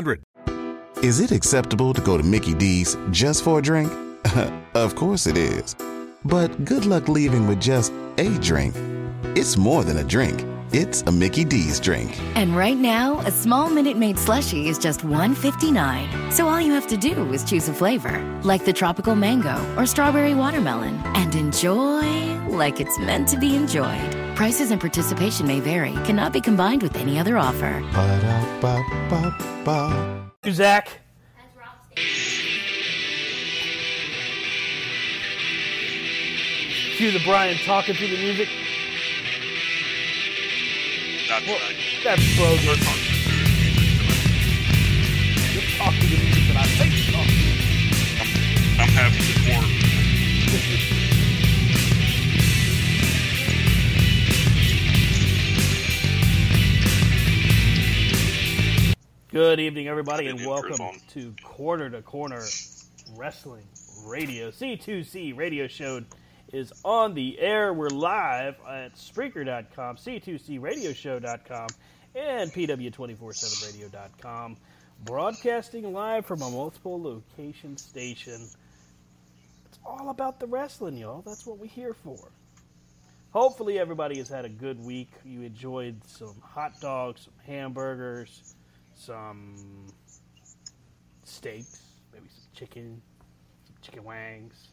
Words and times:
888 0.00 0.24
532 0.26 0.30
3500. 0.40 1.04
Is 1.04 1.20
it 1.20 1.32
acceptable 1.32 1.94
to 1.94 2.00
go 2.00 2.16
to 2.16 2.22
Mickey 2.22 2.54
D's 2.54 2.96
just 3.10 3.44
for 3.44 3.58
a 3.58 3.62
drink? 3.62 3.90
of 4.74 4.94
course 4.94 5.26
it 5.26 5.36
is. 5.36 5.74
But 6.24 6.64
good 6.64 6.84
luck 6.84 7.08
leaving 7.08 7.46
with 7.46 7.60
just 7.60 7.92
a 8.18 8.28
drink. 8.38 8.74
It's 9.36 9.56
more 9.56 9.84
than 9.84 9.98
a 9.98 10.04
drink. 10.04 10.44
It's 10.72 11.02
a 11.02 11.10
Mickey 11.10 11.44
D's 11.44 11.80
drink. 11.80 12.16
And 12.36 12.56
right 12.56 12.76
now, 12.76 13.18
a 13.26 13.32
small 13.32 13.68
Minute 13.68 13.96
Maid 13.96 14.14
slushie 14.14 14.66
is 14.66 14.78
just 14.78 15.00
$1.59. 15.00 16.32
So 16.32 16.46
all 16.46 16.60
you 16.60 16.72
have 16.72 16.86
to 16.86 16.96
do 16.96 17.32
is 17.32 17.42
choose 17.42 17.68
a 17.68 17.74
flavor, 17.74 18.22
like 18.44 18.64
the 18.64 18.72
tropical 18.72 19.16
mango 19.16 19.58
or 19.76 19.84
strawberry 19.84 20.32
watermelon, 20.32 20.94
and 21.16 21.34
enjoy 21.34 22.38
like 22.46 22.78
it's 22.78 22.96
meant 23.00 23.26
to 23.30 23.36
be 23.36 23.56
enjoyed. 23.56 24.14
Prices 24.36 24.70
and 24.70 24.80
participation 24.80 25.44
may 25.44 25.58
vary, 25.58 25.94
cannot 26.04 26.32
be 26.32 26.40
combined 26.40 26.84
with 26.84 26.94
any 26.94 27.18
other 27.18 27.36
offer. 27.36 27.82
Ba-da-ba-ba-ba. 27.92 28.70
Zach. 30.52 31.00
Cue 36.96 37.10
the 37.10 37.20
Brian 37.24 37.56
talking 37.64 37.96
through 37.96 38.10
the 38.10 38.18
music. 38.18 38.48
That's 41.30 41.46
Well, 41.46 41.58
that's 42.02 42.36
bogus. 42.36 42.64
You're 45.54 45.62
talking 45.78 46.10
the 46.10 46.16
music 46.18 46.42
that 46.48 46.56
I 46.56 46.66
think 46.66 46.90
you're 46.90 47.06
talking. 47.14 47.54
I'm 48.80 48.90
having 48.98 49.22
support. 49.22 49.64
Good 59.30 59.60
evening, 59.60 59.86
everybody, 59.86 60.26
and 60.26 60.44
welcome 60.44 61.00
to 61.10 61.32
Corner 61.44 61.88
to 61.90 62.02
Corner 62.02 62.42
Wrestling 63.14 63.68
Radio. 64.04 64.50
C2C 64.50 65.36
Radio 65.36 65.68
Show 65.68 66.02
is 66.52 66.72
on 66.84 67.14
the 67.14 67.38
air. 67.38 67.72
We're 67.72 67.88
live 67.88 68.56
at 68.68 68.94
Spreaker.com, 68.94 69.96
C2CRadioshow.com, 69.96 71.68
and 72.14 72.52
PW247Radio.com. 72.52 74.56
Broadcasting 75.04 75.92
live 75.92 76.26
from 76.26 76.42
a 76.42 76.50
multiple 76.50 77.02
location 77.02 77.76
station. 77.76 78.48
It's 79.66 79.78
all 79.84 80.10
about 80.10 80.40
the 80.40 80.46
wrestling, 80.46 80.96
y'all. 80.96 81.22
That's 81.22 81.46
what 81.46 81.58
we're 81.58 81.66
here 81.66 81.94
for. 81.94 82.18
Hopefully, 83.32 83.78
everybody 83.78 84.18
has 84.18 84.28
had 84.28 84.44
a 84.44 84.48
good 84.48 84.84
week. 84.84 85.10
You 85.24 85.42
enjoyed 85.42 86.00
some 86.06 86.34
hot 86.42 86.80
dogs, 86.80 87.22
some 87.22 87.34
hamburgers, 87.46 88.54
some 88.94 89.86
steaks, 91.22 91.80
maybe 92.12 92.26
some 92.28 92.48
chicken, 92.52 93.00
some 93.64 93.76
chicken 93.82 94.04
wangs, 94.04 94.69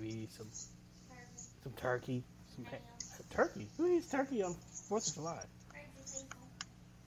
maybe 0.00 0.28
some 0.36 0.46
some 1.62 1.72
turkey, 1.76 2.22
some 2.54 2.64
turkey. 3.30 3.68
Who 3.76 3.86
eats 3.96 4.08
turkey 4.08 4.42
on 4.42 4.54
Fourth 4.88 5.08
of 5.08 5.14
July? 5.14 5.42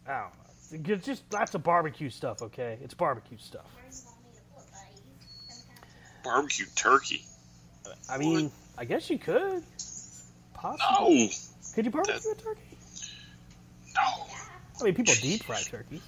I 0.08 0.12
don't 0.12 0.84
know. 0.86 0.94
It's 0.96 1.06
just 1.06 1.24
lots 1.34 1.54
of 1.56 1.64
barbecue 1.64 2.10
stuff. 2.10 2.42
Okay, 2.42 2.78
it's 2.82 2.94
barbecue 2.94 3.38
stuff. 3.38 3.66
Barbecue 6.24 6.66
turkey. 6.76 7.26
I 8.10 8.18
mean, 8.18 8.52
I 8.78 8.86
guess 8.86 9.10
you 9.10 9.18
could. 9.18 9.64
Possibly. 10.54 11.26
No, 11.26 11.30
Could 11.76 11.86
you 11.86 11.92
barbecue 11.92 12.32
a 12.32 12.36
turkey? 12.36 12.78
no. 13.96 14.26
I 14.80 14.84
mean, 14.84 14.96
people 14.96 15.14
deep 15.16 15.44
fry 15.44 15.62
turkeys. 15.62 16.02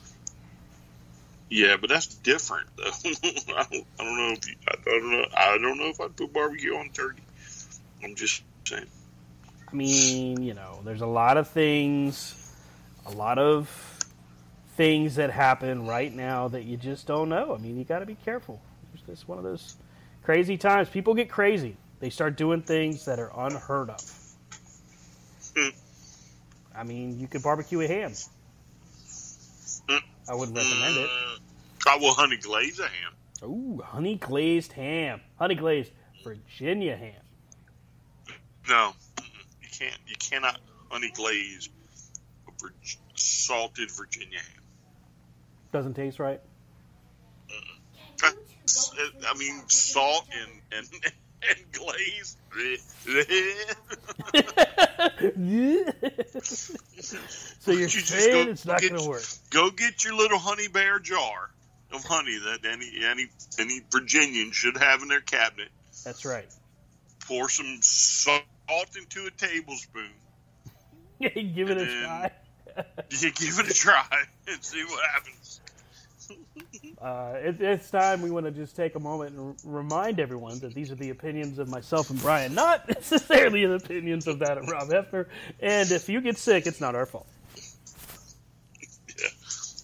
Yeah, 1.54 1.78
but 1.80 1.88
that's 1.88 2.08
different 2.08 2.68
though. 2.78 2.86
I, 3.06 3.68
don't, 3.70 3.86
I 4.00 4.04
don't 4.04 4.18
know 4.18 4.34
if 4.34 4.50
you, 4.50 4.56
I 4.68 4.76
don't 4.84 5.12
know. 5.12 5.26
I 5.38 5.58
don't 5.60 5.78
know 5.78 5.90
if 5.90 6.02
I'd 6.02 6.16
put 6.16 6.34
barbecue 6.34 6.76
on 6.76 6.90
turkey. 6.90 7.22
I'm 8.04 8.16
just 8.16 8.42
saying. 8.66 8.88
I 9.72 9.76
mean, 9.76 10.42
you 10.42 10.56
know, 10.56 10.80
there's 10.84 11.02
a 11.02 11.06
lot 11.06 11.38
of 11.38 11.48
things, 11.48 12.34
a 13.06 13.12
lot 13.12 13.38
of 13.38 13.70
things 14.78 15.18
that 15.18 15.30
happen 15.30 15.86
right 15.86 16.12
now 16.12 16.48
that 16.48 16.64
you 16.64 16.76
just 16.76 17.06
don't 17.06 17.30
know. 17.30 17.54
I 17.54 17.60
mean, 17.60 17.78
you 17.78 17.84
got 17.84 18.00
to 18.00 18.08
be 18.08 18.18
careful. 18.26 18.60
It's 18.96 19.04
just 19.04 19.28
one 19.28 19.38
of 19.38 19.44
those 19.44 19.76
crazy 20.24 20.58
times. 20.58 20.90
People 20.90 21.14
get 21.14 21.30
crazy. 21.30 21.78
They 22.00 22.10
start 22.10 22.36
doing 22.36 22.64
things 22.64 23.06
that 23.06 23.20
are 23.20 23.32
unheard 23.46 23.92
of. 23.92 24.02
Hmm. 25.56 25.70
I 26.76 26.84
mean, 26.84 27.20
you 27.20 27.28
could 27.28 27.44
barbecue 27.44 27.82
a 27.82 27.88
ham. 27.88 28.14
Hmm. 29.88 29.98
I 30.28 30.34
wouldn't 30.34 30.58
recommend 30.58 30.98
it. 30.98 31.10
I 31.88 31.98
will 31.98 32.14
honey 32.14 32.38
glaze 32.38 32.80
a 32.80 32.88
ham. 32.88 33.14
Ooh, 33.44 33.82
honey 33.84 34.16
glazed 34.16 34.72
ham. 34.74 35.22
Honey 35.38 35.56
glazed 35.56 35.92
Virginia 36.24 36.96
ham. 36.96 37.22
No, 38.70 38.94
you 39.62 39.68
can't. 39.78 39.98
You 40.08 40.16
cannot 40.18 40.60
honey 40.90 41.12
glaze 41.14 41.70
salted 43.16 43.92
Virginia 43.92 44.40
ham. 44.40 44.64
Doesn't 45.72 45.96
taste 45.96 46.20
right. 46.20 46.40
I 48.24 49.38
mean, 49.38 49.64
salt 49.68 50.26
and 50.32 50.52
and, 50.72 50.88
and 51.50 51.60
glaze. 51.74 52.38
so 57.60 57.72
you're 57.72 57.82
You 57.82 57.90
saying 57.90 58.46
go 58.46 58.52
it's 58.52 58.66
not 58.66 58.80
going 58.80 58.96
to 58.96 59.10
work. 59.10 59.24
Go 59.50 59.72
get 59.72 60.04
your 60.04 60.16
little 60.16 60.38
honey 60.38 60.68
bear 60.68 61.00
jar 61.00 61.50
of 61.94 62.04
honey 62.04 62.38
that 62.38 62.60
any 62.66 62.92
any 63.06 63.28
any 63.60 63.82
Virginian 63.92 64.52
should 64.52 64.78
have 64.78 65.02
in 65.02 65.08
their 65.08 65.22
cabinet. 65.22 65.70
That's 66.04 66.26
right. 66.26 66.48
Pour 67.28 67.50
some 67.50 67.80
salt 67.82 68.44
into 68.98 69.26
a 69.26 69.32
tablespoon. 69.32 70.10
Give 71.22 71.70
it 71.70 71.78
a 71.78 71.86
try. 71.86 72.32
You 73.12 73.32
give 73.32 73.60
it 73.60 73.70
a 73.70 73.74
try 73.74 74.04
and 74.48 74.64
see 74.64 74.84
what 74.84 75.00
happens. 75.14 75.62
Uh, 77.02 77.34
it, 77.36 77.60
it's 77.60 77.92
time 77.92 78.22
we 78.22 78.32
want 78.32 78.46
to 78.46 78.52
just 78.52 78.78
take 78.78 78.96
a 78.96 79.00
moment 79.00 79.36
and 79.36 79.40
r- 79.40 79.56
remind 79.66 80.22
everyone 80.22 80.58
that 80.60 80.74
these 80.74 80.90
are 80.90 80.96
the 80.96 81.10
opinions 81.10 81.60
of 81.60 81.68
myself 81.68 82.10
and 82.10 82.22
Brian, 82.22 82.54
not 82.54 82.88
necessarily 82.88 83.66
the 83.66 83.74
opinions 83.74 84.26
of 84.28 84.40
that 84.40 84.58
of 84.58 84.70
Rob 84.70 84.88
Hefner. 84.88 85.26
And 85.60 85.92
if 85.92 86.08
you 86.08 86.22
get 86.22 86.38
sick, 86.38 86.66
it's 86.66 86.80
not 86.80 86.96
our 86.96 87.06
fault. 87.06 87.28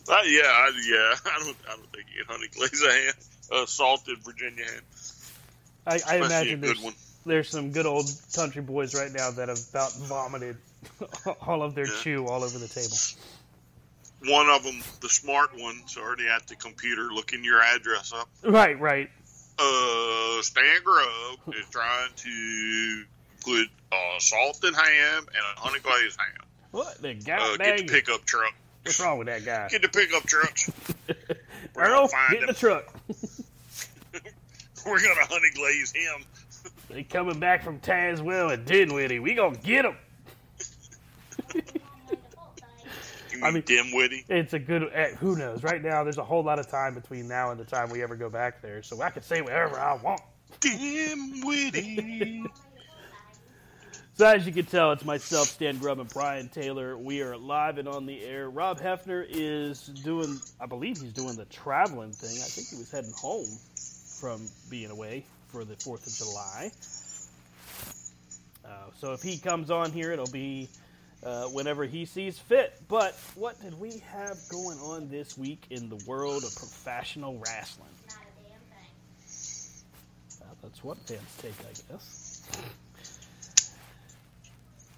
Uh, 0.09 0.15
yeah, 0.25 0.41
I, 0.44 0.71
yeah. 0.88 1.15
I 1.31 1.44
don't. 1.44 1.57
I 1.69 1.75
don't 1.75 1.91
think 1.94 2.06
you 2.13 2.23
get 2.23 2.31
honey 2.31 2.47
glaze 2.47 2.81
a 2.83 2.91
ham, 2.91 3.13
uh, 3.51 3.65
salted 3.65 4.17
Virginia 4.23 4.65
ham. 4.65 4.81
I, 5.85 6.00
I 6.07 6.15
imagine 6.17 6.61
there's 6.61 6.83
there's 7.25 7.50
some 7.50 7.71
good 7.71 7.85
old 7.85 8.09
country 8.35 8.61
boys 8.61 8.95
right 8.95 9.11
now 9.11 9.31
that 9.31 9.50
have 9.50 9.59
about 9.69 9.94
vomited 9.94 10.57
all 11.47 11.61
of 11.63 11.75
their 11.75 11.85
Yeah. 11.88 11.94
chew 12.01 12.25
all 12.27 12.44
over 12.44 12.57
the 12.57 12.67
table. 12.67 12.95
One 14.25 14.50
of 14.50 14.63
them, 14.63 14.81
the 15.01 15.07
smart 15.09 15.51
one's 15.57 15.95
already 15.97 16.27
at 16.27 16.45
the 16.47 16.56
computer 16.56 17.03
looking 17.03 17.44
your 17.44 17.61
address 17.61 18.11
up. 18.13 18.27
Right, 18.44 18.77
right. 18.79 19.09
Uh, 19.57 20.41
Stan 20.41 20.81
Grubb 20.83 21.39
is 21.56 21.65
trying 21.71 22.09
to 22.15 23.03
put 23.45 23.67
uh, 23.91 24.19
salted 24.19 24.73
ham 24.75 25.25
and 25.27 25.57
a 25.57 25.59
honey 25.59 25.79
glazed 25.79 26.19
ham. 26.19 26.45
What 26.71 27.01
the 27.01 27.09
Uh, 27.11 27.57
get 27.57 27.77
the 27.77 27.83
pickup 27.85 28.25
truck. 28.25 28.53
What's 28.84 29.00
wrong 29.00 29.18
with 29.20 29.28
that 29.28 29.46
guy? 29.46 29.68
Get 29.70 29.81
the 29.81 29.90
pickup 29.90 30.24
truck. 30.24 30.58
We're 31.76 31.84
Earl, 31.84 32.08
find 32.08 32.31
get 32.31 32.38
in 32.44 32.50
him. 32.50 32.54
the 32.54 32.60
truck. 32.60 32.94
We're 34.86 35.00
gonna 35.02 35.26
honey 35.26 35.50
glaze 35.56 35.92
him. 35.92 36.24
They 36.90 37.04
coming 37.04 37.40
back 37.40 37.64
from 37.64 37.80
Tazewell 37.81 38.52
and 38.52 38.66
Dinwiddie. 38.66 39.20
We 39.20 39.36
gonna 39.36 39.56
get 39.58 39.84
them. 39.84 39.96
You 41.54 41.62
I 43.44 43.52
mean 43.52 43.54
mean- 43.54 43.64
dimwitty? 43.64 44.26
It's 44.28 44.54
a 44.54 44.60
good. 44.60 44.90
eh, 44.94 45.12
Who 45.20 45.36
knows? 45.36 45.62
Right 45.64 45.84
now, 45.84 46.04
there's 46.04 46.18
a 46.18 46.24
whole 46.24 46.42
lot 46.44 46.58
of 46.58 46.68
time 46.68 46.96
between 46.96 47.28
now 47.28 47.52
and 47.52 47.60
the 47.60 47.64
time 47.66 47.92
we 47.92 48.02
ever 48.02 48.16
go 48.16 48.28
back 48.30 48.62
there, 48.64 48.81
so 48.81 49.02
I 49.04 49.12
can 49.12 49.22
say 49.22 49.42
whatever 49.42 49.80
I 49.80 49.94
want. 49.98 50.20
Dimwitty. 50.62 52.46
So 54.19 54.25
as 54.25 54.45
you 54.45 54.51
can 54.51 54.66
tell, 54.66 54.92
it's 54.92 55.06
myself, 55.06 55.48
Stan 55.48 55.77
Grubb, 55.77 56.01
and 56.01 56.10
Brian 56.10 56.50
Taylor. 56.50 56.98
We 56.98 57.21
are 57.21 57.38
live 57.38 57.77
and 57.77 57.88
on 57.88 58.06
the 58.06 58.21
air. 58.21 58.50
Rob 58.50 58.77
Hefner 58.77 59.25
is 59.30 59.86
doing, 60.04 60.42
I 60.60 60.66
believe 60.66 60.98
he's 60.98 61.13
doing 61.13 61.38
the 61.38 61.45
traveling 61.45 62.12
thing. 62.12 62.31
I 62.31 62.50
think 62.50 62.68
he 62.68 62.75
was 62.75 62.92
heading 62.92 63.13
home 63.13 63.48
from 64.19 64.45
being 64.69 64.92
away 64.92 65.24
for 65.48 65.63
the 65.63 65.77
Fourth 65.77 66.06
of 66.06 66.13
July. 66.13 66.69
Uh, 68.66 68.92
so 69.00 69.13
if 69.13 69.21
he 69.21 69.38
comes 69.38 69.71
on 69.71 69.94
here, 69.94 70.12
it'll 70.12 70.30
be 70.30 70.68
uh, 71.24 71.45
whenever 71.45 71.86
he 71.86 72.04
sees 72.04 72.38
fit. 72.38 72.74
But 72.89 73.18
what 73.36 73.62
did 73.62 73.80
we 73.80 74.04
have 74.12 74.38
going 74.50 74.80
on 74.80 75.07
this 75.07 75.38
week 75.38 75.63
in 75.69 75.88
the 75.88 76.04
world 76.06 76.44
of 76.44 76.54
professional 76.57 77.38
wrestling? 77.38 77.88
It's 78.04 78.16
not 78.18 78.25
a 78.25 78.44
damn 78.44 78.60
thing. 78.68 80.42
Well, 80.42 80.57
that's 80.62 80.83
what 80.83 80.98
fans 81.07 81.21
take, 81.42 81.54
I 81.62 81.94
guess. 81.94 82.42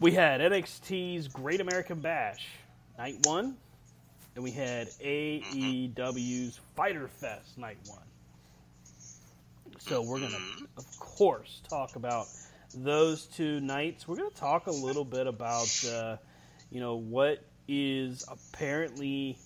We 0.02 0.14
had 0.14 0.42
NXT's 0.42 1.28
Great 1.28 1.62
American 1.62 2.00
Bash, 2.00 2.48
night 2.98 3.18
one, 3.22 3.56
and 4.34 4.44
we 4.44 4.50
had 4.50 4.90
AEW's 4.94 6.60
Fighter 6.76 7.08
Fest, 7.08 7.56
night 7.56 7.78
one. 7.86 8.02
So 9.78 10.02
we're 10.02 10.18
going 10.18 10.32
to, 10.32 10.68
of 10.76 11.00
course, 11.00 11.62
talk 11.70 11.98
about 11.98 12.26
those 12.74 13.28
two 13.28 13.60
nights. 13.60 14.08
We're 14.08 14.16
going 14.16 14.32
to 14.32 14.36
talk 14.36 14.66
a 14.66 14.72
little 14.72 15.06
bit 15.06 15.28
about, 15.28 15.70
uh, 15.88 16.18
you 16.72 16.80
know, 16.80 16.96
what 16.96 17.46
is 17.68 18.26
apparently. 18.28 19.38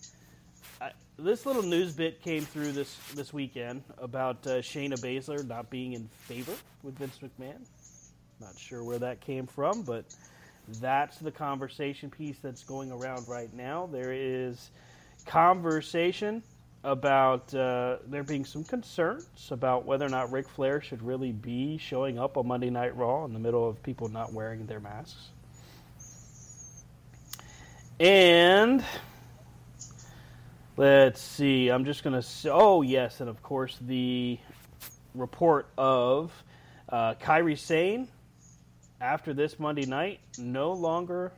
I 0.80 0.92
this 1.19 1.46
little 1.46 1.63
news 1.63 1.92
bit 1.92 2.22
came 2.22 2.46
through 2.46 2.72
this 2.72 2.96
this 3.13 3.34
weekend 3.34 3.84
about 3.98 4.48
uh, 4.48 4.62
Shayna 4.62 4.98
Baszler 5.01 5.46
not 5.46 5.69
being 5.69 5.92
in 5.92 6.08
favor 6.08 6.54
with 6.81 6.98
Vince 6.98 7.19
McMahon. 7.22 7.60
Not 8.40 8.58
sure 8.58 8.86
where 8.86 9.00
that 9.00 9.19
came 9.19 9.48
from, 9.48 9.84
but 9.84 10.06
that's 10.79 11.17
the 11.17 11.31
conversation 11.31 12.09
piece 12.09 12.38
that's 12.41 12.63
going 12.63 12.91
around 12.91 13.27
right 13.27 13.53
now. 13.53 13.88
There 13.91 14.13
is 14.13 14.71
conversation 15.25 16.44
about 16.83 17.53
uh, 17.56 17.97
there 18.07 18.23
being 18.23 18.45
some 18.45 18.63
concerns 18.63 19.25
about 19.50 19.85
whether 19.85 20.06
or 20.06 20.09
not 20.09 20.31
Ric 20.31 20.47
Flair 20.47 20.81
should 20.81 21.01
really 21.01 21.31
be 21.31 21.77
showing 21.77 22.19
up 22.19 22.38
on 22.38 22.47
Monday 22.47 22.69
Night 22.69 22.95
Raw 22.95 23.25
in 23.25 23.33
the 23.33 23.39
middle 23.39 23.67
of 23.67 23.81
people 23.81 24.07
not 24.07 24.33
wearing 24.33 24.65
their 24.67 24.79
masks. 24.79 25.29
And 28.00 28.83
let's 30.77 31.21
see, 31.21 31.69
I'm 31.69 31.85
just 31.85 32.03
going 32.03 32.21
to. 32.21 32.51
Oh, 32.51 32.81
yes, 32.81 33.21
and 33.21 33.29
of 33.29 33.41
course, 33.41 33.77
the 33.81 34.38
report 35.15 35.67
of 35.77 36.31
uh, 36.89 37.15
Kairi 37.15 37.57
Sane 37.57 38.09
after 39.01 39.33
this 39.33 39.59
Monday 39.59 39.86
night, 39.86 40.19
no 40.38 40.74
longer 40.74 41.31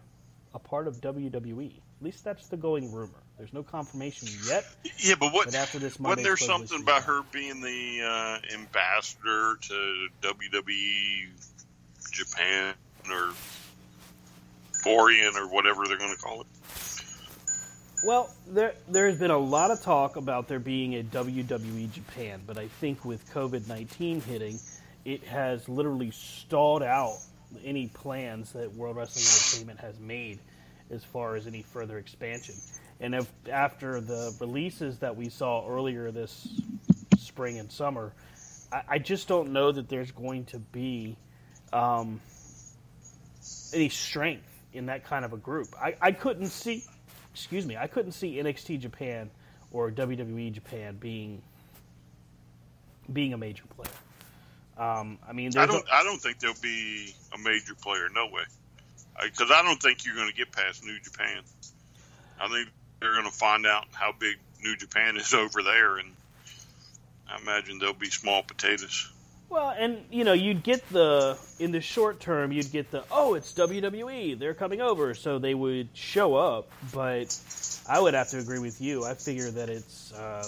a 0.54 0.60
part 0.60 0.88
of 0.88 1.02
WWE. 1.02 1.72
At 2.00 2.04
least 2.04 2.24
that's 2.24 2.48
the 2.48 2.58
going 2.58 2.92
rumor. 2.92 3.14
There's 3.38 3.54
no 3.54 3.64
confirmation 3.64 4.28
yet. 4.48 4.66
Yeah, 4.98 5.16
but 5.20 5.32
what? 5.32 5.46
But 5.46 5.56
after 5.56 5.78
this 5.80 6.00
Monday, 6.00 6.22
wasn't 6.22 6.26
there 6.26 6.38
something 6.38 6.82
about 6.82 7.04
her 7.04 7.22
being 7.32 7.62
the 7.62 8.02
uh, 8.04 8.54
ambassador 8.54 9.58
to 9.62 10.08
WWE 10.22 11.28
Japan 12.12 12.74
or 13.10 13.32
Orion 14.88 15.36
or 15.36 15.48
whatever 15.48 15.86
they're 15.86 15.98
going 15.98 16.16
to 16.16 16.22
call 16.22 16.42
it? 16.42 16.48
Well, 18.06 18.34
there 18.48 18.74
there's 18.88 19.20
been 19.20 19.32
a 19.32 19.38
lot 19.38 19.72
of 19.72 19.82
talk 19.82 20.16
about 20.16 20.48
there 20.48 20.60
being 20.60 20.96
a 20.96 21.04
WWE 21.04 21.92
Japan, 21.92 22.42
but 22.46 22.58
I 22.58 22.68
think 22.68 23.06
with 23.06 23.28
COVID 23.34 23.68
nineteen 23.68 24.22
hitting, 24.22 24.60
it 25.06 25.24
has 25.26 25.68
literally 25.70 26.12
stalled 26.12 26.84
out 26.84 27.18
any 27.64 27.88
plans 27.88 28.52
that 28.54 28.74
World 28.74 28.96
Wrestling 28.96 29.26
Entertainment 29.26 29.80
has 29.80 30.00
made 30.00 30.40
as 30.90 31.04
far 31.04 31.36
as 31.36 31.48
any 31.48 31.62
further 31.62 31.98
expansion. 31.98 32.56
And 33.00 33.14
if 33.14 33.32
after 33.50 34.02
the 34.02 34.36
releases 34.40 35.00
that 35.00 35.16
we 35.16 35.30
saw 35.30 35.68
earlier 35.68 36.12
this 36.12 36.48
spring 37.18 37.60
and 37.60 37.72
summer, 37.72 38.14
I, 38.72 38.82
I 38.90 39.00
just 39.00 39.28
don't 39.28 39.52
know 39.52 39.72
that 39.72 39.90
there's 39.90 40.12
going 40.12 40.46
to 40.46 40.60
be 40.60 41.16
um, 41.74 42.20
any 43.74 43.90
strength 43.90 44.50
in 44.74 44.88
that 44.88 45.04
kind 45.04 45.26
of 45.26 45.34
a 45.34 45.38
group. 45.38 45.68
I, 45.80 45.96
I 46.02 46.12
couldn't 46.12 46.48
see, 46.48 46.84
excuse 47.34 47.66
me, 47.66 47.78
I 47.78 47.88
couldn't 47.88 48.14
see 48.14 48.36
NXT 48.36 48.80
Japan 48.80 49.30
or 49.72 49.92
WWE 49.92 50.52
Japan 50.52 50.98
being 50.98 51.42
being 53.12 53.34
a 53.34 53.38
major 53.38 53.64
player. 53.68 53.94
Um, 54.78 55.18
I 55.28 55.34
mean, 55.34 55.58
I 55.58 55.66
don't. 55.66 55.86
I 55.92 56.04
don't 56.04 56.22
think 56.22 56.40
there'll 56.40 56.56
be 56.62 57.14
a 57.34 57.38
major 57.38 57.74
player. 57.74 58.10
No 58.14 58.28
way. 58.28 58.44
Because 59.22 59.50
I 59.52 59.64
don't 59.64 59.82
think 59.82 60.06
you're 60.06 60.16
going 60.16 60.30
to 60.30 60.36
get 60.36 60.52
past 60.52 60.84
New 60.84 61.00
Japan. 61.00 61.42
I 62.40 62.48
think 62.48 62.70
they're 63.00 63.14
going 63.14 63.26
to 63.26 63.32
find 63.32 63.66
out 63.66 63.86
how 63.92 64.12
big 64.12 64.38
New 64.62 64.76
Japan 64.76 65.18
is 65.18 65.34
over 65.34 65.64
there, 65.64 65.98
and 65.98 66.14
I 67.28 67.40
imagine 67.40 67.80
they'll 67.80 67.94
be 67.94 68.12
small 68.12 68.44
potatoes. 68.44 69.12
Well, 69.50 69.74
and 69.76 70.04
you 70.12 70.26
know, 70.26 70.34
you'd 70.34 70.62
get 70.62 70.88
the 70.90 71.38
in 71.58 71.72
the 71.72 71.82
short 71.82 72.20
term, 72.20 72.52
you'd 72.52 72.72
get 72.72 72.92
the 72.92 73.04
oh, 73.10 73.34
it's 73.34 73.54
WWE, 73.54 74.38
they're 74.38 74.54
coming 74.54 74.82
over, 74.82 75.16
so 75.16 75.40
they 75.40 75.56
would 75.56 75.90
show 75.94 76.36
up. 76.36 76.70
But 76.94 77.36
I 77.90 78.00
would 78.00 78.14
have 78.14 78.30
to 78.30 78.40
agree 78.40 78.60
with 78.60 78.80
you. 78.82 79.06
I 79.06 79.16
figure 79.16 79.50
that 79.50 79.70
it's 79.70 80.14
uh, 80.14 80.48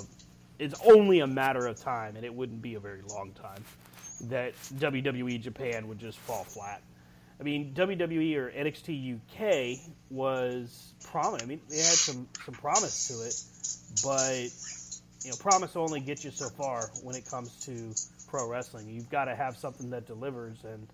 it's 0.59 0.79
only 0.85 1.21
a 1.21 1.27
matter 1.27 1.65
of 1.65 1.79
time, 1.79 2.17
and 2.17 2.25
it 2.25 2.33
wouldn't 2.33 2.61
be 2.61 2.75
a 2.75 2.79
very 2.79 3.01
long 3.01 3.31
time 3.31 3.63
that 4.27 4.53
WWE 4.75 5.39
Japan 5.41 5.87
would 5.87 5.99
just 5.99 6.17
fall 6.19 6.43
flat. 6.43 6.81
I 7.39 7.43
mean, 7.43 7.73
WWE 7.73 8.35
or 8.35 8.51
NXT 8.51 9.15
UK 9.15 9.79
was 10.09 10.93
prominent. 11.05 11.43
I 11.43 11.45
mean, 11.45 11.61
they 11.69 11.77
had 11.77 11.85
some 11.85 12.27
some 12.43 12.53
promise 12.55 13.07
to 13.07 13.21
it, 13.23 14.03
but 14.03 14.49
you 15.23 15.31
know, 15.31 15.37
promise 15.37 15.75
only 15.75 16.01
gets 16.01 16.25
you 16.25 16.31
so 16.31 16.49
far 16.49 16.89
when 17.03 17.15
it 17.15 17.25
comes 17.29 17.51
to 17.65 17.93
pro 18.29 18.49
wrestling. 18.49 18.89
You've 18.89 19.09
got 19.09 19.25
to 19.25 19.35
have 19.35 19.57
something 19.57 19.89
that 19.91 20.05
delivers. 20.05 20.57
And 20.63 20.87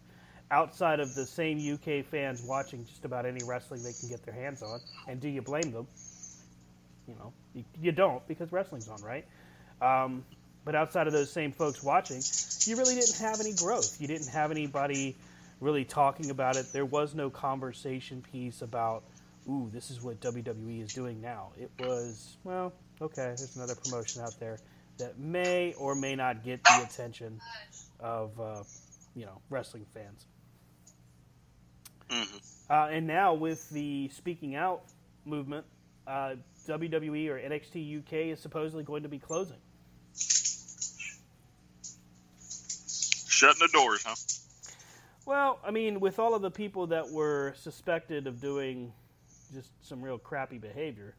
outside 0.52 1.00
of 1.00 1.16
the 1.16 1.26
same 1.26 1.58
UK 1.58 2.06
fans 2.06 2.44
watching 2.44 2.86
just 2.86 3.06
about 3.06 3.26
any 3.26 3.44
wrestling 3.44 3.84
they 3.84 3.94
can 3.94 4.10
get 4.10 4.24
their 4.24 4.34
hands 4.34 4.62
on, 4.62 4.80
and 5.08 5.20
do 5.20 5.28
you 5.28 5.42
blame 5.42 5.72
them? 5.72 5.88
You 7.08 7.16
know, 7.16 7.34
you, 7.54 7.64
you 7.82 7.92
don't 7.92 8.26
because 8.28 8.52
wrestling's 8.52 8.88
on, 8.88 9.02
right? 9.02 9.26
Um, 9.82 10.24
but 10.66 10.76
outside 10.76 11.06
of 11.06 11.14
those 11.14 11.32
same 11.32 11.52
folks 11.52 11.84
watching, 11.84 12.22
you 12.66 12.76
really 12.76 12.96
didn't 12.96 13.20
have 13.20 13.40
any 13.40 13.54
growth. 13.54 14.02
You 14.02 14.08
didn't 14.08 14.30
have 14.30 14.50
anybody 14.50 15.16
really 15.62 15.86
talking 15.86 16.32
about 16.32 16.58
it. 16.58 16.66
There 16.74 16.86
was 16.86 17.14
no 17.14 17.30
conversation 17.30 18.24
piece 18.32 18.62
about, 18.64 19.04
ooh, 19.48 19.70
this 19.72 19.92
is 19.92 20.02
what 20.02 20.20
WWE 20.20 20.84
is 20.84 20.94
doing 20.94 21.22
now. 21.22 21.52
It 21.56 21.70
was, 21.80 22.36
well, 22.44 22.74
okay, 23.00 23.34
there's 23.38 23.56
another 23.56 23.76
promotion 23.76 24.24
out 24.24 24.40
there 24.40 24.58
that 24.98 25.20
may 25.20 25.74
or 25.74 25.94
may 25.94 26.16
not 26.16 26.44
get 26.44 26.64
the 26.64 26.84
attention 26.84 27.40
of, 28.00 28.40
uh, 28.40 28.64
you 29.16 29.26
know, 29.26 29.40
wrestling 29.50 29.86
fans. 29.94 30.26
Uh, 32.70 32.88
and 32.92 33.06
now 33.06 33.34
with 33.36 33.70
the 33.70 34.10
speaking 34.10 34.56
out 34.56 34.82
movement, 35.26 35.66
uh, 36.08 36.36
WWE 36.68 37.30
or 37.30 37.40
NXT 37.40 38.00
UK 38.00 38.14
is 38.34 38.40
supposedly 38.40 38.84
going 38.84 39.04
to 39.04 39.10
be 39.10 39.20
closing. 39.20 39.58
Shutting 43.36 43.60
the 43.60 43.78
doors, 43.78 44.02
huh? 44.06 44.16
Well, 45.26 45.60
I 45.62 45.72
mean, 45.72 46.00
with 46.00 46.20
all 46.20 46.36
of 46.36 46.42
the 46.42 46.50
people 46.50 46.88
that 46.88 47.10
were 47.12 47.54
suspected 47.58 48.28
of 48.28 48.40
doing 48.40 48.94
just 49.54 49.72
some 49.86 50.02
real 50.02 50.18
crappy 50.18 50.58
behavior, 50.58 51.16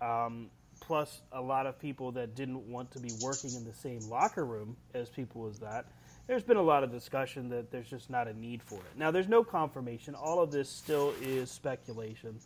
um, 0.00 0.48
plus 0.80 1.20
a 1.30 1.42
lot 1.42 1.66
of 1.66 1.78
people 1.78 2.10
that 2.12 2.34
didn't 2.34 2.66
want 2.70 2.90
to 2.92 3.00
be 3.00 3.10
working 3.22 3.54
in 3.54 3.66
the 3.66 3.74
same 3.74 4.00
locker 4.08 4.46
room 4.46 4.78
as 4.94 5.10
people 5.10 5.46
as 5.46 5.58
that. 5.58 5.84
There's 6.26 6.42
been 6.42 6.56
a 6.56 6.62
lot 6.62 6.84
of 6.84 6.90
discussion 6.90 7.50
that 7.50 7.70
there's 7.70 7.90
just 7.90 8.08
not 8.08 8.28
a 8.28 8.32
need 8.32 8.62
for 8.62 8.76
it. 8.76 8.96
Now, 8.96 9.10
there's 9.10 9.28
no 9.28 9.44
confirmation. 9.44 10.14
All 10.14 10.40
of 10.40 10.50
this 10.50 10.70
still 10.70 11.12
is 11.20 11.50
speculation, 11.50 12.38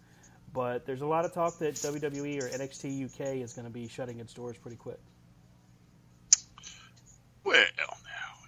but 0.53 0.85
there's 0.85 1.03
a 1.03 1.07
lot 1.07 1.25
of 1.25 1.33
talk 1.33 1.59
that 1.59 1.75
WWE 1.75 2.43
or 2.43 2.49
NXT 2.49 3.05
UK 3.05 3.37
is 3.37 3.53
going 3.53 3.67
to 3.67 3.73
be 3.73 3.87
shutting 3.87 4.19
its 4.19 4.35
doors 4.35 4.57
pretty 4.57 4.79
quick. 4.79 4.99
Well, 7.45 7.65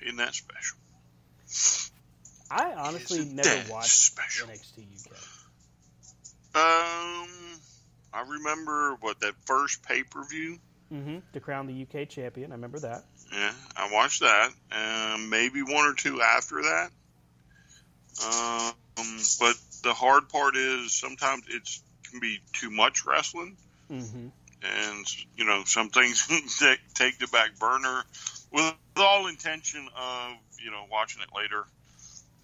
isn't 0.04 0.16
that 0.18 0.34
special? 0.34 0.78
I 2.50 2.72
honestly 2.74 3.20
Isn't 3.20 3.34
never 3.34 3.70
watched 3.70 3.90
special? 3.90 4.46
NXT 4.48 4.86
UK. 5.06 5.12
Um, 6.56 7.60
I 8.12 8.24
remember 8.28 8.96
what 9.00 9.20
that 9.20 9.34
first 9.44 9.82
pay 9.82 10.02
per 10.04 10.24
view. 10.24 10.58
hmm 10.88 11.18
To 11.32 11.40
crown 11.40 11.66
the 11.66 11.82
UK 11.82 12.08
champion, 12.08 12.52
I 12.52 12.54
remember 12.54 12.80
that. 12.80 13.04
Yeah, 13.32 13.52
I 13.76 13.90
watched 13.92 14.20
that. 14.20 14.50
Um, 14.70 15.30
maybe 15.30 15.62
one 15.62 15.86
or 15.86 15.94
two 15.94 16.22
after 16.22 16.62
that. 16.62 16.90
Um, 18.24 18.74
but 19.40 19.56
the 19.82 19.92
hard 19.92 20.28
part 20.28 20.54
is 20.54 20.94
sometimes 20.94 21.42
it 21.48 21.68
can 22.08 22.20
be 22.20 22.38
too 22.52 22.70
much 22.70 23.04
wrestling, 23.04 23.56
hmm 23.88 24.28
and 24.62 25.06
you 25.36 25.44
know 25.44 25.64
some 25.64 25.90
things 25.90 26.26
take 26.94 27.18
the 27.18 27.26
back 27.26 27.58
burner 27.58 28.04
with 28.54 28.74
all 28.96 29.26
intention 29.26 29.88
of 29.96 30.32
you 30.64 30.70
know 30.70 30.84
watching 30.90 31.20
it 31.22 31.28
later, 31.36 31.64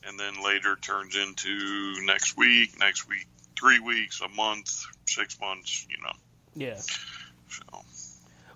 and 0.05 0.19
then 0.19 0.43
later 0.45 0.77
turns 0.77 1.17
into 1.17 2.05
next 2.05 2.37
week, 2.37 2.79
next 2.79 3.09
week, 3.09 3.27
three 3.59 3.79
weeks, 3.79 4.21
a 4.21 4.29
month, 4.29 4.85
six 5.07 5.41
months. 5.41 5.87
You 5.89 6.03
know, 6.03 6.13
Yeah. 6.55 6.77
so 6.77 7.83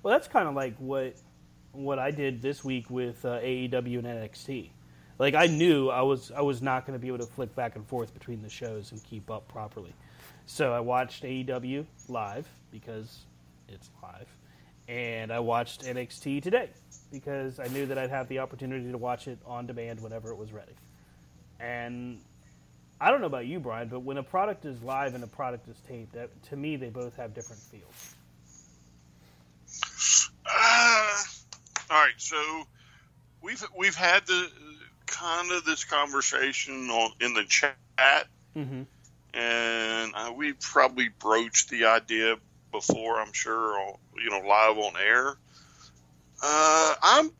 Well, 0.02 0.12
that's 0.12 0.28
kind 0.28 0.48
of 0.48 0.54
like 0.54 0.76
what 0.78 1.14
what 1.72 1.98
I 1.98 2.10
did 2.10 2.42
this 2.42 2.64
week 2.64 2.90
with 2.90 3.24
uh, 3.24 3.38
AEW 3.40 3.98
and 3.98 4.06
NXT. 4.06 4.70
Like 5.18 5.34
I 5.34 5.46
knew 5.46 5.88
I 5.90 6.02
was 6.02 6.32
I 6.32 6.40
was 6.40 6.60
not 6.60 6.86
going 6.86 6.98
to 6.98 7.02
be 7.02 7.08
able 7.08 7.24
to 7.24 7.32
flick 7.32 7.54
back 7.54 7.76
and 7.76 7.86
forth 7.86 8.12
between 8.12 8.42
the 8.42 8.50
shows 8.50 8.90
and 8.90 9.02
keep 9.04 9.30
up 9.30 9.46
properly. 9.48 9.94
So 10.46 10.72
I 10.72 10.80
watched 10.80 11.22
AEW 11.22 11.86
live 12.08 12.46
because 12.70 13.20
it's 13.68 13.88
live, 14.02 14.28
and 14.88 15.32
I 15.32 15.38
watched 15.38 15.84
NXT 15.84 16.42
today 16.42 16.70
because 17.14 17.60
I 17.60 17.68
knew 17.68 17.86
that 17.86 17.96
I'd 17.96 18.10
have 18.10 18.28
the 18.28 18.40
opportunity 18.40 18.90
to 18.90 18.98
watch 18.98 19.28
it 19.28 19.38
on 19.46 19.66
demand 19.66 20.02
whenever 20.02 20.30
it 20.30 20.36
was 20.36 20.52
ready. 20.52 20.72
And 21.60 22.20
I 23.00 23.10
don't 23.10 23.20
know 23.20 23.28
about 23.28 23.46
you, 23.46 23.60
Brian, 23.60 23.88
but 23.88 24.00
when 24.00 24.18
a 24.18 24.22
product 24.22 24.64
is 24.64 24.82
live 24.82 25.14
and 25.14 25.22
a 25.22 25.28
product 25.28 25.68
is 25.68 25.76
taped, 25.88 26.14
that, 26.14 26.30
to 26.50 26.56
me 26.56 26.76
they 26.76 26.88
both 26.88 27.16
have 27.16 27.34
different 27.34 27.62
feels. 27.62 28.14
Uh, 30.46 31.16
all 31.90 32.02
right, 32.04 32.12
so 32.18 32.36
we've 33.42 33.64
we've 33.76 33.94
had 33.94 34.26
the 34.26 34.48
kind 35.06 35.52
of 35.52 35.64
this 35.64 35.84
conversation 35.84 36.90
on, 36.90 37.12
in 37.20 37.34
the 37.34 37.44
chat, 37.44 37.76
Mm-hmm. 38.56 38.82
and 39.34 40.12
uh, 40.14 40.32
we 40.36 40.52
probably 40.52 41.08
broached 41.18 41.70
the 41.70 41.86
idea 41.86 42.36
before. 42.70 43.20
I'm 43.20 43.32
sure, 43.32 43.78
on, 43.78 43.94
you 44.22 44.30
know, 44.30 44.40
live 44.46 44.78
on 44.78 44.92
air. 45.00 45.34
Uh, 46.42 46.94
I'm 47.02 47.30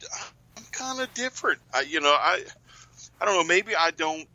I'm 0.57 0.65
kind 0.73 1.01
of 1.01 1.13
different. 1.15 1.61
I, 1.73 1.83
you 1.83 2.01
know, 2.01 2.09
I 2.09 2.43
I 3.21 3.25
don't 3.25 3.35
know. 3.35 3.45
Maybe 3.45 3.75
I 3.75 3.91
don't 3.91 4.29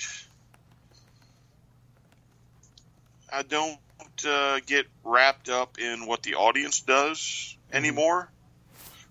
I 3.31 3.43
don't 3.43 3.79
uh, 4.27 4.59
get 4.65 4.87
wrapped 5.03 5.49
up 5.49 5.79
in 5.79 6.05
what 6.05 6.23
the 6.23 6.35
audience 6.35 6.81
does 6.81 7.55
anymore, 7.71 8.29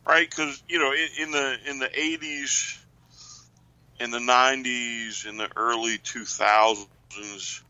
right? 0.07 0.29
Because 0.29 0.63
you 0.69 0.79
know, 0.79 0.93
in, 0.93 1.25
in 1.25 1.31
the 1.31 1.57
in 1.67 1.79
the 1.79 1.89
'80s, 1.89 2.79
in 4.01 4.11
the 4.11 4.19
'90s, 4.19 5.27
in 5.27 5.37
the 5.37 5.49
early 5.57 5.99
2000s, 5.99 7.63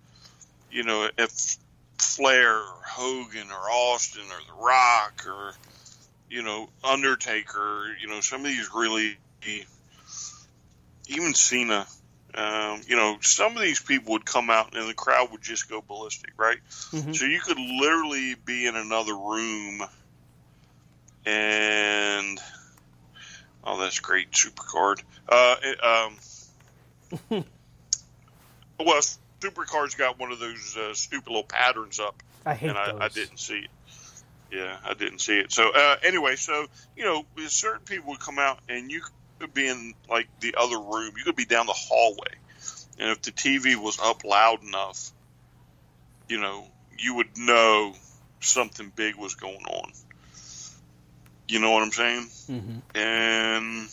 you 0.71 0.83
know, 0.83 1.09
if 1.17 1.57
Flair 1.99 2.57
or 2.57 2.83
Hogan 2.87 3.51
or 3.51 3.71
Austin 3.71 4.23
or 4.23 4.41
The 4.47 4.63
Rock 4.65 5.25
or 5.29 5.53
you 6.31 6.43
know 6.43 6.69
Undertaker, 6.85 7.87
you 8.01 8.09
know, 8.09 8.21
some 8.21 8.41
of 8.41 8.47
these 8.47 8.69
really 8.75 9.17
even 11.09 11.35
Cena. 11.35 11.87
Um, 12.35 12.83
you 12.87 12.95
know, 12.95 13.17
some 13.23 13.57
of 13.57 13.63
these 13.63 13.81
people 13.81 14.13
would 14.13 14.27
come 14.27 14.51
out 14.51 14.77
and 14.77 14.89
the 14.89 14.95
crowd 14.95 15.33
would 15.33 15.43
just 15.43 15.69
go 15.69 15.81
ballistic, 15.81 16.33
right? 16.37 16.59
Mhm. 16.93 17.17
So 17.17 17.25
you 17.25 17.41
could 17.41 17.59
literally 17.59 18.35
be 18.35 18.67
in 18.67 18.77
another 18.77 19.17
room 19.17 19.83
and 21.25 22.41
oh, 23.65 23.81
that's 23.81 23.99
great, 24.01 24.31
supercard. 24.33 25.03
Uh, 25.29 25.57
it, 25.63 25.85
um, 25.85 26.17
well, 28.79 29.01
supercard's 29.41 29.95
got 29.95 30.19
one 30.19 30.33
of 30.33 30.39
those 30.39 30.77
uh, 30.77 30.95
stupid 30.95 31.29
little 31.29 31.43
patterns 31.43 31.99
up, 31.99 32.23
I 32.47 32.55
hate 32.55 32.71
and 32.71 32.79
I. 32.79 32.93
I 33.05 33.09
didn't 33.09 33.39
see 33.39 33.59
it. 33.59 33.71
Yeah, 34.51 34.77
I 34.85 34.95
didn't 34.95 35.21
see 35.21 35.39
it. 35.39 35.53
So 35.53 35.71
uh, 35.75 35.97
anyway, 36.03 36.37
so 36.37 36.67
you 36.97 37.05
know, 37.05 37.25
certain 37.49 37.85
people 37.85 38.11
would 38.11 38.21
come 38.21 38.39
out, 38.39 38.61
and 38.69 38.91
you 38.91 39.03
could 39.39 39.53
be 39.53 39.69
in 39.69 39.95
like 40.09 40.29
the 40.41 40.55
other 40.59 40.79
room. 40.79 41.13
You 41.17 41.25
could 41.25 41.37
be 41.37 41.45
down 41.45 41.67
the 41.67 41.75
hallway, 41.75 42.33
and 42.99 43.11
if 43.11 43.23
the 43.23 43.31
TV 43.31 43.77
was 43.77 43.99
up 44.01 44.25
loud 44.25 44.63
enough, 44.63 45.11
you 46.29 46.41
know, 46.41 46.65
you 46.99 47.15
would 47.15 47.37
know 47.37 47.95
something 48.41 48.93
big 48.95 49.17
was 49.17 49.35
going 49.35 49.65
on. 49.65 49.93
You 51.49 51.61
know 51.61 51.71
what 51.71 51.83
I'm 51.83 51.93
saying? 51.93 52.29
Mm-hmm. 52.51 52.79
And 52.95 53.89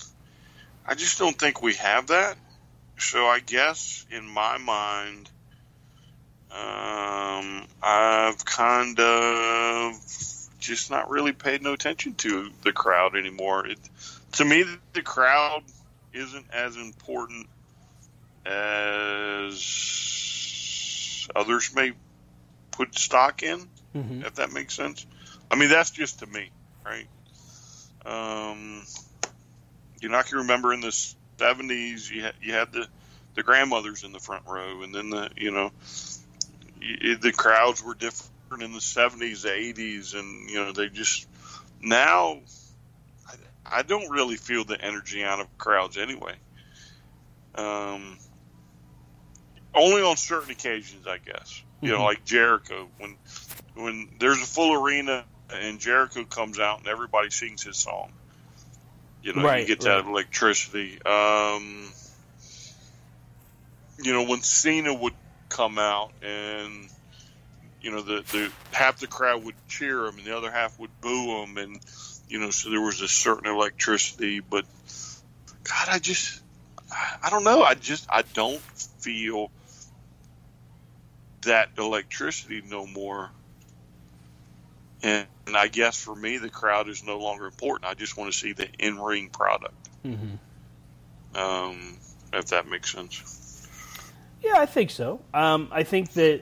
I 0.86 0.96
just 0.96 1.18
don't 1.18 1.38
think 1.38 1.62
we 1.62 1.74
have 1.76 2.08
that. 2.08 2.38
So 2.98 3.26
I 3.26 3.40
guess 3.40 4.06
in 4.12 4.28
my 4.28 4.58
mind, 4.58 5.30
um, 6.52 7.66
I've 7.82 8.44
kind 8.46 9.00
of 9.00 9.96
just 10.66 10.90
not 10.92 11.10
really 11.10 11.32
paid 11.34 11.62
no 11.62 11.74
attention 11.74 12.14
to 12.16 12.50
the 12.64 12.72
crowd 12.74 13.16
anymore. 13.16 13.68
It, 13.68 13.80
to 14.34 14.46
me, 14.46 14.66
the 14.94 15.02
crowd 15.02 15.64
isn't 16.14 16.46
as 16.54 16.76
important 16.78 17.48
as 18.46 19.62
others 21.36 21.72
may 21.76 21.92
put 22.72 22.98
stock 22.98 23.44
in, 23.44 23.68
Mm-hmm. 23.96 24.24
if 24.24 24.36
that 24.36 24.52
makes 24.52 24.74
sense. 24.74 25.06
I 25.50 25.56
mean, 25.56 25.70
that's 25.70 25.92
just 25.92 26.20
to 26.20 26.26
me, 26.26 26.50
right? 26.86 27.08
Um, 28.06 28.84
you 30.02 30.10
know, 30.10 30.18
I 30.18 30.24
can 30.24 30.40
remember 30.40 30.74
in 30.74 30.82
the 30.82 30.90
'70s, 31.38 32.12
you 32.12 32.24
had 32.24 32.34
you 32.42 32.52
had 32.54 32.74
the 32.74 32.86
the 33.36 33.44
grandmothers 33.44 34.04
in 34.04 34.12
the 34.12 34.20
front 34.20 34.44
row, 34.48 34.82
and 34.84 34.94
then 34.94 35.12
the 35.12 35.30
you 35.38 35.52
know 35.52 35.72
y- 36.82 37.16
the 37.22 37.32
crowds 37.32 37.82
were 37.82 37.94
different 37.96 38.30
in 38.52 38.74
the 38.74 38.80
'70s, 38.80 39.46
'80s, 39.46 40.14
and 40.16 40.50
you 40.50 40.56
know 40.56 40.72
they 40.72 40.90
just 40.90 41.28
now. 41.82 42.40
I, 43.28 43.80
I 43.80 43.82
don't 43.82 44.12
really 44.12 44.36
feel 44.38 44.64
the 44.64 44.80
energy 44.80 45.24
out 45.24 45.40
of 45.40 45.58
crowds 45.58 45.98
anyway. 45.98 46.36
Um, 47.56 48.18
only 49.74 50.02
on 50.02 50.18
certain 50.18 50.52
occasions, 50.52 51.06
I 51.08 51.18
guess. 51.18 51.64
You 51.82 51.92
know, 51.92 52.02
Mhm. 52.02 52.06
like 52.06 52.26
Jericho 52.26 52.88
when 52.98 53.18
when 53.76 54.10
there's 54.20 54.42
a 54.42 54.46
full 54.46 54.74
arena 54.84 55.26
and 55.54 55.80
Jericho 55.80 56.24
comes 56.24 56.60
out 56.60 56.80
and 56.80 56.88
everybody 56.88 57.30
sings 57.30 57.64
his 57.64 57.78
song. 57.78 58.10
You 59.22 59.34
know, 59.34 59.44
Right, 59.44 59.62
you 59.62 59.68
get 59.68 59.82
right. 59.82 60.04
that 60.04 60.06
electricity. 60.06 61.02
Um, 61.04 61.92
you 64.00 64.14
know, 64.14 64.24
when 64.24 64.42
Cena 64.42 64.94
would 64.94 65.14
come 65.50 65.80
out 65.80 66.12
and 66.22 66.90
you 67.86 67.92
know 67.92 68.02
the 68.02 68.24
the 68.32 68.52
half 68.72 69.00
the 69.00 69.06
crowd 69.06 69.46
would 69.46 69.54
cheer 69.68 70.08
him 70.08 70.18
and 70.18 70.26
the 70.26 70.36
other 70.36 70.50
half 70.50 70.80
would 70.80 70.90
boo 71.02 71.44
him, 71.44 71.58
and 71.58 71.80
you 72.28 72.40
know, 72.40 72.50
so 72.50 72.72
there 72.72 72.82
was 72.82 73.00
a 73.02 73.08
certain 73.08 73.48
electricity. 73.48 74.40
But 74.40 74.66
God, 75.64 75.88
I 75.90 76.00
just 76.00 76.42
I 76.92 77.30
don't 77.30 77.44
know. 77.44 77.62
I 77.62 77.76
just 77.76 78.08
I 78.10 78.24
don't 78.34 78.60
feel 78.60 79.52
that 81.44 81.70
electricity 81.78 82.64
no 82.68 82.88
more. 82.88 83.30
And, 85.04 85.28
and 85.46 85.56
I 85.56 85.68
guess 85.68 86.02
for 86.02 86.16
me, 86.16 86.40
the 86.40 86.50
crowd 86.50 86.90
is 86.90 87.04
no 87.04 87.20
longer 87.20 87.46
important. 87.46 87.88
I 87.88 87.94
just 87.94 88.18
want 88.18 88.34
to 88.34 88.38
see 88.38 88.54
the 88.54 88.68
in 88.80 88.98
ring 88.98 89.30
product. 89.30 89.76
Mm-hmm. 90.04 91.38
Um, 91.38 91.98
if 92.34 92.48
that 92.48 92.68
makes 92.68 92.92
sense. 92.92 93.68
Yeah, 94.42 94.56
I 94.56 94.66
think 94.66 94.90
so. 94.90 95.22
Um, 95.36 95.70
I 95.72 95.84
think 95.84 96.14
that 96.14 96.42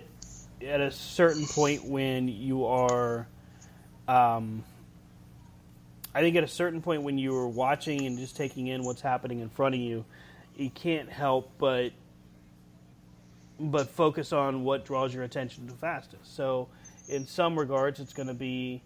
at 0.67 0.81
a 0.81 0.91
certain 0.91 1.45
point 1.45 1.85
when 1.85 2.27
you 2.27 2.65
are, 2.65 3.27
um, 4.07 4.63
I 6.13 6.21
think 6.21 6.35
at 6.35 6.43
a 6.43 6.47
certain 6.47 6.81
point 6.81 7.03
when 7.03 7.17
you 7.17 7.35
are 7.35 7.47
watching 7.47 8.05
and 8.05 8.17
just 8.17 8.35
taking 8.35 8.67
in 8.67 8.83
what's 8.83 9.01
happening 9.01 9.39
in 9.39 9.49
front 9.49 9.75
of 9.75 9.81
you, 9.81 10.05
you 10.55 10.69
can't 10.69 11.09
help 11.09 11.51
but 11.57 11.91
but 13.59 13.89
focus 13.89 14.33
on 14.33 14.63
what 14.63 14.83
draws 14.83 15.13
your 15.13 15.23
attention 15.23 15.67
the 15.67 15.73
fastest. 15.73 16.35
So, 16.35 16.69
in 17.07 17.27
some 17.27 17.57
regards, 17.57 17.99
it's 17.99 18.13
going 18.13 18.27
to 18.27 18.33
be 18.33 18.81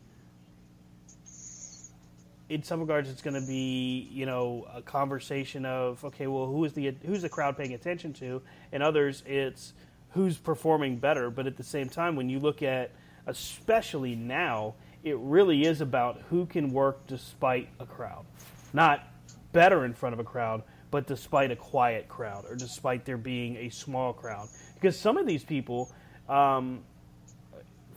in 2.50 2.64
some 2.64 2.80
regards, 2.80 3.10
it's 3.10 3.22
going 3.22 3.40
to 3.40 3.46
be 3.46 4.08
you 4.12 4.26
know 4.26 4.68
a 4.74 4.82
conversation 4.82 5.66
of 5.66 6.04
okay, 6.06 6.28
well, 6.28 6.46
who 6.46 6.64
is 6.66 6.74
the 6.74 6.96
who's 7.06 7.22
the 7.22 7.30
crowd 7.30 7.58
paying 7.58 7.74
attention 7.74 8.14
to, 8.14 8.42
and 8.72 8.82
others, 8.82 9.24
it's 9.26 9.74
who's 10.12 10.38
performing 10.38 10.98
better. 10.98 11.30
But 11.30 11.48
at 11.48 11.58
the 11.58 11.64
same 11.64 11.90
time, 11.90 12.16
when 12.16 12.30
you 12.30 12.40
look 12.40 12.62
at 12.64 12.92
especially 13.26 14.16
now, 14.16 14.76
it 15.04 15.18
really 15.18 15.66
is 15.66 15.82
about 15.82 16.22
who 16.30 16.46
can 16.46 16.72
work 16.72 17.06
despite 17.08 17.70
a 17.80 17.86
crowd, 17.86 18.26
not 18.74 19.04
better 19.52 19.86
in 19.86 19.94
front 19.94 20.14
of 20.14 20.20
a 20.20 20.24
crowd, 20.24 20.64
but 20.92 21.08
despite 21.08 21.52
a 21.52 21.56
quiet 21.56 22.08
crowd 22.08 22.46
or 22.50 22.56
despite 22.56 23.06
there 23.06 23.18
being 23.18 23.58
a 23.58 23.70
small 23.70 24.14
crowd. 24.14 24.48
Because 24.76 24.98
some 24.98 25.18
of 25.18 25.26
these 25.26 25.44
people, 25.44 25.92
um, 26.30 26.84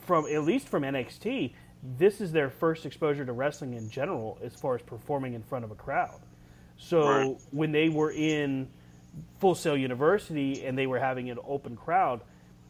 from 0.06 0.26
at 0.26 0.42
least 0.44 0.68
from 0.68 0.82
NXT, 0.82 1.52
this 1.96 2.20
is 2.20 2.32
their 2.32 2.50
first 2.50 2.84
exposure 2.84 3.24
to 3.24 3.32
wrestling 3.32 3.74
in 3.74 3.88
general 3.88 4.38
as 4.42 4.54
far 4.54 4.74
as 4.74 4.82
performing 4.82 5.34
in 5.34 5.42
front 5.42 5.64
of 5.64 5.70
a 5.70 5.74
crowd. 5.74 6.20
So 6.76 7.08
Right. 7.08 7.36
when 7.52 7.72
they 7.72 7.88
were 7.88 8.10
in 8.10 8.68
Full 9.38 9.54
Sail 9.54 9.76
University 9.76 10.64
and 10.64 10.76
they 10.76 10.86
were 10.86 10.98
having 10.98 11.30
an 11.30 11.38
open 11.46 11.76
crowd, 11.76 12.20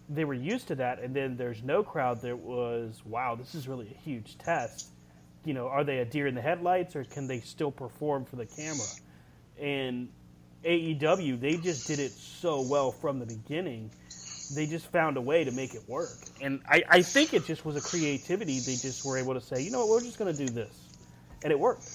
they 0.09 0.25
were 0.25 0.35
used 0.35 0.68
to 0.68 0.75
that. 0.76 1.00
And 1.00 1.14
then 1.14 1.37
there's 1.37 1.62
no 1.62 1.82
crowd. 1.82 2.23
That 2.23 2.38
was 2.38 3.00
wow, 3.04 3.35
this 3.35 3.54
is 3.54 3.68
really 3.68 3.88
a 3.90 3.99
huge 4.04 4.38
test. 4.38 4.88
You 5.44 5.54
know, 5.54 5.68
are 5.68 5.85
they 5.85 5.99
a 5.99 6.04
deer 6.04 6.26
in 6.26 6.35
the 6.35 6.42
headlights 6.42 6.97
or 6.97 7.04
can 7.04 7.26
they 7.26 7.40
still 7.40 7.70
perform 7.70 8.25
for 8.25 8.37
the 8.37 8.47
camera? 8.47 8.87
And 9.59 10.09
AEW, 10.64 11.40
they 11.40 11.56
just 11.56 11.87
did 11.87 11.99
it 11.99 12.12
so 12.12 12.61
well 12.62 12.92
from 12.92 13.18
the 13.18 13.26
beginning. 13.26 13.90
They 14.54 14.66
just 14.66 14.87
found 14.90 15.16
a 15.16 15.20
way 15.20 15.44
to 15.44 15.52
make 15.52 15.75
it 15.75 15.88
work. 15.88 16.18
And 16.42 16.61
I, 16.68 16.82
I 16.88 17.02
think 17.02 17.32
it 17.32 17.47
just 17.47 17.64
was 17.64 17.76
a 17.76 17.80
creativity. 17.80 18.59
They 18.59 18.76
just 18.76 19.04
were 19.04 19.16
able 19.16 19.35
to 19.35 19.40
say, 19.40 19.62
you 19.62 19.70
know 19.70 19.78
what, 19.80 19.88
we're 19.88 20.00
just 20.00 20.18
going 20.18 20.35
to 20.35 20.47
do 20.47 20.52
this. 20.52 20.75
And 21.42 21.52
it 21.52 21.59
worked. 21.59 21.88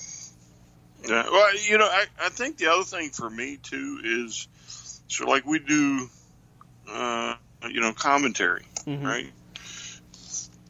Yeah, 1.07 1.23
well, 1.29 1.57
you 1.57 1.77
know, 1.77 1.85
I, 1.85 2.05
I 2.21 2.29
think 2.29 2.57
the 2.57 2.67
other 2.71 2.83
thing 2.83 3.09
for 3.09 3.29
me 3.29 3.57
too 3.61 3.99
is 4.03 4.47
so 5.07 5.25
like 5.25 5.45
we 5.45 5.59
do, 5.59 6.07
uh, 6.89 7.35
you 7.69 7.81
know, 7.81 7.93
commentary, 7.93 8.65
right, 9.05 9.31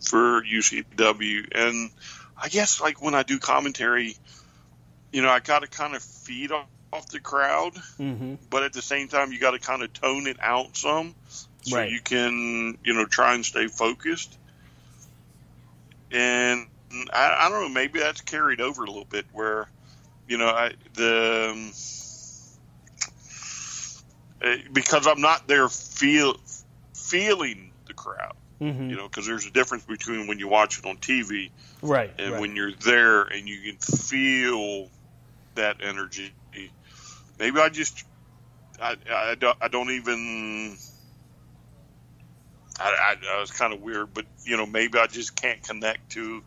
for 0.02 0.42
UCW, 0.44 1.48
and 1.54 1.90
I 2.42 2.50
guess 2.50 2.82
like 2.82 3.02
when 3.02 3.16
I 3.16 3.24
do 3.24 3.40
commentary, 3.40 4.16
you 5.12 5.22
know, 5.22 5.30
I 5.30 5.40
got 5.40 5.60
to 5.60 5.68
kind 5.68 5.96
of 5.96 6.02
feed 6.04 6.52
off, 6.52 6.68
off 6.92 7.10
the 7.10 7.20
crowd, 7.20 7.74
Mm-hmm. 8.00 8.36
but 8.50 8.64
at 8.64 8.74
the 8.74 8.82
same 8.82 9.08
time, 9.08 9.32
you 9.32 9.40
got 9.40 9.52
to 9.52 9.60
kind 9.60 9.84
of 9.84 9.94
tone 9.94 10.28
it 10.28 10.38
out 10.42 10.76
some, 10.78 11.16
so 11.62 11.78
Right. 11.78 11.90
you 11.90 12.00
can, 12.02 12.78
you 12.84 12.94
know, 12.94 13.06
try 13.06 13.34
and 13.36 13.46
stay 13.46 13.68
focused. 13.68 14.38
And 16.12 16.68
I, 17.14 17.46
I 17.46 17.50
don't 17.50 17.62
know, 17.64 17.70
maybe 17.70 18.00
that's 18.00 18.22
carried 18.22 18.62
over 18.62 18.84
a 18.84 18.88
little 18.88 19.06
bit 19.06 19.26
where, 19.34 19.68
you 20.28 20.38
know, 20.38 20.48
I 20.48 20.72
the 20.96 21.50
um, 21.52 21.72
eh, 24.42 24.58
because 24.74 25.08
I'm 25.08 25.22
not 25.22 25.48
there 25.48 25.70
feel 25.70 26.36
feeling 26.94 27.72
the 27.88 27.94
crowd, 27.94 28.34
Mm-hmm. 28.62 28.90
you 28.90 28.96
know, 28.96 29.04
because 29.04 29.28
there's 29.28 29.46
a 29.46 29.52
difference 29.52 29.84
between 29.86 30.28
when 30.28 30.40
you 30.40 30.48
watch 30.48 30.80
it 30.80 30.86
on 30.86 30.98
TV 30.98 31.52
Right. 31.82 32.14
and 32.18 32.34
right. 32.34 32.42
when 32.42 32.56
you're 32.56 32.72
there 32.72 33.24
and 33.24 33.48
you 33.48 33.62
can 33.62 33.78
feel 33.78 34.88
that 35.56 35.78
energy. 35.82 36.34
Maybe 37.40 37.60
I 37.60 37.70
just 37.70 38.04
I, 38.82 38.96
I, 39.12 39.36
don't, 39.36 39.58
I 39.62 39.68
don't 39.68 39.90
even. 39.92 40.78
I, 42.80 42.90
I, 42.90 43.38
I 43.38 43.40
was 43.40 43.52
kind 43.52 43.74
of 43.74 43.82
weird, 43.82 44.14
but 44.14 44.26
you 44.44 44.58
know, 44.58 44.66
maybe 44.66 45.00
I 45.00 45.08
just 45.08 45.36
can't 45.36 45.62
connect 45.64 46.12
to 46.12 46.44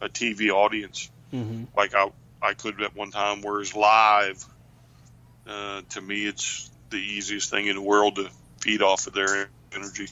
a 0.00 0.08
TV 0.08 0.50
audience 0.50 1.10
Mm-hmm. 1.34 1.64
like 1.76 1.94
I 1.94 2.10
I 2.46 2.54
could 2.54 2.80
at 2.80 2.94
one 2.94 3.10
time. 3.10 3.42
Whereas 3.42 3.74
live, 3.74 4.44
uh, 5.46 5.82
to 5.90 6.00
me, 6.00 6.26
it's 6.26 6.70
the 6.90 6.96
easiest 6.96 7.50
thing 7.50 7.66
in 7.66 7.74
the 7.74 7.82
world 7.82 8.16
to 8.16 8.30
feed 8.60 8.82
off 8.82 9.06
of 9.06 9.14
their 9.14 9.48
energy. 9.74 10.06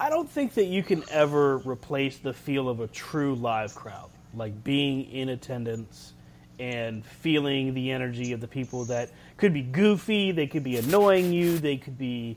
I 0.00 0.10
don't 0.10 0.28
think 0.28 0.54
that 0.54 0.64
you 0.64 0.82
can 0.82 1.04
ever 1.08 1.58
replace 1.58 2.18
the 2.18 2.32
feel 2.32 2.68
of 2.68 2.80
a 2.80 2.88
true 2.88 3.36
live 3.36 3.74
crowd, 3.74 4.10
like 4.34 4.64
being 4.64 5.10
in 5.10 5.28
attendance 5.28 6.12
and 6.58 7.04
feeling 7.04 7.74
the 7.74 7.92
energy 7.92 8.32
of 8.32 8.40
the 8.40 8.48
people 8.48 8.86
that 8.86 9.10
could 9.36 9.54
be 9.54 9.62
goofy, 9.62 10.32
they 10.32 10.46
could 10.46 10.64
be 10.64 10.76
annoying 10.76 11.32
you, 11.32 11.58
they 11.58 11.76
could 11.76 11.96
be, 11.96 12.36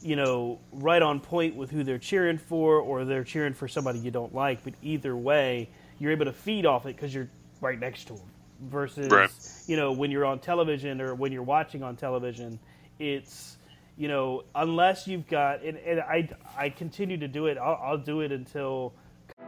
you 0.00 0.16
know, 0.16 0.58
right 0.72 1.02
on 1.02 1.20
point 1.20 1.54
with 1.54 1.70
who 1.70 1.84
they're 1.84 1.98
cheering 1.98 2.38
for, 2.38 2.78
or 2.78 3.04
they're 3.04 3.24
cheering 3.24 3.54
for 3.54 3.68
somebody 3.68 4.00
you 4.00 4.10
don't 4.10 4.34
like. 4.34 4.62
But 4.64 4.74
either 4.82 5.16
way, 5.16 5.68
you're 5.98 6.12
able 6.12 6.26
to 6.26 6.32
feed 6.32 6.66
off 6.66 6.86
it 6.86 6.94
because 6.96 7.14
you're 7.14 7.28
right 7.60 7.78
next 7.78 8.04
to 8.08 8.14
them. 8.14 8.22
Versus, 8.62 9.10
Right. 9.10 9.30
you 9.66 9.76
know, 9.76 9.92
when 9.92 10.10
you're 10.10 10.24
on 10.24 10.38
television 10.38 11.00
or 11.02 11.14
when 11.14 11.30
you're 11.30 11.42
watching 11.42 11.82
on 11.82 11.94
television, 11.96 12.58
it's 12.98 13.58
you 13.98 14.08
know, 14.08 14.44
unless 14.54 15.06
you've 15.06 15.26
got, 15.26 15.62
and, 15.62 15.78
and 15.78 16.00
I, 16.00 16.28
I 16.56 16.68
continue 16.68 17.16
to 17.16 17.28
do 17.28 17.46
it. 17.46 17.56
I'll, 17.56 17.80
I'll 17.82 17.98
do 17.98 18.20
it 18.20 18.30
until 18.30 18.92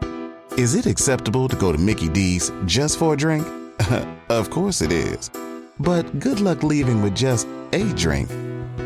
Is 0.57 0.75
it 0.75 0.87
acceptable 0.87 1.49
to 1.49 1.57
go 1.57 1.71
to 1.71 1.79
Mickey 1.79 2.09
D's 2.09 2.51
just 2.65 2.99
for 2.99 3.15
a 3.15 3.17
drink? 3.17 3.47
of 4.29 4.51
course 4.51 4.81
it 4.83 4.91
is. 4.91 5.31
But 5.79 6.19
good 6.19 6.41
luck 6.41 6.63
leaving 6.63 7.03
with 7.03 7.15
just 7.15 7.47
a 7.73 7.85
drink. 7.93 8.29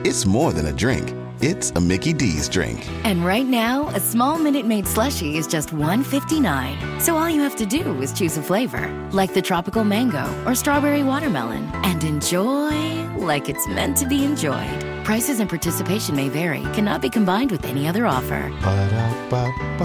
It's 0.05 0.27
more 0.27 0.53
than 0.53 0.67
a 0.67 0.73
drink. 0.73 1.15
It's 1.43 1.73
a 1.73 1.81
Mickey 1.81 2.13
D's 2.13 2.49
drink. 2.49 2.89
And 3.03 3.25
right 3.25 3.45
now, 3.45 3.89
a 3.89 3.99
small 3.99 4.39
Minute 4.39 4.65
Maid 4.65 4.85
slushie 4.85 5.35
is 5.35 5.49
just 5.49 5.71
$1.59. 5.71 7.01
So 7.01 7.17
all 7.17 7.29
you 7.29 7.41
have 7.41 7.57
to 7.57 7.67
do 7.67 8.01
is 8.01 8.13
choose 8.13 8.37
a 8.39 8.43
flavor, 8.43 8.89
like 9.11 9.35
the 9.35 9.43
tropical 9.43 9.83
mango 9.83 10.25
or 10.47 10.55
strawberry 10.55 11.03
watermelon, 11.03 11.69
and 11.83 12.05
enjoy 12.05 13.03
like 13.17 13.49
it's 13.49 13.67
meant 13.67 13.97
to 13.97 14.07
be 14.07 14.25
enjoyed. 14.25 14.81
Prices 15.05 15.41
and 15.41 15.49
participation 15.49 16.15
may 16.15 16.29
vary, 16.29 16.63
cannot 16.75 17.03
be 17.03 17.11
combined 17.11 17.51
with 17.51 17.65
any 17.65 17.89
other 17.89 18.07
offer. 18.07 18.49
Ba-da-ba-ba-ba. 18.63 19.81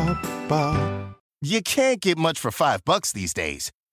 You 1.41 1.63
can't 1.63 2.00
get 2.00 2.20
much 2.20 2.38
for 2.38 2.52
five 2.52 2.86
bucks 2.86 3.12
these 3.12 3.34
days. 3.34 3.72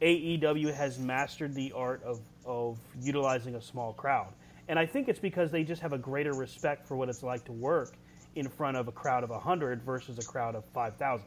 AEW 0.00 0.74
has 0.74 0.98
mastered 0.98 1.54
the 1.54 1.72
art 1.72 2.02
of, 2.04 2.20
of 2.44 2.78
utilizing 3.00 3.54
a 3.54 3.62
small 3.62 3.92
crowd. 3.92 4.32
And 4.68 4.78
I 4.78 4.86
think 4.86 5.08
it's 5.08 5.18
because 5.18 5.50
they 5.50 5.64
just 5.64 5.82
have 5.82 5.92
a 5.92 5.98
greater 5.98 6.32
respect 6.34 6.86
for 6.86 6.96
what 6.96 7.08
it's 7.08 7.22
like 7.22 7.44
to 7.46 7.52
work 7.52 7.94
in 8.36 8.48
front 8.48 8.76
of 8.76 8.88
a 8.88 8.92
crowd 8.92 9.24
of 9.24 9.30
100 9.30 9.82
versus 9.82 10.18
a 10.18 10.22
crowd 10.22 10.54
of 10.54 10.64
5,000. 10.72 11.26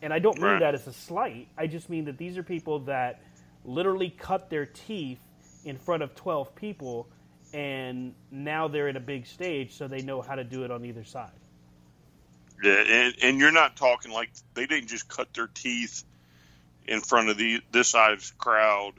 And 0.00 0.12
I 0.12 0.18
don't 0.18 0.40
mean 0.40 0.44
Right. 0.52 0.60
that 0.60 0.74
as 0.74 0.86
a 0.86 0.92
slight. 0.92 1.48
I 1.58 1.66
just 1.66 1.90
mean 1.90 2.04
that 2.06 2.18
these 2.18 2.38
are 2.38 2.42
people 2.42 2.80
that 2.80 3.20
literally 3.64 4.10
cut 4.10 4.48
their 4.50 4.66
teeth 4.66 5.20
in 5.64 5.76
front 5.78 6.02
of 6.02 6.14
12 6.14 6.54
people, 6.54 7.08
and 7.52 8.14
now 8.30 8.68
they're 8.68 8.88
at 8.88 8.96
a 8.96 9.00
big 9.00 9.26
stage, 9.26 9.72
so 9.74 9.86
they 9.86 10.02
know 10.02 10.20
how 10.22 10.34
to 10.34 10.44
do 10.44 10.64
it 10.64 10.70
on 10.70 10.84
either 10.84 11.04
side. 11.04 11.30
Yeah, 12.62 12.72
and, 12.86 13.14
and 13.22 13.38
you're 13.38 13.52
not 13.52 13.76
talking 13.76 14.12
like 14.12 14.30
they 14.54 14.66
didn't 14.66 14.88
just 14.88 15.08
cut 15.08 15.32
their 15.34 15.48
teeth 15.48 16.04
in 16.86 17.00
front 17.00 17.28
of 17.28 17.36
the 17.36 17.60
this 17.72 17.88
size 17.88 18.32
crowd 18.38 18.94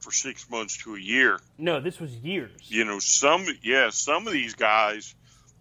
for 0.00 0.10
six 0.12 0.48
months 0.50 0.78
to 0.84 0.94
a 0.96 1.00
year. 1.00 1.38
No, 1.58 1.80
this 1.80 2.00
was 2.00 2.12
years. 2.16 2.60
You 2.64 2.84
know, 2.84 2.98
some 2.98 3.46
yeah, 3.62 3.90
some 3.90 4.26
of 4.26 4.32
these 4.32 4.54
guys, 4.54 5.14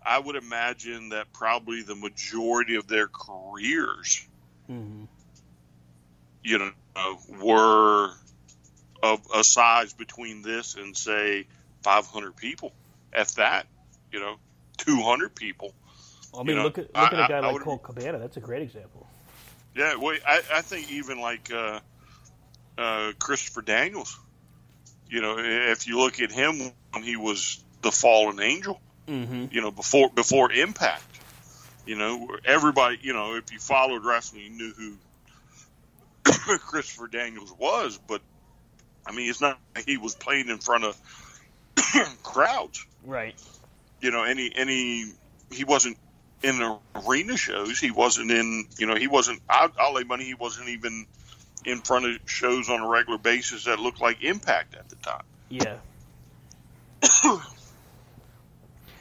I 0.03 0.17
would 0.17 0.35
imagine 0.35 1.09
that 1.09 1.31
probably 1.33 1.83
the 1.83 1.95
majority 1.95 2.75
of 2.75 2.87
their 2.87 3.07
careers, 3.07 4.25
Mhm. 4.69 5.07
you 6.43 6.57
know, 6.57 6.71
were 7.43 8.11
of 9.03 9.21
a 9.33 9.43
size 9.43 9.93
between 9.93 10.41
this 10.41 10.75
and 10.75 10.95
say 10.95 11.47
500 11.83 12.35
people, 12.35 12.71
if 13.13 13.35
that, 13.35 13.65
you 14.11 14.19
know, 14.19 14.37
200 14.77 15.35
people. 15.35 15.73
I 16.33 16.37
mean, 16.39 16.47
You 16.49 16.55
know, 16.55 16.63
look 16.63 16.77
at 16.77 16.85
look 16.95 16.95
at 16.95 17.13
a 17.13 17.27
guy 17.27 17.35
I- 17.35 17.37
I 17.37 17.39
like 17.41 17.53
would- 17.53 17.63
Colt 17.63 17.83
Cabana. 17.83 18.19
That's 18.19 18.37
a 18.37 18.39
great 18.41 18.61
example. 18.61 19.07
Yeah, 19.75 19.95
well, 19.95 20.17
I, 20.27 20.41
I 20.53 20.61
think 20.61 20.91
even 20.91 21.19
like 21.21 21.51
uh, 21.51 21.79
uh, 22.77 23.13
Christopher 23.19 23.61
Daniels, 23.61 24.17
you 25.09 25.21
know, 25.21 25.37
if 25.39 25.87
you 25.87 25.97
look 25.99 26.19
at 26.21 26.31
him 26.31 26.71
when 26.91 27.03
he 27.03 27.15
was 27.17 27.63
the 27.81 27.91
fallen 27.91 28.39
angel, 28.39 28.79
Mm-hmm. 29.07 29.47
you 29.51 29.61
know, 29.61 29.71
before 29.71 30.09
before 30.09 30.51
Impact, 30.51 31.03
you 31.85 31.95
know, 31.95 32.29
everybody, 32.45 32.99
you 33.01 33.13
know, 33.13 33.35
if 33.35 33.51
you 33.51 33.59
followed 33.59 34.05
wrestling, 34.05 34.43
you 34.43 34.49
knew 34.51 34.73
who 34.73 34.97
Christopher 36.59 37.07
Daniels 37.07 37.53
was, 37.57 37.99
but 38.07 38.21
I 39.05 39.11
mean, 39.11 39.29
it's 39.29 39.41
not 39.41 39.59
like 39.75 39.85
he 39.85 39.97
was 39.97 40.15
playing 40.15 40.49
in 40.49 40.59
front 40.59 40.85
of 40.85 40.95
crowds. 42.23 42.85
Right. 43.03 43.35
You 43.99 44.11
know, 44.11 44.23
any 44.23 44.51
any 44.55 45.05
he 45.51 45.63
wasn't 45.63 45.97
in 46.43 46.77
arena 47.07 47.37
shows. 47.37 47.79
He 47.79 47.91
wasn't 47.91 48.31
in. 48.31 48.65
You 48.77 48.87
know, 48.87 48.95
he 48.95 49.07
wasn't. 49.07 49.41
I'll, 49.49 49.71
I'll 49.79 49.93
lay 49.93 50.03
money. 50.03 50.25
He 50.25 50.33
wasn't 50.33 50.69
even 50.69 51.05
in 51.65 51.79
front 51.81 52.05
of 52.05 52.17
shows 52.25 52.69
on 52.69 52.79
a 52.81 52.87
regular 52.87 53.19
basis 53.19 53.65
that 53.65 53.79
looked 53.79 54.01
like 54.01 54.23
Impact 54.23 54.75
at 54.75 54.89
the 54.89 54.95
time. 54.97 55.23
Yeah. 55.49 55.77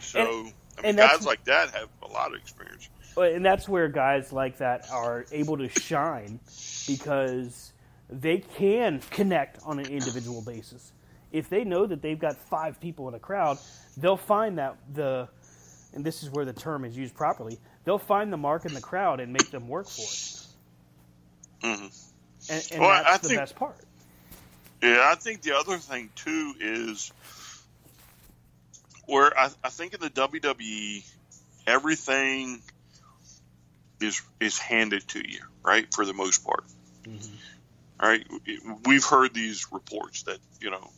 So 0.00 0.18
And- 0.20 0.28
I 0.78 0.82
mean, 0.82 0.88
and 0.88 0.98
guys 0.98 1.26
like 1.26 1.44
that 1.44 1.70
have 1.70 1.88
a 2.02 2.08
lot 2.08 2.32
of 2.32 2.40
experience. 2.40 2.88
And 3.16 3.44
that's 3.44 3.68
where 3.68 3.88
guys 3.88 4.32
like 4.32 4.58
that 4.58 4.90
are 4.90 5.26
able 5.30 5.58
to 5.58 5.68
shine 5.68 6.40
because 6.86 7.72
they 8.08 8.38
can 8.38 9.00
connect 9.10 9.62
on 9.64 9.78
an 9.78 9.86
individual 9.86 10.40
basis. 10.42 10.92
If 11.32 11.50
they 11.50 11.64
know 11.64 11.86
that 11.86 12.00
they've 12.02 12.18
got 12.18 12.36
five 12.48 12.80
people 12.80 13.08
in 13.08 13.14
a 13.14 13.18
crowd, 13.18 13.58
they'll 13.98 14.16
find 14.16 14.58
that 14.58 14.78
the, 14.92 15.28
and 15.92 16.04
this 16.04 16.22
is 16.22 16.30
where 16.30 16.44
the 16.44 16.52
term 16.52 16.84
is 16.84 16.96
used 16.96 17.14
properly, 17.14 17.58
they'll 17.84 17.98
find 17.98 18.32
the 18.32 18.36
mark 18.36 18.64
in 18.64 18.74
the 18.74 18.80
crowd 18.80 19.20
and 19.20 19.32
make 19.32 19.50
them 19.50 19.68
work 19.68 19.88
for 19.88 20.02
it. 20.02 20.46
hmm 21.62 21.86
And, 22.50 22.68
and 22.72 22.80
Well, 22.80 22.90
that's 23.02 23.08
I 23.08 23.16
the 23.18 23.28
think- 23.28 23.40
best 23.40 23.56
part. 23.56 23.76
Yeah, 24.82 25.08
I 25.10 25.14
think 25.14 25.42
the 25.42 25.56
other 25.58 25.76
thing 25.76 26.08
too 26.14 26.54
is 26.58 27.12
where 29.06 29.36
I, 29.38 29.50
I 29.62 29.68
think 29.68 29.92
in 29.92 30.00
the 30.00 30.08
WWE, 30.08 31.04
everything 31.66 32.62
is 34.00 34.22
is 34.40 34.58
handed 34.58 35.06
to 35.08 35.18
you, 35.18 35.40
right? 35.62 35.92
For 35.92 36.06
the 36.06 36.14
most 36.14 36.44
part, 36.46 36.64
All 37.06 38.08
right. 38.08 38.26
We've 38.86 39.04
heard 39.04 39.34
these 39.34 39.66
reports 39.70 40.22
that 40.22 40.38
you 40.62 40.70
know 40.70 40.90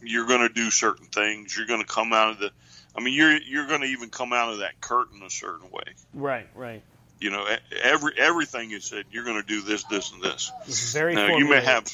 you're 0.00 0.26
going 0.28 0.46
to 0.46 0.48
do 0.54 0.70
certain 0.70 1.06
things. 1.06 1.56
You're 1.56 1.66
going 1.66 1.80
to 1.80 1.86
come 1.86 2.12
out 2.12 2.30
of 2.30 2.38
the. 2.38 2.50
I 2.96 3.02
mean, 3.02 3.14
you're 3.14 3.36
you're 3.36 3.66
going 3.66 3.82
to 3.82 3.86
even 3.88 4.08
come 4.10 4.32
out 4.32 4.52
of 4.52 4.58
that 4.58 4.80
curtain 4.80 5.22
a 5.22 5.30
certain 5.30 5.70
way. 5.70 5.84
Right, 6.14 6.48
right. 6.54 6.82
You 7.20 7.30
know, 7.30 7.46
every 7.82 8.12
everything 8.16 8.70
is 8.72 8.84
said. 8.84 9.04
You're 9.10 9.24
going 9.24 9.40
to 9.40 9.46
do 9.46 9.62
this, 9.62 9.84
this, 9.84 10.12
and 10.12 10.22
this. 10.22 10.50
It's 10.66 10.92
very 10.92 11.14
now 11.14 11.36
you 11.36 11.48
may 11.48 11.60
have 11.62 11.86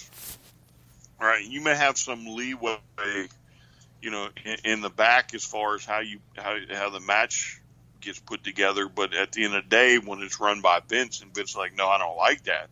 right 1.21 1.45
you 1.45 1.61
may 1.61 1.75
have 1.77 1.97
some 1.97 2.27
leeway 2.27 2.77
you 4.01 4.11
know 4.11 4.29
in, 4.45 4.57
in 4.65 4.81
the 4.81 4.91
back 4.91 5.35
as 5.35 5.45
far 5.45 5.77
as 5.77 5.85
how 5.85 6.01
you 6.01 6.19
how, 6.37 6.57
how 6.73 6.91
the 6.91 6.99
match 6.99 7.61
gets 8.01 8.19
put 8.19 8.43
together 8.43 8.89
but 8.89 9.15
at 9.15 9.31
the 9.31 9.45
end 9.45 9.55
of 9.55 9.63
the 9.63 9.69
day 9.69 9.99
when 9.99 10.21
it's 10.23 10.41
run 10.41 10.61
by 10.61 10.81
vince 10.89 11.23
and 11.23 11.33
vince 11.33 11.51
is 11.51 11.57
like 11.57 11.77
no 11.77 11.87
i 11.89 11.99
don't 11.99 12.17
like 12.17 12.43
that 12.45 12.69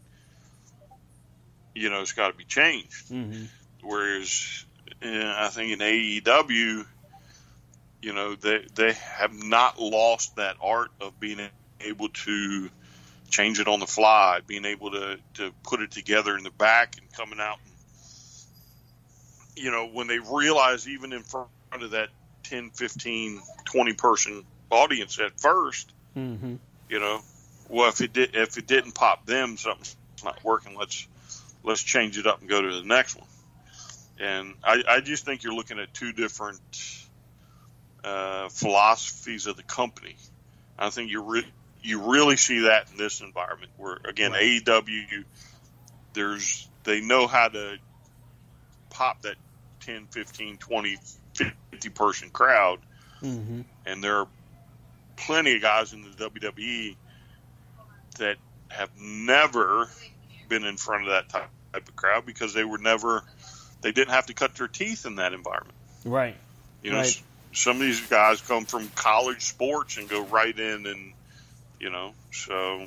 you 1.76 1.88
know 1.90 2.00
it's 2.00 2.10
got 2.10 2.32
to 2.32 2.36
be 2.36 2.42
changed 2.42 3.08
Mm-hmm. 3.10 3.44
whereas 3.82 4.64
uh, 5.00 5.34
i 5.38 5.48
think 5.52 5.70
in 5.70 5.78
aew 5.78 6.84
you 8.02 8.12
know 8.12 8.34
they 8.34 8.64
they 8.74 8.92
have 8.92 9.32
not 9.32 9.80
lost 9.80 10.36
that 10.36 10.56
art 10.62 10.90
of 11.00 11.18
being 11.20 11.40
able 11.80 12.08
to 12.08 12.70
change 13.28 13.60
it 13.60 13.68
on 13.68 13.80
the 13.80 13.86
fly, 13.86 14.40
being 14.46 14.64
able 14.64 14.90
to, 14.90 15.16
to 15.34 15.52
put 15.62 15.80
it 15.80 15.92
together 15.92 16.36
in 16.36 16.42
the 16.42 16.50
back 16.50 16.96
and 16.98 17.12
coming 17.12 17.38
out. 17.40 17.58
You 19.54 19.70
know, 19.70 19.86
when 19.86 20.08
they 20.08 20.18
realize 20.18 20.88
even 20.88 21.12
in 21.12 21.22
front 21.22 21.48
of 21.72 21.92
that 21.92 22.08
10, 22.44 22.70
15, 22.70 23.40
20 23.66 23.92
person 23.92 24.44
audience 24.70 25.20
at 25.20 25.38
first, 25.40 25.92
Mm-hmm. 26.16 26.56
you 26.88 26.98
know, 26.98 27.20
well, 27.68 27.88
if 27.88 28.00
it 28.00 28.12
did, 28.12 28.34
if 28.34 28.58
it 28.58 28.66
didn't 28.66 28.92
pop 28.92 29.26
them, 29.26 29.56
something's 29.56 29.96
not 30.24 30.42
working. 30.44 30.76
Let's, 30.76 31.06
let's 31.62 31.82
change 31.82 32.18
it 32.18 32.26
up 32.26 32.40
and 32.40 32.48
go 32.48 32.60
to 32.60 32.74
the 32.80 32.86
next 32.86 33.16
one. 33.16 33.28
And 34.18 34.54
I, 34.64 34.82
I 34.88 35.00
just 35.00 35.24
think 35.24 35.42
you're 35.44 35.54
looking 35.54 35.78
at 35.78 35.94
two 35.94 36.12
different 36.12 36.60
uh, 38.04 38.48
philosophies 38.48 39.46
of 39.46 39.56
the 39.56 39.62
company. 39.62 40.16
I 40.78 40.90
think 40.90 41.10
you 41.10 41.22
re- 41.22 41.52
you 41.82 42.12
really 42.12 42.36
see 42.36 42.60
that 42.60 42.90
in 42.90 42.96
this 42.96 43.20
environment 43.20 43.70
where 43.76 43.98
again 44.04 44.32
Right. 44.32 44.62
AEW 44.64 45.24
there's 46.14 46.68
they 46.84 47.00
know 47.00 47.26
how 47.26 47.48
to 47.48 47.76
pop 48.90 49.22
that 49.22 49.36
10, 49.80 50.06
15, 50.10 50.56
20, 50.58 50.96
50 51.34 51.88
person 51.90 52.30
crowd 52.30 52.78
Mm-hmm. 53.22 53.60
and 53.84 54.02
there 54.02 54.16
are 54.16 54.28
plenty 55.16 55.56
of 55.56 55.60
guys 55.60 55.92
in 55.92 56.00
the 56.02 56.08
WWE 56.30 56.96
that 58.18 58.38
have 58.70 58.88
never 58.98 59.86
been 60.48 60.64
in 60.64 60.78
front 60.78 61.04
of 61.04 61.10
that 61.10 61.28
type 61.28 61.50
of 61.88 61.96
crowd 61.96 62.24
because 62.24 62.54
they 62.54 62.64
were 62.64 62.78
never 62.78 63.22
they 63.82 63.92
didn't 63.92 64.12
have 64.12 64.26
to 64.26 64.34
cut 64.34 64.54
their 64.54 64.68
teeth 64.68 65.04
in 65.04 65.16
that 65.16 65.34
environment. 65.34 65.74
Right. 66.04 66.36
You 66.82 66.92
know, 66.92 66.98
Right. 66.98 67.22
Some 67.52 67.76
of 67.76 67.82
these 67.82 68.00
guys 68.06 68.40
come 68.40 68.64
from 68.64 68.88
college 68.94 69.42
sports 69.42 69.96
and 69.96 70.08
go 70.08 70.24
right 70.26 70.56
in, 70.58 70.86
and 70.86 71.12
you 71.80 71.90
know, 71.90 72.12
so 72.32 72.86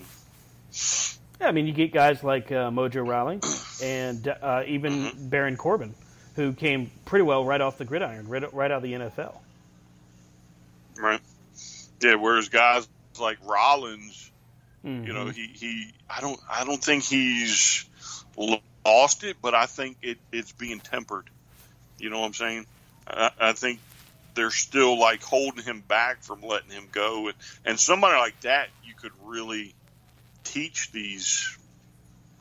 Yeah, 1.41 1.47
I 1.47 1.52
mean, 1.52 1.67
you 1.67 1.73
get 1.73 1.91
guys 1.93 2.23
like 2.23 2.52
uh, 2.52 2.69
Mojo 2.69 3.08
Rawley 3.08 3.39
and 3.84 4.28
uh, 4.28 4.63
even 4.67 4.93
Mm-hmm. 4.93 5.28
Baron 5.30 5.58
Corbin, 5.58 5.93
who 6.36 6.54
came 6.54 6.91
pretty 7.06 7.23
well 7.23 7.43
right 7.43 7.60
off 7.62 7.78
the 7.78 7.86
gridiron, 7.86 8.28
right, 8.30 8.54
right 8.54 8.71
out 8.71 8.78
of 8.78 8.84
the 8.84 8.93
NFL. 8.93 9.36
right, 10.97 11.19
yeah. 12.02 12.15
Whereas 12.15 12.49
guys 12.49 12.88
like 13.19 13.38
Rollins, 13.45 14.32
Mhm. 14.86 15.08
you 15.08 15.13
know, 15.13 15.28
he, 15.28 15.47
he 15.47 15.91
I 16.10 16.21
don't 16.21 16.39
I 16.49 16.63
don't 16.65 16.84
think 16.84 17.04
he's 17.04 17.86
lost 18.86 19.23
it, 19.23 19.38
but 19.41 19.54
I 19.56 19.65
think 19.65 19.97
it, 20.02 20.17
it's 20.32 20.52
being 20.52 20.80
tempered. 20.80 21.30
You 21.99 22.10
know 22.10 22.19
what 22.19 22.28
I'm 22.28 22.34
saying? 22.34 22.65
I, 23.08 23.32
I 23.39 23.54
think 23.54 23.80
they're 24.36 24.52
still 24.52 25.00
like 25.00 25.24
holding 25.24 25.63
him 25.63 25.82
back 25.82 26.24
from 26.24 26.41
letting 26.41 26.72
him 26.72 26.88
go, 26.91 27.28
and 27.28 27.36
and 27.65 27.80
somebody 27.80 28.17
like 28.17 28.39
that 28.41 28.69
you 28.84 28.93
could 28.96 29.12
really 29.24 29.74
teach 30.43 30.91
these 30.91 31.58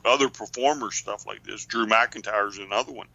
other 0.05 0.29
performers 0.29 0.95
stuff 0.95 1.25
like 1.25 1.43
this. 1.43 1.65
Drew 1.65 1.85
McIntyre's 1.85 2.57
another 2.57 2.91
one. 2.91 3.07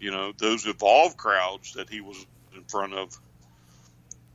You 0.00 0.10
know, 0.10 0.32
those 0.36 0.66
evolved 0.66 1.16
crowds 1.16 1.74
that 1.74 1.90
he 1.90 2.00
was 2.00 2.16
in 2.56 2.64
front 2.64 2.94
of, 2.94 3.20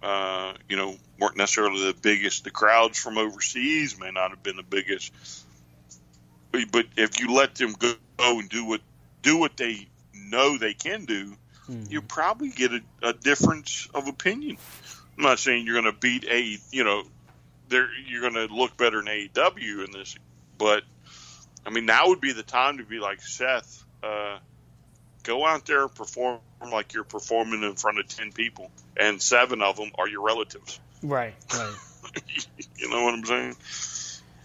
uh, 0.01 0.53
you 0.69 0.77
know, 0.77 0.95
weren't 1.19 1.37
necessarily 1.37 1.85
the 1.85 1.99
biggest. 1.99 2.43
The 2.43 2.51
crowds 2.51 2.99
from 2.99 3.17
overseas 3.17 3.99
may 3.99 4.11
not 4.11 4.29
have 4.29 4.43
been 4.43 4.57
the 4.57 4.63
biggest. 4.63 5.11
But, 6.51 6.85
if 6.95 7.19
you 7.19 7.33
let 7.33 7.55
them 7.55 7.73
go 7.79 7.95
and 8.39 8.47
do 8.47 8.63
what 8.65 8.81
do 9.21 9.37
what 9.37 9.57
they 9.57 9.87
know 10.13 10.57
they 10.57 10.73
can 10.73 11.05
do, 11.05 11.35
you 11.67 12.01
probably 12.01 12.49
get 12.49 12.71
a, 12.71 12.81
a 13.01 13.13
difference 13.13 13.87
of 13.93 14.07
opinion. 14.07 14.57
I'm 15.17 15.23
not 15.23 15.39
saying 15.39 15.65
you're 15.65 15.81
going 15.81 15.93
to 15.93 15.99
beat 15.99 16.25
a, 16.25 16.57
you 16.71 16.83
know, 16.83 17.03
there 17.69 17.87
you're 18.07 18.21
going 18.21 18.47
to 18.47 18.53
look 18.53 18.77
better 18.77 18.99
in 18.99 19.05
AEW 19.05 19.85
in 19.85 19.91
this, 19.91 20.15
but 20.57 20.83
I 21.65 21.71
mean 21.71 21.85
now 21.85 22.09
would 22.09 22.21
be 22.21 22.33
the 22.33 22.43
time 22.43 22.77
to 22.77 22.83
be 22.83 22.99
like 22.99 23.21
Seth, 23.21 23.83
uh, 24.03 24.37
go 25.23 25.45
out 25.45 25.65
there 25.65 25.83
and 25.83 25.95
perform 25.95 26.39
like 26.71 26.93
you're 26.93 27.03
performing 27.03 27.63
in 27.63 27.75
front 27.75 27.99
of 27.99 28.07
ten 28.07 28.31
people, 28.31 28.69
and 28.95 29.21
seven 29.21 29.61
of 29.61 29.77
them 29.77 29.91
are 29.97 30.07
your 30.07 30.21
relatives. 30.21 30.79
Right, 31.01 31.33
right. 31.53 31.75
you 32.77 32.89
know 32.89 33.03
what 33.03 33.13
I'm 33.15 33.25
saying? 33.25 33.55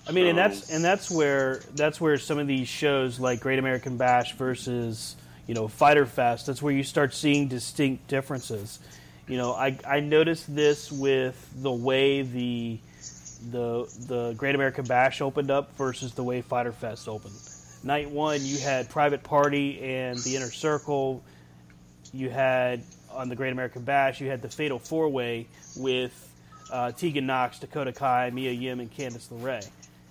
I 0.08 0.12
mean, 0.12 0.26
and 0.26 0.38
that's 0.38 0.70
and 0.70 0.84
that's 0.84 1.10
where 1.10 1.60
that's 1.74 2.00
where 2.00 2.18
some 2.18 2.38
of 2.38 2.46
these 2.46 2.68
shows 2.68 3.20
like 3.20 3.40
Great 3.40 3.58
American 3.58 3.96
Bash 3.96 4.34
versus 4.34 5.14
you 5.46 5.54
know 5.54 5.68
Fighter 5.68 6.06
Fest. 6.06 6.46
That's 6.46 6.62
where 6.62 6.72
you 6.72 6.82
start 6.82 7.14
seeing 7.14 7.48
distinct 7.48 8.08
differences. 8.08 8.78
You 9.26 9.36
know, 9.36 9.52
I 9.52 9.78
I 9.86 10.00
noticed 10.00 10.54
this 10.54 10.90
with 10.90 11.36
the 11.62 11.72
way 11.72 12.22
the 12.22 12.78
the 13.50 14.04
the 14.08 14.34
Great 14.36 14.54
American 14.54 14.84
Bash 14.84 15.20
opened 15.20 15.50
up 15.50 15.76
versus 15.76 16.14
the 16.14 16.24
way 16.24 16.42
Fighter 16.42 16.72
Fest 16.72 17.08
opened. 17.08 17.34
Night 17.82 18.10
one, 18.10 18.44
you 18.44 18.58
had 18.58 18.90
Private 18.90 19.22
Party 19.22 19.80
and 19.82 20.18
the 20.18 20.36
Inner 20.36 20.50
Circle. 20.50 21.22
You 22.12 22.28
had 22.28 22.82
on 23.12 23.28
the 23.28 23.36
Great 23.36 23.52
American 23.52 23.82
Bash, 23.82 24.20
you 24.20 24.28
had 24.28 24.42
the 24.42 24.48
Fatal 24.48 24.78
Four 24.78 25.08
Way 25.08 25.46
with 25.76 26.12
uh, 26.70 26.92
Tegan 26.92 27.26
Nox, 27.26 27.58
Dakota 27.58 27.92
Kai, 27.92 28.30
Mia 28.30 28.52
Yim, 28.52 28.80
and 28.80 28.92
Candice 28.92 29.28
LeRae. 29.28 29.68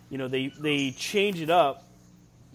You 0.09 0.17
know, 0.17 0.27
they 0.27 0.47
they 0.59 0.91
change 0.91 1.41
it 1.41 1.49
up 1.49 1.83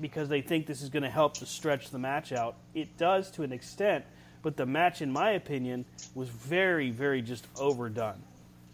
because 0.00 0.28
they 0.28 0.40
think 0.40 0.66
this 0.66 0.82
is 0.82 0.88
going 0.88 1.02
to 1.02 1.10
help 1.10 1.34
to 1.38 1.46
stretch 1.46 1.90
the 1.90 1.98
match 1.98 2.32
out. 2.32 2.56
It 2.74 2.96
does 2.96 3.30
to 3.32 3.42
an 3.42 3.52
extent, 3.52 4.04
but 4.42 4.56
the 4.56 4.66
match, 4.66 5.02
in 5.02 5.12
my 5.12 5.32
opinion, 5.32 5.84
was 6.14 6.28
very, 6.28 6.90
very 6.90 7.22
just 7.22 7.46
overdone. 7.58 8.22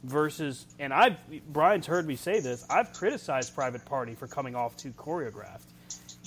Versus, 0.02 0.64
and 0.78 0.94
I've 0.94 1.16
Brian's 1.52 1.86
heard 1.86 2.06
me 2.06 2.16
say 2.16 2.40
this. 2.40 2.64
I've 2.70 2.92
criticized 2.94 3.54
Private 3.54 3.84
Party 3.84 4.14
for 4.14 4.26
coming 4.26 4.54
off 4.54 4.74
too 4.76 4.92
choreographed, 4.92 5.66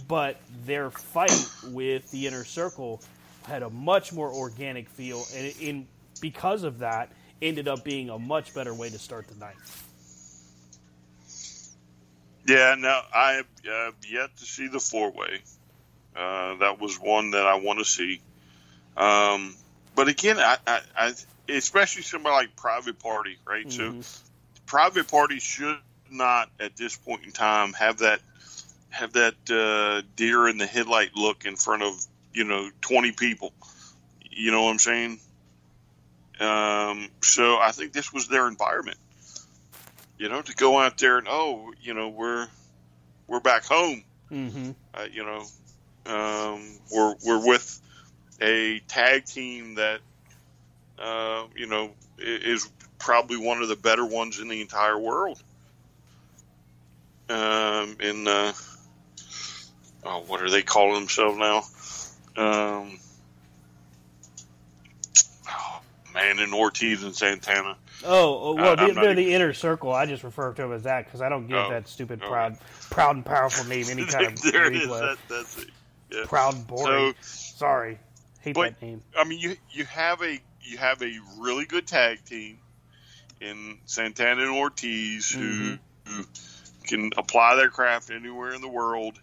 but 0.07 0.39
their 0.65 0.91
fight 0.91 1.49
with 1.69 2.09
the 2.11 2.27
Inner 2.27 2.43
Circle 2.43 3.01
had 3.47 3.63
a 3.63 3.69
much 3.71 4.13
more 4.13 4.31
organic 4.31 4.87
feel, 4.89 5.23
and 5.35 5.53
in 5.59 5.87
because 6.21 6.63
of 6.63 6.79
that, 6.79 7.09
ended 7.41 7.67
up 7.67 7.83
being 7.83 8.09
a 8.09 8.19
much 8.19 8.53
better 8.53 8.73
way 8.73 8.89
to 8.89 8.99
start 8.99 9.27
the 9.27 9.35
night. 9.35 9.55
Yeah, 12.45 12.75
no, 12.77 13.01
I 13.13 13.33
have 13.33 13.45
uh, 13.69 13.91
yet 14.07 14.35
to 14.37 14.45
see 14.45 14.67
the 14.67 14.79
four 14.79 15.11
way. 15.11 15.41
Uh, 16.15 16.55
that 16.57 16.79
was 16.79 16.99
one 16.99 17.31
that 17.31 17.45
I 17.47 17.55
want 17.55 17.79
to 17.79 17.85
see. 17.85 18.21
Um, 18.97 19.55
but 19.95 20.07
again, 20.07 20.37
I, 20.39 20.57
I, 20.67 20.81
I, 20.95 21.13
especially 21.49 22.03
somebody 22.03 22.33
like 22.33 22.55
Private 22.55 22.99
Party, 22.99 23.37
right? 23.45 23.67
Mm-hmm. 23.67 24.01
So, 24.01 24.19
Private 24.65 25.07
Party 25.07 25.39
should 25.39 25.77
not 26.11 26.49
at 26.59 26.75
this 26.75 26.95
point 26.95 27.25
in 27.25 27.31
time 27.31 27.73
have 27.73 27.99
that 27.99 28.19
have 28.89 29.13
that 29.13 29.35
uh, 29.49 30.05
deer 30.15 30.47
in 30.47 30.57
the 30.57 30.67
headlight 30.67 31.15
look 31.15 31.45
in 31.45 31.55
front 31.55 31.83
of 31.83 32.05
you 32.33 32.43
know 32.43 32.69
twenty 32.81 33.11
people. 33.11 33.53
You 34.29 34.51
know 34.51 34.63
what 34.63 34.71
I'm 34.71 34.79
saying? 34.79 35.19
Um, 36.39 37.09
so 37.21 37.57
I 37.57 37.71
think 37.71 37.93
this 37.93 38.11
was 38.11 38.27
their 38.27 38.47
environment. 38.47 38.97
You 40.23 40.29
know, 40.29 40.41
to 40.41 40.55
go 40.55 40.79
out 40.79 40.97
there 40.99 41.17
and 41.17 41.27
oh, 41.29 41.73
you 41.81 41.93
know, 41.93 42.07
we're 42.07 42.47
we're 43.27 43.41
back 43.41 43.65
home. 43.65 44.05
Mm-hmm. 44.31 44.71
Uh, 44.93 45.05
you 45.11 45.25
know, 45.25 45.43
um, 46.05 46.79
we're 46.89 47.15
we're 47.25 47.45
with 47.45 47.81
a 48.39 48.79
tag 48.87 49.25
team 49.25 49.75
that 49.75 49.99
uh, 50.97 51.43
you 51.57 51.67
know 51.67 51.91
is 52.17 52.69
probably 52.99 53.35
one 53.35 53.61
of 53.61 53.67
the 53.67 53.75
better 53.75 54.05
ones 54.05 54.39
in 54.39 54.47
the 54.47 54.61
entire 54.61 54.97
world. 54.97 55.43
Um, 57.27 57.97
in 57.99 58.25
uh, 58.25 58.53
oh, 60.05 60.23
what 60.27 60.41
are 60.41 60.49
they 60.49 60.61
calling 60.61 61.01
themselves 61.01 61.37
now? 61.37 61.57
Um, 62.41 62.97
oh, 65.49 65.81
man, 66.13 66.39
and 66.39 66.53
Ortiz 66.53 67.03
and 67.03 67.13
Santana. 67.13 67.75
Oh, 68.05 68.39
oh, 68.51 68.55
well, 68.55 68.75
they're, 68.75 68.93
they're 68.93 69.03
even- 69.11 69.15
the 69.15 69.33
inner 69.33 69.53
circle. 69.53 69.91
I 69.93 70.05
just 70.05 70.23
refer 70.23 70.53
to 70.53 70.61
them 70.61 70.73
as 70.73 70.83
that 70.83 71.05
because 71.05 71.21
I 71.21 71.29
don't 71.29 71.47
give 71.47 71.57
Oh, 71.57 71.69
that 71.69 71.87
stupid 71.87 72.19
proud, 72.21 72.57
proud 72.89 73.15
and 73.15 73.25
powerful 73.25 73.65
name 73.65 73.85
any 73.89 74.05
kind 74.07 74.27
of 74.27 74.41
there 74.41 74.65
it 74.65 74.75
is. 74.75 74.87
That, 74.87 75.17
that's 75.29 75.57
it. 75.63 75.69
Yeah. 76.11 76.25
Proud 76.25 76.55
and 76.55 76.67
boring. 76.67 77.15
Sorry, 77.21 77.97
hate 78.41 78.55
But- 78.55 78.79
that 78.79 78.85
name. 78.85 79.01
I 79.17 79.23
mean, 79.23 79.39
you 79.39 79.55
you 79.71 79.85
have 79.85 80.21
a 80.21 80.39
you 80.61 80.77
have 80.77 81.01
a 81.01 81.11
really 81.39 81.65
good 81.65 81.87
tag 81.87 82.23
team 82.25 82.59
in 83.41 83.77
Santana 83.85 84.43
and 84.43 84.51
Ortiz 84.51 85.29
who, 85.29 85.77
who 86.07 86.23
can 86.85 87.09
apply 87.17 87.55
their 87.55 87.69
craft 87.69 88.09
anywhere 88.11 88.53
in 88.53 88.61
the 88.61 88.69
world, 88.69 89.19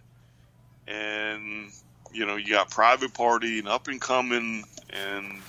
and 0.86 1.70
you 2.12 2.26
know 2.26 2.36
you 2.36 2.50
got 2.52 2.70
Private 2.70 3.14
Party 3.14 3.58
and 3.58 3.68
up 3.68 3.88
and 3.88 4.00
coming, 4.00 4.64
and 4.90 5.40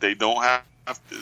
they 0.00 0.14
don't 0.14 0.42
have 0.42 0.64
to. 1.10 1.18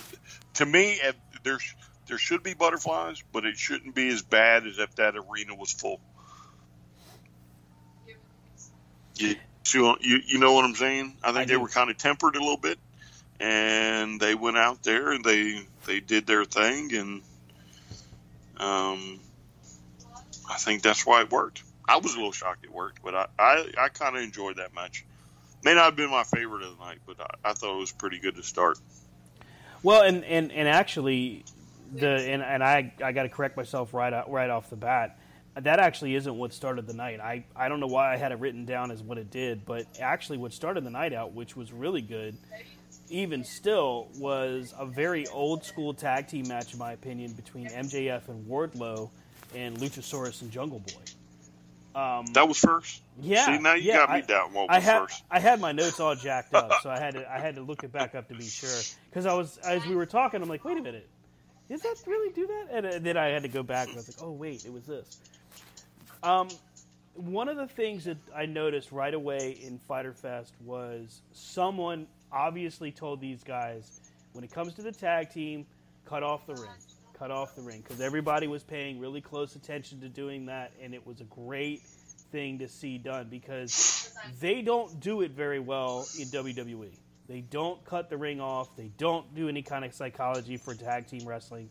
To 0.54 0.66
me, 0.66 0.94
if 1.02 1.14
there's 1.42 1.74
there 2.06 2.18
should 2.18 2.42
be 2.42 2.54
butterflies, 2.54 3.22
but 3.32 3.44
it 3.44 3.56
shouldn't 3.56 3.94
be 3.94 4.08
as 4.08 4.22
bad 4.22 4.66
as 4.66 4.78
if 4.78 4.96
that 4.96 5.14
arena 5.16 5.54
was 5.54 5.72
full. 5.72 6.00
You, 9.16 9.36
you, 10.00 10.20
you 10.26 10.38
know 10.38 10.52
what 10.52 10.64
I'm 10.64 10.74
saying? 10.74 11.16
I 11.22 11.28
think 11.28 11.42
I 11.42 11.44
they 11.44 11.56
were 11.56 11.68
kind 11.68 11.90
of 11.90 11.98
tempered 11.98 12.34
a 12.34 12.40
little 12.40 12.56
bit, 12.56 12.78
and 13.38 14.20
they 14.20 14.34
went 14.34 14.56
out 14.56 14.82
there 14.82 15.12
and 15.12 15.24
they 15.24 15.62
they 15.86 16.00
did 16.00 16.26
their 16.26 16.44
thing, 16.44 16.94
and 16.94 17.22
um, 18.56 19.20
I 20.50 20.56
think 20.58 20.82
that's 20.82 21.06
why 21.06 21.22
it 21.22 21.30
worked. 21.30 21.62
I 21.88 21.98
was 21.98 22.14
a 22.14 22.16
little 22.16 22.32
shocked 22.32 22.64
it 22.64 22.72
worked, 22.72 23.02
but 23.02 23.14
I 23.14 23.26
I, 23.38 23.72
I 23.78 23.88
kind 23.88 24.16
of 24.16 24.22
enjoyed 24.22 24.56
that 24.56 24.74
match. 24.74 25.04
May 25.62 25.74
not 25.74 25.84
have 25.84 25.96
been 25.96 26.10
my 26.10 26.24
favorite 26.24 26.62
of 26.62 26.78
the 26.78 26.84
night, 26.84 26.98
but 27.06 27.20
I, 27.20 27.50
I 27.50 27.52
thought 27.52 27.76
it 27.76 27.80
was 27.80 27.92
pretty 27.92 28.18
good 28.18 28.36
to 28.36 28.42
start. 28.42 28.78
Well, 29.82 30.02
and, 30.02 30.24
and, 30.24 30.52
and 30.52 30.68
actually, 30.68 31.44
the 31.92 32.08
and, 32.08 32.42
and 32.42 32.62
I 32.62 32.92
I 33.02 33.12
got 33.12 33.24
to 33.24 33.28
correct 33.28 33.56
myself 33.56 33.94
right 33.94 34.12
out, 34.12 34.30
right 34.30 34.50
off 34.50 34.70
the 34.70 34.76
bat. 34.76 35.18
That 35.56 35.80
actually 35.80 36.14
isn't 36.14 36.34
what 36.34 36.52
started 36.52 36.86
the 36.86 36.94
night. 36.94 37.18
I, 37.20 37.44
I 37.56 37.68
don't 37.68 37.80
know 37.80 37.88
why 37.88 38.12
I 38.12 38.16
had 38.16 38.30
it 38.30 38.38
written 38.38 38.64
down 38.64 38.92
as 38.92 39.02
what 39.02 39.18
it 39.18 39.30
did, 39.30 39.66
but 39.66 39.84
actually, 40.00 40.38
what 40.38 40.52
started 40.52 40.84
the 40.84 40.90
night 40.90 41.12
out, 41.12 41.32
which 41.32 41.56
was 41.56 41.72
really 41.72 42.02
good, 42.02 42.36
even 43.08 43.42
still, 43.42 44.08
was 44.16 44.72
a 44.78 44.86
very 44.86 45.26
old 45.28 45.64
school 45.64 45.92
tag 45.92 46.28
team 46.28 46.46
match, 46.46 46.72
in 46.72 46.78
my 46.78 46.92
opinion, 46.92 47.32
between 47.32 47.68
MJF 47.68 48.28
and 48.28 48.46
Wardlow 48.46 49.10
and 49.54 49.76
Luchasaurus 49.78 50.42
and 50.42 50.50
Jungle 50.52 50.78
Boy. 50.78 51.02
Um, 51.94 52.26
That 52.34 52.46
was 52.46 52.58
first. 52.58 53.02
yeah, 53.20 53.46
See, 53.46 53.58
now 53.58 53.74
you 53.74 53.88
yeah, 53.88 53.96
got 54.06 54.10
me 54.10 54.16
I- 54.16 54.20
doubting 54.20 54.54
what 54.54 54.70
I 54.70 54.78
had 54.80 55.00
first. 55.00 55.24
I 55.30 55.40
had 55.40 55.60
my 55.60 55.72
notes 55.72 55.98
all 55.98 56.14
jacked 56.14 56.54
up, 56.54 56.72
so 56.82 56.90
I 56.90 56.98
had 56.98 57.14
to 57.14 57.30
I 57.30 57.38
had 57.40 57.56
to 57.56 57.62
look 57.62 57.82
it 57.84 57.90
back 57.92 58.14
up 58.14 58.28
to 58.28 58.34
be 58.34 58.44
sure. 58.44 58.70
Because 59.08 59.26
I 59.26 59.34
was 59.34 59.58
as 59.58 59.84
we 59.86 59.94
were 59.96 60.06
talking, 60.06 60.40
I'm 60.42 60.48
like, 60.48 60.64
wait 60.64 60.78
a 60.78 60.82
minute, 60.82 61.08
did 61.68 61.80
that 61.82 61.96
really 62.06 62.32
do 62.32 62.46
that? 62.46 62.66
And, 62.70 62.86
uh, 62.86 62.98
then 63.00 63.16
I 63.16 63.26
had 63.28 63.42
to 63.42 63.48
go 63.48 63.62
back 63.64 63.88
and 63.88 63.94
I 63.96 63.98
was 63.98 64.08
like, 64.20 64.26
oh 64.26 64.30
wait, 64.32 64.64
it 64.64 64.72
was 64.72 64.84
this. 64.86 65.18
Um, 66.22 66.48
one 67.14 67.48
of 67.48 67.56
the 67.56 67.66
things 67.66 68.04
that 68.04 68.18
I 68.34 68.46
noticed 68.46 68.92
right 68.92 69.12
away 69.12 69.58
in 69.62 69.78
Fighter 69.78 70.12
Fest 70.12 70.54
was 70.64 71.22
someone 71.32 72.06
obviously 72.32 72.92
told 72.92 73.20
these 73.20 73.42
guys, 73.42 74.00
when 74.32 74.44
it 74.44 74.52
comes 74.52 74.74
to 74.74 74.82
the 74.82 74.92
tag 74.92 75.30
team, 75.30 75.66
cut 76.04 76.22
off 76.22 76.46
the 76.46 76.54
ring, 76.54 76.70
cut 77.20 77.30
off 77.30 77.54
the 77.54 77.60
ring, 77.60 77.82
because 77.82 78.00
everybody 78.00 78.46
was 78.46 78.62
paying 78.62 78.98
really 78.98 79.20
close 79.20 79.54
attention 79.54 80.00
to 80.00 80.08
doing 80.08 80.46
that, 80.46 80.72
and 80.82 80.94
it 80.94 81.06
was 81.06 81.20
a 81.20 81.24
great 81.24 81.82
thing 82.32 82.58
to 82.58 82.66
see 82.66 82.96
done 82.96 83.26
because 83.28 84.10
they 84.40 84.62
don't 84.62 85.00
do 85.00 85.20
it 85.20 85.32
very 85.32 85.58
well 85.58 86.06
in 86.18 86.28
WWE. 86.28 86.88
They 87.28 87.42
don't 87.42 87.84
cut 87.84 88.08
the 88.08 88.16
ring 88.16 88.40
off. 88.40 88.74
They 88.74 88.90
don't 88.96 89.34
do 89.34 89.50
any 89.50 89.60
kind 89.60 89.84
of 89.84 89.92
psychology 89.92 90.56
for 90.56 90.74
tag 90.74 91.08
team 91.08 91.28
wrestling. 91.28 91.68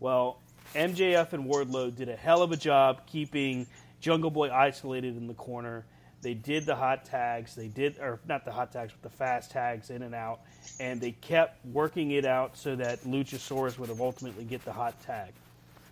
Well, 0.00 0.42
MJF 0.74 1.32
and 1.32 1.46
Wardlow 1.46 1.96
did 1.96 2.10
a 2.10 2.16
hell 2.16 2.42
of 2.42 2.52
a 2.52 2.56
job 2.58 3.06
keeping 3.06 3.66
Jungle 4.00 4.30
Boy 4.30 4.50
isolated 4.50 5.16
in 5.16 5.26
the 5.28 5.34
corner. 5.34 5.86
They 6.22 6.34
did 6.34 6.66
the 6.66 6.76
hot 6.76 7.04
tags. 7.06 7.54
They 7.54 7.68
did, 7.68 7.98
or 7.98 8.20
not 8.28 8.44
the 8.44 8.52
hot 8.52 8.72
tags, 8.72 8.92
but 8.92 9.10
the 9.10 9.16
fast 9.16 9.50
tags 9.50 9.90
in 9.90 10.02
and 10.02 10.14
out. 10.14 10.40
And 10.78 11.00
they 11.00 11.12
kept 11.12 11.64
working 11.64 12.10
it 12.10 12.24
out 12.24 12.56
so 12.56 12.76
that 12.76 13.00
Luchasaurus 13.04 13.78
would 13.78 13.88
have 13.88 14.00
ultimately 14.00 14.44
get 14.44 14.64
the 14.64 14.72
hot 14.72 15.00
tag. 15.04 15.32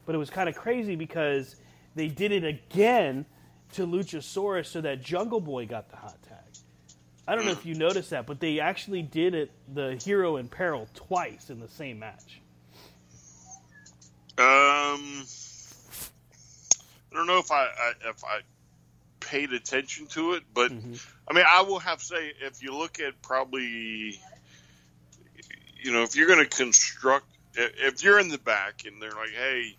But 0.04 0.14
it 0.14 0.18
was 0.18 0.30
kind 0.30 0.48
of 0.48 0.54
crazy 0.54 0.96
because 0.96 1.56
they 1.94 2.08
did 2.08 2.32
it 2.32 2.44
again 2.44 3.24
to 3.72 3.86
Luchasaurus 3.86 4.66
so 4.66 4.80
that 4.82 5.02
Jungle 5.02 5.40
Boy 5.40 5.66
got 5.66 5.90
the 5.90 5.96
hot 5.96 6.16
tag. 6.28 6.38
I 7.26 7.34
don't 7.34 7.44
know 7.44 7.52
if 7.52 7.66
you 7.66 7.74
noticed 7.74 8.10
that, 8.10 8.24
but 8.26 8.40
they 8.40 8.58
actually 8.58 9.02
did 9.02 9.34
it, 9.34 9.50
the 9.74 9.96
hero 10.02 10.38
in 10.38 10.48
peril, 10.48 10.88
twice 10.94 11.50
in 11.50 11.60
the 11.60 11.68
same 11.68 11.98
match. 11.98 12.40
Um, 14.38 15.24
I 17.10 17.14
don't 17.14 17.26
know 17.26 17.38
if 17.38 17.50
I, 17.50 17.64
I 17.64 17.92
if 18.06 18.24
I 18.24 18.40
paid 19.30 19.52
attention 19.52 20.06
to 20.08 20.32
it, 20.32 20.42
but 20.54 20.72
I 20.72 21.34
mean, 21.34 21.44
I 21.46 21.62
will 21.62 21.78
have 21.78 21.98
to 21.98 22.04
say 22.04 22.32
if 22.40 22.62
you 22.62 22.76
look 22.76 23.00
at 23.00 23.20
probably, 23.20 24.18
you 25.82 25.92
know, 25.92 26.02
if 26.02 26.16
you're 26.16 26.28
going 26.28 26.38
to 26.38 26.56
construct, 26.56 27.26
if 27.54 27.98
if 27.98 28.04
you're 28.04 28.18
in 28.18 28.28
the 28.28 28.38
back 28.38 28.82
and 28.86 29.00
they're 29.00 29.10
like, 29.10 29.30
hey, 29.36 29.76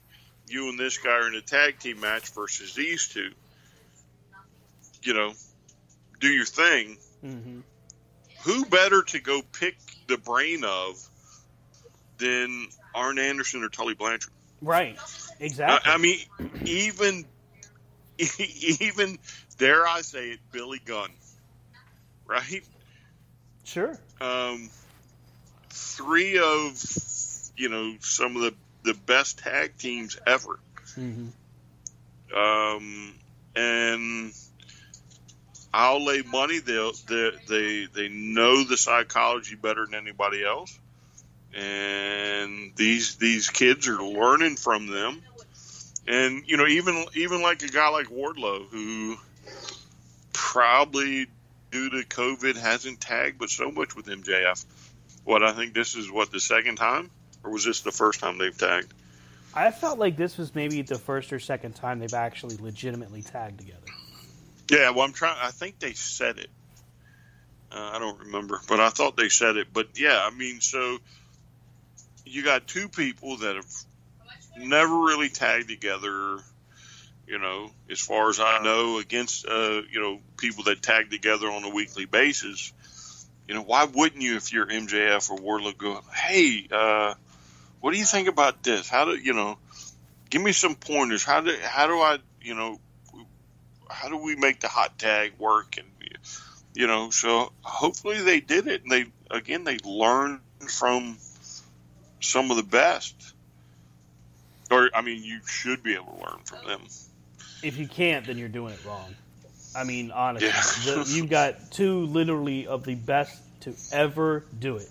you 0.47 0.69
and 0.69 0.79
this 0.79 0.97
guy 0.97 1.11
are 1.11 1.27
in 1.27 1.35
a 1.35 1.41
tag 1.41 1.79
team 1.79 1.99
match 1.99 2.29
versus 2.33 2.73
these 2.75 3.07
two, 3.07 3.31
you 5.03 5.13
know, 5.13 5.33
do 6.19 6.27
your 6.27 6.45
thing. 6.45 6.97
Mm-hmm. 7.25 7.59
Who 8.43 8.65
better 8.65 9.03
to 9.03 9.19
go 9.19 9.41
pick 9.41 9.77
the 10.07 10.17
brain 10.17 10.63
of 10.63 10.95
than 12.17 12.67
Arn 12.95 13.19
Anderson 13.19 13.63
or 13.63 13.69
Tully 13.69 13.95
Blanchard? 13.95 14.31
Right. 14.61 14.97
Exactly. 15.39 15.91
I, 15.91 15.95
I 15.95 15.97
mean, 15.97 16.19
even 16.65 17.25
even 18.81 19.17
dare 19.57 19.87
I 19.87 20.01
say 20.01 20.31
it, 20.31 20.39
Billy 20.51 20.79
Gunn, 20.83 21.09
right? 22.27 22.63
Sure. 23.63 23.97
Um, 24.19 24.69
three 25.69 26.37
of 26.39 26.81
you 27.55 27.69
know 27.69 27.95
some 28.01 28.35
of 28.35 28.41
the 28.41 28.53
the 28.83 28.93
best 28.93 29.39
tag 29.39 29.77
teams 29.77 30.17
ever, 30.25 30.59
Mm-hmm. 30.97 32.37
um, 32.37 33.13
and 33.55 34.33
I'll 35.73 36.03
lay 36.03 36.21
money 36.23 36.59
they 36.59 36.91
they 37.07 37.31
they 37.47 37.85
they 37.93 38.09
know 38.09 38.63
the 38.63 38.77
psychology 38.77 39.55
better 39.55 39.85
than 39.85 39.95
anybody 39.95 40.43
else, 40.43 40.77
and 41.53 42.71
these 42.75 43.15
these 43.17 43.49
kids 43.49 43.87
are 43.87 44.01
learning 44.01 44.55
from 44.55 44.87
them. 44.87 45.21
And 46.09 46.43
you 46.47 46.57
know, 46.57 46.65
even 46.65 47.05
even 47.13 47.43
like 47.43 47.61
a 47.61 47.67
guy 47.67 47.89
like 47.89 48.07
Wardlow, 48.07 48.67
who 48.69 49.15
probably 50.33 51.27
due 51.69 51.89
to 51.91 51.97
COVID 51.97 52.57
hasn't 52.57 52.99
tagged, 52.99 53.37
but 53.37 53.51
so 53.51 53.69
much 53.69 53.95
with 53.95 54.07
MJF. 54.07 54.65
What 55.23 55.43
I 55.43 55.53
think 55.53 55.75
this 55.75 55.95
is 55.95 56.11
what 56.11 56.31
the 56.31 56.39
second 56.39 56.77
time, 56.77 57.11
or 57.43 57.51
was 57.51 57.63
this 57.63 57.81
the 57.81 57.91
first 57.91 58.21
time 58.21 58.39
they've 58.39 58.57
tagged? 58.57 58.91
I 59.53 59.69
felt 59.69 59.99
like 59.99 60.17
this 60.17 60.35
was 60.35 60.55
maybe 60.55 60.81
the 60.81 60.97
first 60.97 61.31
or 61.31 61.39
second 61.39 61.75
time 61.75 61.99
they've 61.99 62.11
actually 62.11 62.57
legitimately 62.57 63.21
tagged 63.21 63.59
together. 63.59 63.85
Yeah, 64.67 64.89
well, 64.89 65.01
I'm 65.01 65.13
trying. 65.13 65.37
I 65.39 65.51
think 65.51 65.77
they 65.77 65.93
said 65.93 66.39
it. 66.39 66.49
Uh, 67.71 67.91
I 67.93 67.99
don't 67.99 68.17
remember, 68.17 68.59
but 68.67 68.79
I 68.79 68.89
thought 68.89 69.15
they 69.15 69.29
said 69.29 69.57
it. 69.57 69.67
But 69.71 69.89
yeah, 69.99 70.19
I 70.23 70.35
mean, 70.35 70.59
so 70.59 70.97
you 72.25 72.43
got 72.43 72.65
two 72.65 72.89
people 72.89 73.37
that 73.37 73.57
have 73.57 73.71
never 74.59 74.93
really 74.93 75.29
tagged 75.29 75.69
together. 75.69 76.37
You 77.27 77.37
know, 77.37 77.69
as 77.91 77.99
far 77.99 78.29
as 78.29 78.39
I 78.39 78.63
know, 78.63 78.97
against 78.97 79.47
uh, 79.47 79.81
you 79.91 80.01
know 80.01 80.19
people 80.37 80.63
that 80.65 80.81
tag 80.81 81.11
together 81.11 81.47
on 81.47 81.63
a 81.63 81.69
weekly 81.69 82.05
basis. 82.05 82.73
You 83.47 83.55
know, 83.55 83.63
why 83.63 83.85
wouldn't 83.85 84.21
you 84.21 84.35
if 84.35 84.53
you're 84.53 84.67
MJF 84.67 85.29
or 85.31 85.37
Wardlow 85.37 85.75
go, 85.75 86.01
hey, 86.13 86.67
uh, 86.71 87.15
what 87.81 87.91
do 87.91 87.97
you 87.97 88.05
think 88.05 88.27
about 88.27 88.61
this? 88.63 88.89
How 88.89 89.05
do 89.05 89.15
you 89.15 89.33
know? 89.33 89.57
Give 90.29 90.41
me 90.41 90.51
some 90.51 90.75
pointers. 90.75 91.23
How 91.23 91.41
do 91.41 91.55
how 91.63 91.87
do 91.87 91.93
I 91.93 92.17
you 92.41 92.55
know 92.55 92.79
how 93.89 94.09
do 94.09 94.17
we 94.17 94.35
make 94.35 94.59
the 94.59 94.67
hot 94.67 94.97
tag 94.97 95.33
work 95.37 95.77
and 95.77 95.87
you 96.73 96.87
know 96.87 97.09
so 97.09 97.51
hopefully 97.61 98.21
they 98.21 98.39
did 98.39 98.67
it 98.67 98.83
and 98.83 98.91
they 98.91 99.05
again 99.31 99.63
they 99.63 99.77
learned 99.83 100.39
from 100.69 101.17
some 102.21 102.51
of 102.51 102.57
the 102.57 102.63
best 102.63 103.33
or 104.71 104.89
i 104.93 105.01
mean 105.01 105.21
you 105.23 105.39
should 105.47 105.81
be 105.83 105.93
able 105.93 106.05
to 106.17 106.23
learn 106.25 106.39
from 106.45 106.65
them 106.67 106.81
If 107.63 107.77
you 107.77 107.87
can't, 107.87 108.25
then 108.25 108.37
you're 108.37 108.47
doing 108.47 108.73
it 108.73 108.79
wrong. 108.85 109.13
I 109.75 109.83
mean, 109.83 110.11
honestly, 110.11 110.47
Yeah. 110.47 111.03
the, 111.03 111.05
you've 111.15 111.29
got 111.29 111.71
two 111.71 112.05
literally 112.05 112.67
of 112.67 112.85
the 112.85 112.95
best 112.95 113.37
to 113.61 113.73
ever 113.91 114.45
do 114.57 114.77
it. 114.77 114.89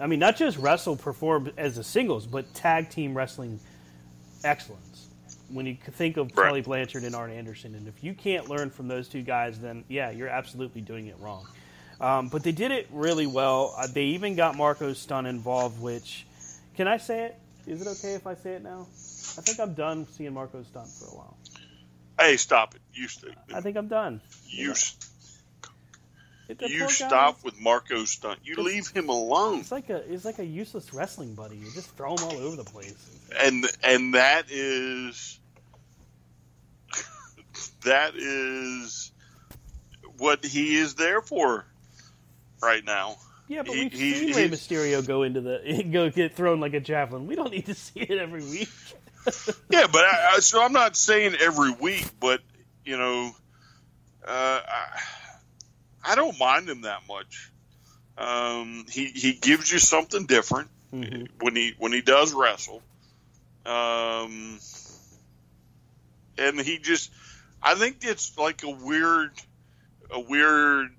I 0.00 0.06
mean, 0.08 0.18
not 0.18 0.36
just 0.36 0.58
wrestle, 0.58 0.96
perform 0.96 1.52
as 1.56 1.78
a 1.78 1.84
singles, 1.84 2.26
but 2.26 2.52
tag 2.54 2.90
team 2.90 3.16
wrestling 3.16 3.60
excellence. 4.44 5.06
When 5.48 5.64
you 5.66 5.76
think 5.92 6.16
of 6.16 6.36
Right. 6.36 6.48
Tully 6.48 6.60
Blanchard 6.60 7.04
and 7.04 7.14
Arn 7.14 7.30
Anderson, 7.30 7.74
and 7.76 7.86
if 7.86 8.02
you 8.02 8.14
can't 8.14 8.48
learn 8.48 8.70
from 8.70 8.88
those 8.88 9.06
two 9.08 9.22
guys, 9.22 9.60
then 9.60 9.84
yeah, 9.88 10.10
you're 10.10 10.28
absolutely 10.28 10.80
doing 10.80 11.06
it 11.06 11.16
wrong. 11.20 11.46
Um, 12.00 12.28
but 12.28 12.42
they 12.42 12.52
did 12.52 12.72
it 12.72 12.88
really 12.90 13.26
well. 13.28 13.74
Uh, 13.78 13.86
they 13.86 14.06
even 14.06 14.34
got 14.34 14.56
Marko 14.56 14.92
Stunt 14.92 15.26
involved, 15.28 15.80
which 15.80 16.26
can 16.76 16.88
I 16.88 16.96
say 16.98 17.26
it? 17.26 17.38
Is 17.66 17.80
it 17.82 17.88
okay 17.88 18.14
if 18.14 18.26
I 18.26 18.34
say 18.34 18.54
it 18.54 18.62
now? 18.62 18.86
I 19.38 19.42
think 19.42 19.58
I'm 19.60 19.74
done 19.74 20.06
seeing 20.12 20.32
Marko 20.32 20.62
Stunt 20.62 20.88
for 20.88 21.06
a 21.06 21.14
while. 21.16 21.36
hey 22.18 22.36
stop 22.36 22.74
it 22.74 22.80
you 22.94 23.08
st- 23.08 23.34
I 23.52 23.60
think 23.60 23.76
I'm 23.76 23.88
done. 23.88 24.20
you 24.48 24.70
s 24.70 24.96
It- 26.48 26.58
the 26.58 26.70
you 26.70 26.88
stop 26.88 27.42
with 27.44 27.58
marko 27.60 28.04
stunt 28.04 28.38
you 28.44 28.54
leave 28.56 28.88
him 28.88 29.08
alone 29.08 29.58
It's 29.60 29.72
like 29.72 29.90
a 29.90 29.96
it's 30.12 30.24
like 30.24 30.38
a 30.38 30.44
useless 30.44 30.94
wrestling 30.94 31.34
buddy. 31.34 31.56
You 31.56 31.70
just 31.72 31.90
throw 31.96 32.14
him 32.14 32.22
all 32.24 32.38
over 32.38 32.56
the 32.56 32.64
place. 32.64 32.94
and 33.42 33.66
and 33.82 34.14
that 34.14 34.44
is 34.48 35.38
that 37.84 38.12
is 38.14 39.10
what 40.18 40.44
he 40.44 40.76
is 40.76 40.94
there 40.94 41.20
for 41.20 41.66
right 42.62 42.84
now. 42.84 43.16
Yeah, 43.48 43.62
but 43.62 43.74
He- 43.74 43.84
we've 43.84 43.92
he- 43.92 44.14
seen 44.14 44.28
he- 44.28 44.34
Rey 44.34 44.48
Mysterio 44.48 45.06
go 45.06 45.22
into 45.22 45.40
the 45.40 45.84
go 45.92 46.10
get 46.10 46.34
thrown 46.34 46.60
like 46.60 46.74
a 46.74 46.80
javelin. 46.80 47.26
We 47.26 47.36
don't 47.36 47.50
need 47.52 47.66
to 47.66 47.74
see 47.74 48.00
it 48.00 48.18
every 48.18 48.42
week. 48.42 48.68
Yeah, 49.70 49.88
but 49.92 50.04
I, 50.04 50.34
I, 50.36 50.38
so 50.38 50.62
I'm 50.62 50.72
not 50.72 50.96
saying 50.96 51.34
every 51.40 51.72
week, 51.72 52.06
but 52.20 52.40
you 52.84 52.96
know, 52.96 53.32
uh, 54.24 54.60
I, 54.64 55.00
I 56.04 56.14
don't 56.14 56.38
mind 56.38 56.68
him 56.68 56.82
that 56.82 57.00
much. 57.08 57.50
Um, 58.16 58.86
he 58.88 59.06
he 59.06 59.32
gives 59.32 59.72
you 59.72 59.80
something 59.80 60.26
different 60.26 60.68
when 60.90 61.56
he 61.56 61.74
when 61.76 61.90
he 61.92 62.02
does 62.02 62.32
wrestle. 62.34 62.82
Um, 63.66 64.60
and 66.38 66.60
he 66.60 66.78
just, 66.78 67.10
I 67.60 67.74
think 67.74 67.96
it's 68.02 68.38
like 68.38 68.62
a 68.62 68.70
weird, 68.70 69.32
a 70.08 70.20
weird 70.20 70.90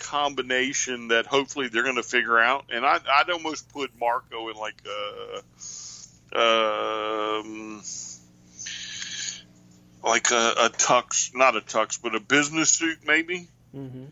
combination 0.00 1.08
that 1.08 1.26
hopefully 1.26 1.68
they're 1.68 1.84
going 1.84 1.96
to 1.96 2.02
figure 2.02 2.38
out. 2.38 2.64
And 2.72 2.84
I, 2.84 2.98
I'd 3.18 3.30
almost 3.30 3.72
put 3.72 3.90
Marko 4.00 4.48
in 4.48 4.56
like 4.56 4.82
a, 6.34 7.38
um, 7.40 7.82
like 10.02 10.30
a, 10.30 10.54
a 10.58 10.70
tux, 10.70 11.34
not 11.34 11.56
a 11.56 11.60
tux, 11.60 12.00
but 12.02 12.14
a 12.14 12.20
business 12.20 12.70
suit 12.70 12.98
maybe, 13.06 13.48
Mm-hmm. 13.76 14.06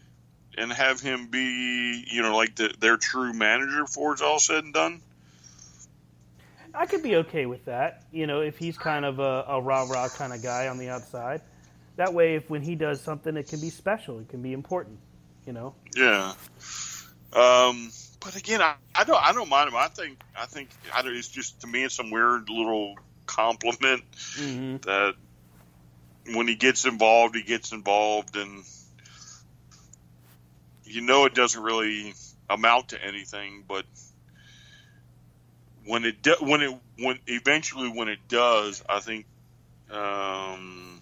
and 0.56 0.72
have 0.72 1.00
him 1.00 1.26
be, 1.26 2.04
you 2.12 2.22
know, 2.22 2.36
like 2.36 2.54
the, 2.54 2.72
their 2.78 2.96
true 2.96 3.32
manager 3.32 3.82
before 3.82 4.12
it's 4.12 4.22
all 4.22 4.38
said 4.38 4.62
and 4.62 4.72
done. 4.72 5.00
I 6.72 6.86
could 6.86 7.02
be 7.02 7.16
okay 7.16 7.46
with 7.46 7.64
that. 7.64 8.04
You 8.12 8.28
know, 8.28 8.40
if 8.42 8.56
he's 8.56 8.78
kind 8.78 9.04
of 9.04 9.18
a, 9.18 9.44
a 9.48 9.60
rah 9.60 9.82
rah 9.82 10.08
kind 10.08 10.32
of 10.32 10.42
guy 10.42 10.68
on 10.68 10.78
the 10.78 10.90
outside. 10.90 11.40
That 11.96 12.14
way, 12.14 12.36
if 12.36 12.48
when 12.48 12.62
he 12.62 12.76
does 12.76 13.00
something, 13.00 13.36
it 13.36 13.48
can 13.48 13.60
be 13.60 13.70
special. 13.70 14.20
It 14.20 14.28
can 14.28 14.42
be 14.42 14.52
important. 14.52 14.98
You 15.48 15.54
know. 15.54 15.74
Yeah. 15.96 16.34
Um, 17.32 17.90
but 18.20 18.36
again, 18.36 18.60
I, 18.60 18.74
I 18.94 19.04
don't 19.04 19.16
I 19.16 19.32
don't 19.32 19.48
mind 19.48 19.70
him. 19.70 19.76
I 19.76 19.88
think 19.88 20.20
I 20.36 20.44
think 20.44 20.68
I 20.94 21.00
it's 21.06 21.26
just 21.26 21.62
to 21.62 21.66
me 21.66 21.84
it's 21.84 21.94
some 21.94 22.10
weird 22.10 22.50
little 22.50 22.96
compliment 23.24 24.02
Mm-hmm. 24.36 24.76
that 24.82 25.14
when 26.34 26.48
he 26.48 26.54
gets 26.54 26.84
involved, 26.84 27.34
he 27.34 27.44
gets 27.44 27.72
involved, 27.72 28.36
and 28.36 28.62
you 30.84 31.00
know 31.00 31.24
it 31.24 31.34
doesn't 31.34 31.62
really 31.62 32.12
amount 32.50 32.90
to 32.90 33.02
anything. 33.02 33.64
But 33.66 33.86
when 35.86 36.04
it 36.04 36.20
do, 36.20 36.36
when 36.40 36.60
it 36.60 36.78
when 36.98 37.18
eventually 37.26 37.88
when 37.88 38.08
it 38.08 38.18
does, 38.28 38.84
I 38.86 39.00
think 39.00 39.24
um, 39.90 41.00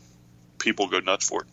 people 0.59 0.87
go 0.87 1.00
nuts 1.00 1.28
for 1.28 1.40
it. 1.40 1.48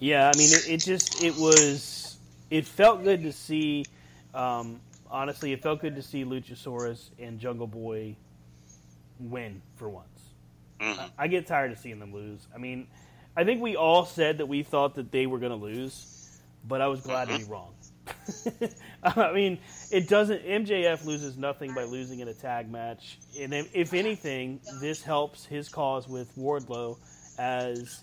Yeah, 0.00 0.32
I 0.34 0.38
mean, 0.38 0.50
it, 0.50 0.68
it 0.68 0.76
just 0.78 1.22
it 1.22 1.36
was 1.36 2.16
it 2.50 2.66
felt 2.66 3.04
good 3.04 3.22
to 3.22 3.32
see. 3.32 3.84
Um, 4.34 4.80
honestly, 5.10 5.52
it 5.52 5.62
felt 5.62 5.80
good 5.80 5.94
to 5.96 6.02
see 6.02 6.24
Luchasaurus 6.24 7.10
and 7.18 7.38
Jungle 7.38 7.66
Boy 7.66 8.16
win 9.18 9.60
for 9.76 9.88
once. 9.88 10.06
Mm-hmm. 10.80 11.00
I, 11.00 11.24
I 11.24 11.28
get 11.28 11.46
tired 11.46 11.70
of 11.70 11.78
seeing 11.78 11.98
them 11.98 12.14
lose. 12.14 12.48
I 12.54 12.58
mean, 12.58 12.86
I 13.36 13.44
think 13.44 13.60
we 13.60 13.76
all 13.76 14.06
said 14.06 14.38
that 14.38 14.46
we 14.46 14.62
thought 14.62 14.94
that 14.94 15.12
they 15.12 15.26
were 15.26 15.38
going 15.38 15.52
to 15.52 15.56
lose, 15.56 16.40
but 16.66 16.80
I 16.80 16.88
was 16.88 17.02
glad 17.02 17.28
to 17.28 17.38
be 17.38 17.44
wrong. 17.44 17.74
I 19.02 19.32
mean, 19.32 19.58
it 19.90 20.08
doesn't. 20.08 20.44
MJF 20.44 21.04
loses 21.04 21.36
nothing 21.36 21.74
by 21.74 21.84
losing 21.84 22.20
in 22.20 22.28
a 22.28 22.34
tag 22.34 22.70
match, 22.70 23.18
and 23.38 23.52
if 23.52 23.92
anything, 23.92 24.60
this 24.80 25.02
helps 25.02 25.44
his 25.44 25.68
cause 25.68 26.08
with 26.08 26.34
Wardlow 26.36 26.96
as 27.38 28.02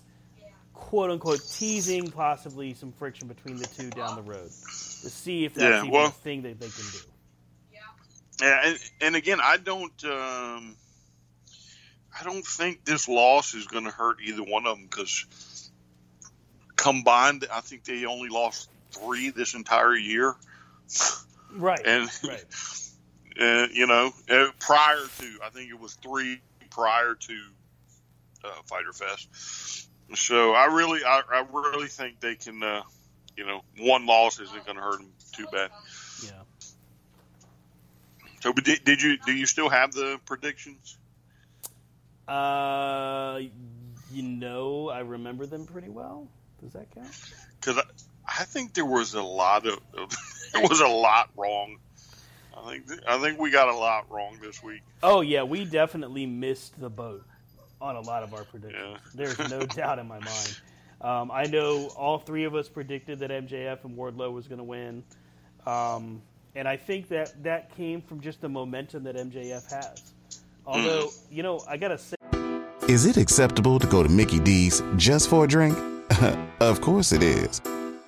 quote 0.78 1.10
unquote 1.10 1.40
teasing 1.52 2.10
possibly 2.10 2.72
some 2.72 2.92
friction 2.92 3.28
between 3.28 3.56
the 3.58 3.66
two 3.66 3.90
down 3.90 4.16
the 4.16 4.22
road 4.22 4.46
to 4.46 5.10
see 5.10 5.44
if 5.44 5.54
that's 5.54 5.64
Yeah, 5.64 5.78
even 5.80 5.90
well- 5.90 6.06
a 6.06 6.10
thing 6.10 6.42
that 6.42 6.58
they 6.58 6.68
can 6.68 6.84
do. 6.92 6.98
Yeah, 8.40 8.60
and, 8.66 8.78
and 9.00 9.16
again, 9.16 9.40
I 9.42 9.56
don't, 9.56 10.04
um, 10.04 10.76
I 12.18 12.22
don't 12.22 12.46
think 12.46 12.84
this 12.84 13.08
loss 13.08 13.52
is 13.54 13.66
going 13.66 13.84
to 13.84 13.90
hurt 13.90 14.18
either 14.24 14.44
one 14.44 14.64
of 14.64 14.76
them 14.76 14.86
because 14.86 15.70
combined, 16.76 17.46
I 17.52 17.60
think 17.60 17.82
they 17.84 18.04
only 18.04 18.28
lost 18.28 18.70
three 18.92 19.30
this 19.30 19.54
entire 19.54 19.96
year, 19.96 20.36
Right. 21.52 21.80
and 21.84 22.08
right. 22.24 22.44
uh, 23.40 23.66
you 23.72 23.88
know, 23.88 24.12
prior 24.60 25.04
to, 25.18 25.38
I 25.44 25.48
think 25.52 25.70
it 25.70 25.78
was 25.80 25.94
three 25.94 26.40
prior 26.70 27.14
to 27.16 27.40
uh, 28.44 28.50
Fyter 28.66 28.92
Fest. 28.92 29.87
So 30.14 30.52
I 30.52 30.66
really, 30.66 31.04
I, 31.04 31.22
I 31.30 31.44
really 31.52 31.88
think 31.88 32.20
they 32.20 32.34
can, 32.34 32.62
uh, 32.62 32.82
you 33.36 33.46
know, 33.46 33.62
one 33.78 34.06
loss 34.06 34.40
isn't 34.40 34.64
going 34.64 34.76
to 34.76 34.82
hurt 34.82 34.98
them 34.98 35.12
too 35.32 35.46
bad. 35.52 35.70
Yeah. 36.24 36.30
So, 38.40 38.52
but 38.52 38.64
did, 38.64 38.84
did 38.84 39.02
you 39.02 39.18
do 39.26 39.32
you 39.32 39.46
still 39.46 39.68
have 39.68 39.92
the 39.92 40.20
predictions? 40.24 40.96
Uh, 42.26 43.40
you 44.12 44.22
know, 44.22 44.88
I 44.88 45.00
remember 45.00 45.46
them 45.46 45.66
pretty 45.66 45.88
well. 45.88 46.28
Does 46.60 46.72
that 46.72 46.90
count? 46.94 47.08
because 47.60 47.78
I, 47.78 47.82
I 48.40 48.44
think 48.44 48.74
there 48.74 48.84
was 48.84 49.14
a 49.14 49.22
lot 49.22 49.66
of, 49.66 49.78
of 49.96 50.10
there 50.52 50.62
was 50.62 50.80
a 50.80 50.88
lot 50.88 51.30
wrong. 51.36 51.78
I 52.56 52.70
think 52.70 52.88
th- 52.88 53.00
I 53.06 53.18
think 53.18 53.38
we 53.38 53.50
got 53.50 53.68
a 53.68 53.76
lot 53.76 54.10
wrong 54.10 54.38
this 54.40 54.62
week. 54.62 54.82
Oh 55.02 55.20
yeah, 55.20 55.42
we 55.44 55.64
definitely 55.64 56.26
missed 56.26 56.78
the 56.80 56.90
boat 56.90 57.24
on 57.80 57.96
a 57.96 58.00
lot 58.00 58.22
of 58.22 58.34
our 58.34 58.44
predictions. 58.44 58.98
Yeah. 59.04 59.10
There's 59.14 59.50
no 59.50 59.60
doubt 59.66 59.98
in 59.98 60.08
my 60.08 60.18
mind. 60.18 60.60
Um, 61.00 61.30
I 61.30 61.44
know 61.44 61.88
all 61.96 62.18
three 62.18 62.44
of 62.44 62.54
us 62.54 62.68
predicted 62.68 63.20
that 63.20 63.30
MJF 63.30 63.84
and 63.84 63.96
Wardlow 63.96 64.32
was 64.32 64.48
going 64.48 64.58
to 64.58 64.64
win, 64.64 65.04
um, 65.66 66.20
and 66.56 66.66
I 66.66 66.76
think 66.76 67.08
that 67.08 67.40
that 67.44 67.74
came 67.76 68.02
from 68.02 68.20
just 68.20 68.40
the 68.40 68.48
momentum 68.48 69.04
that 69.04 69.14
MJF 69.14 69.70
has. 69.70 70.12
Although, 70.66 71.10
you 71.30 71.42
know, 71.42 71.62
I 71.68 71.76
gotta 71.76 71.96
say, 71.96 72.16
Is 72.88 73.06
it 73.06 73.16
acceptable 73.16 73.78
to 73.78 73.86
go 73.86 74.02
to 74.02 74.08
Mickey 74.08 74.38
D's 74.38 74.82
just 74.96 75.30
for 75.30 75.44
a 75.44 75.48
drink? 75.48 75.78
of 76.60 76.80
course 76.80 77.12
it 77.12 77.22
is. 77.22 77.60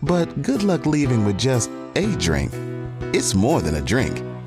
But 0.02 0.42
good 0.42 0.62
luck 0.62 0.84
leaving 0.84 1.24
with 1.24 1.38
just 1.38 1.70
a 1.96 2.06
drink. 2.16 2.52
It's 3.14 3.34
more 3.34 3.60
than 3.60 3.76
a 3.76 3.80
drink. 3.80 4.22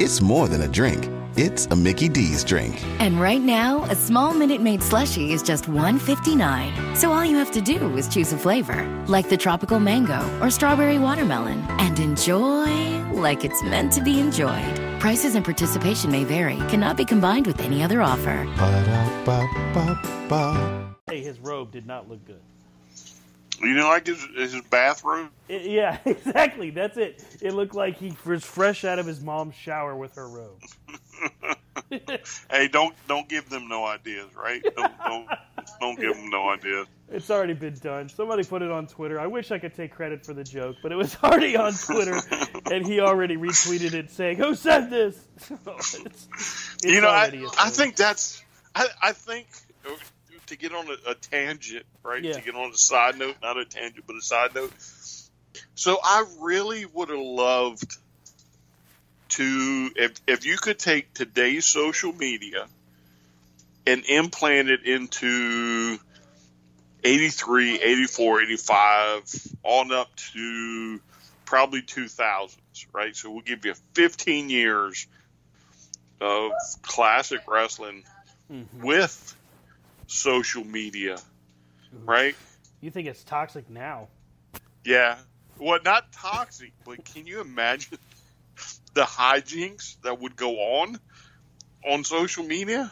It's 0.00 0.20
more 0.20 0.48
than 0.48 0.62
a 0.62 0.68
drink. 0.68 1.08
It's 1.36 1.66
a 1.66 1.76
Mickey 1.76 2.08
D's 2.08 2.44
drink. 2.44 2.82
And 3.00 3.20
right 3.20 3.40
now, 3.40 3.84
a 3.84 3.94
small 3.94 4.34
Minute 4.34 4.60
Maid 4.60 4.80
slushie 4.80 5.30
is 5.30 5.42
just 5.42 5.64
$1.59. 5.64 6.96
So 6.96 7.10
all 7.10 7.24
you 7.24 7.36
have 7.36 7.50
to 7.52 7.60
do 7.60 7.96
is 7.96 8.06
choose 8.08 8.32
a 8.32 8.38
flavor, 8.38 8.84
like 9.08 9.28
the 9.30 9.36
tropical 9.36 9.80
mango 9.80 10.20
or 10.40 10.50
strawberry 10.50 10.98
watermelon, 10.98 11.64
and 11.78 11.98
enjoy 11.98 13.02
like 13.12 13.44
it's 13.44 13.62
meant 13.62 13.92
to 13.92 14.02
be 14.02 14.20
enjoyed. 14.20 14.78
Prices 15.00 15.34
and 15.34 15.44
participation 15.44 16.10
may 16.10 16.24
vary, 16.24 16.56
cannot 16.68 16.96
be 16.96 17.04
combined 17.04 17.46
with 17.46 17.60
any 17.60 17.82
other 17.82 18.02
offer. 18.02 18.44
Ba-da-ba-ba-ba. 18.56 20.02
Hey, 21.06 21.22
his 21.22 21.40
robe 21.40 21.72
did 21.72 21.86
not 21.86 22.08
look 22.08 22.24
good. 22.26 22.40
You 23.62 23.74
know, 23.74 23.88
like 23.88 24.06
his, 24.06 24.24
his 24.36 24.60
bathroom. 24.70 25.30
It- 25.48 25.62
yeah, 25.70 25.98
exactly. 26.04 26.70
That's 26.70 26.96
it. 26.96 27.24
It 27.40 27.54
looked 27.54 27.74
like 27.74 27.96
he 27.96 28.12
was 28.26 28.44
fresh 28.44 28.84
out 28.84 28.98
of 28.98 29.06
his 29.06 29.20
mom's 29.20 29.54
shower 29.54 29.96
with 29.96 30.14
her 30.16 30.28
robe. 30.28 30.60
Hey, 32.50 32.68
don't 32.68 32.94
don't 33.06 33.28
give 33.28 33.48
them 33.50 33.68
no 33.68 33.84
ideas, 33.84 34.28
right? 34.34 34.62
Don't 34.76 34.92
don't, 35.06 35.28
don't 35.80 36.00
give 36.00 36.16
them 36.16 36.30
no 36.30 36.48
ideas. 36.50 36.86
It's 37.10 37.30
already 37.30 37.52
been 37.52 37.74
done. 37.74 38.08
Somebody 38.08 38.44
put 38.44 38.62
it 38.62 38.70
on 38.70 38.86
Twitter. 38.86 39.20
I 39.20 39.26
wish 39.26 39.50
I 39.50 39.58
could 39.58 39.74
take 39.74 39.92
credit 39.94 40.24
for 40.24 40.32
the 40.32 40.44
joke, 40.44 40.76
but 40.82 40.92
it 40.92 40.96
was 40.96 41.16
already 41.22 41.56
on 41.56 41.72
Twitter, 41.74 42.18
and 42.70 42.86
he 42.86 43.00
already 43.00 43.36
retweeted 43.36 43.92
it 43.94 44.10
saying, 44.10 44.38
"Who 44.38 44.54
said 44.54 44.88
this?" 44.90 45.18
So 45.38 45.58
it's, 45.66 45.94
it's 45.94 46.76
you 46.84 47.00
know, 47.00 47.08
I, 47.08 47.46
I 47.58 47.70
think 47.70 47.96
that's 47.96 48.42
I, 48.74 48.86
I 49.02 49.12
think 49.12 49.46
to 50.52 50.58
get 50.58 50.72
on 50.72 50.86
a, 50.88 51.10
a 51.10 51.14
tangent, 51.14 51.84
right? 52.02 52.22
Yeah. 52.22 52.34
To 52.34 52.40
get 52.40 52.54
on 52.54 52.70
a 52.70 52.76
side 52.76 53.18
note, 53.18 53.36
not 53.42 53.58
a 53.58 53.64
tangent, 53.64 54.06
but 54.06 54.16
a 54.16 54.22
side 54.22 54.54
note. 54.54 54.72
So 55.74 55.98
I 56.02 56.24
really 56.40 56.84
would 56.86 57.08
have 57.08 57.18
loved 57.18 57.96
to 59.30 59.90
if 59.96 60.12
if 60.26 60.44
you 60.44 60.58
could 60.58 60.78
take 60.78 61.12
today's 61.14 61.64
social 61.64 62.12
media 62.12 62.66
and 63.86 64.04
implant 64.04 64.68
it 64.68 64.84
into 64.84 65.98
83, 67.02 67.80
84, 67.80 68.42
85, 68.42 69.46
on 69.64 69.90
up 69.90 70.14
to 70.34 71.00
probably 71.44 71.82
2000s, 71.82 72.56
right? 72.92 73.16
So 73.16 73.30
we'll 73.30 73.40
give 73.40 73.64
you 73.64 73.74
15 73.94 74.50
years 74.50 75.08
of 76.20 76.52
classic 76.82 77.40
wrestling 77.48 78.04
Mhm. 78.48 78.66
with 78.74 79.36
social 80.12 80.64
media, 80.64 81.18
right? 82.04 82.36
You 82.80 82.90
think 82.90 83.08
it's 83.08 83.24
toxic 83.24 83.70
now? 83.70 84.08
Yeah. 84.84 85.16
Well, 85.58 85.78
not 85.84 86.12
toxic, 86.12 86.72
but 86.84 87.04
can 87.04 87.26
you 87.26 87.40
imagine 87.40 87.98
the 88.94 89.02
hijinks 89.02 90.00
that 90.02 90.20
would 90.20 90.36
go 90.36 90.80
on 90.80 90.98
on 91.88 92.04
social 92.04 92.44
media? 92.44 92.90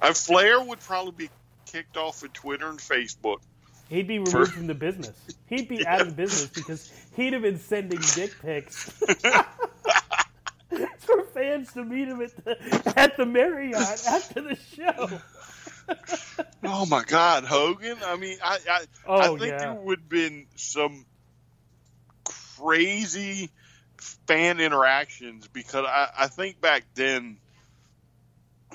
Uh, 0.00 0.12
Flair 0.12 0.62
would 0.62 0.80
probably 0.80 1.26
be 1.26 1.30
kicked 1.66 1.96
off 1.96 2.22
of 2.22 2.32
Twitter 2.32 2.68
and 2.68 2.78
Facebook. 2.78 3.38
He'd 3.88 4.08
be 4.08 4.18
removed 4.18 4.30
For- 4.32 4.46
from 4.46 4.66
the 4.66 4.74
business. 4.74 5.16
He'd 5.46 5.68
be 5.68 5.86
out 5.86 6.00
of 6.00 6.08
the 6.08 6.14
business 6.14 6.46
because 6.46 6.90
he'd 7.16 7.32
have 7.34 7.42
been 7.42 7.58
sending 7.58 8.00
dick 8.14 8.32
pics 8.40 8.90
for 10.98 11.22
fans 11.34 11.72
to 11.74 11.84
meet 11.84 12.08
him 12.08 12.22
at 12.22 12.44
the 12.44 12.92
at 12.96 13.16
the 13.16 13.26
Marriott 13.26 13.76
after 14.08 14.40
the 14.40 14.56
show. 14.56 15.20
Oh 16.64 16.86
my 16.86 17.02
God, 17.04 17.44
Hogan! 17.44 17.98
I 18.04 18.16
mean, 18.16 18.38
I 18.42 18.58
I, 18.70 18.84
Oh, 19.06 19.20
I 19.20 19.28
think 19.28 19.40
yeah. 19.40 19.58
there 19.58 19.74
would 19.74 20.00
have 20.00 20.08
been 20.08 20.46
some 20.56 21.04
crazy 22.56 23.50
fan 24.26 24.60
interactions 24.60 25.46
because 25.48 25.84
I, 25.86 26.08
I 26.20 26.28
think 26.28 26.60
back 26.60 26.84
then, 26.94 27.36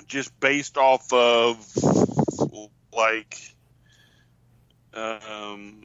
just 0.06 0.38
based 0.40 0.76
off 0.76 1.12
of 1.12 1.56
like, 2.96 3.36
um, 4.94 5.82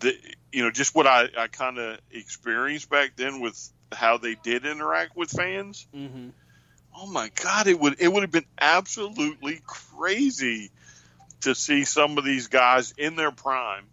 the 0.00 0.14
you 0.52 0.62
know 0.62 0.70
just 0.70 0.94
what 0.94 1.06
I, 1.06 1.28
I 1.38 1.46
kind 1.48 1.78
of 1.78 1.98
experienced 2.10 2.90
back 2.90 3.12
then 3.16 3.40
with 3.40 3.72
how 3.92 4.18
they 4.18 4.34
did 4.34 4.66
interact 4.66 5.16
with 5.16 5.30
fans. 5.30 5.86
Mm-hmm. 5.94 6.28
Oh 6.96 7.06
my 7.06 7.30
God! 7.42 7.66
It 7.66 7.78
would 7.78 8.00
it 8.00 8.08
would 8.12 8.22
have 8.22 8.30
been 8.30 8.46
absolutely 8.60 9.60
crazy 9.66 10.70
to 11.40 11.54
see 11.54 11.84
some 11.84 12.18
of 12.18 12.24
these 12.24 12.46
guys 12.46 12.92
in 12.96 13.16
their 13.16 13.30
prime 13.30 13.84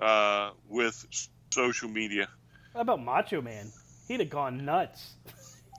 uh, 0.00 0.50
with 0.68 1.04
social 1.50 1.88
media. 1.88 2.28
How 2.74 2.80
about 2.80 3.02
Macho 3.02 3.40
Man? 3.42 3.72
He'd 4.08 4.20
have 4.20 4.30
gone 4.30 4.64
nuts. 4.64 5.14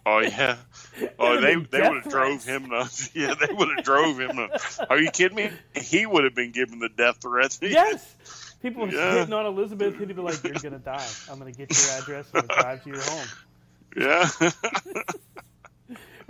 Oh 0.05 0.19
yeah. 0.19 0.57
Oh, 1.19 1.39
they 1.39 1.53
they 1.55 1.87
would 1.87 2.03
have 2.03 2.09
drove 2.11 2.43
him 2.43 2.69
nuts. 2.69 3.11
Yeah, 3.15 3.35
they 3.35 3.53
would 3.53 3.69
have 3.75 3.85
drove 3.85 4.19
him 4.19 4.35
nuts. 4.35 4.79
Are 4.89 4.97
you 4.97 5.11
kidding 5.11 5.37
me? 5.37 5.51
He 5.75 6.05
would 6.07 6.23
have 6.23 6.33
been 6.33 6.51
given 6.51 6.79
the 6.79 6.89
death 6.89 7.17
threats. 7.21 7.59
Yes. 7.61 8.15
People 8.61 8.87
Yeah. 8.91 9.19
hitting 9.19 9.33
on 9.33 9.45
Elizabeth, 9.45 9.97
he'd 9.97 10.07
be 10.07 10.13
like, 10.15 10.43
"You're 10.43 10.53
gonna 10.53 10.79
die. 10.79 11.07
I'm 11.29 11.37
gonna 11.39 11.51
get 11.51 11.69
your 11.69 11.89
address 11.91 12.25
and 12.33 12.47
drive 12.47 12.83
to 12.83 12.89
your 12.89 13.01
home." 13.03 13.27
Yeah. 13.95 14.29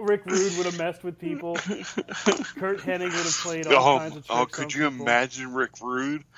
Rick 0.02 0.26
Rude 0.26 0.58
would 0.58 0.66
have 0.66 0.78
messed 0.78 1.04
with 1.04 1.20
people. 1.20 1.56
Curt 1.56 2.80
Hennig 2.80 3.04
would 3.04 3.14
have 3.14 3.40
played 3.44 3.68
all 3.68 3.96
oh, 3.96 4.00
kinds 4.00 4.16
of 4.18 4.28
tricks 4.28 4.40
oh, 4.42 4.46
could 4.46 4.74
you 4.74 4.90
people. 4.90 5.06
imagine 5.06 5.54
Rick 5.54 5.72
Rude? 5.82 6.24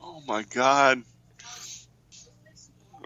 Oh 0.00 0.22
my 0.26 0.42
God. 0.42 1.02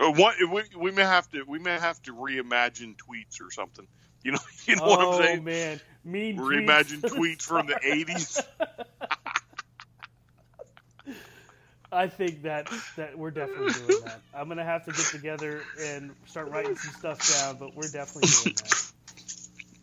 Uh, 0.01 0.11
What 0.11 0.35
we, 0.51 0.63
we 0.77 0.91
may 0.91 1.03
have 1.03 1.29
to 1.31 1.45
we 1.45 1.61
may 1.61 1.79
have 1.79 2.03
to 2.03 2.15
reimagine 2.15 2.97
tweets 2.97 3.41
or 3.41 3.53
something. 3.53 3.87
You 4.25 4.33
know 4.33 4.39
you 4.67 4.77
know 4.77 4.83
oh, 4.85 4.89
what 4.89 5.01
I'm 5.01 5.23
saying? 5.23 5.39
Oh 5.39 5.43
man, 5.43 5.81
mean 6.05 6.37
Reimagine 6.37 7.01
tweets. 7.01 7.11
tweets 7.11 7.43
from 7.43 7.69
the 7.69 7.75
'80s. 7.75 8.45
I 11.93 12.09
think 12.09 12.43
that 12.43 12.69
that 12.97 13.19
we're 13.19 13.31
definitely 13.31 13.73
doing 13.73 14.05
that. 14.05 14.21
I'm 14.35 14.49
gonna 14.49 14.65
have 14.65 14.85
to 14.87 14.93
get 14.93 15.05
together 15.07 15.63
and 15.81 16.15
start 16.27 16.51
writing 16.51 16.75
some 16.77 16.95
stuff 16.95 17.39
down, 17.39 17.59
but 17.59 17.77
we're 17.77 17.89
definitely 17.89 18.31
doing 18.43 18.57
that. 18.57 18.92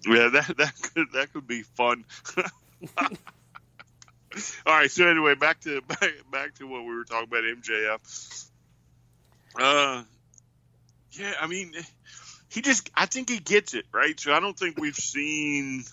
Yeah, 0.05 0.29
that 0.29 0.57
that 0.57 0.73
could 0.93 1.07
that 1.13 1.33
could 1.33 1.47
be 1.47 1.63
fun. 1.63 2.05
All 4.65 4.73
right, 4.73 4.91
so 4.91 5.07
anyway, 5.07 5.35
back 5.35 5.59
to 5.61 5.81
back, 5.87 6.11
back 6.31 6.55
to 6.55 6.65
what 6.67 6.83
we 6.83 6.95
were 6.95 7.03
talking 7.03 7.27
about 7.27 7.43
MJF. 7.43 8.49
Uh, 9.59 10.03
yeah, 11.11 11.33
I 11.41 11.47
mean, 11.47 11.73
he 12.49 12.61
just 12.61 12.89
I 12.95 13.07
think 13.07 13.29
he 13.29 13.39
gets 13.39 13.73
it 13.73 13.85
right. 13.91 14.17
So 14.19 14.33
I 14.33 14.39
don't 14.39 14.57
think 14.57 14.77
we've 14.79 14.95
seen. 14.95 15.83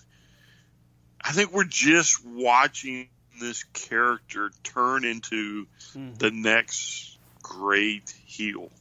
I 1.19 1.31
think 1.31 1.51
we're 1.51 1.63
just 1.65 2.23
watching 2.25 3.09
this 3.41 3.63
character 3.73 4.51
turn 4.63 5.03
into 5.03 5.67
Mhm. 5.95 6.17
the 6.17 6.31
next 6.31 7.17
great 7.41 8.13
heel, 8.25 8.71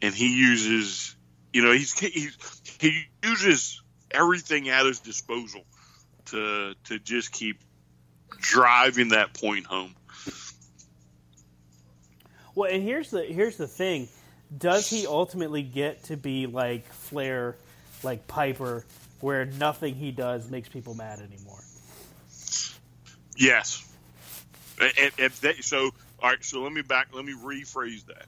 and 0.00 0.14
he 0.14 0.36
uses, 0.36 1.16
you 1.52 1.62
know, 1.62 1.72
he's, 1.72 1.98
he's 1.98 2.36
he 2.80 3.04
uses 3.22 3.82
everything 4.10 4.68
at 4.68 4.86
his 4.86 5.00
disposal 5.00 5.62
to 6.26 6.74
to 6.84 6.98
just 6.98 7.32
keep 7.32 7.60
driving 8.38 9.10
that 9.10 9.34
point 9.34 9.66
home. 9.66 9.94
Well, 12.54 12.70
and 12.70 12.82
here's 12.82 13.10
the 13.10 13.22
here's 13.22 13.56
the 13.56 13.66
thing: 13.66 14.08
does 14.56 14.88
he 14.88 15.06
ultimately 15.06 15.62
get 15.62 16.04
to 16.04 16.16
be 16.16 16.46
like 16.46 16.86
Flair, 16.92 17.56
like 18.02 18.26
Piper, 18.26 18.84
where 19.20 19.46
nothing 19.46 19.94
he 19.94 20.10
does 20.10 20.50
makes 20.50 20.68
people 20.68 20.94
mad 20.94 21.20
anymore? 21.20 21.62
Yes. 23.36 23.88
And, 24.80 25.12
if 25.18 25.40
they, 25.40 25.54
so, 25.54 25.90
all 26.22 26.30
right. 26.30 26.44
So 26.44 26.62
let 26.62 26.72
me 26.72 26.82
back. 26.82 27.08
Let 27.12 27.24
me 27.24 27.34
rephrase 27.34 28.06
that. 28.06 28.26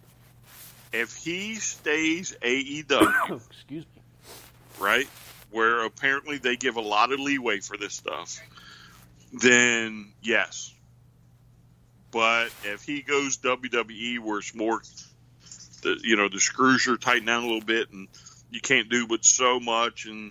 If 0.95 1.17
he 1.17 1.57
stays 1.57 2.37
AEW, 2.41 3.41
Excuse 3.51 3.85
me. 3.85 4.03
right, 4.79 5.09
where 5.51 5.85
apparently 5.85 6.39
they 6.39 6.57
give 6.57 6.77
a 6.77 6.81
lot 6.81 7.13
of 7.13 7.19
leeway 7.21 7.61
for 7.61 7.77
this 7.77 7.95
stuff, 7.95 8.39
then 9.33 10.13
yes. 10.23 10.73
But 12.13 12.51
if 12.63 12.85
he 12.85 13.03
goes 13.03 13.39
WWE, 13.39 14.21
where 14.21 14.39
it's 14.39 14.55
more, 14.55 14.81
the 15.83 15.99
you 16.05 16.15
know 16.17 16.29
the 16.29 16.39
screws 16.39 16.87
are 16.87 16.97
tightened 16.97 17.27
down 17.27 17.43
a 17.43 17.47
little 17.47 17.61
bit, 17.61 17.91
and 17.91 18.07
you 18.51 18.61
can't 18.61 18.89
do 18.89 19.09
but 19.09 19.25
so 19.25 19.59
much, 19.59 20.07
and 20.07 20.31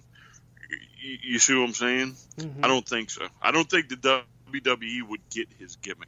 you, 1.02 1.18
you 1.24 1.40
see 1.40 1.54
what 1.56 1.66
I'm 1.68 1.74
saying? 1.74 2.16
Mhm. 2.38 2.64
I 2.64 2.68
don't 2.70 2.88
think 2.88 3.10
so. 3.10 3.28
I 3.42 3.52
don't 3.52 3.70
think 3.70 3.90
the 3.90 3.98
WWE 3.98 5.10
would 5.10 5.30
get 5.30 5.50
his 5.60 5.76
gimmick 5.76 6.08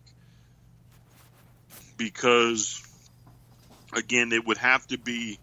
because, 1.97 2.81
again, 3.95 4.31
it 4.31 4.45
would 4.45 4.57
have 4.57 4.85
to 4.87 4.97
be, 4.97 5.39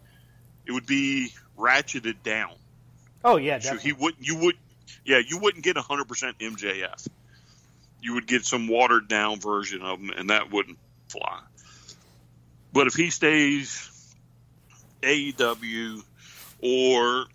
it 0.66 0.72
would 0.72 0.86
be 0.86 1.32
ratcheted 1.58 2.22
down. 2.22 2.52
Oh 3.24 3.36
yeah, 3.36 3.58
So 3.60 3.76
he 3.76 3.92
wouldn't. 3.92 4.26
You 4.26 4.36
would. 4.36 4.56
Yeah, 5.04 5.18
you 5.26 5.38
wouldn't 5.38 5.64
get 5.64 5.76
100% 5.76 6.06
MJF. 6.38 7.08
you 8.00 8.14
would 8.14 8.26
get 8.26 8.44
some 8.44 8.68
watered 8.68 9.08
down 9.08 9.40
version 9.40 9.82
of 9.82 9.98
him, 10.00 10.10
and 10.10 10.30
that 10.30 10.50
wouldn't 10.50 10.78
fly. 11.08 11.40
But 12.72 12.86
if 12.88 12.94
he 12.94 13.10
stays 13.10 13.88
AEW 15.02 16.02
or 16.60 17.26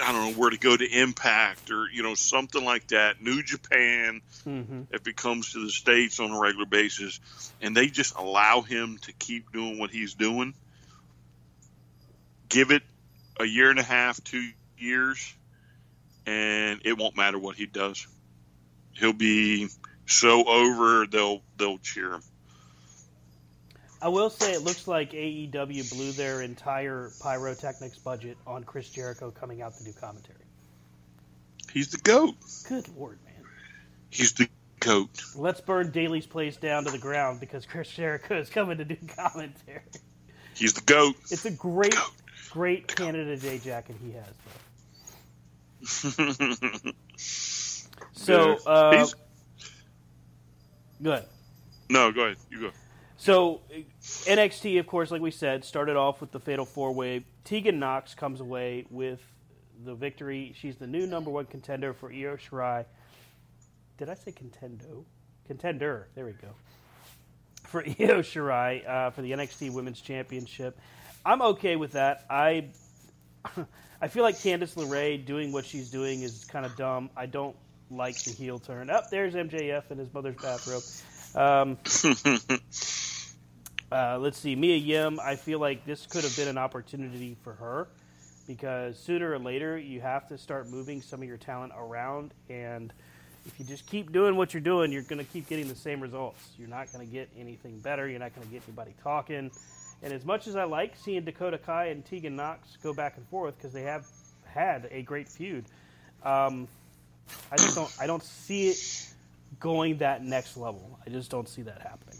I 0.00 0.12
don't 0.12 0.32
know 0.32 0.40
where 0.40 0.50
to 0.50 0.58
go 0.58 0.76
to 0.76 0.84
Impact 0.84 1.70
or 1.70 1.86
you 1.90 2.02
know 2.02 2.14
something 2.14 2.64
like 2.64 2.88
that, 2.88 3.22
New 3.22 3.42
Japan, 3.42 4.20
Mm-hmm. 4.46 4.82
if 4.90 5.06
it 5.06 5.16
comes 5.16 5.52
to 5.52 5.64
the 5.64 5.70
states 5.70 6.20
on 6.20 6.30
a 6.30 6.38
regular 6.38 6.66
basis, 6.66 7.18
and 7.62 7.74
they 7.76 7.86
just 7.86 8.14
allow 8.16 8.60
him 8.60 8.98
to 9.02 9.12
keep 9.12 9.52
doing 9.52 9.78
what 9.78 9.90
he's 9.90 10.14
doing, 10.14 10.52
give 12.48 12.70
it 12.70 12.82
a 13.40 13.44
year 13.44 13.70
and 13.70 13.78
a 13.78 13.82
half, 13.82 14.22
two 14.22 14.46
years, 14.76 15.34
and 16.26 16.80
it 16.84 16.98
won't 16.98 17.16
matter 17.16 17.38
what 17.38 17.56
he 17.56 17.66
does. 17.66 18.06
He'll 18.92 19.12
be 19.12 19.68
so 20.06 20.44
over 20.44 21.06
they'll 21.06 21.40
they'll 21.56 21.78
cheer 21.78 22.12
him. 22.14 22.22
I 24.04 24.08
will 24.08 24.28
say 24.28 24.52
it 24.52 24.60
looks 24.60 24.86
like 24.86 25.12
AEW 25.12 25.90
blew 25.90 26.12
their 26.12 26.42
entire 26.42 27.10
pyrotechnics 27.22 27.96
budget 28.00 28.36
on 28.46 28.62
Chris 28.62 28.90
Jericho 28.90 29.30
coming 29.30 29.62
out 29.62 29.78
to 29.78 29.84
do 29.84 29.94
commentary. 29.94 30.44
He's 31.72 31.88
the 31.88 31.96
goat. 31.96 32.34
Good 32.68 32.86
lord, 32.98 33.18
man. 33.24 33.42
He's 34.10 34.34
the 34.34 34.46
goat. 34.80 35.22
Let's 35.34 35.62
burn 35.62 35.90
Daily's 35.90 36.26
place 36.26 36.58
down 36.58 36.84
to 36.84 36.90
the 36.90 36.98
ground 36.98 37.40
because 37.40 37.64
Chris 37.64 37.88
Jericho 37.88 38.38
is 38.38 38.50
coming 38.50 38.76
to 38.76 38.84
do 38.84 38.96
commentary. 39.16 39.80
He's 40.54 40.74
the 40.74 40.82
goat. 40.82 41.16
It's 41.30 41.46
a 41.46 41.50
great, 41.50 41.96
great 42.50 42.86
Canada 42.86 43.38
Day 43.38 43.56
jacket 43.56 43.96
he 44.04 44.12
has, 44.12 44.26
though. 46.14 46.92
So, 48.12 48.58
uh, 48.66 48.92
He's- 48.92 49.14
good. 51.02 51.24
no, 51.90 52.12
go 52.12 52.24
ahead. 52.24 52.36
You 52.50 52.60
go. 52.60 52.70
So 53.24 53.62
NXT, 54.02 54.78
of 54.78 54.86
course, 54.86 55.10
like 55.10 55.22
we 55.22 55.30
said, 55.30 55.64
started 55.64 55.96
off 55.96 56.20
with 56.20 56.30
the 56.30 56.38
Fatal 56.38 56.66
Four 56.66 56.92
Way. 56.92 57.24
Tegan 57.44 57.78
Nox 57.78 58.14
comes 58.14 58.42
away 58.42 58.84
with 58.90 59.18
the 59.82 59.94
victory. 59.94 60.52
She's 60.54 60.76
the 60.76 60.86
new 60.86 61.06
number 61.06 61.30
one 61.30 61.46
contender 61.46 61.94
for 61.94 62.12
Io 62.12 62.36
Shirai. 62.36 62.84
Did 63.96 64.10
I 64.10 64.14
say 64.14 64.30
contendo? 64.30 65.04
Contender. 65.46 66.08
There 66.14 66.26
we 66.26 66.32
go. 66.32 66.48
For 67.62 67.80
Io 67.86 68.20
Shirai 68.20 68.86
uh, 68.86 69.08
for 69.08 69.22
the 69.22 69.30
NXT 69.30 69.72
Women's 69.72 70.02
Championship. 70.02 70.78
I'm 71.24 71.40
okay 71.40 71.76
with 71.76 71.92
that. 71.92 72.26
I 72.28 72.66
I 74.02 74.08
feel 74.08 74.22
like 74.22 74.34
Candice 74.34 74.74
LeRae 74.74 75.24
doing 75.24 75.50
what 75.50 75.64
she's 75.64 75.90
doing 75.90 76.20
is 76.20 76.44
kind 76.44 76.66
of 76.66 76.76
dumb. 76.76 77.08
I 77.16 77.24
don't 77.24 77.56
like 77.90 78.22
the 78.22 78.32
heel 78.32 78.58
turn. 78.58 78.90
Up 78.90 79.08
there's 79.08 79.32
MJF 79.32 79.90
in 79.90 79.96
his 79.96 80.12
mother's 80.12 80.36
bathrobe. 80.36 80.82
Um, 81.34 81.78
uh, 83.94 84.18
let's 84.18 84.38
see, 84.38 84.56
Mia 84.56 84.76
Yim. 84.76 85.20
I 85.20 85.36
feel 85.36 85.60
like 85.60 85.86
this 85.86 86.04
could 86.06 86.24
have 86.24 86.36
been 86.36 86.48
an 86.48 86.58
opportunity 86.58 87.36
for 87.44 87.52
her 87.52 87.86
because 88.48 88.98
sooner 88.98 89.30
or 89.30 89.38
later 89.38 89.78
you 89.78 90.00
have 90.00 90.26
to 90.28 90.36
start 90.36 90.68
moving 90.68 91.00
some 91.00 91.22
of 91.22 91.28
your 91.28 91.36
talent 91.36 91.72
around, 91.78 92.34
and 92.50 92.92
if 93.46 93.58
you 93.58 93.64
just 93.64 93.86
keep 93.86 94.10
doing 94.10 94.34
what 94.34 94.52
you're 94.52 94.60
doing, 94.60 94.90
you're 94.90 95.02
going 95.02 95.24
to 95.24 95.32
keep 95.32 95.48
getting 95.48 95.68
the 95.68 95.76
same 95.76 96.00
results. 96.00 96.40
You're 96.58 96.68
not 96.68 96.92
going 96.92 97.06
to 97.06 97.12
get 97.12 97.28
anything 97.38 97.78
better. 97.78 98.08
You're 98.08 98.18
not 98.18 98.34
going 98.34 98.44
to 98.44 98.52
get 98.52 98.62
anybody 98.66 98.94
talking. 99.00 99.52
And 100.02 100.12
as 100.12 100.24
much 100.24 100.48
as 100.48 100.56
I 100.56 100.64
like 100.64 100.96
seeing 100.96 101.24
Dakota 101.24 101.58
Kai 101.58 101.86
and 101.86 102.04
Tegan 102.04 102.34
Nox 102.34 102.76
go 102.82 102.92
back 102.92 103.16
and 103.16 103.26
forth 103.28 103.56
because 103.56 103.72
they 103.72 103.82
have 103.82 104.06
had 104.44 104.88
a 104.90 105.02
great 105.02 105.28
feud, 105.28 105.66
um, 106.24 106.66
I 107.52 107.56
just 107.58 107.76
don't. 107.76 107.94
I 108.00 108.08
don't 108.08 108.24
see 108.24 108.70
it 108.70 109.08
going 109.60 109.98
that 109.98 110.24
next 110.24 110.56
level. 110.56 110.98
I 111.06 111.10
just 111.10 111.30
don't 111.30 111.48
see 111.48 111.62
that 111.62 111.80
happening. 111.80 112.18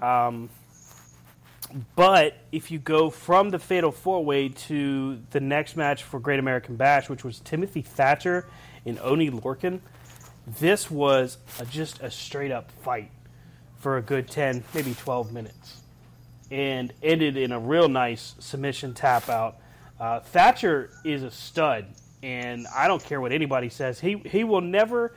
Um, 0.00 0.48
but 1.94 2.34
if 2.52 2.70
you 2.70 2.78
go 2.78 3.10
from 3.10 3.50
the 3.50 3.58
Fatal 3.58 3.92
Four 3.92 4.24
Way 4.24 4.48
to 4.48 5.20
the 5.30 5.40
next 5.40 5.76
match 5.76 6.02
for 6.02 6.18
Great 6.18 6.38
American 6.38 6.76
Bash, 6.76 7.08
which 7.08 7.24
was 7.24 7.40
Timothy 7.40 7.82
Thatcher 7.82 8.46
and 8.84 8.98
Oney 9.00 9.30
Lorcan, 9.30 9.80
this 10.58 10.90
was 10.90 11.38
a, 11.58 11.66
just 11.66 12.00
a 12.00 12.10
straight 12.10 12.50
up 12.50 12.70
fight 12.82 13.10
for 13.76 13.96
a 13.96 14.02
good 14.02 14.28
10, 14.28 14.64
maybe 14.74 14.94
12 14.94 15.32
minutes. 15.32 15.82
And 16.50 16.92
ended 17.02 17.36
in 17.36 17.52
a 17.52 17.58
real 17.60 17.88
nice 17.88 18.34
submission 18.40 18.94
tap 18.94 19.28
out. 19.28 19.58
Uh, 19.98 20.20
Thatcher 20.20 20.90
is 21.04 21.22
a 21.22 21.30
stud, 21.30 21.86
and 22.22 22.66
I 22.74 22.88
don't 22.88 23.04
care 23.04 23.20
what 23.20 23.32
anybody 23.32 23.68
says. 23.68 24.00
He, 24.00 24.16
he 24.26 24.42
will 24.42 24.60
never, 24.60 25.14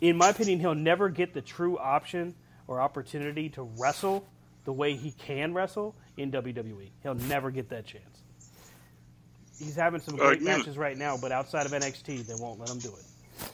in 0.00 0.16
my 0.16 0.30
opinion, 0.30 0.60
he'll 0.60 0.74
never 0.74 1.08
get 1.08 1.34
the 1.34 1.42
true 1.42 1.76
option 1.78 2.34
or 2.66 2.80
opportunity 2.80 3.50
to 3.50 3.62
wrestle 3.62 4.26
the 4.70 4.74
way 4.74 4.94
he 4.94 5.10
can 5.10 5.52
wrestle 5.52 5.96
in 6.16 6.30
WWE. 6.30 6.90
He'll 7.02 7.16
never 7.16 7.50
get 7.50 7.70
that 7.70 7.84
chance. 7.86 8.04
He's 9.58 9.74
having 9.74 10.00
some 10.00 10.14
Uh, 10.14 10.18
great 10.18 10.42
yeah. 10.42 10.58
matches 10.58 10.78
right 10.78 10.96
now, 10.96 11.16
but 11.16 11.32
outside 11.32 11.66
of 11.66 11.72
NXT, 11.72 12.24
they 12.24 12.34
won't 12.38 12.60
let 12.60 12.70
him 12.70 12.78
do 12.78 12.94
it. 12.94 13.48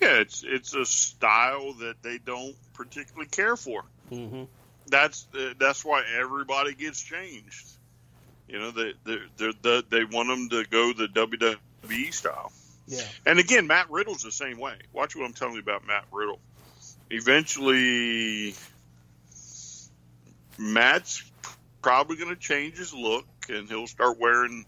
Yeah, 0.00 0.20
it's 0.20 0.44
it's 0.46 0.72
a 0.72 0.84
style 0.86 1.72
that 1.80 2.00
they 2.04 2.18
don't 2.18 2.54
particularly 2.74 3.26
care 3.26 3.56
for. 3.56 3.82
Mm-hmm. 4.12 4.44
That's 4.86 5.26
uh, 5.36 5.54
that's 5.58 5.84
why 5.84 6.04
everybody 6.16 6.74
gets 6.76 7.02
changed. 7.02 7.66
You 8.46 8.60
know, 8.60 8.70
they 8.70 8.92
they 9.04 9.18
they 9.36 9.52
they, 9.62 9.82
they 9.90 10.04
want 10.04 10.28
them 10.28 10.48
to 10.50 10.64
go 10.70 10.92
the 10.92 11.08
WWE 11.08 12.14
style. 12.14 12.52
Yeah. 12.86 13.02
And 13.26 13.40
again, 13.40 13.66
Matt 13.66 13.90
Riddle's 13.90 14.22
the 14.22 14.30
same 14.30 14.60
way. 14.60 14.76
Watch 14.92 15.16
what 15.16 15.24
I'm 15.24 15.32
telling 15.32 15.54
you 15.54 15.60
about 15.60 15.84
Matt 15.88 16.04
Riddle. 16.12 16.38
Eventually, 17.10 18.54
Matt's 20.60 21.22
probably 21.80 22.16
going 22.16 22.28
to 22.28 22.40
change 22.40 22.76
his 22.76 22.92
look, 22.92 23.24
and 23.48 23.68
he'll 23.68 23.86
start 23.86 24.18
wearing 24.18 24.66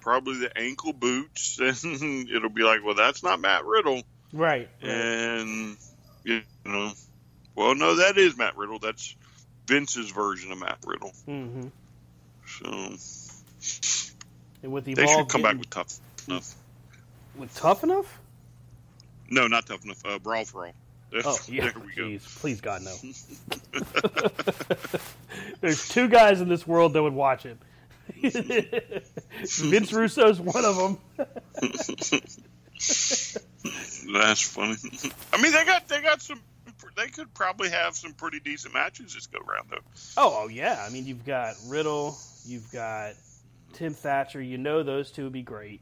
probably 0.00 0.38
the 0.38 0.56
ankle 0.56 0.92
boots, 0.92 1.58
and 1.60 2.30
it'll 2.30 2.48
be 2.48 2.62
like, 2.62 2.84
well, 2.84 2.94
that's 2.94 3.22
not 3.22 3.40
Matt 3.40 3.64
Riddle. 3.64 4.02
Right. 4.32 4.68
And 4.80 5.76
you 6.24 6.42
know, 6.64 6.92
well, 7.54 7.74
no, 7.74 7.96
that 7.96 8.16
is 8.16 8.38
Matt 8.38 8.56
Riddle. 8.56 8.78
That's 8.78 9.14
Vince's 9.66 10.10
version 10.10 10.52
of 10.52 10.58
Matt 10.58 10.78
Riddle. 10.86 11.12
Mm-hmm. 11.28 11.68
So 12.46 12.96
And 14.62 14.72
with 14.72 14.84
they 14.84 15.06
should 15.06 15.28
come 15.28 15.42
back 15.42 15.58
with 15.58 15.70
tough 15.70 15.98
enough. 16.28 16.54
with 17.36 17.54
tough 17.56 17.82
enough. 17.82 18.20
No, 19.28 19.48
not 19.48 19.66
tough 19.66 19.84
enough. 19.84 20.04
Uh, 20.04 20.18
brawl 20.18 20.44
for 20.44 20.66
all. 20.66 20.74
Oh 21.24 21.38
yeah, 21.48 21.70
we 21.78 21.94
go. 21.94 22.18
Please 22.36 22.60
God 22.60 22.82
no. 22.82 22.94
There's 25.60 25.88
two 25.88 26.08
guys 26.08 26.40
in 26.40 26.48
this 26.48 26.66
world 26.66 26.94
that 26.94 27.02
would 27.02 27.12
watch 27.12 27.44
it. 27.46 27.58
Vince 28.22 29.92
Russo's 29.92 30.40
one 30.40 30.64
of 30.64 30.76
them. 30.76 30.98
That's 34.12 34.42
funny. 34.42 34.76
I 35.32 35.40
mean, 35.40 35.52
they 35.52 35.64
got 35.64 35.88
they 35.88 36.00
got 36.00 36.22
some. 36.22 36.40
They 36.96 37.08
could 37.08 37.32
probably 37.34 37.70
have 37.70 37.94
some 37.96 38.12
pretty 38.12 38.40
decent 38.40 38.74
matches 38.74 39.14
this 39.14 39.26
go 39.26 39.38
round 39.40 39.68
though. 39.70 39.78
Oh, 40.16 40.42
oh 40.44 40.48
yeah. 40.48 40.84
I 40.86 40.90
mean, 40.90 41.06
you've 41.06 41.24
got 41.24 41.54
Riddle, 41.66 42.18
you've 42.44 42.70
got 42.72 43.12
Tim 43.72 43.94
Thatcher. 43.94 44.40
You 44.40 44.58
know 44.58 44.82
those 44.82 45.10
two 45.10 45.24
would 45.24 45.32
be 45.32 45.42
great. 45.42 45.80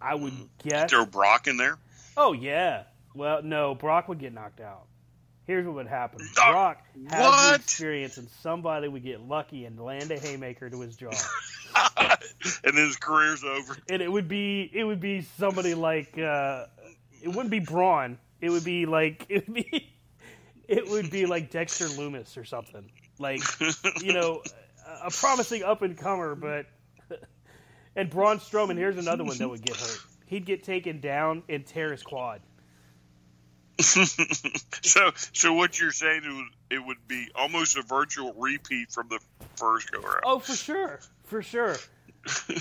I 0.00 0.14
would 0.14 0.32
mm. 0.32 0.48
guess. 0.62 0.90
Throw 0.90 1.06
Brock 1.06 1.46
in 1.46 1.56
there. 1.56 1.78
Oh 2.16 2.32
yeah. 2.32 2.84
Well, 3.14 3.42
no, 3.42 3.74
Brock 3.74 4.08
would 4.08 4.18
get 4.18 4.32
knocked 4.32 4.60
out. 4.60 4.86
Here's 5.46 5.66
what 5.66 5.74
would 5.74 5.86
happen: 5.86 6.26
Brock 6.34 6.82
has 7.10 7.20
what? 7.20 7.48
the 7.50 7.54
experience, 7.56 8.16
and 8.16 8.28
somebody 8.42 8.88
would 8.88 9.02
get 9.02 9.20
lucky 9.20 9.66
and 9.66 9.78
land 9.78 10.10
a 10.10 10.18
haymaker 10.18 10.70
to 10.70 10.80
his 10.80 10.96
jaw. 10.96 11.10
and 11.98 12.76
then 12.76 12.86
his 12.86 12.96
career's 12.96 13.44
over. 13.44 13.76
and 13.90 14.00
it 14.00 14.10
would 14.10 14.26
be 14.26 14.70
it 14.72 14.84
would 14.84 15.00
be 15.00 15.22
somebody 15.36 15.74
like 15.74 16.18
uh, 16.18 16.66
it 17.22 17.28
wouldn't 17.28 17.50
be 17.50 17.60
Braun. 17.60 18.18
It 18.40 18.50
would 18.50 18.64
be 18.64 18.86
like 18.86 19.26
it 19.28 19.46
would 19.46 19.54
be 19.54 19.92
it 20.66 20.88
would 20.88 21.10
be 21.10 21.26
like 21.26 21.50
Dexter 21.50 21.86
Lumis 21.86 22.38
or 22.38 22.44
something. 22.44 22.90
Like 23.18 23.42
you 24.02 24.14
know, 24.14 24.42
a, 24.86 25.08
a 25.08 25.10
promising 25.10 25.62
up 25.62 25.82
and 25.82 25.96
comer, 25.96 26.34
but 26.34 26.66
and 27.96 28.08
Braun 28.08 28.38
Strowman. 28.38 28.78
Here's 28.78 28.96
another 28.96 29.24
one 29.24 29.36
that 29.38 29.48
would 29.48 29.62
get 29.62 29.76
hurt. 29.76 29.98
He'd 30.26 30.46
get 30.46 30.64
taken 30.64 31.00
down 31.00 31.42
and 31.50 31.66
tear 31.66 31.92
his 31.92 32.02
quad. 32.02 32.40
so, 33.80 35.10
so 35.32 35.52
what 35.52 35.80
you're 35.80 35.90
saying 35.90 36.22
is 36.24 36.76
it 36.76 36.84
would 36.84 37.08
be 37.08 37.28
almost 37.34 37.76
a 37.76 37.82
virtual 37.82 38.32
repeat 38.34 38.92
from 38.92 39.08
the 39.08 39.18
first 39.56 39.90
go 39.90 40.00
round. 40.00 40.20
Oh, 40.24 40.38
for 40.38 40.54
sure, 40.54 41.00
for 41.24 41.42
sure. 41.42 41.76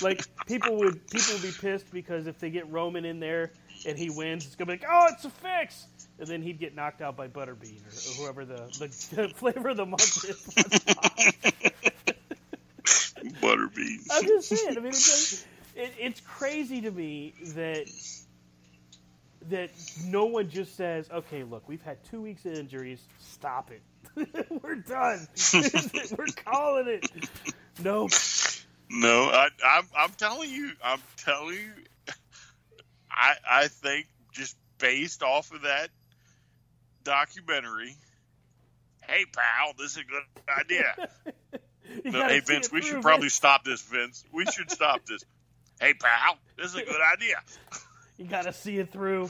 Like 0.01 0.25
people 0.47 0.75
would 0.77 1.07
people 1.09 1.33
would 1.33 1.43
be 1.43 1.51
pissed 1.51 1.91
because 1.91 2.27
if 2.27 2.39
they 2.39 2.49
get 2.49 2.69
Roman 2.69 3.05
in 3.05 3.19
there 3.19 3.51
and 3.87 3.97
he 3.97 4.09
wins, 4.09 4.45
it's 4.45 4.55
gonna 4.55 4.75
be 4.75 4.79
like, 4.79 4.89
oh, 4.89 5.07
it's 5.11 5.23
a 5.25 5.29
fix, 5.29 5.85
and 6.19 6.27
then 6.27 6.41
he'd 6.41 6.59
get 6.59 6.75
knocked 6.75 7.01
out 7.01 7.15
by 7.15 7.27
Butterbean 7.27 7.81
or, 7.85 7.89
or 7.89 8.15
whoever 8.17 8.45
the, 8.45 8.67
the 9.13 9.29
flavor 9.35 9.69
of 9.69 9.77
the 9.77 9.85
month 9.85 10.25
is. 10.25 10.47
Butterbean. 13.39 14.07
I'm 14.11 14.23
just 14.23 14.49
saying. 14.49 14.77
I 14.77 14.81
mean, 14.81 14.87
it's, 14.87 15.45
like, 15.75 15.85
it, 15.85 15.93
it's 15.99 16.21
crazy 16.21 16.81
to 16.81 16.91
me 16.91 17.33
that 17.55 17.87
that 19.49 19.71
no 20.05 20.25
one 20.25 20.49
just 20.49 20.75
says, 20.75 21.09
"Okay, 21.11 21.43
look, 21.43 21.67
we've 21.67 21.81
had 21.81 22.03
two 22.05 22.21
weeks 22.21 22.45
of 22.45 22.53
injuries. 22.53 23.01
Stop 23.19 23.71
it. 23.71 23.81
We're 24.63 24.75
done. 24.75 25.27
We're 26.17 26.25
calling 26.45 26.87
it." 26.87 27.09
Nope. 27.83 28.11
No, 28.89 29.23
I, 29.23 29.47
I'm, 29.65 29.87
I'm 29.97 30.11
telling 30.11 30.51
you, 30.51 30.71
I'm 30.83 30.99
telling 31.17 31.55
you, 31.55 31.71
I, 33.09 33.33
I 33.49 33.67
think 33.67 34.07
just 34.33 34.55
based 34.77 35.23
off 35.23 35.51
of 35.51 35.63
that 35.63 35.89
documentary, 37.03 37.95
hey 39.07 39.25
pal, 39.33 39.73
this 39.77 39.91
is 39.91 39.97
a 39.97 40.03
good 40.03 40.23
idea. 40.59 41.09
No, 42.05 42.27
hey 42.27 42.39
Vince, 42.39 42.71
we 42.71 42.81
should 42.81 43.01
probably 43.01 43.29
stop 43.29 43.65
this, 43.65 43.81
Vince. 43.81 44.23
We 44.31 44.45
should 44.45 44.71
stop 44.71 45.05
this. 45.05 45.23
Hey 45.79 45.93
pal, 45.93 46.37
this 46.57 46.67
is 46.67 46.75
a 46.75 46.83
good 46.83 47.01
idea. 47.13 47.35
You 48.17 48.25
got 48.25 48.43
to 48.43 48.53
see 48.53 48.77
it 48.77 48.91
through. 48.91 49.29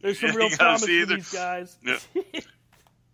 There's 0.00 0.20
some 0.20 0.30
Yeah, 0.32 0.36
real 0.36 0.50
promise 0.50 0.82
for 0.82 0.86
these 0.86 1.32
guys. 1.32 1.76
No, 1.82 1.98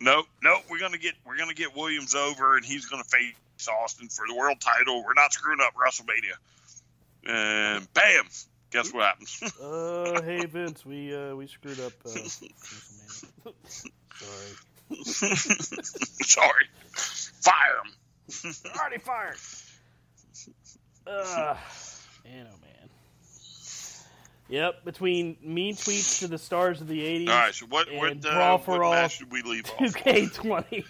no, 0.01 0.23
no. 0.43 0.59
We're 0.71 0.79
gonna 0.81 0.99
get 0.99 1.15
we're 1.27 1.39
gonna 1.39 1.55
get 1.55 1.75
Williams 1.75 2.15
over, 2.15 2.57
and 2.57 2.65
he's 2.65 2.87
gonna 2.87 3.05
face 3.05 3.35
Austin 3.69 4.09
for 4.09 4.27
the 4.29 4.35
world 4.35 4.61
title. 4.61 5.03
We're 5.05 5.15
not 5.15 5.33
screwing 5.33 5.61
up 5.63 5.75
WrestleMania. 5.75 6.37
And 7.29 7.93
bam, 7.95 8.25
guess 8.71 8.93
what 8.93 9.05
happens? 9.07 9.43
Uh, 9.63 10.23
hey 10.23 10.45
Vince, 10.47 10.85
we 10.85 11.15
uh, 11.15 11.35
we 11.35 11.47
screwed 11.47 11.81
up. 11.81 11.93
Uh, 12.05 12.11
WrestleMania. 12.11 12.53
Sorry. 15.03 15.49
Sorry, 16.23 16.69
fire 17.41 17.77
him. 17.83 18.55
Already 18.79 18.99
fired. 18.99 19.37
Uh, 21.07 21.57
man, 22.25 22.47
oh 22.53 22.57
man. 22.63 22.76
Yep, 24.49 24.85
between 24.85 25.37
mean 25.43 25.75
tweets 25.75 26.21
to 26.21 26.29
the 26.29 26.39
stars 26.39 26.81
of 26.81 26.87
the 26.87 27.01
'80s. 27.01 27.29
All 27.29 27.35
right, 27.35 27.55
so 27.55 27.67
what 27.67 27.89
and 27.89 27.99
what, 27.99 28.21
Brawl 28.21 28.55
uh, 28.55 28.59
for 28.59 28.71
what 28.73 28.83
All 28.83 28.93
match 28.93 29.17
should 29.17 29.33
we 29.33 29.43
leave 29.43 29.65
off? 29.67 29.77
2K20. 29.79 30.85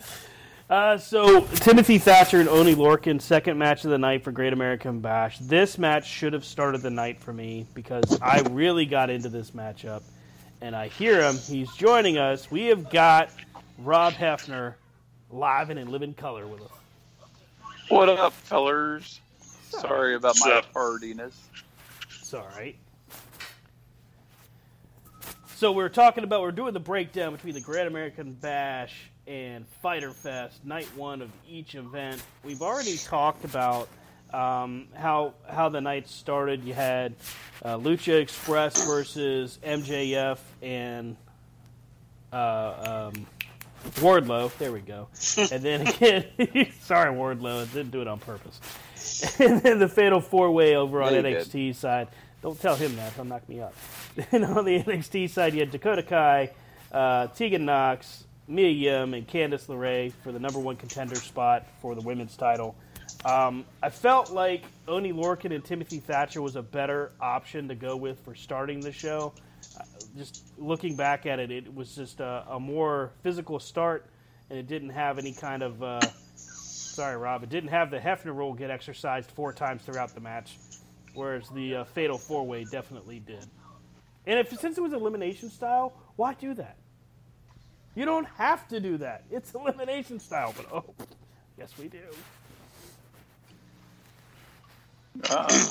uh, 0.70 0.98
so 0.98 1.40
Timothy 1.46 1.96
Thatcher 1.96 2.38
and 2.38 2.50
Oney 2.50 2.74
Lorcan, 2.74 3.20
second 3.20 3.56
match 3.56 3.84
of 3.84 3.90
the 3.90 3.98
night 3.98 4.24
for 4.24 4.30
Great 4.30 4.52
American 4.52 5.00
Bash. 5.00 5.38
This 5.38 5.78
match 5.78 6.06
should 6.06 6.34
have 6.34 6.44
started 6.44 6.82
the 6.82 6.90
night 6.90 7.18
for 7.20 7.32
me 7.32 7.66
because 7.72 8.20
I 8.20 8.40
really 8.50 8.84
got 8.84 9.08
into 9.08 9.30
this 9.30 9.52
matchup, 9.52 10.02
and 10.60 10.76
I 10.76 10.88
hear 10.88 11.22
him. 11.22 11.36
He's 11.36 11.72
joining 11.76 12.18
us. 12.18 12.50
We 12.50 12.66
have 12.66 12.90
got 12.90 13.30
Rob 13.78 14.12
Hefner 14.12 14.74
live 15.30 15.70
and 15.70 15.78
in 15.78 15.90
living 15.90 16.12
color 16.12 16.46
with 16.46 16.60
us. 16.60 16.68
What 17.88 18.10
up, 18.10 18.34
fellers? 18.34 19.20
Sorry 19.70 20.14
about 20.14 20.36
my 20.40 20.52
up? 20.52 20.72
tardiness. 20.74 21.40
It's 22.30 22.34
all 22.36 22.48
right. 22.56 22.76
So 25.56 25.72
we're 25.72 25.88
talking 25.88 26.22
about 26.22 26.42
we're 26.42 26.52
doing 26.52 26.72
the 26.72 26.78
breakdown 26.78 27.32
between 27.32 27.54
the 27.54 27.60
Grand 27.60 27.88
American 27.88 28.34
Bash 28.34 29.10
and 29.26 29.66
Fyter 29.82 30.12
Fest, 30.12 30.64
night 30.64 30.86
one 30.94 31.22
of 31.22 31.30
each 31.48 31.74
event. 31.74 32.22
We've 32.44 32.62
already 32.62 32.98
talked 32.98 33.44
about 33.44 33.88
um, 34.32 34.86
how 34.94 35.34
how 35.48 35.70
the 35.70 35.80
night 35.80 36.08
started. 36.08 36.62
You 36.62 36.72
had 36.72 37.16
uh, 37.64 37.78
Lucha 37.78 38.20
Express 38.20 38.86
versus 38.86 39.58
MJF 39.64 40.38
and 40.62 41.16
uh, 42.32 43.10
um, 43.12 43.26
Wardlow. 43.96 44.56
There 44.56 44.70
we 44.70 44.82
go. 44.82 45.08
And 45.50 45.64
then 45.64 45.84
again, 45.88 46.26
sorry 46.82 47.12
Wardlow, 47.12 47.72
didn't 47.72 47.90
do 47.90 48.02
it 48.02 48.06
on 48.06 48.20
purpose. 48.20 48.60
And 49.38 49.62
then 49.62 49.78
the 49.78 49.88
Fatal 49.88 50.20
Four 50.20 50.50
Way 50.50 50.76
over 50.76 51.02
on 51.02 51.12
Yeah, 51.12 51.18
you 51.18 51.22
did. 51.22 51.46
NXT 51.46 51.74
side. 51.74 52.08
Don't 52.42 52.58
tell 52.60 52.76
him 52.76 52.96
that; 52.96 53.12
he'll 53.14 53.24
knock 53.24 53.48
me 53.48 53.60
up. 53.60 53.74
And 54.32 54.44
on 54.44 54.64
the 54.64 54.82
NXT 54.82 55.30
side, 55.30 55.54
you 55.54 55.60
had 55.60 55.70
Dakota 55.70 56.02
Kai, 56.02 56.50
uh, 56.92 57.28
Tegan 57.28 57.64
Nox, 57.64 58.24
Mia 58.48 58.68
Yim, 58.68 59.14
and 59.14 59.26
Candice 59.26 59.66
LeRae 59.66 60.12
for 60.24 60.32
the 60.32 60.38
number 60.38 60.58
one 60.58 60.76
contender 60.76 61.14
spot 61.16 61.66
for 61.80 61.94
the 61.94 62.00
women's 62.00 62.36
title. 62.36 62.74
Um, 63.24 63.64
I 63.82 63.90
felt 63.90 64.30
like 64.30 64.64
Oney 64.88 65.12
Lorcan 65.12 65.54
and 65.54 65.64
Timothy 65.64 65.98
Thatcher 66.00 66.40
was 66.42 66.56
a 66.56 66.62
better 66.62 67.12
option 67.20 67.68
to 67.68 67.74
go 67.74 67.96
with 67.96 68.18
for 68.24 68.34
starting 68.34 68.80
the 68.80 68.92
show. 68.92 69.32
Uh, 69.78 69.84
just 70.16 70.42
looking 70.58 70.96
back 70.96 71.26
at 71.26 71.38
it, 71.38 71.50
it 71.50 71.72
was 71.74 71.94
just 71.94 72.20
a, 72.20 72.44
a 72.48 72.58
more 72.58 73.12
physical 73.22 73.60
start, 73.60 74.06
and 74.48 74.58
it 74.58 74.66
didn't 74.66 74.90
have 74.90 75.18
any 75.18 75.32
kind 75.32 75.62
of. 75.62 75.82
Uh, 75.82 76.00
sorry, 76.90 77.16
Rob. 77.16 77.42
It 77.42 77.50
didn't 77.50 77.70
have 77.70 77.90
the 77.90 77.98
Hefner 77.98 78.34
rule 78.36 78.54
get 78.54 78.70
exercised 78.70 79.30
four 79.30 79.52
times 79.52 79.82
throughout 79.82 80.14
the 80.14 80.20
match, 80.20 80.58
whereas 81.14 81.48
the 81.50 81.76
uh, 81.76 81.84
Fatal 81.84 82.18
Four 82.18 82.46
Way 82.46 82.64
definitely 82.64 83.20
did. 83.20 83.48
And 84.26 84.38
if 84.38 84.56
since 84.58 84.78
it 84.78 84.80
was 84.82 84.92
elimination 84.92 85.50
style, 85.50 85.94
why 86.16 86.34
do 86.34 86.54
that? 86.54 86.76
You 87.94 88.04
don't 88.04 88.26
have 88.38 88.68
to 88.68 88.80
do 88.80 88.98
that. 88.98 89.24
It's 89.30 89.54
elimination 89.54 90.20
style, 90.20 90.54
but 90.56 90.66
oh, 90.72 90.94
yes 91.58 91.76
we 91.78 91.88
do. 91.88 92.00
Uh, 95.28 95.66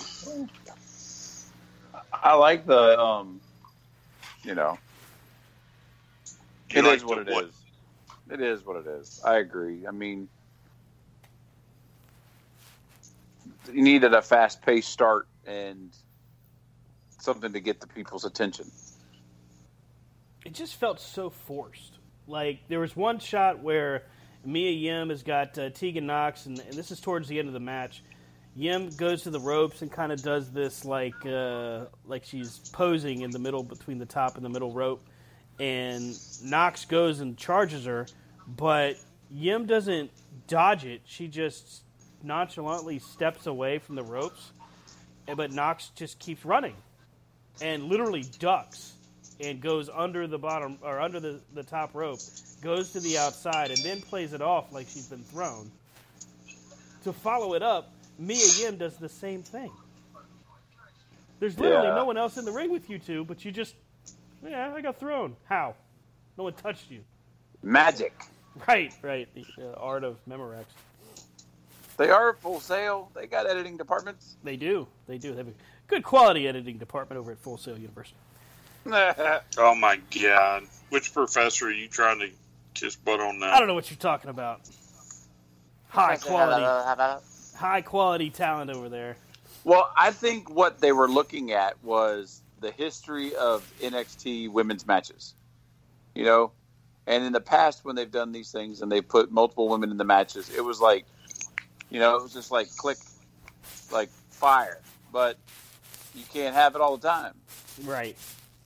I 2.13 2.33
like 2.35 2.65
the, 2.65 2.99
um, 2.99 3.41
you 4.43 4.55
know, 4.55 4.77
You 6.69 6.81
it 6.81 6.85
like 6.85 6.97
is 6.97 7.05
what 7.05 7.17
the 7.17 7.19
it 7.19 7.27
what? 7.27 7.45
is. 7.45 7.55
It 8.31 8.41
is 8.41 8.65
what 8.65 8.77
it 8.77 8.87
is. 8.87 9.21
I 9.25 9.37
agree. 9.37 9.87
I 9.87 9.91
mean, 9.91 10.29
you 13.73 13.81
needed 13.81 14.13
a 14.13 14.21
fast 14.21 14.61
paced 14.61 14.89
start 14.91 15.27
and 15.45 15.95
something 17.19 17.53
to 17.53 17.59
get 17.59 17.79
the 17.79 17.87
people's 17.87 18.25
attention. 18.25 18.69
it 20.45 20.53
just 20.53 20.75
felt 20.75 20.99
so 20.99 21.29
forced. 21.29 21.99
Like 22.27 22.59
there 22.67 22.79
was 22.79 22.95
one 22.95 23.19
shot 23.19 23.61
where 23.61 24.03
Mia 24.45 24.71
Yim 24.71 25.09
has 25.09 25.23
got 25.23 25.57
uh, 25.57 25.69
Tegan 25.69 26.05
Nox, 26.05 26.45
and, 26.45 26.59
and 26.59 26.73
this 26.73 26.91
is 26.91 26.99
towards 26.99 27.27
the 27.27 27.39
end 27.39 27.47
of 27.47 27.53
the 27.53 27.59
match. 27.59 28.03
Yim 28.55 28.89
goes 28.91 29.23
to 29.23 29.29
the 29.29 29.39
ropes 29.39 29.81
and 29.81 29.91
kind 29.91 30.11
of 30.11 30.21
does 30.21 30.51
this 30.51 30.85
like 30.85 31.25
uh, 31.25 31.85
like 32.05 32.23
she's 32.23 32.59
posing 32.71 33.21
in 33.21 33.31
the 33.31 33.39
middle 33.39 33.63
between 33.63 33.97
the 33.97 34.05
top 34.05 34.35
and 34.35 34.45
the 34.45 34.49
middle 34.49 34.71
rope, 34.71 35.03
and 35.59 36.17
Nox 36.43 36.85
goes 36.85 37.19
and 37.19 37.37
charges 37.37 37.85
her, 37.85 38.07
but 38.47 38.95
Yim 39.29 39.65
doesn't 39.65 40.11
dodge 40.47 40.85
it. 40.85 41.01
She 41.05 41.27
just 41.27 41.83
nonchalantly 42.23 42.99
steps 42.99 43.47
away 43.47 43.79
from 43.79 43.95
the 43.95 44.03
ropes, 44.03 44.51
but 45.35 45.51
Nox 45.51 45.89
just 45.95 46.19
keeps 46.19 46.43
running 46.45 46.75
and 47.61 47.83
literally 47.85 48.23
ducks 48.39 48.93
and 49.41 49.61
goes 49.61 49.89
under 49.93 50.27
the 50.27 50.37
bottom 50.37 50.77
or 50.81 50.99
under 50.99 51.19
the, 51.19 51.39
the 51.53 51.63
top 51.63 51.93
rope, 51.93 52.19
goes 52.61 52.91
to 52.91 52.99
the 52.99 53.17
outside, 53.17 53.71
and 53.71 53.79
then 53.83 54.01
plays 54.01 54.33
it 54.33 54.41
off 54.41 54.71
like 54.73 54.87
she's 54.87 55.07
been 55.07 55.23
thrown. 55.23 55.71
To 57.03 57.13
follow 57.13 57.53
it 57.53 57.63
up, 57.63 57.91
Mia 58.17 58.45
Yim 58.59 58.77
does 58.77 58.97
the 58.97 59.07
same 59.09 59.41
thing. 59.43 59.71
There's 61.39 61.57
literally 61.57 61.87
Yeah. 61.87 61.95
no 61.95 62.05
one 62.05 62.17
else 62.17 62.37
in 62.37 62.43
the 62.43 62.51
ring 62.51 62.69
with 62.69 62.89
you 62.89 62.99
two, 62.99 63.23
but 63.23 63.45
you 63.45 63.51
just, 63.51 63.75
yeah, 64.45 64.73
I 64.75 64.81
got 64.81 64.99
thrown. 64.99 65.37
How? 65.45 65.75
No 66.37 66.43
one 66.45 66.53
touched 66.53 66.91
you. 66.91 66.99
Magic. 67.63 68.13
Right, 68.67 68.93
right. 69.01 69.27
The 69.33 69.45
uh, 69.57 69.73
art 69.77 70.03
of 70.03 70.17
Memorex. 70.27 70.65
They 71.99 72.09
are 72.11 72.31
Full 72.31 72.61
Sail. 72.61 73.11
They 73.13 73.27
got 73.27 73.45
editing 73.45 73.75
departments. 73.75 74.37
They 74.41 74.55
do. 74.55 74.87
They 75.05 75.17
do. 75.17 75.31
They 75.31 75.39
have 75.39 75.49
a 75.49 75.53
good 75.87 76.01
quality 76.01 76.47
editing 76.47 76.77
department 76.77 77.19
over 77.19 77.33
at 77.33 77.37
Full 77.39 77.57
Sail 77.57 77.77
University. 77.77 78.15
Oh 79.57 79.75
my 79.75 79.99
god! 80.17 80.63
Which 80.89 81.13
professor 81.13 81.67
are 81.67 81.71
you 81.71 81.89
trying 81.89 82.19
to 82.19 82.29
kiss 82.73 82.95
butt 82.95 83.19
on 83.19 83.39
now? 83.39 83.53
I 83.53 83.59
don't 83.59 83.67
know 83.67 83.73
what 83.73 83.91
you're 83.91 83.97
talking 83.97 84.29
about. 84.29 84.61
High 85.89 86.15
quality, 86.15 87.21
high 87.57 87.81
quality 87.81 88.29
talent 88.29 88.71
over 88.71 88.87
there. 88.87 89.17
Well, 89.65 89.91
I 89.97 90.11
think 90.11 90.49
what 90.49 90.79
they 90.79 90.93
were 90.93 91.09
looking 91.09 91.51
at 91.51 91.83
was 91.83 92.41
the 92.61 92.71
history 92.71 93.35
of 93.35 93.69
NXT 93.81 94.49
women's 94.49 94.87
matches. 94.87 95.33
You 96.15 96.23
know, 96.23 96.51
and 97.05 97.25
in 97.25 97.33
the 97.33 97.41
past 97.41 97.83
when 97.83 97.97
they've 97.97 98.09
done 98.09 98.31
these 98.31 98.51
things 98.51 98.81
and 98.81 98.89
they 98.89 99.01
put 99.01 99.31
multiple 99.31 99.67
women 99.67 99.91
in 99.91 99.97
the 99.97 100.05
matches, 100.05 100.49
it 100.55 100.63
was 100.63 100.79
like, 100.79 101.05
you 101.89 101.99
know, 101.99 102.15
it 102.17 102.23
was 102.23 102.33
just 102.33 102.51
like 102.51 102.75
click, 102.75 102.97
like 103.91 104.09
fire. 104.29 104.79
But 105.11 105.37
you 106.15 106.23
can't 106.31 106.55
have 106.55 106.75
it 106.75 106.81
all 106.81 106.97
the 106.97 107.07
time. 107.07 107.33
Right. 107.83 108.17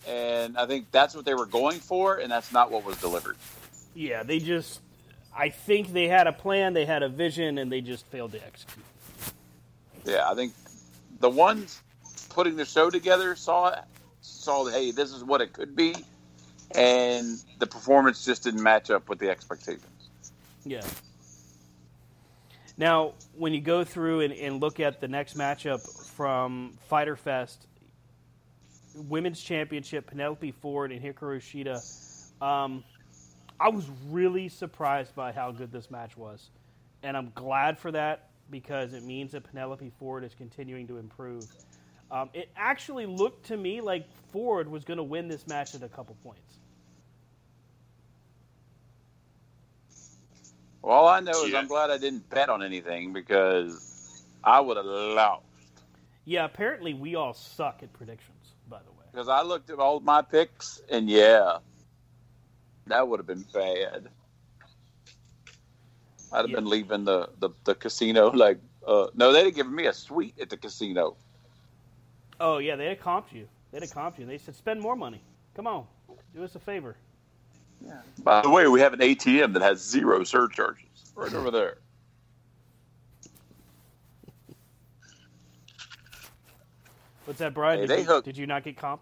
And 0.08 0.58
I 0.58 0.66
think 0.66 0.92
that's 0.92 1.16
what 1.16 1.26
they 1.26 1.34
were 1.34 1.46
going 1.46 1.80
for, 1.80 2.18
and 2.18 2.32
that's 2.32 2.52
not 2.52 2.72
what 2.72 2.84
was 2.84 2.98
delivered. 2.98 3.38
Yeah, 3.96 4.24
they 4.24 4.40
just. 4.40 4.82
I 5.36 5.50
think 5.50 5.94
they 5.94 6.08
had 6.08 6.28
a 6.28 6.34
plan, 6.34 6.74
they 6.74 6.86
had 6.86 7.02
a 7.02 7.10
vision, 7.10 7.58
and 7.58 7.72
they 7.72 7.82
just 7.82 8.06
failed 8.08 8.34
to 8.34 8.46
execute. 8.46 8.86
Yeah, 10.06 10.30
I 10.30 10.36
think 10.36 10.54
the 11.20 11.30
ones 11.30 11.82
putting 12.30 12.56
the 12.56 12.66
show 12.66 12.90
together 12.90 13.36
saw 13.36 13.70
it, 13.70 13.80
saw 14.22 14.66
hey, 14.66 14.92
this 14.92 15.12
is 15.12 15.24
what 15.24 15.42
it 15.42 15.54
could 15.54 15.76
be, 15.76 15.96
and 16.76 17.42
the 17.60 17.68
performance 17.68 18.26
just 18.26 18.44
didn't 18.44 18.62
match 18.62 18.92
up 18.92 19.10
with 19.10 19.20
the 19.20 19.30
expectations. 19.30 20.10
Yeah. 20.66 20.82
Now, 22.84 23.14
when 23.38 23.54
you 23.54 23.62
go 23.62 23.86
through 23.86 24.20
and, 24.20 24.34
and 24.34 24.60
look 24.60 24.82
at 24.82 25.00
the 25.00 25.08
next 25.08 25.38
matchup 25.38 25.80
from 26.10 26.74
Fyter 26.90 27.16
Fest, 27.16 27.66
women's 29.08 29.40
championship, 29.40 30.08
Penelope 30.08 30.52
Ford 30.52 30.92
and 30.92 31.02
Hikaru 31.02 31.40
Shida. 31.40 32.46
Um, 32.46 32.84
I 33.58 33.70
was 33.70 33.90
really 34.10 34.50
surprised 34.50 35.16
by 35.16 35.32
how 35.32 35.54
good 35.54 35.72
this 35.72 35.90
match 35.90 36.18
was, 36.18 36.50
and 37.04 37.16
I'm 37.16 37.32
glad 37.34 37.78
for 37.78 37.90
that 37.94 38.32
because 38.52 38.94
it 38.94 39.06
means 39.06 39.32
that 39.32 39.46
Penelope 39.46 39.90
Ford 39.98 40.26
is 40.26 40.36
continuing 40.36 40.86
to 40.88 40.98
improve. 40.98 41.46
Um, 42.12 42.32
it 42.34 42.50
actually 42.58 43.06
looked 43.06 43.46
to 43.46 43.56
me 43.56 43.80
like 43.80 44.12
Ford 44.34 44.68
was 44.68 44.84
going 44.84 44.98
to 44.98 45.04
win 45.04 45.30
this 45.30 45.48
match 45.48 45.74
at 45.74 45.84
a 45.84 45.88
couple 45.88 46.18
points. 46.22 46.58
Well, 50.84 50.96
all 50.98 51.08
I 51.08 51.22
know 51.22 51.46
is 51.46 51.54
I'm 51.56 51.68
glad 51.68 51.92
I 51.92 51.98
didn't 51.98 52.30
bet 52.30 52.50
on 52.50 52.64
anything 52.64 53.14
because 53.14 53.82
I 54.44 54.62
would 54.62 54.78
have 54.78 54.86
lost. 54.86 55.46
Yeah, 56.26 56.46
apparently 56.46 56.94
we 56.94 57.16
all 57.16 57.34
suck 57.34 57.84
at 57.84 57.94
predictions, 57.94 58.56
by 58.70 58.80
the 58.84 58.92
way. 58.92 59.06
Because 59.12 59.30
I 59.30 59.44
looked 59.44 59.70
at 59.70 59.80
all 59.80 60.00
my 60.02 60.22
picks, 60.22 60.82
and 60.90 61.10
yeah, 61.10 61.60
that 62.88 63.08
would 63.08 63.20
have 63.20 63.28
been 63.28 63.44
bad. 63.54 64.10
I'd 66.32 66.42
have 66.42 66.52
Yeah. 66.52 66.56
been 66.56 66.70
leaving 66.70 67.06
the, 67.06 67.30
the, 67.40 67.52
the 67.64 67.76
casino 67.76 68.30
like, 68.34 68.60
uh, 68.88 69.08
no, 69.16 69.32
they'd 69.32 69.46
have 69.46 69.56
given 69.56 69.76
me 69.76 69.86
a 69.88 69.94
suite 69.94 70.40
at 70.40 70.50
the 70.50 70.58
casino. 70.58 71.18
Oh 72.40 72.58
yeah, 72.60 72.76
they 72.76 72.88
had 72.88 73.00
comped 73.00 73.32
you. 73.32 73.48
They 73.72 73.80
had 73.80 73.90
comped 73.92 74.20
you. 74.20 74.26
They 74.26 74.38
said 74.38 74.56
spend 74.56 74.82
more 74.82 74.96
money. 74.96 75.24
Come 75.56 75.68
on, 75.68 75.88
do 76.34 76.44
us 76.44 76.56
a 76.56 76.60
favor. 76.60 76.96
By 78.20 78.42
the 78.42 78.50
way, 78.50 78.68
we 78.68 78.80
have 78.80 78.94
an 78.94 79.00
ATM 79.00 79.54
that 79.54 79.62
has 79.62 79.80
zero 79.84 80.24
surcharges 80.24 80.86
right 81.16 81.34
over 81.34 81.52
there. 81.52 81.78
What's 87.26 87.40
that, 87.40 87.54
Brian? 87.54 87.80
Hey, 87.80 87.88
did, 87.88 87.90
they 87.98 88.02
you, 88.02 88.08
hooked- 88.08 88.26
did 88.26 88.38
you 88.38 88.48
not 88.48 88.64
get 88.64 88.78
comped? 88.78 89.00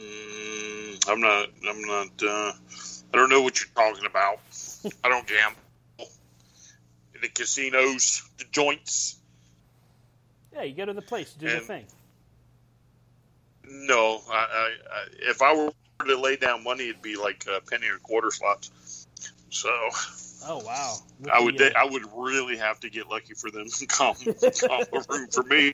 Mm, 0.00 1.08
I'm 1.08 1.20
not. 1.20 1.48
I'm 1.68 1.80
not. 1.82 2.22
Uh, 2.22 2.52
I 3.12 3.16
don't 3.16 3.28
know 3.28 3.42
what 3.42 3.60
you're 3.60 3.68
talking 3.74 4.06
about. 4.06 4.40
I 5.04 5.08
don't 5.08 5.26
gamble 5.26 5.58
in 7.14 7.20
the 7.22 7.28
casinos, 7.28 8.22
the 8.38 8.44
joints. 8.50 9.16
Yeah, 10.52 10.62
you 10.62 10.74
go 10.74 10.84
to 10.84 10.92
the 10.92 11.02
place, 11.02 11.32
do 11.32 11.48
the 11.48 11.60
thing. 11.60 11.84
No, 13.64 14.20
I, 14.30 14.34
I, 14.34 14.70
I, 14.92 15.04
if 15.30 15.42
I 15.42 15.54
were 15.54 15.72
to 16.04 16.20
lay 16.20 16.36
down 16.36 16.62
money, 16.64 16.88
it'd 16.88 17.02
be 17.02 17.16
like 17.16 17.46
a 17.46 17.60
penny 17.60 17.88
or 17.88 17.98
quarter 17.98 18.30
slots. 18.30 19.06
So 19.50 19.70
Oh 20.46 20.58
wow. 20.58 20.96
I 21.32 21.40
would. 21.40 21.60
uh, 21.60 21.70
I 21.76 21.84
would 21.84 22.04
really 22.14 22.58
have 22.58 22.78
to 22.80 22.90
get 22.90 23.08
lucky 23.08 23.34
for 23.34 23.50
them 23.50 23.66
to 23.68 23.86
comp, 23.86 24.18
comp 24.18 24.88
a 24.92 25.04
room 25.08 25.28
for 25.28 25.42
me. 25.44 25.72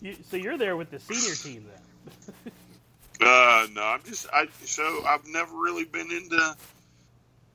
you, 0.00 0.16
so 0.30 0.36
you're 0.36 0.56
there 0.56 0.76
with 0.76 0.90
the 0.90 0.98
senior 0.98 1.34
team 1.34 1.66
then. 1.68 2.52
Uh, 3.20 3.66
no, 3.72 3.82
I'm 3.82 4.02
just. 4.04 4.26
I 4.32 4.48
so 4.64 5.04
I've 5.06 5.26
never 5.26 5.54
really 5.54 5.84
been 5.84 6.10
into 6.10 6.56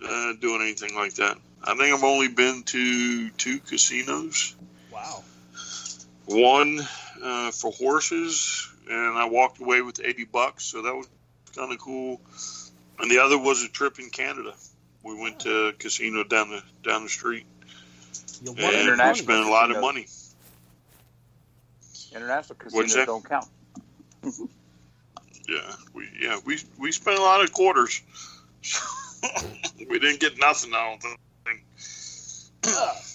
uh, 0.08 0.34
doing 0.39 0.62
anything 0.62 0.95
like 0.95 1.16
that. 1.16 1.38
I 1.64 1.76
think 1.76 1.93
I've 1.93 2.04
only 2.04 2.28
been 2.28 2.64
to 2.64 3.30
two 3.32 3.60
casinos. 3.60 4.56
Wow. 4.91 5.24
One 6.26 6.80
uh, 7.22 7.52
for 7.52 7.72
horses, 7.72 8.70
and 8.88 9.18
I 9.18 9.26
walked 9.26 9.60
away 9.60 9.82
with 9.82 10.00
eighty 10.04 10.26
bucks, 10.26 10.66
so 10.66 10.84
that 10.84 10.95
was 10.95 11.08
kind 11.56 11.72
of 11.72 11.80
cool. 11.80 12.22
And 13.00 13.10
the 13.10 13.20
other 13.20 13.38
was 13.38 13.64
a 13.64 13.70
trip 13.70 14.00
in 14.00 14.10
Canada. 14.10 14.54
We 15.04 15.20
went 15.20 15.39
to 15.41 15.68
a 15.68 15.74
casino 15.74 16.24
down 16.24 16.50
the 16.50 16.62
down 16.84 17.04
the 17.04 17.10
street, 17.10 17.45
You 18.41 18.54
and 18.58 18.97
won 18.97 19.10
we 19.14 19.20
spent 19.20 19.45
a 19.45 19.50
lot 19.50 19.72
of 19.72 19.82
money. 19.82 20.08
International 22.12 22.56
casinos 22.56 22.84
you 22.84 22.89
say? 22.89 23.06
don't 23.06 23.24
count. 23.24 23.47
Yeah, 25.47 25.74
we 25.93 26.10
yeah 26.20 26.39
we 26.45 26.60
we 26.78 26.91
spent 26.91 27.18
a 27.18 27.22
lot 27.22 27.43
of 27.43 27.54
quarters. 27.54 28.02
we 29.89 30.00
didn't 30.00 30.20
get 30.20 30.38
nothing. 30.38 30.74
I 30.74 30.97
don't 31.02 31.20
think. 31.45 31.64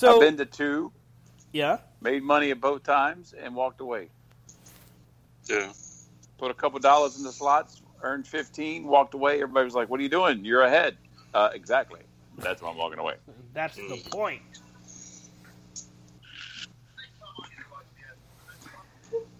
So 0.00 0.14
I've 0.14 0.20
been 0.20 0.38
to 0.38 0.46
two, 0.46 0.92
yeah, 1.52 1.76
made 2.00 2.22
money 2.22 2.50
at 2.52 2.58
both 2.58 2.84
times, 2.84 3.34
and 3.38 3.54
walked 3.54 3.82
away. 3.82 4.08
Yeah. 5.46 5.72
Put 6.40 6.50
a 6.50 6.54
couple 6.54 6.78
dollars 6.78 7.18
in 7.18 7.22
the 7.22 7.32
slots, 7.32 7.82
earned 8.00 8.26
15, 8.26 8.84
walked 8.84 9.12
away. 9.12 9.34
Everybody 9.42 9.66
was 9.66 9.74
like, 9.74 9.90
What 9.90 10.00
are 10.00 10.02
you 10.02 10.08
doing? 10.08 10.42
You're 10.42 10.62
ahead. 10.62 10.96
Uh, 11.34 11.50
exactly. 11.52 12.00
That's 12.38 12.62
why 12.62 12.70
I'm 12.70 12.78
walking 12.78 12.98
away. 12.98 13.16
that's 13.52 13.76
the 13.76 14.02
point. 14.10 14.40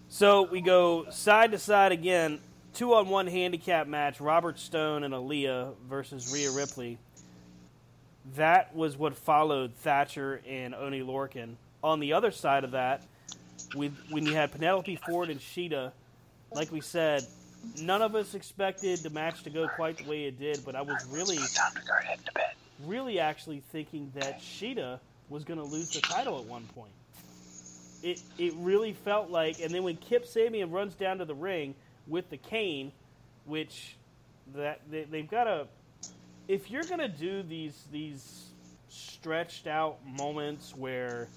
So 0.09 0.42
we 0.42 0.61
go 0.61 1.09
side 1.09 1.53
to 1.53 1.59
side 1.59 1.92
again, 1.92 2.38
two 2.74 2.92
on 2.92 3.09
one 3.09 3.26
handicap 3.26 3.86
match: 3.86 4.20
Robert 4.20 4.59
Stone 4.59 5.03
and 5.03 5.14
Aliyah 5.14 5.72
versus 5.88 6.30
Rhea 6.30 6.51
Ripley. 6.51 6.98
That 8.36 8.76
was 8.76 8.98
what 8.98 9.16
followed 9.16 9.74
Thatcher 9.76 10.42
and 10.46 10.74
Oney 10.74 11.01
Lorcan. 11.01 11.55
On 11.82 11.98
the 11.98 12.12
other 12.12 12.30
side 12.30 12.64
of 12.64 12.72
that, 12.72 13.03
we, 13.74 13.88
when 14.11 14.26
you 14.26 14.34
had 14.34 14.53
Penelope 14.53 14.96
Ford 14.96 15.30
and 15.30 15.40
Shida, 15.40 15.92
like 16.53 16.72
we 16.72 16.80
said, 16.80 17.26
none 17.80 18.03
of 18.03 18.14
us 18.14 18.34
expected 18.34 19.01
the 19.01 19.11
match 19.11 19.42
to 19.44 19.51
go 19.51 19.68
quite 19.68 19.98
the 19.98 20.09
way 20.09 20.24
it 20.24 20.38
did. 20.38 20.61
But 20.64 20.76
I 20.76 20.82
was 20.82 21.07
really, 21.11 21.38
really 22.84 23.20
actually 23.20 23.62
thinking 23.72 24.12
that 24.14 24.40
Shida 24.40 24.98
was 25.28 25.44
going 25.44 25.59
to 25.59 25.64
lose 25.66 25.90
the 25.90 26.01
title 26.01 26.38
at 26.38 26.44
one 26.46 26.64
point. 26.74 26.92
It 28.03 28.20
it 28.38 28.55
really 28.57 28.94
felt 28.94 29.30
like, 29.30 29.61
and 29.61 29.72
then 29.72 29.82
when 29.82 29.96
Kip 29.96 30.24
Sabian 30.24 30.72
runs 30.72 30.94
down 30.94 31.18
to 31.18 31.24
the 31.24 31.34
ring 31.34 31.74
with 32.07 32.30
the 32.30 32.38
cane, 32.38 32.92
which 33.44 33.96
that 34.55 34.80
they, 34.90 35.05
they've 35.05 35.30
got 35.30 35.44
to, 35.44 35.66
if 36.48 36.70
you're 36.70 36.84
going 36.84 37.01
to 37.01 37.09
do 37.09 37.42
these 37.42 37.84
these 37.92 38.46
stretched 38.88 39.66
out 39.66 39.98
moments 40.07 40.74
where, 40.74 41.28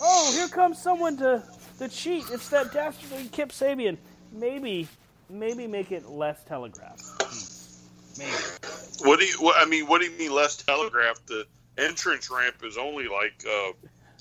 oh, 0.00 0.32
here 0.34 0.48
comes 0.48 0.80
someone 0.80 1.18
to 1.18 1.42
to 1.78 1.88
cheat, 1.88 2.24
it's 2.30 2.48
that 2.48 2.72
dastardly 2.72 3.28
Kip 3.30 3.50
Sabian. 3.50 3.98
Maybe 4.32 4.88
maybe 5.30 5.66
make 5.66 5.92
it 5.92 6.08
less 6.08 6.42
telegraphed. 6.44 7.02
Maybe. 8.18 8.32
What 9.02 9.20
do 9.20 9.26
you? 9.26 9.34
What, 9.38 9.56
I 9.58 9.68
mean, 9.68 9.86
what 9.86 10.00
do 10.00 10.06
you 10.06 10.18
mean 10.18 10.32
less 10.32 10.56
telegraphed? 10.56 11.26
The 11.26 11.46
entrance 11.76 12.30
ramp 12.30 12.56
is 12.64 12.76
only 12.76 13.08
like 13.08 13.44
uh, 13.48 13.72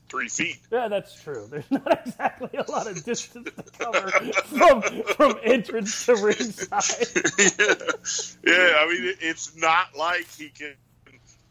three 0.10 0.30
feet. 0.30 0.60
Yeah, 0.72 0.88
that's 0.90 1.22
true. 1.22 1.48
There's 1.50 1.70
not 1.72 2.06
exactly 2.06 2.50
a 2.54 2.70
lot 2.70 2.88
of 2.88 3.04
distance 3.04 3.50
to 3.56 3.64
cover 3.80 4.10
from 4.10 4.82
from 5.16 5.40
entrance 5.44 6.06
to 6.06 6.16
ringside. 6.16 7.08
yeah. 7.40 7.74
yeah, 8.46 8.76
I 8.78 8.88
mean, 8.90 9.16
it's 9.22 9.56
not 9.56 9.96
like 9.98 10.28
he 10.38 10.50
can, 10.50 10.74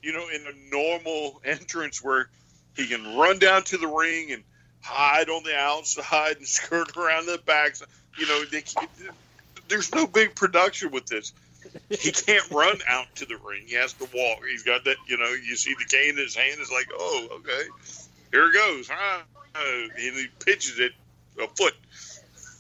you 0.03 0.13
know, 0.13 0.29
in 0.29 0.43
a 0.47 0.71
normal 0.71 1.41
entrance 1.45 2.05
where 2.05 2.29
he 2.77 2.87
can 2.87 3.17
run 3.17 3.39
down 3.39 3.65
to 3.65 3.79
the 3.79 3.89
ring 3.89 4.33
and 4.33 4.45
hide 4.83 5.29
on 5.29 5.43
the 5.43 5.57
outside 5.57 6.37
and 6.37 6.47
skirt 6.47 6.97
around 6.97 7.27
the 7.27 7.39
back. 7.45 7.77
You 8.19 8.27
know, 8.27 8.45
they, 8.45 8.63
there's 9.69 9.95
no 9.95 10.07
big 10.07 10.35
production 10.35 10.91
with 10.91 11.07
this. 11.07 11.33
He 11.91 12.13
can't 12.13 12.49
run 12.51 12.79
out 12.89 13.07
to 13.17 13.27
the 13.27 13.37
ring. 13.37 13.65
He 13.67 13.75
has 13.75 13.93
to 13.95 14.09
walk. 14.15 14.39
He's 14.49 14.63
got 14.63 14.85
that, 14.85 14.97
you 15.09 15.19
know, 15.19 15.29
you 15.29 15.57
see 15.57 15.75
the 15.75 15.85
cane 15.85 16.11
in 16.11 16.17
his 16.17 16.35
hand. 16.35 16.59
It's 16.61 16.71
like, 16.71 16.89
oh, 16.95 17.29
okay, 17.33 17.69
here 18.31 18.49
it 18.49 18.55
goes. 18.55 18.89
Huh? 18.89 19.23
And 19.57 19.93
he 19.97 20.29
pitches 20.45 20.79
it 20.79 20.93
a 21.43 21.49
foot. 21.49 21.75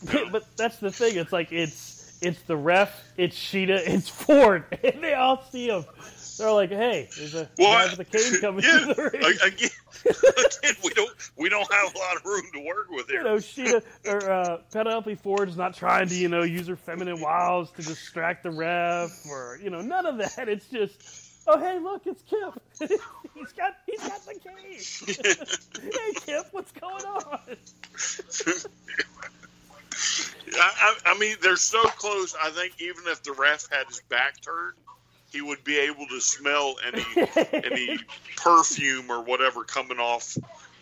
but 0.32 0.44
that's 0.56 0.78
the 0.78 0.90
thing. 0.90 1.16
It's 1.16 1.32
like 1.32 1.52
it's 1.52 2.18
it's 2.20 2.40
the 2.42 2.56
ref, 2.56 2.92
it's 3.16 3.36
Shida, 3.36 3.86
it's 3.86 4.08
Ford, 4.08 4.64
and 4.84 5.02
they 5.02 5.14
all 5.14 5.42
see 5.50 5.68
him. 5.68 5.84
They're 6.38 6.52
like, 6.52 6.70
"Hey, 6.70 7.08
there's 7.16 7.34
a 7.34 7.48
Well, 7.58 7.72
guy 7.72 7.90
with 7.96 8.00
a 8.00 8.04
cane 8.04 8.40
coming 8.40 8.64
yeah, 8.64 8.78
to 8.80 8.94
the 8.94 9.10
ring." 9.12 9.24
again, 9.24 9.38
again, 9.46 10.76
we 10.84 10.90
don't 10.90 11.10
we 11.36 11.48
don't 11.48 11.70
have 11.72 11.94
a 11.94 11.98
lot 11.98 12.16
of 12.16 12.24
room 12.24 12.44
to 12.54 12.60
work 12.64 12.90
with 12.90 13.08
here. 13.08 13.18
you 13.18 13.24
know, 13.24 13.36
Shida 13.36 13.82
or 14.06 14.30
uh, 14.30 14.56
Penelope 14.70 15.14
Ford's 15.16 15.56
not 15.56 15.74
trying 15.74 16.08
to, 16.08 16.14
you 16.14 16.28
know, 16.28 16.42
use 16.42 16.66
her 16.68 16.76
feminine 16.76 17.20
wiles 17.20 17.70
to 17.72 17.82
distract 17.82 18.42
the 18.42 18.50
ref, 18.50 19.10
or 19.28 19.58
you 19.62 19.70
know, 19.70 19.80
none 19.80 20.06
of 20.06 20.18
that. 20.18 20.48
It's 20.48 20.66
just, 20.68 20.92
oh 21.46 21.58
hey, 21.58 21.78
look, 21.78 22.02
it's 22.06 22.22
Kip. 22.22 22.62
he's 23.34 23.52
got 23.52 23.74
he's 23.86 24.00
got 24.00 24.20
the 24.26 24.34
cane. 24.34 25.92
hey 25.92 26.12
Kip, 26.26 26.46
what's 26.52 26.72
going 26.72 27.04
on? 27.04 27.56
I, 30.58 30.72
I, 30.78 30.96
I 31.12 31.18
mean, 31.18 31.36
they're 31.42 31.56
so 31.56 31.82
close. 31.84 32.34
I 32.40 32.50
think 32.50 32.74
even 32.80 33.04
if 33.06 33.22
the 33.22 33.32
ref 33.32 33.66
had 33.70 33.86
his 33.88 34.00
back 34.08 34.40
turned, 34.40 34.74
he 35.36 35.42
would 35.42 35.62
be 35.64 35.78
able 35.78 36.06
to 36.06 36.18
smell 36.18 36.76
any 36.86 37.04
any 37.52 37.98
perfume 38.36 39.10
or 39.10 39.22
whatever 39.22 39.64
coming 39.64 39.98
off 39.98 40.34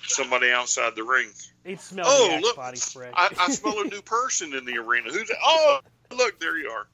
somebody 0.06 0.50
outside 0.52 0.94
the 0.94 1.02
ring. 1.02 1.28
He 1.64 1.74
smells 1.74 2.08
Oh, 2.10 2.36
the 2.36 2.42
look. 2.42 2.54
body 2.56 2.76
spray. 2.76 3.10
I, 3.12 3.30
I 3.36 3.50
smell 3.50 3.80
a 3.80 3.84
new 3.84 4.00
person 4.06 4.54
in 4.54 4.64
the 4.64 4.78
arena. 4.78 5.10
Who's 5.10 5.26
that? 5.28 5.38
Oh, 5.42 5.80
look, 6.14 6.38
there 6.38 6.56
you 6.56 6.68
are. 6.68 6.86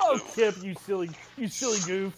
Oh, 0.00 0.20
Kip, 0.34 0.56
you 0.60 0.74
silly, 0.74 1.10
you 1.36 1.46
silly 1.46 1.78
goof. 1.86 2.14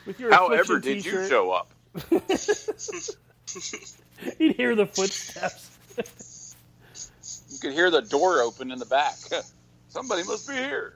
With 0.06 0.18
your 0.18 0.32
However, 0.32 0.78
did 0.78 1.04
you 1.04 1.12
t-shirt. 1.12 1.28
show 1.28 1.50
up? 1.50 1.70
You'd 4.38 4.56
hear 4.56 4.74
the 4.74 4.86
footsteps. 4.86 6.56
You 7.50 7.58
could 7.60 7.72
hear 7.74 7.90
the 7.90 8.00
door 8.00 8.40
open 8.40 8.70
in 8.70 8.78
the 8.78 8.86
back. 8.86 9.16
Somebody 9.90 10.24
must 10.24 10.48
be 10.48 10.54
here. 10.54 10.94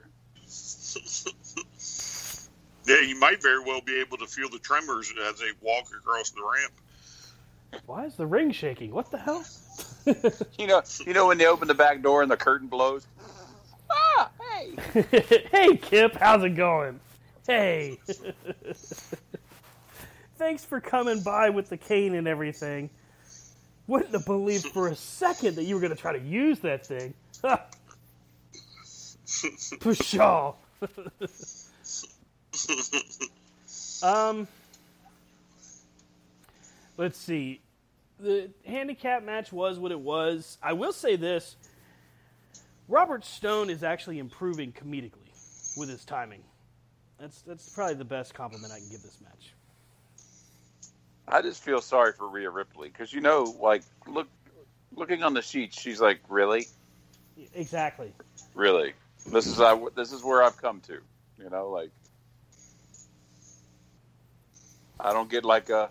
Yeah, 2.87 3.01
you 3.01 3.19
might 3.19 3.41
very 3.41 3.59
well 3.61 3.81
be 3.81 3.99
able 3.99 4.17
to 4.17 4.25
feel 4.25 4.49
the 4.49 4.59
tremors 4.59 5.13
as 5.27 5.39
they 5.39 5.51
walk 5.61 5.87
across 5.93 6.29
the 6.29 6.41
ramp. 6.41 6.71
Why 7.85 8.05
is 8.05 8.15
the 8.15 8.25
ring 8.25 8.51
shaking? 8.51 8.91
What 8.93 9.11
the 9.11 9.17
hell? 9.17 9.43
You 10.57 10.67
know, 10.67 10.81
you 11.05 11.11
know 11.11 11.27
when 11.27 11.37
they 11.37 11.47
open 11.47 11.67
the 11.67 11.73
back 11.73 12.01
door 12.01 12.21
and 12.21 12.31
the 12.31 12.37
curtain 12.37 12.69
blows. 12.69 13.05
Ah, 13.91 14.29
hey! 14.53 14.73
hey, 15.51 15.75
Kip, 15.75 16.15
how's 16.15 16.41
it 16.45 16.55
going? 16.55 17.01
Hey. 17.45 17.99
Thanks 20.37 20.63
for 20.63 20.79
coming 20.79 21.21
by 21.23 21.49
with 21.49 21.67
the 21.67 21.75
cane 21.75 22.15
and 22.15 22.25
everything. 22.25 22.89
Wouldn't 23.87 24.13
have 24.13 24.25
believed 24.25 24.67
for 24.67 24.87
a 24.87 24.95
second 24.95 25.57
that 25.57 25.65
you 25.65 25.75
were 25.75 25.81
going 25.81 25.93
to 25.93 26.01
try 26.01 26.13
to 26.17 26.23
use 26.23 26.59
that 26.59 26.85
thing. 26.85 27.13
Pshaw. 29.81 30.53
um, 34.03 34.47
let's 36.97 37.17
see. 37.17 37.61
The 38.19 38.49
handicap 38.65 39.23
match 39.23 39.51
was 39.51 39.79
what 39.79 39.91
it 39.91 39.99
was. 39.99 40.57
I 40.61 40.73
will 40.73 40.93
say 40.93 41.15
this 41.15 41.55
Robert 42.87 43.25
Stone 43.25 43.69
is 43.69 43.83
actually 43.83 44.19
improving 44.19 44.71
comedically 44.71 45.31
with 45.75 45.89
his 45.89 46.05
timing. 46.05 46.41
That's 47.19 47.41
that's 47.41 47.69
probably 47.69 47.95
the 47.95 48.05
best 48.05 48.33
compliment 48.33 48.71
I 48.71 48.79
can 48.79 48.89
give 48.89 49.01
this 49.01 49.19
match. 49.21 49.53
I 51.27 51.41
just 51.41 51.63
feel 51.63 51.81
sorry 51.81 52.13
for 52.13 52.27
Rhea 52.27 52.49
Ripley 52.49 52.89
because 52.89 53.11
you 53.11 53.21
know, 53.21 53.55
like, 53.61 53.83
look, 54.07 54.27
looking 54.95 55.23
on 55.23 55.33
the 55.33 55.41
sheet, 55.41 55.73
she's 55.73 55.99
like, 55.99 56.19
really, 56.29 56.67
Exactly. 57.53 58.13
really. 58.55 58.93
This 59.31 59.45
is 59.47 59.59
I. 59.59 59.79
This 59.95 60.11
is 60.11 60.23
where 60.23 60.41
I've 60.43 60.57
come 60.57 60.79
to. 60.81 60.99
You 61.41 61.49
know, 61.49 61.69
like, 61.69 61.91
I 64.99 65.13
don't 65.13 65.29
get 65.29 65.45
like 65.45 65.69
a 65.69 65.89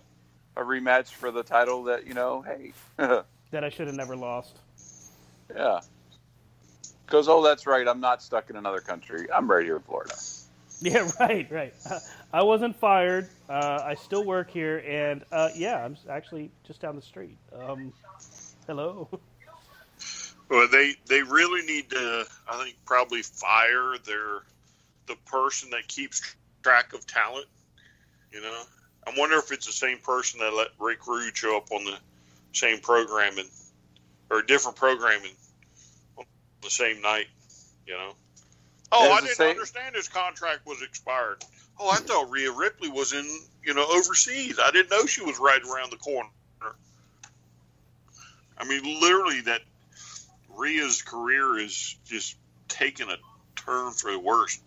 a 0.57 0.63
rematch 0.63 1.11
for 1.13 1.31
the 1.31 1.43
title 1.43 1.85
that 1.85 2.07
you 2.07 2.15
know. 2.15 2.43
Hey, 2.43 2.73
That 3.53 3.63
I 3.63 3.69
should 3.69 3.87
have 3.87 3.97
never 3.97 4.17
lost. 4.17 4.57
yeah. 5.55 5.81
Because 7.05 7.29
oh, 7.29 7.43
that's 7.45 7.67
right. 7.67 7.87
I'm 7.87 8.01
not 8.01 8.21
stuck 8.21 8.51
in 8.51 8.57
another 8.57 8.81
country. 8.81 9.29
I'm 9.33 9.49
right 9.49 9.65
here 9.65 9.77
in 9.77 9.83
Florida. 9.83 10.15
Yeah, 10.83 11.09
right, 11.19 11.51
right. 11.51 11.73
Uh, 11.91 11.99
I 12.35 12.43
wasn't 12.43 12.77
fired. 12.77 13.31
Uh, 13.49 13.81
I 13.83 13.95
still 13.95 14.25
work 14.25 14.51
here, 14.51 14.85
and 14.87 15.25
uh, 15.33 15.49
yeah, 15.55 15.83
I'm 15.83 15.97
actually 16.11 16.51
just 16.67 16.83
down 16.83 16.97
the 16.97 17.01
street. 17.01 17.39
Um, 17.59 17.95
hello. 18.67 19.09
Well, 20.49 20.69
they 20.69 20.95
they 21.09 21.23
really 21.23 21.67
need 21.67 21.91
to, 21.91 22.27
I 22.49 22.63
think, 22.63 22.77
probably 22.85 23.23
fire 23.23 23.97
their 24.05 24.43
the 25.07 25.17
person 25.27 25.71
that 25.71 25.89
keeps 25.89 26.23
track 26.63 26.93
of 26.93 27.07
talent. 27.07 27.47
You 28.33 28.43
know, 28.43 28.63
I 29.07 29.13
wonder 29.17 29.37
if 29.39 29.51
it's 29.53 29.67
the 29.67 29.73
same 29.73 29.99
person 29.99 30.41
that 30.41 30.53
let 30.53 30.69
Rick 30.79 31.07
Rude 31.07 31.37
show 31.37 31.57
up 31.57 31.71
on 31.73 31.85
the 31.85 31.97
same 32.53 32.79
programming 32.79 33.49
or 34.31 34.43
different 34.43 34.77
programming 34.77 35.33
on 36.17 36.25
the 36.63 36.71
same 36.71 37.01
night. 37.01 37.27
You 37.87 37.95
know. 37.95 38.13
Oh, 38.93 39.13
I 39.13 39.21
didn't 39.21 39.37
same- 39.37 39.51
understand 39.51 39.97
his 39.97 40.09
contract 40.09 40.65
was 40.65 40.81
expired. 40.83 41.45
Oh, 41.79 41.91
I 41.91 41.97
thought 41.97 42.31
Rhea 42.31 42.53
Ripley 42.53 42.89
was 42.89 43.13
in, 43.13 43.29
you 43.63 43.75
know, 43.75 43.85
overseas. 43.87 44.59
I 44.63 44.71
didn't 44.71 44.91
know 44.91 45.05
she 45.07 45.23
was 45.23 45.39
right 45.39 45.61
around 45.63 45.91
the 45.91 45.99
corner. 45.99 46.31
I 48.59 48.65
mean, 48.65 49.01
literally, 49.01 49.43
that 49.43 49.61
Rhea's 50.57 51.03
career 51.03 51.59
is 51.59 51.97
just 52.07 52.37
taking 52.69 53.09
a 53.09 53.17
turn 53.57 53.93
for 53.93 54.13
the 54.13 54.19
worst. 54.19 54.63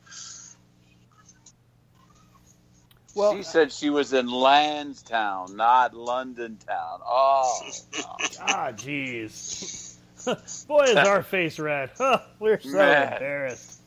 Well, 3.16 3.36
she 3.36 3.44
said 3.44 3.72
she 3.72 3.90
was 3.90 4.14
in 4.14 4.28
Lansdowne, 4.28 5.56
not 5.56 5.94
London 5.94 6.58
Town. 6.66 7.00
Oh, 7.06 7.72
ah, 8.40 8.72
jeez. 8.72 9.98
Boy, 10.68 10.84
is 10.86 10.96
our 10.96 11.24
face 11.24 11.60
red. 11.60 11.92
Huh, 11.98 12.20
we're 12.40 12.60
so 12.60 12.78
Man. 12.78 13.14
embarrassed. 13.14 13.82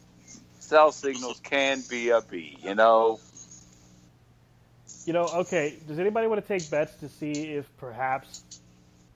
cell 0.61 0.93
signals 0.93 1.41
can 1.41 1.83
be 1.89 2.11
a 2.11 2.21
B. 2.21 2.59
You 2.63 2.75
know, 2.75 3.21
You 5.07 5.13
know, 5.13 5.25
okay, 5.29 5.75
does 5.87 5.99
anybody 5.99 6.27
want 6.27 6.41
to 6.41 6.49
take 6.49 6.69
bets 6.71 6.95
to 6.97 7.09
see 7.09 7.33
if 7.33 7.67
perhaps 7.77 8.45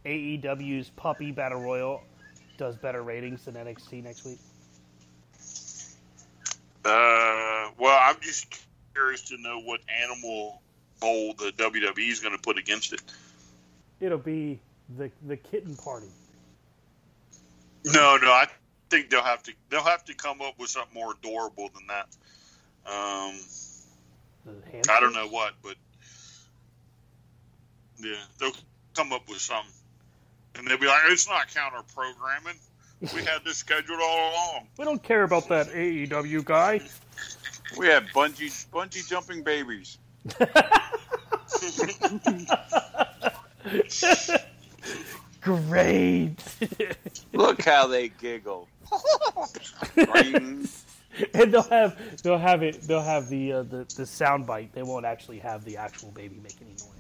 AEW's 0.05 0.91
Puppy 0.91 1.31
Battle 1.33 1.61
Royal 1.61 2.03
does 2.57 2.77
better 2.77 3.03
ratings 3.03 3.45
than 3.45 3.55
NXT 3.55 4.03
next 4.03 4.25
week? 4.25 4.39
Uh, 6.85 7.71
well, 7.79 7.99
I'm 8.01 8.21
just 8.21 8.65
curious 8.95 9.23
to 9.29 9.37
know 9.39 9.61
what 9.61 9.81
animal 10.03 10.63
bowl 11.01 11.35
the 11.35 11.53
WWE 11.53 12.11
is 12.11 12.21
going 12.21 12.35
to 12.37 12.41
put 12.41 12.59
against 12.59 12.93
it. 12.93 13.03
It'll 14.01 14.19
be 14.19 14.61
the 14.97 15.11
the 15.27 15.37
kitten 15.37 15.75
party. 15.77 16.07
No, 17.85 18.19
no, 18.21 18.29
I 18.29 18.47
think 18.91 19.11
they'll 19.11 19.23
have 19.23 19.43
to 19.45 19.53
they'll 19.69 19.83
have 19.83 20.05
to 20.05 20.15
come 20.15 20.41
up 20.43 20.59
with 20.59 20.71
something 20.71 20.95
more 20.95 21.15
adorable 21.15 21.71
than 21.75 21.87
that. 21.89 22.07
Um, 22.87 23.35
I 24.89 25.01
don't 25.01 25.13
know 25.13 25.29
what, 25.29 25.55
but 25.63 25.75
yeah, 27.99 28.15
they'll 28.39 28.53
come 28.95 29.13
up 29.13 29.29
with 29.29 29.39
something, 29.39 29.73
and 30.59 30.67
they'll 30.67 30.79
be 30.79 30.87
like, 30.87 31.03
"It's 31.07 31.29
not 31.29 31.53
counter 31.53 31.83
programming. 31.95 32.59
We 33.15 33.23
had 33.25 33.45
this 33.45 33.59
scheduled 33.59 34.01
all 34.03 34.31
along." 34.31 34.69
We 34.79 34.85
don't 34.85 35.03
care 35.03 35.23
about 35.23 35.49
that 35.49 35.69
AEW 35.69 36.45
guy. 36.45 36.81
we 37.79 37.87
have 37.89 38.05
bungee 38.15 38.67
bungee 38.73 39.07
jumping 39.09 39.43
babies. 39.43 39.99
Great. 45.41 46.37
Look 47.33 47.63
how 47.63 47.87
they 47.87 48.09
giggle. 48.09 48.69
And 51.33 51.51
they'll 51.53 51.63
have 51.63 52.23
they'll 52.23 52.37
have 52.37 52.63
it 52.63 52.83
they'll 52.83 53.01
have 53.01 53.29
the 53.29 53.53
uh, 53.53 53.63
the 53.63 53.87
the 53.97 54.05
sound 54.05 54.47
bite. 54.47 54.75
They 54.75 54.83
won't 54.83 55.07
actually 55.07 55.39
have 55.39 55.65
the 55.65 55.79
actual 55.79 56.11
baby 56.11 56.39
make 56.43 56.57
any 56.61 56.73
noise. 56.73 56.96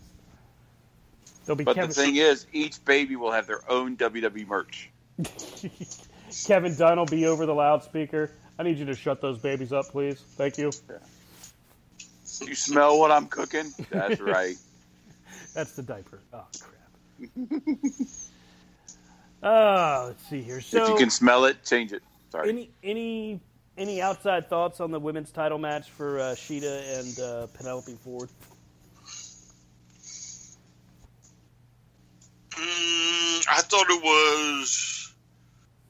They'll 1.46 1.56
be 1.56 1.64
But 1.64 1.76
Kevin, 1.76 1.88
the 1.90 1.94
thing 1.94 2.16
is, 2.16 2.46
each 2.52 2.84
baby 2.84 3.16
will 3.16 3.30
have 3.30 3.46
their 3.46 3.68
own 3.70 3.96
WWE 3.96 4.46
merch. 4.46 4.90
Kevin 6.46 6.76
Dunn 6.76 6.98
will 6.98 7.06
be 7.06 7.26
over 7.26 7.46
the 7.46 7.54
loudspeaker. 7.54 8.30
I 8.58 8.64
need 8.64 8.78
you 8.78 8.84
to 8.86 8.94
shut 8.94 9.20
those 9.20 9.38
babies 9.38 9.72
up, 9.72 9.86
please. 9.86 10.20
Thank 10.36 10.58
you. 10.58 10.72
You 12.42 12.54
smell 12.54 12.98
what 12.98 13.12
I'm 13.12 13.26
cooking? 13.26 13.72
That's 13.90 14.20
right. 14.20 14.56
That's 15.54 15.72
the 15.72 15.82
diaper. 15.82 16.20
Oh 16.34 16.44
crap. 16.58 17.30
Ah, 19.42 20.04
let's 20.06 20.28
see 20.28 20.42
here. 20.42 20.60
So 20.60 20.82
if 20.82 20.88
you 20.90 20.96
can 20.96 21.10
smell 21.10 21.44
it, 21.46 21.64
change 21.64 21.92
it. 21.92 22.02
Sorry. 22.30 22.50
any 22.50 22.70
any 22.82 23.40
any 23.78 24.02
outside 24.02 24.50
thoughts 24.50 24.80
on 24.80 24.90
the 24.90 25.00
women's 25.00 25.30
title 25.30 25.58
match 25.58 25.90
for 25.90 26.18
uh, 26.18 26.22
Shida 26.34 27.00
and 27.00 27.20
uh, 27.20 27.46
Penelope 27.54 27.96
Ford? 28.04 28.28
Mm, 32.56 33.46
I 33.50 33.60
thought 33.62 33.86
it 33.90 34.02
was 34.02 35.12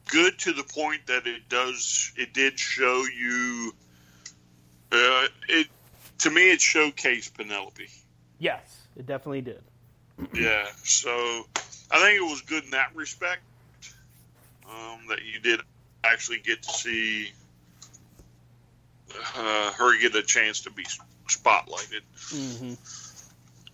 good 0.09 0.37
to 0.39 0.53
the 0.53 0.63
point 0.63 1.07
that 1.07 1.27
it 1.27 1.47
does. 1.49 2.11
It 2.17 2.33
did 2.33 2.59
show 2.59 3.03
you. 3.05 3.73
Uh, 4.91 5.27
it 5.49 5.67
to 6.19 6.29
me, 6.29 6.51
it 6.51 6.59
showcased 6.59 7.35
Penelope. 7.35 7.87
Yes, 8.39 8.87
it 8.95 9.05
definitely 9.05 9.41
did. 9.41 9.61
Yeah, 10.33 10.65
so 10.83 11.11
I 11.91 11.99
think 11.99 12.17
it 12.17 12.29
was 12.29 12.41
good 12.41 12.63
in 12.63 12.71
that 12.71 12.95
respect. 12.95 13.41
Um, 14.69 15.07
that 15.09 15.19
you 15.23 15.39
did 15.39 15.61
actually 16.03 16.39
get 16.39 16.63
to 16.63 16.71
see 16.71 17.31
uh, 19.35 19.71
her 19.73 19.99
get 19.99 20.15
a 20.15 20.23
chance 20.23 20.61
to 20.61 20.71
be 20.71 20.85
spotlighted. 21.29 22.01
Mm-hmm. 22.29 22.73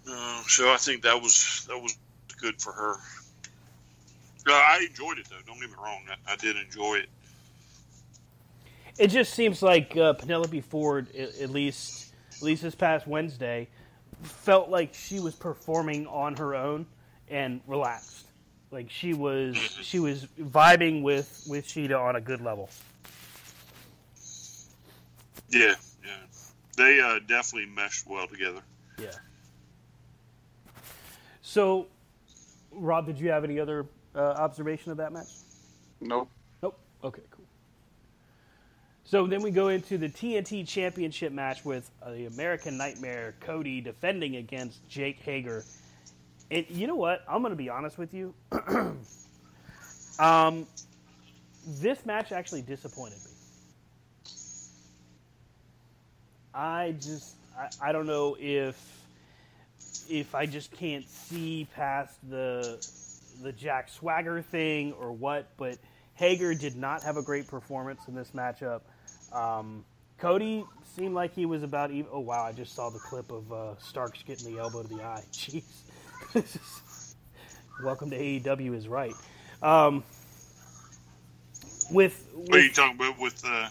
Uh, 0.08 0.44
so 0.48 0.72
I 0.72 0.78
think 0.78 1.04
that 1.04 1.22
was 1.22 1.66
that 1.70 1.82
was 1.82 1.96
good 2.44 2.62
for 2.62 2.74
her. 2.74 2.96
Uh, 4.46 4.52
I 4.52 4.86
enjoyed 4.89 5.18
it 5.18 5.28
though. 5.30 5.38
Don't 5.48 5.60
get 5.60 5.70
me 5.70 5.76
wrong. 5.82 6.02
I, 6.28 6.34
I 6.34 6.36
did 6.36 6.58
enjoy 6.58 6.96
it. 6.96 7.10
It 9.00 9.08
just 9.08 9.34
seems 9.34 9.64
like 9.64 9.96
uh, 9.96 10.14
Penelope 10.14 10.60
Ford, 10.62 11.08
at, 11.16 11.39
at 11.39 11.50
least 11.50 12.14
at 12.36 12.41
least 12.41 12.62
this 12.62 12.76
past 12.76 13.08
Wednesday, 13.08 13.70
felt 14.22 14.70
like 14.70 14.94
she 14.94 15.22
was 15.22 15.34
performing 15.34 16.06
on 16.08 16.36
her 16.36 16.54
own 16.54 16.86
and 17.30 17.62
relaxed. 17.66 18.28
Like 18.72 18.89
she 18.89 19.14
was 19.14 19.56
she 19.56 20.00
was 20.00 20.28
vibing 20.38 21.02
with 21.02 21.46
with 21.48 21.66
Shida 21.66 21.98
on 21.98 22.18
a 22.18 22.22
good 22.22 22.41
level. 22.41 22.70
Yeah, 25.50 25.76
yeah. 26.04 26.18
They 26.76 27.00
uh, 27.00 27.20
definitely 27.26 27.70
meshed 27.70 28.06
well 28.06 28.28
together. 28.28 28.62
Yeah. 29.00 29.12
So 31.41 31.88
Rob, 32.74 33.05
did 33.05 33.19
you 33.19 33.30
have 33.30 33.43
any 33.43 33.59
other 33.59 33.86
uh, 34.15 34.19
observation 34.19 34.91
of 34.91 34.97
that 34.97 35.11
match? 35.11 35.28
Nope. 36.01 36.30
Nope. 36.61 36.78
Okay, 37.03 37.21
cool. 37.32 37.45
So 39.05 39.28
then 39.28 39.41
we 39.41 39.51
go 39.51 39.67
into 39.67 39.97
the 39.97 40.09
TNT 40.09 40.67
Championship 40.67 41.34
match 41.34 41.65
with 41.65 41.89
uh, 42.01 42.11
the 42.11 42.26
American 42.26 42.78
Nightmare 42.78 43.36
Cody 43.41 43.82
defending 43.82 44.38
against 44.38 44.88
Jake 44.88 45.19
Hager. 45.19 45.63
And 46.49 46.65
you 46.69 46.88
know 46.88 46.95
what? 46.95 47.24
I'm 47.28 47.41
going 47.41 47.51
to 47.51 47.57
be 47.57 47.69
honest 47.69 47.97
with 47.97 48.13
you. 48.13 48.34
um, 50.19 50.65
this 51.67 52.05
match 52.05 52.32
actually 52.32 52.61
disappointed 52.61 53.17
me. 53.26 53.32
I 56.53 56.95
just 56.99 57.36
I, 57.57 57.89
I 57.89 57.91
don't 57.91 58.05
know 58.05 58.38
if 58.39 59.03
if 60.10 60.36
I 60.36 60.45
just 60.45 60.72
can't 60.72 61.08
see 61.08 61.68
past 61.76 62.18
the 62.30 62.86
the 63.41 63.51
Jack 63.51 63.89
Swagger 63.89 64.41
thing 64.41 64.93
or 64.93 65.12
what, 65.12 65.47
but 65.58 65.78
Hager 66.16 66.54
did 66.54 66.76
not 66.76 67.04
have 67.04 67.18
a 67.18 67.24
great 67.24 67.47
performance 67.47 68.01
in 68.08 68.16
this 68.16 68.32
matchup. 68.32 68.82
Um, 69.32 69.84
Cody 70.18 70.66
seemed 70.95 71.16
like 71.16 71.34
he 71.34 71.45
was 71.45 71.64
about 71.64 71.91
even. 71.91 72.10
Oh 72.12 72.20
wow! 72.20 72.43
I 72.43 72.51
just 72.51 72.76
saw 72.76 72.89
the 72.89 72.99
clip 72.99 73.32
of 73.32 73.51
uh, 73.51 73.78
Starks 73.80 74.24
getting 74.24 74.54
the 74.54 74.60
elbow 74.60 74.84
to 74.84 74.88
the 74.88 75.04
eye. 75.04 75.24
Jeez. 75.32 75.64
Welcome 77.84 78.12
to 78.12 78.18
AEW 78.18 78.76
is 78.76 78.88
right. 78.88 79.14
Um, 79.62 80.04
with, 81.91 82.28
with 82.34 82.49
What 82.49 82.60
are 82.60 82.62
you 82.62 82.72
talking 82.72 82.95
about 82.95 83.20
with 83.20 83.43
uh, 83.45 83.70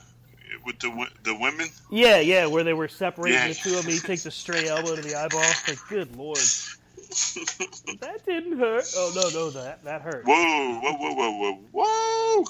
with 0.65 0.79
the 0.79 1.07
the 1.23 1.35
women? 1.35 1.69
yeah, 1.91 2.19
yeah, 2.21 2.47
where 2.47 2.65
they 2.65 2.73
were 2.75 2.89
separating 2.89 3.39
Yeah. 3.39 3.49
the 3.49 3.55
two 3.55 3.77
of 3.77 3.83
them, 3.85 3.93
he 3.93 3.99
takes 3.99 4.27
a 4.27 4.31
stray 4.31 4.69
elbow 4.69 4.97
to 4.97 5.03
the 5.03 5.15
eyeball. 5.15 5.41
Like, 5.69 5.79
good 5.89 6.17
lord, 6.17 6.37
that 8.01 8.21
didn't 8.27 8.59
hurt. 8.59 8.85
Oh 8.97 9.13
no, 9.15 9.29
no, 9.31 9.51
that 9.51 9.85
that 9.85 10.03
hurt. 10.03 10.25
Whoa, 10.25 10.81
whoa, 10.81 10.93
whoa, 10.95 11.15
whoa, 11.15 11.59
whoa, 11.73 11.85
whoa! 11.85 12.45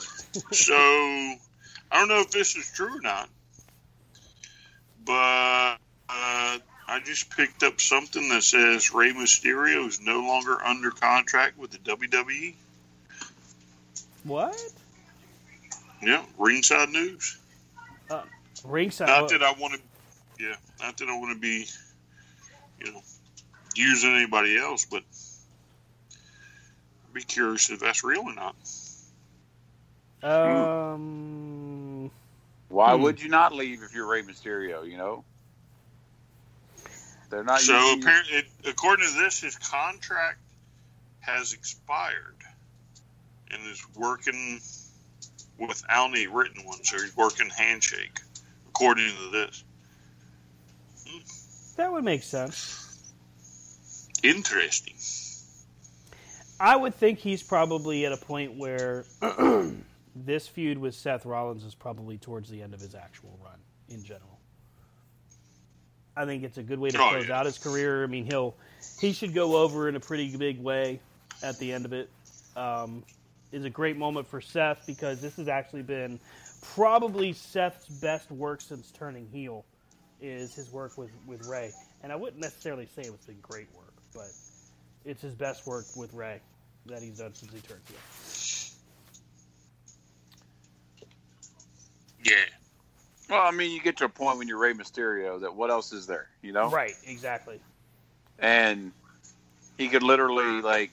so 0.53 0.75
I 0.75 1.39
don't 1.93 2.09
know 2.09 2.21
if 2.21 2.31
this 2.31 2.57
is 2.57 2.71
true 2.75 2.99
or 2.99 3.01
not, 3.01 3.29
but 5.05 5.77
uh, 6.09 6.59
I 6.89 7.01
just 7.05 7.31
picked 7.37 7.63
up 7.63 7.81
something 7.81 8.29
that 8.31 8.43
says 8.43 8.93
Rey 8.93 9.13
Mysterio 9.13 9.87
is 9.89 10.01
no 10.01 10.21
longer 10.21 10.63
under 10.63 10.91
contract 10.91 11.59
with 11.59 11.71
the 11.71 11.79
WWE. 11.79 12.55
What? 14.25 14.57
Yeah, 16.01 16.25
ringside 16.39 16.91
news. 16.91 17.39
Uh, 18.13 18.23
ringside. 18.65 19.09
Not 19.09 19.29
that 19.31 19.43
I 19.43 19.53
want 19.53 19.75
to, 19.75 19.81
yeah, 20.45 20.55
not 20.81 20.97
that 20.99 21.09
I 21.09 21.19
want 21.19 21.35
to 21.35 21.41
be, 21.41 21.67
you 22.79 22.93
know, 22.93 23.01
using 23.75 24.15
anybody 24.15 24.59
else, 24.59 24.85
but 24.85 25.03
I'd 27.07 27.15
be 27.15 27.23
curious 27.23 27.71
if 27.71 27.81
that's 27.81 28.05
real 28.05 28.23
or 28.23 28.35
not. 28.35 28.55
Um. 30.23 32.11
Why 32.69 32.95
Hmm. 32.95 33.03
would 33.03 33.21
you 33.21 33.29
not 33.29 33.53
leave 33.55 33.83
if 33.83 33.93
you're 33.95 34.07
Rey 34.07 34.23
Mysterio? 34.23 34.89
You 34.89 34.97
know, 34.97 35.25
they're 37.31 37.45
not. 37.45 37.61
So 37.61 37.73
using 37.75 37.97
you- 37.99 38.03
apparently, 38.03 38.37
it, 38.37 38.47
according 38.67 39.07
to 39.07 39.13
this, 39.15 39.41
his 39.41 39.57
contract 39.57 40.39
has 41.21 41.53
expired, 41.53 42.37
and 43.51 43.67
is 43.67 43.83
working 43.95 44.61
without 45.69 46.17
a 46.17 46.27
written 46.27 46.65
ones. 46.65 46.91
He's 46.91 47.17
working 47.17 47.49
handshake, 47.51 48.21
according 48.69 49.09
to 49.11 49.31
this. 49.31 49.65
That 51.77 51.91
would 51.93 52.05
make 52.05 52.23
sense. 52.23 53.13
Interesting. 54.23 54.95
I 56.61 56.77
would 56.77 56.95
think 56.95 57.19
he's 57.19 57.43
probably 57.43 58.07
at 58.07 58.13
a 58.13 58.17
point 58.17 58.57
where 58.57 59.05
this 60.15 60.47
feud 60.47 60.79
with 60.79 60.95
Seth 60.95 61.27
Rollins 61.27 61.65
is 61.65 61.75
probably 61.75 62.19
towards 62.19 62.49
the 62.49 62.63
end 62.63 62.73
of 62.75 62.81
his 62.81 62.95
actual 62.95 63.37
run 63.43 63.59
in 63.89 64.05
general. 64.05 64.39
I 66.17 66.25
think 66.27 66.45
it's 66.45 66.59
a 66.59 66.63
good 66.63 66.79
way 66.79 66.91
to 66.91 66.99
Oh, 67.03 67.11
close 67.11 67.27
yeah. 67.29 67.39
out 67.41 67.47
his 67.47 67.59
career. 67.59 68.05
I 68.05 68.07
mean, 68.07 68.27
he'll 68.27 68.55
he 69.01 69.13
should 69.13 69.35
go 69.35 69.57
over 69.57 69.89
in 69.89 69.97
a 69.97 70.01
pretty 70.01 70.37
big 70.37 70.61
way 70.61 71.01
at 71.43 71.59
the 71.59 71.73
end 71.73 71.85
of 71.87 71.93
it. 71.93 72.11
Um, 72.55 73.03
is 73.53 73.65
a 73.65 73.71
great 73.71 73.97
moment 73.97 74.27
for 74.27 74.41
Seth 74.41 74.85
because 74.87 75.21
this 75.21 75.37
has 75.37 75.47
actually 75.49 75.83
been 75.83 76.19
probably 76.75 77.33
Seth's 77.33 77.89
best 78.01 78.31
work 78.31 78.61
since 78.61 78.91
turning 78.91 79.27
heel. 79.33 79.65
Is 80.21 80.55
his 80.55 80.71
work 80.71 80.97
with 80.97 81.11
with 81.27 81.47
Rey, 81.49 81.73
and 82.03 82.13
I 82.13 82.17
wouldn't 82.17 82.41
necessarily 82.41 82.87
say 82.87 83.03
it's 83.03 83.27
been 83.27 83.41
great 83.43 83.67
work, 83.75 83.93
but 84.15 84.29
it's 85.05 85.21
his 85.21 85.35
best 85.35 85.67
work 85.67 85.85
with 85.97 86.15
Rey 86.15 86.41
that 86.87 87.03
he's 87.03 87.19
done 87.19 87.35
since 87.35 87.53
he 87.53 87.59
turned 87.61 87.81
heel. 87.89 87.97
Yeah. 92.25 92.37
well, 93.29 93.43
I 93.45 93.51
mean, 93.51 93.73
you 93.73 93.83
get 93.83 93.97
to 93.99 94.05
a 94.05 94.09
point 94.09 94.39
when 94.39 94.47
you're 94.47 94.59
Rey 94.59 94.75
Mysterio 94.75 95.41
that 95.41 95.55
what 95.55 95.71
else 95.71 95.93
is 95.93 96.07
there? 96.07 96.29
You 96.41 96.53
know, 96.53 96.71
Right, 96.71 96.95
exactly. 97.05 97.59
and 98.39 98.93
he 99.77 99.89
could 99.89 100.03
literally 100.05 100.63
like 100.63 100.91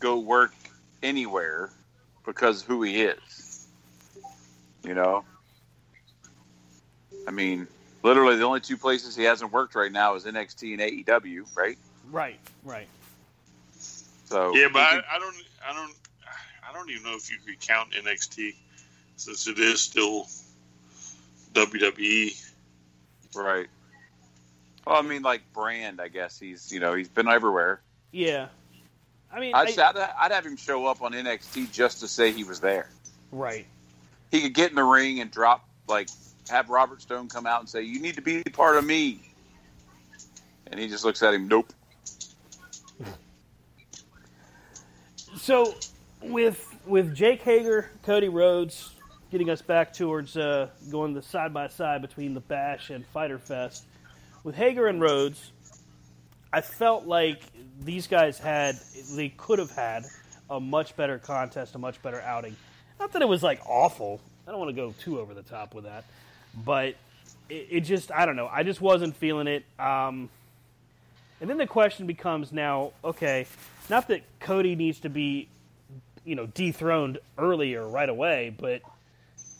go 0.00 0.18
work 0.18 0.54
anywhere 1.02 1.70
because 2.24 2.62
who 2.62 2.82
he 2.82 3.02
is. 3.02 3.66
You 4.82 4.94
know, 4.94 5.24
I 7.26 7.30
mean, 7.30 7.66
literally 8.02 8.36
the 8.36 8.44
only 8.44 8.60
two 8.60 8.76
places 8.76 9.16
he 9.16 9.24
hasn't 9.24 9.52
worked 9.52 9.74
right 9.74 9.90
now 9.90 10.14
is 10.14 10.24
NXT 10.24 10.72
and 10.72 11.06
AEW, 11.06 11.44
right? 11.56 11.78
Right, 12.10 12.38
right. 12.64 12.88
So 14.26 14.54
Yeah, 14.54 14.68
but 14.72 14.80
he 14.80 14.96
I, 14.96 15.02
I 15.14 15.18
don't, 15.18 15.36
I 15.66 15.72
don't, 15.72 15.94
I 16.68 16.72
don't 16.74 16.90
even 16.90 17.02
know 17.04 17.16
if 17.16 17.30
you 17.30 17.38
could 17.44 17.60
count 17.60 17.92
NXT 17.92 18.54
since 19.16 19.46
it 19.46 19.58
is 19.58 19.80
still 19.80 20.26
WWE. 21.54 22.52
right. 23.34 23.68
Well, 24.86 24.96
I 24.96 25.02
mean, 25.02 25.22
like 25.22 25.40
Brand, 25.54 26.00
I 26.00 26.08
guess 26.08 26.38
he's 26.38 26.70
you 26.72 26.80
know 26.80 26.94
he's 26.94 27.08
been 27.08 27.28
everywhere. 27.28 27.80
Yeah. 28.12 28.48
I 29.34 29.40
mean, 29.40 29.54
I'd, 29.54 29.78
I- 29.78 29.88
I'd, 29.90 29.96
I'd 30.20 30.32
have 30.32 30.46
him 30.46 30.56
show 30.56 30.86
up 30.86 31.02
on 31.02 31.12
NXT 31.12 31.72
just 31.72 32.00
to 32.00 32.08
say 32.08 32.30
he 32.32 32.44
was 32.44 32.60
there. 32.60 32.88
right. 33.32 33.66
He 34.30 34.40
could 34.42 34.54
get 34.54 34.70
in 34.70 34.76
the 34.76 34.82
ring 34.84 35.20
and 35.20 35.30
drop 35.30 35.68
like 35.88 36.08
have 36.48 36.68
Robert 36.70 37.00
Stone 37.02 37.28
come 37.28 37.46
out 37.46 37.60
and 37.60 37.68
say, 37.68 37.82
"You 37.82 38.00
need 38.00 38.16
to 38.16 38.20
be 38.22 38.42
part 38.44 38.76
of 38.76 38.84
me," 38.84 39.20
and 40.66 40.78
he 40.80 40.88
just 40.88 41.04
looks 41.04 41.22
at 41.22 41.34
him, 41.34 41.46
"Nope." 41.48 41.72
So 45.36 45.74
with 46.22 46.74
with 46.86 47.14
Jake 47.14 47.42
Hager, 47.42 47.90
Cody 48.02 48.28
Rhodes, 48.28 48.90
getting 49.30 49.50
us 49.50 49.62
back 49.62 49.92
towards 49.92 50.36
uh, 50.36 50.68
going 50.90 51.12
the 51.14 51.22
side 51.22 51.52
by 51.52 51.68
side 51.68 52.02
between 52.02 52.34
the 52.34 52.40
Bash 52.40 52.90
and 52.90 53.04
Fyter 53.06 53.38
Fest. 53.38 53.84
With 54.42 54.54
Hager 54.54 54.86
and 54.86 55.00
Rhodes, 55.00 55.52
I 56.54 56.60
felt 56.60 57.04
like 57.04 57.40
these 57.80 58.06
guys 58.06 58.38
had 58.38 58.76
they 59.16 59.30
could 59.30 59.58
have 59.58 59.72
had 59.72 60.04
a 60.48 60.60
much 60.60 60.94
better 60.94 61.18
contest, 61.18 61.74
a 61.74 61.78
much 61.78 62.00
better 62.00 62.20
outing. 62.20 62.54
Not 63.00 63.10
that 63.10 63.22
it 63.22 63.28
was 63.28 63.42
like 63.42 63.60
awful. 63.66 64.20
I 64.46 64.52
don't 64.52 64.60
want 64.60 64.68
to 64.68 64.76
go 64.76 64.94
too 65.00 65.18
over 65.18 65.34
the 65.34 65.42
top 65.42 65.74
with 65.74 65.82
that, 65.82 66.04
but 66.64 66.94
it, 67.48 67.66
it 67.70 67.80
just 67.80 68.12
I 68.12 68.24
don't 68.24 68.36
know. 68.36 68.46
I 68.46 68.62
just 68.62 68.80
wasn't 68.80 69.16
feeling 69.16 69.48
it. 69.48 69.64
Um, 69.80 70.30
and 71.40 71.50
then 71.50 71.56
the 71.56 71.66
question 71.66 72.06
becomes 72.06 72.52
now, 72.52 72.92
okay, 73.02 73.48
not 73.90 74.06
that 74.06 74.22
Cody 74.38 74.76
needs 74.76 75.00
to 75.00 75.08
be, 75.08 75.48
you 76.24 76.36
know, 76.36 76.46
dethroned 76.46 77.18
earlier 77.36 77.84
right 77.84 78.08
away, 78.08 78.54
but 78.56 78.80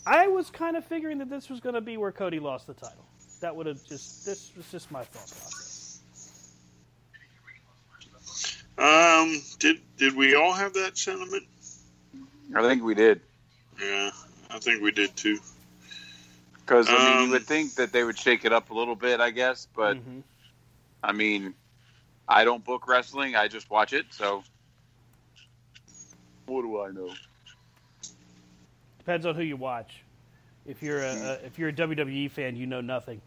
I 0.06 0.28
was 0.28 0.48
kind 0.48 0.76
of 0.76 0.84
figuring 0.84 1.18
that 1.18 1.28
this 1.28 1.50
was 1.50 1.58
going 1.58 1.74
to 1.74 1.80
be 1.80 1.96
where 1.96 2.12
Cody 2.12 2.38
lost 2.38 2.68
the 2.68 2.74
title. 2.74 3.04
That 3.40 3.56
would 3.56 3.66
have 3.66 3.82
just 3.84 4.24
this 4.24 4.52
was 4.56 4.70
just 4.70 4.92
my 4.92 5.02
thought 5.02 5.26
process. 5.36 5.63
Um, 8.78 9.40
did 9.60 9.80
did 9.96 10.16
we 10.16 10.34
all 10.34 10.52
have 10.52 10.74
that 10.74 10.98
sentiment? 10.98 11.44
I 12.54 12.62
think 12.62 12.82
we 12.82 12.94
did 12.94 13.20
Yeah, 13.80 14.10
I 14.50 14.58
think 14.58 14.82
we 14.82 14.90
did 14.90 15.14
too. 15.16 15.38
because 16.60 16.88
I 16.88 16.98
mean, 16.98 17.18
Um, 17.18 17.24
you 17.24 17.30
would 17.30 17.46
think 17.46 17.74
that 17.76 17.92
they 17.92 18.02
would 18.04 18.18
shake 18.18 18.44
it 18.44 18.52
up 18.52 18.70
a 18.70 18.74
little 18.74 18.96
bit, 18.96 19.20
I 19.20 19.30
guess, 19.30 19.66
but 19.74 19.96
Mhm. 19.96 20.22
I 21.02 21.12
mean, 21.12 21.54
I 22.28 22.44
don't 22.44 22.64
book 22.64 22.88
wrestling; 22.88 23.36
I 23.36 23.48
just 23.48 23.70
watch 23.70 23.92
it. 23.92 24.06
So, 24.12 24.42
what 26.46 26.62
do 26.62 26.80
I 26.80 26.90
know? 26.90 27.14
Depends 28.98 29.26
on 29.26 29.34
who 29.34 29.42
you 29.42 29.56
watch. 29.56 30.02
If 30.66 30.82
you're 30.82 31.02
a, 31.04 31.12
a 31.14 31.32
if 31.46 31.58
you're 31.58 31.68
a 31.68 31.72
WWE 31.72 32.30
fan, 32.30 32.56
you 32.56 32.66
know 32.66 32.80
nothing. 32.80 33.20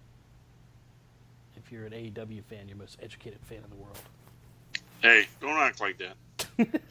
If 1.55 1.71
you're 1.71 1.85
an 1.85 1.93
AEW 1.93 2.43
fan, 2.43 2.67
you're 2.67 2.75
the 2.77 2.83
most 2.83 2.97
educated 3.01 3.39
fan 3.41 3.59
in 3.63 3.69
the 3.69 3.75
world. 3.75 3.99
Hey, 5.01 5.27
don't 5.41 5.57
act 5.57 5.79
like 5.79 5.97
that. 5.99 6.15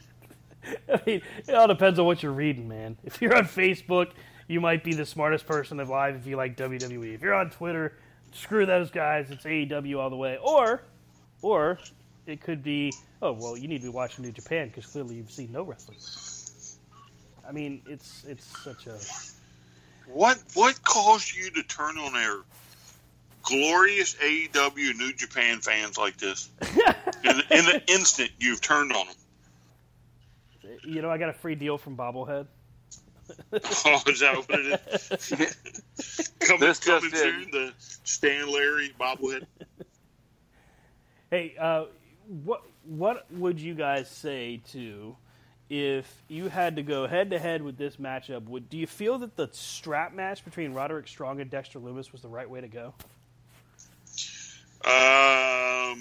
I 0.93 1.01
mean, 1.07 1.23
it 1.47 1.55
all 1.55 1.69
depends 1.69 1.99
on 1.99 2.07
what 2.07 2.23
you're 2.23 2.33
reading, 2.33 2.69
man. 2.69 2.97
If 3.05 3.21
you're 3.23 3.37
on 3.37 3.45
Facebook, 3.45 4.11
you 4.49 4.61
might 4.61 4.85
be 4.85 4.95
the 4.95 5.07
smartest 5.07 5.47
person 5.47 5.81
alive 5.81 6.17
if 6.17 6.27
you 6.27 6.37
like 6.37 6.57
WWE. 6.57 7.15
If 7.15 7.23
you're 7.23 7.35
on 7.35 7.51
Twitter, 7.51 7.97
screw 8.33 8.67
those 8.67 8.91
guys. 8.91 9.31
It's 9.31 9.45
AEW 9.45 9.99
all 9.99 10.11
the 10.11 10.17
way. 10.17 10.39
Or, 10.43 10.83
or 11.43 11.79
it 12.27 12.41
could 12.41 12.63
be, 12.63 12.93
oh 13.23 13.33
well, 13.33 13.57
you 13.57 13.69
need 13.69 13.79
to 13.79 13.85
be 13.85 13.91
watching 13.91 14.25
New 14.25 14.33
Japan 14.33 14.69
because 14.69 14.87
clearly 14.87 15.17
you've 15.17 15.31
seen 15.31 15.53
no 15.53 15.63
wrestling. 15.63 15.99
I 17.49 17.53
mean, 17.53 17.83
it's 17.87 18.25
it's 18.25 18.45
such 18.65 18.87
a 18.87 18.99
What 20.13 20.39
what 20.55 20.83
caused 20.83 21.35
you 21.35 21.51
to 21.51 21.63
turn 21.63 21.97
on 21.99 22.13
their 22.13 22.39
glorious 23.43 24.15
AEW 24.17 24.97
New 24.97 25.13
Japan 25.13 25.61
fans 25.61 25.97
like 25.97 26.17
this? 26.17 26.51
in, 27.27 27.59
in 27.59 27.65
the 27.65 27.83
instant 27.89 28.31
you've 28.39 28.61
turned 28.61 28.93
on 28.93 29.07
them. 29.07 29.17
you 30.85 31.03
know 31.03 31.11
I 31.11 31.19
got 31.19 31.29
a 31.29 31.33
free 31.35 31.55
deal 31.55 31.79
from 31.79 31.97
Bobblehead. 31.97 32.47
Oh, 33.53 34.01
is 34.07 34.21
that 34.21 34.37
what 34.37 34.47
it 34.51 34.81
is? 34.93 35.09
coming 36.39 36.61
This 36.61 36.79
just 36.79 36.85
coming 36.85 37.11
in. 37.11 37.17
soon, 37.17 37.51
the 37.51 37.73
Stan 37.79 38.49
Larry 38.53 38.93
bobblehead. 39.01 39.47
Hey, 41.31 41.57
uh, 41.59 41.87
what 42.45 42.63
what 42.85 43.27
would 43.33 43.59
you 43.61 43.75
guys 43.75 44.09
say 44.09 44.61
to 44.71 45.17
if 45.69 46.23
you 46.29 46.49
had 46.49 46.77
to 46.77 46.85
go 46.85 47.09
head 47.09 47.31
to 47.31 47.39
head 47.41 47.63
with 47.63 47.77
this 47.77 47.97
matchup? 47.97 48.45
Would 48.45 48.71
do 48.71 48.79
you 48.79 48.87
feel 48.87 49.19
that 49.19 49.35
the 49.35 49.49
strap 49.53 50.15
match 50.15 50.45
between 50.45 50.73
Roderick 50.73 51.09
Strong 51.09 51.41
and 51.41 51.51
Dexter 51.51 51.81
Lumis 51.81 52.13
was 52.13 52.23
the 52.23 52.29
right 52.29 52.49
way 52.49 52.61
to 52.61 52.69
go? 52.69 52.95
Um, 54.85 56.01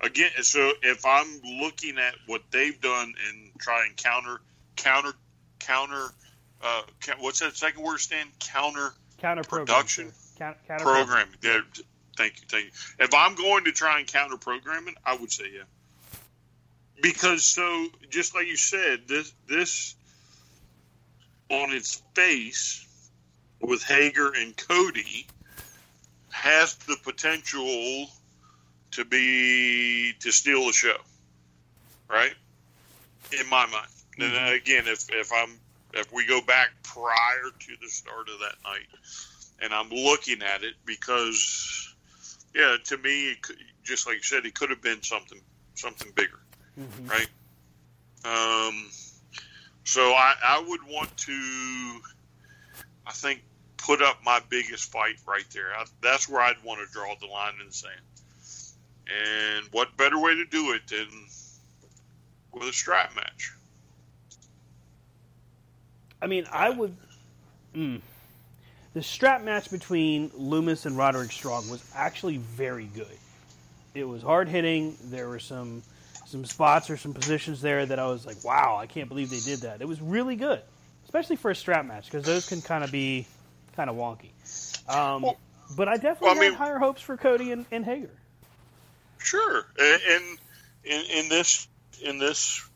again, 0.00 0.30
so 0.42 0.72
if 0.82 1.04
I'm 1.04 1.40
looking 1.60 1.98
at 1.98 2.14
what 2.26 2.42
they've 2.50 2.80
done 2.80 3.14
and 3.28 3.50
try 3.58 3.84
and 3.86 3.96
counter, 3.96 4.40
counter, 4.76 5.12
counter, 5.58 6.06
uh, 6.62 6.82
what's 7.18 7.40
that 7.40 7.56
second 7.56 7.82
word, 7.82 7.98
Stan? 7.98 8.26
counter 8.38 8.92
counter 9.18 9.44
production 9.44 10.12
Counter, 10.38 10.58
counter 10.66 10.84
programming. 10.84 11.34
Yeah, 11.42 11.60
thank 12.16 12.40
you, 12.40 12.46
thank 12.48 12.64
you. 12.66 12.70
If 12.98 13.14
I'm 13.14 13.34
going 13.34 13.64
to 13.64 13.72
try 13.72 13.98
and 13.98 14.06
counter 14.06 14.38
programming, 14.38 14.94
I 15.04 15.16
would 15.16 15.30
say 15.30 15.44
yeah. 15.54 15.62
Because 17.02 17.44
so, 17.44 17.88
just 18.08 18.34
like 18.34 18.46
you 18.46 18.56
said, 18.56 19.02
this 19.06 19.32
this 19.48 19.94
on 21.50 21.72
its 21.72 22.02
face 22.14 22.86
with 23.60 23.82
Hager 23.82 24.32
and 24.32 24.56
Cody 24.56 25.26
has 26.30 26.74
the 26.76 26.96
potential 27.02 28.08
to 28.92 29.04
be 29.04 30.12
to 30.20 30.32
steal 30.32 30.66
the 30.66 30.72
show, 30.72 30.96
right? 32.08 32.32
In 33.38 33.48
my 33.48 33.66
mind. 33.66 33.86
And 34.18 34.54
again, 34.54 34.84
if 34.86 35.08
if 35.10 35.32
I'm 35.32 35.58
if 35.94 36.12
we 36.12 36.26
go 36.26 36.40
back 36.40 36.70
prior 36.82 37.50
to 37.58 37.72
the 37.80 37.88
start 37.88 38.28
of 38.28 38.40
that 38.40 38.54
night, 38.64 38.86
and 39.60 39.72
I'm 39.72 39.90
looking 39.90 40.42
at 40.42 40.62
it 40.62 40.74
because, 40.84 41.94
yeah, 42.54 42.76
to 42.84 42.98
me, 42.98 43.34
could, 43.40 43.56
just 43.84 44.06
like 44.06 44.16
you 44.16 44.22
said, 44.22 44.46
it 44.46 44.54
could 44.54 44.70
have 44.70 44.82
been 44.82 45.02
something 45.02 45.40
something 45.74 46.12
bigger, 46.14 46.38
right? 47.06 47.28
Um, 48.24 48.90
so 49.84 50.02
I, 50.02 50.34
I 50.44 50.64
would 50.68 50.82
want 50.86 51.16
to, 51.16 52.00
I 53.06 53.12
think, 53.12 53.42
put 53.76 54.02
up 54.02 54.18
my 54.24 54.40
biggest 54.48 54.92
fight 54.92 55.16
right 55.26 55.46
there. 55.52 55.72
I, 55.74 55.84
that's 56.02 56.28
where 56.28 56.42
I'd 56.42 56.62
want 56.62 56.86
to 56.86 56.92
draw 56.92 57.14
the 57.20 57.26
line 57.26 57.54
in 57.60 57.66
the 57.68 57.72
sand. 57.72 57.94
And 59.10 59.66
what 59.72 59.96
better 59.96 60.18
way 60.18 60.34
to 60.34 60.44
do 60.44 60.72
it 60.72 60.86
than 60.88 61.08
with 62.52 62.68
a 62.68 62.72
strap 62.72 63.14
match? 63.16 63.52
I 66.22 66.26
mean, 66.26 66.46
I 66.50 66.70
would. 66.70 66.96
Mm, 67.74 68.00
the 68.94 69.02
strap 69.02 69.42
match 69.42 69.70
between 69.70 70.30
Lumis 70.30 70.86
and 70.86 70.96
Roderick 70.96 71.32
Strong 71.32 71.70
was 71.70 71.82
actually 71.94 72.38
very 72.38 72.86
good. 72.86 73.06
It 73.94 74.04
was 74.04 74.22
hard 74.22 74.48
hitting. 74.48 74.96
There 75.04 75.28
were 75.28 75.38
some 75.38 75.82
some 76.26 76.44
spots 76.44 76.90
or 76.90 76.96
some 76.96 77.12
positions 77.12 77.60
there 77.60 77.84
that 77.86 77.98
I 77.98 78.06
was 78.06 78.26
like, 78.26 78.44
"Wow, 78.44 78.76
I 78.78 78.86
can't 78.86 79.08
believe 79.08 79.30
they 79.30 79.40
did 79.40 79.60
that." 79.60 79.80
It 79.80 79.88
was 79.88 80.00
really 80.00 80.36
good, 80.36 80.60
especially 81.04 81.36
for 81.36 81.50
a 81.50 81.56
strap 81.56 81.84
match 81.86 82.04
because 82.04 82.24
those 82.24 82.48
can 82.48 82.60
kind 82.60 82.84
of 82.84 82.92
be 82.92 83.26
kind 83.76 83.90
of 83.90 83.96
wonky. 83.96 84.30
Um, 84.88 85.24
but 85.76 85.88
I 85.88 85.94
definitely 85.94 86.28
well, 86.28 86.36
I 86.36 86.40
mean- 86.40 86.52
had 86.52 86.58
higher 86.58 86.78
hopes 86.78 87.00
for 87.00 87.16
Cody 87.16 87.52
and, 87.52 87.66
and 87.70 87.84
Hager. 87.84 88.10
Sure, 89.22 89.66
and 89.78 90.38
in 90.84 91.00
in 91.10 91.28
this 91.28 91.68
in 92.02 92.18
this 92.18 92.66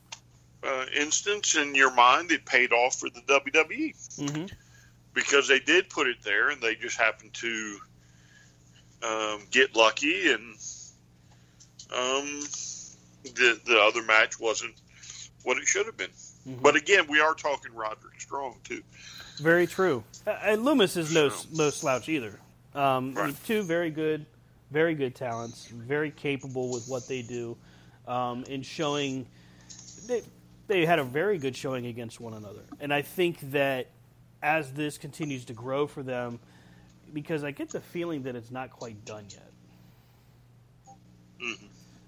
uh, 0.62 0.84
instance, 0.96 1.56
in 1.56 1.74
your 1.74 1.92
mind, 1.94 2.30
it 2.32 2.44
paid 2.46 2.72
off 2.72 2.96
for 2.96 3.08
the 3.10 3.20
WWE 3.22 3.94
Mm-hmm. 4.18 4.46
because 5.14 5.48
they 5.48 5.58
did 5.58 5.88
put 5.90 6.06
it 6.06 6.16
there, 6.22 6.50
and 6.50 6.60
they 6.60 6.74
just 6.74 6.98
happened 6.98 7.32
to 7.34 7.78
um, 9.02 9.40
get 9.50 9.74
lucky, 9.76 10.30
and 10.32 10.54
um, 11.94 12.40
the 13.24 13.60
the 13.66 13.78
other 13.80 14.02
match 14.02 14.38
wasn't 14.38 14.74
what 15.42 15.56
it 15.58 15.66
should 15.66 15.86
have 15.86 15.96
been. 15.96 16.10
But 16.62 16.76
again, 16.76 17.06
we 17.08 17.20
are 17.20 17.34
talking 17.34 17.74
Roderick 17.74 18.20
Strong 18.20 18.56
too. 18.64 18.82
Very 19.38 19.66
true. 19.66 20.04
Uh, 20.26 20.36
and 20.42 20.62
Lumis 20.62 20.96
is 20.96 21.12
no 21.14 21.30
no 21.52 21.70
slouch 21.70 22.08
either. 22.08 22.38
Um, 22.74 23.16
I 23.16 23.26
mean, 23.26 23.36
two 23.46 23.62
very 23.62 23.90
good, 23.90 24.26
very 24.70 24.94
good 24.94 25.14
talents, 25.14 25.66
very 25.68 26.10
capable 26.10 26.70
with 26.70 26.86
what 26.88 27.06
they 27.08 27.22
do, 27.22 27.56
um, 28.06 28.44
in 28.44 28.62
showing. 28.62 29.26
They, 30.06 30.22
they 30.66 30.86
had 30.86 30.98
a 30.98 31.04
very 31.04 31.38
good 31.38 31.56
showing 31.56 31.86
against 31.86 32.20
one 32.20 32.34
another, 32.34 32.62
and 32.80 32.92
I 32.92 33.02
think 33.02 33.40
that 33.52 33.88
as 34.42 34.72
this 34.72 34.98
continues 34.98 35.44
to 35.46 35.52
grow 35.54 35.86
for 35.86 36.02
them, 36.02 36.38
because 37.12 37.44
I 37.44 37.50
get 37.50 37.70
the 37.70 37.80
feeling 37.80 38.22
that 38.24 38.36
it's 38.36 38.50
not 38.50 38.70
quite 38.70 39.04
done 39.04 39.26
yet. 39.30 39.50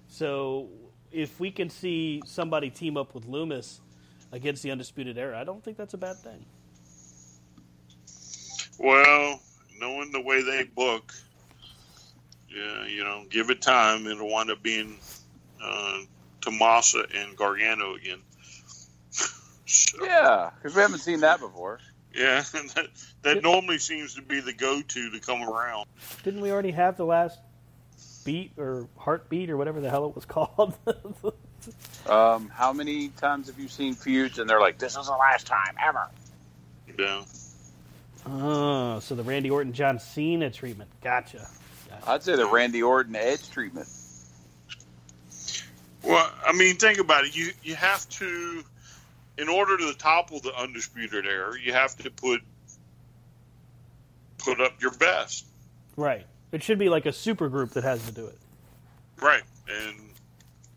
So 0.07 0.69
if 1.11 1.39
we 1.39 1.51
can 1.51 1.69
see 1.69 2.21
somebody 2.25 2.69
team 2.69 2.97
up 2.97 3.13
with 3.13 3.27
Lumis 3.27 3.79
against 4.31 4.63
the 4.63 4.71
Undisputed 4.71 5.17
Era, 5.17 5.39
I 5.39 5.43
don't 5.43 5.63
think 5.63 5.77
that's 5.77 5.93
a 5.93 5.97
bad 5.97 6.17
thing. 6.17 6.45
Well, 8.79 9.41
knowing 9.79 10.11
the 10.11 10.21
way 10.21 10.41
they 10.41 10.63
book, 10.63 11.13
yeah, 12.49 12.85
you 12.87 13.03
know, 13.03 13.23
give 13.29 13.49
it 13.49 13.61
time, 13.61 14.07
it'll 14.07 14.29
wind 14.29 14.49
up 14.51 14.61
being 14.63 14.97
uh, 15.63 15.99
Tommaso 16.41 17.03
and 17.15 17.35
Gargano 17.35 17.95
again. 17.95 18.19
So, 19.69 20.05
Yeah, 20.05 20.51
because 20.55 20.73
we 20.75 20.81
haven't 20.81 20.99
seen 20.99 21.19
that 21.19 21.41
before. 21.41 21.79
yeah, 22.15 22.41
that, 22.75 22.87
that 23.23 23.43
normally 23.43 23.79
seems 23.79 24.15
to 24.15 24.21
be 24.21 24.39
the 24.39 24.53
go-to 24.53 25.11
to 25.11 25.19
come 25.19 25.43
around. 25.43 25.87
Didn't 26.23 26.39
we 26.39 26.51
already 26.51 26.71
have 26.71 26.95
the 26.95 27.05
last 27.05 27.37
beat 28.23 28.53
or 28.57 28.87
heartbeat 28.97 29.49
or 29.49 29.57
whatever 29.57 29.81
the 29.81 29.89
hell 29.89 30.05
it 30.05 30.15
was 30.15 30.23
called? 30.25 30.73
Um, 32.07 32.47
how 32.47 32.71
many 32.71 33.09
times 33.09 33.47
have 33.47 33.59
you 33.59 33.67
seen 33.67 33.93
feuds 33.93 34.39
and 34.39 34.49
they're 34.49 34.61
like, 34.61 34.77
"This 34.77 34.95
is 34.95 35.07
the 35.07 35.11
last 35.11 35.47
time 35.47 35.75
ever"? 35.85 36.07
Yeah. 36.97 37.23
oh, 38.25 38.99
so 39.01 39.15
the 39.15 39.23
Randy 39.23 39.49
Orton 39.49 39.73
John 39.73 39.99
Cena 39.99 40.49
treatment. 40.49 40.89
Gotcha. 41.03 41.45
I'd 42.05 42.23
say 42.23 42.35
the 42.35 42.47
Randy 42.47 42.83
Orton 42.83 43.15
Edge 43.15 43.49
treatment. 43.49 43.87
Well, 46.03 46.31
I 46.45 46.53
mean, 46.53 46.75
think 46.75 46.99
about 46.99 47.25
it. 47.25 47.35
You 47.35 47.51
you 47.63 47.75
have 47.75 48.07
to, 48.09 48.63
in 49.37 49.49
order 49.49 49.77
to 49.77 49.93
topple 49.97 50.39
the 50.39 50.55
undisputed 50.55 51.25
era, 51.25 51.53
you 51.59 51.73
have 51.73 51.95
to 51.97 52.11
put 52.11 52.41
put 54.37 54.61
up 54.61 54.81
your 54.81 54.91
best, 54.91 55.45
Right. 55.97 56.25
It 56.51 56.63
should 56.63 56.77
be 56.79 56.87
like 56.89 57.05
a 57.07 57.11
super 57.11 57.49
group 57.49 57.71
that 57.71 57.83
has 57.83 58.05
to 58.05 58.11
do 58.13 58.25
it. 58.27 58.37
right? 59.19 59.41
And 59.67 59.95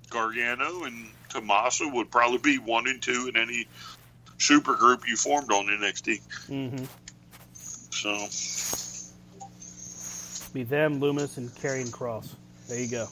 Gargano 0.08 0.82
and 0.84 1.06
Tommaso 1.28 1.88
would 1.90 2.10
probably 2.10 2.38
be 2.38 2.58
one 2.58 2.88
and 2.88 3.00
two 3.00 3.30
in 3.32 3.40
any 3.40 3.68
super 4.38 4.74
group 4.74 5.06
you 5.06 5.16
formed 5.16 5.52
on 5.52 5.66
NXT. 5.66 6.20
Mm-hmm. 6.48 6.84
So 7.92 8.26
Be 10.52 10.64
them, 10.64 11.00
Lumis, 11.00 11.36
and 11.36 11.48
Karrion 11.50 11.90
Kross. 11.90 12.34
There 12.68 12.80
you 12.80 12.88
go. 12.88 13.06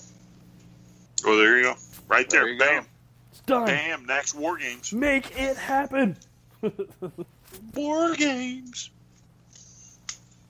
Oh, 1.24 1.36
there 1.36 1.58
you 1.58 1.64
go, 1.64 1.74
right 2.08 2.28
there, 2.30 2.42
There 2.42 2.52
you 2.52 2.58
go. 2.58 2.64
bam, 2.66 2.86
It's 3.32 3.40
done. 3.40 3.66
bam. 3.66 4.06
Next 4.06 4.34
War 4.34 4.56
Games. 4.56 4.92
Make 4.92 5.38
it 5.38 5.56
happen. 5.56 6.16
War 7.74 8.14
Games. 8.14 8.90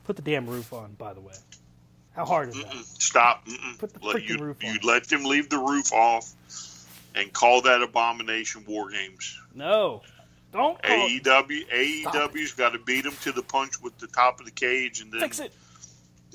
Put 0.05 0.17
the 0.17 0.23
damn 0.23 0.47
roof 0.47 0.73
on, 0.73 0.93
by 0.95 1.13
the 1.13 1.21
way. 1.21 1.35
How 2.15 2.25
hard 2.25 2.49
is 2.51 2.57
that? 2.57 2.67
Mm-mm. 2.73 3.01
Stop. 3.01 3.47
Mm-mm. 3.47 3.79
Put 3.79 3.93
the 3.95 4.05
let 4.07 4.17
freaking 4.17 4.29
you, 4.31 4.39
roof 4.45 4.57
on. 4.65 4.73
you 4.75 4.81
let 4.83 5.05
them 5.09 5.25
leave 5.25 5.49
the 5.51 5.59
roof 5.59 5.93
off 5.93 6.31
and 7.15 7.33
call 7.33 7.63
that 7.63 7.83
abomination 7.83 8.65
war 8.67 8.91
games. 8.91 9.39
No. 9.55 10.03
Don't 10.53 10.83
call 10.83 11.07
it. 11.07 11.23
AEW 11.25 11.69
AEW's 12.05 12.53
got 12.53 12.71
to 12.73 12.79
beat 12.79 13.05
them 13.05 13.15
to 13.23 13.33
the 13.33 13.43
punch 13.43 13.81
with 13.83 13.97
the 13.99 14.07
top 14.07 14.41
of 14.41 14.47
the 14.47 14.53
cage, 14.53 15.01
and 15.01 15.13
then 15.13 15.21
Fix 15.21 15.39
it. 15.41 15.53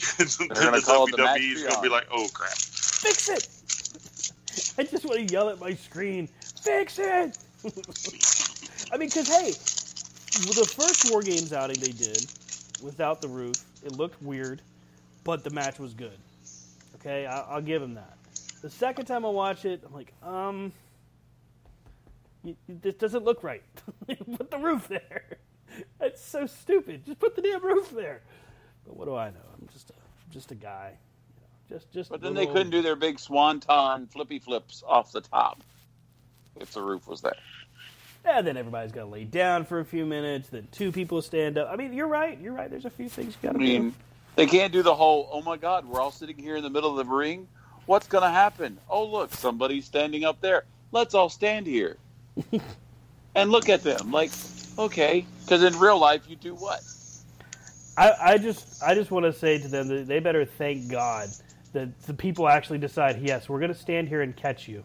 then 0.17 0.47
gonna 0.49 0.77
the 0.79 0.81
call 0.81 1.07
the 1.07 1.17
match 1.17 1.39
WWE 1.41 1.53
is 1.53 1.63
going 1.63 1.75
to 1.75 1.81
be 1.81 1.89
like, 1.89 2.07
oh 2.11 2.27
crap. 2.33 2.51
Fix 2.53 3.29
it. 3.29 3.47
I 4.77 4.83
just 4.83 5.05
want 5.05 5.27
to 5.27 5.33
yell 5.33 5.49
at 5.49 5.59
my 5.59 5.73
screen. 5.73 6.27
Fix 6.61 6.99
it. 6.99 7.37
I 8.93 8.97
mean, 8.97 9.09
because 9.09 9.27
hey, 9.27 9.51
the 9.51 10.65
first 10.65 11.11
War 11.11 11.21
Games 11.21 11.53
outing 11.53 11.79
they 11.79 11.91
did 11.91 12.25
without 12.81 13.21
the 13.21 13.27
roof, 13.27 13.55
it 13.83 13.93
looked 13.93 14.21
weird, 14.21 14.61
but 15.23 15.43
the 15.43 15.49
match 15.49 15.79
was 15.79 15.93
good. 15.93 16.17
Okay, 16.95 17.25
I- 17.25 17.41
I'll 17.41 17.61
give 17.61 17.81
them 17.81 17.95
that. 17.95 18.17
The 18.61 18.69
second 18.69 19.05
time 19.05 19.25
I 19.25 19.29
watch 19.29 19.65
it, 19.65 19.83
I'm 19.85 19.93
like, 19.93 20.13
um, 20.23 20.71
you, 22.43 22.55
you- 22.67 22.79
this 22.81 22.95
doesn't 22.95 23.23
look 23.23 23.43
right. 23.43 23.63
put 24.37 24.51
the 24.51 24.57
roof 24.57 24.87
there. 24.87 25.23
That's 25.99 26.21
so 26.23 26.45
stupid. 26.45 27.05
Just 27.05 27.19
put 27.19 27.35
the 27.35 27.41
damn 27.41 27.63
roof 27.63 27.89
there. 27.91 28.21
But 28.85 28.97
what 28.97 29.05
do 29.05 29.15
I 29.15 29.29
know? 29.29 29.39
I'm 29.59 29.67
just 29.71 29.89
a 29.89 29.93
just 30.31 30.51
a 30.51 30.55
guy. 30.55 30.93
You 31.35 31.41
know, 31.41 31.77
just 31.77 31.91
just. 31.91 32.09
But 32.09 32.21
then 32.21 32.31
a 32.33 32.35
they 32.35 32.45
couldn't 32.47 32.71
do 32.71 32.81
their 32.81 32.95
big 32.95 33.19
swanton 33.19 34.07
flippy 34.07 34.39
flips 34.39 34.83
off 34.85 35.11
the 35.11 35.21
top 35.21 35.61
if 36.59 36.71
the 36.73 36.81
roof 36.81 37.07
was 37.07 37.21
there. 37.21 37.35
And 38.25 38.47
then 38.47 38.55
everybody's 38.55 38.91
got 38.93 39.01
to 39.01 39.07
lay 39.07 39.25
down 39.25 39.65
for 39.65 39.79
a 39.79 39.85
few 39.85 40.05
minutes. 40.05 40.49
Then 40.49 40.67
two 40.71 40.91
people 40.93 41.21
stand 41.21 41.57
up. 41.57 41.69
I 41.71 41.75
mean, 41.75 41.93
you're 41.93 42.07
right. 42.07 42.39
You're 42.39 42.53
right. 42.53 42.69
There's 42.69 42.85
a 42.85 42.89
few 42.89 43.09
things 43.09 43.35
you 43.41 43.49
got 43.49 43.55
I 43.55 43.59
to 43.59 43.65
do. 43.65 43.79
mean, 43.81 43.93
they 44.35 44.45
can't 44.45 44.71
do 44.71 44.81
the 44.81 44.95
whole, 44.95 45.29
oh 45.31 45.41
my 45.41 45.57
God, 45.57 45.85
we're 45.85 45.99
all 45.99 46.11
sitting 46.11 46.37
here 46.37 46.55
in 46.55 46.63
the 46.63 46.69
middle 46.69 46.97
of 46.97 47.05
the 47.05 47.13
ring. 47.13 47.47
What's 47.85 48.07
going 48.07 48.23
to 48.23 48.29
happen? 48.29 48.79
Oh, 48.89 49.05
look, 49.05 49.33
somebody's 49.33 49.85
standing 49.85 50.23
up 50.23 50.39
there. 50.39 50.63
Let's 50.93 51.13
all 51.13 51.27
stand 51.27 51.67
here 51.67 51.97
and 53.35 53.51
look 53.51 53.67
at 53.67 53.83
them. 53.83 54.11
Like, 54.11 54.31
okay. 54.79 55.25
Because 55.43 55.61
in 55.63 55.77
real 55.77 55.99
life, 55.99 56.21
you 56.29 56.37
do 56.37 56.55
what? 56.55 56.79
I, 57.95 58.13
I 58.21 58.37
just 58.37 58.81
I 58.81 58.95
just 58.95 59.11
want 59.11 59.25
to 59.25 59.33
say 59.33 59.59
to 59.59 59.67
them 59.67 59.87
that 59.87 60.07
they 60.07 60.19
better 60.19 60.45
thank 60.45 60.89
God 60.89 61.29
that 61.73 61.99
the 62.03 62.13
people 62.13 62.47
actually 62.47 62.77
decide, 62.77 63.21
yes, 63.21 63.49
we're 63.49 63.59
going 63.59 63.73
to 63.73 63.77
stand 63.79 64.07
here 64.07 64.21
and 64.21 64.35
catch 64.35 64.67
you. 64.67 64.83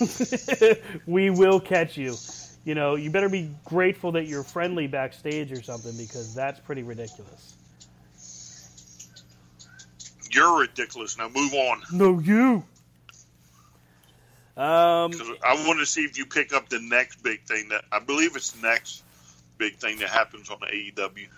we 1.06 1.30
will 1.30 1.60
catch 1.60 1.96
you. 1.96 2.16
You 2.64 2.74
know, 2.74 2.96
you 2.96 3.10
better 3.10 3.28
be 3.28 3.50
grateful 3.64 4.12
that 4.12 4.26
you're 4.26 4.42
friendly 4.42 4.86
backstage 4.86 5.52
or 5.52 5.62
something 5.62 5.96
because 5.96 6.34
that's 6.34 6.60
pretty 6.60 6.82
ridiculous. 6.82 7.54
You're 10.30 10.60
ridiculous. 10.60 11.16
Now 11.16 11.28
move 11.28 11.54
on. 11.54 11.82
No, 11.92 12.18
you. 12.18 12.64
Um, 14.56 15.12
I 15.44 15.64
want 15.66 15.78
to 15.78 15.86
see 15.86 16.02
if 16.02 16.18
you 16.18 16.26
pick 16.26 16.52
up 16.52 16.68
the 16.68 16.80
next 16.80 17.22
big 17.22 17.42
thing 17.44 17.68
that 17.68 17.84
I 17.92 18.00
believe 18.00 18.34
it's 18.34 18.50
the 18.50 18.66
next 18.66 19.04
big 19.56 19.76
thing 19.76 19.98
that 20.00 20.08
happens 20.08 20.50
on 20.50 20.58
the 20.60 20.66
AEW. 20.66 21.28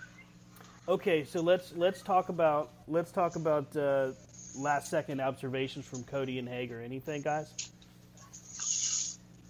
Okay, 0.87 1.23
so 1.23 1.41
let's 1.41 1.73
let's 1.75 2.01
talk 2.01 2.29
about 2.29 2.71
let's 2.87 3.11
talk 3.11 3.35
about 3.35 3.75
uh, 3.75 4.11
last 4.57 4.89
second 4.89 5.21
observations 5.21 5.85
from 5.85 6.03
Cody 6.03 6.39
and 6.39 6.47
Hager. 6.47 6.81
Anything, 6.81 7.21
guys? 7.21 7.69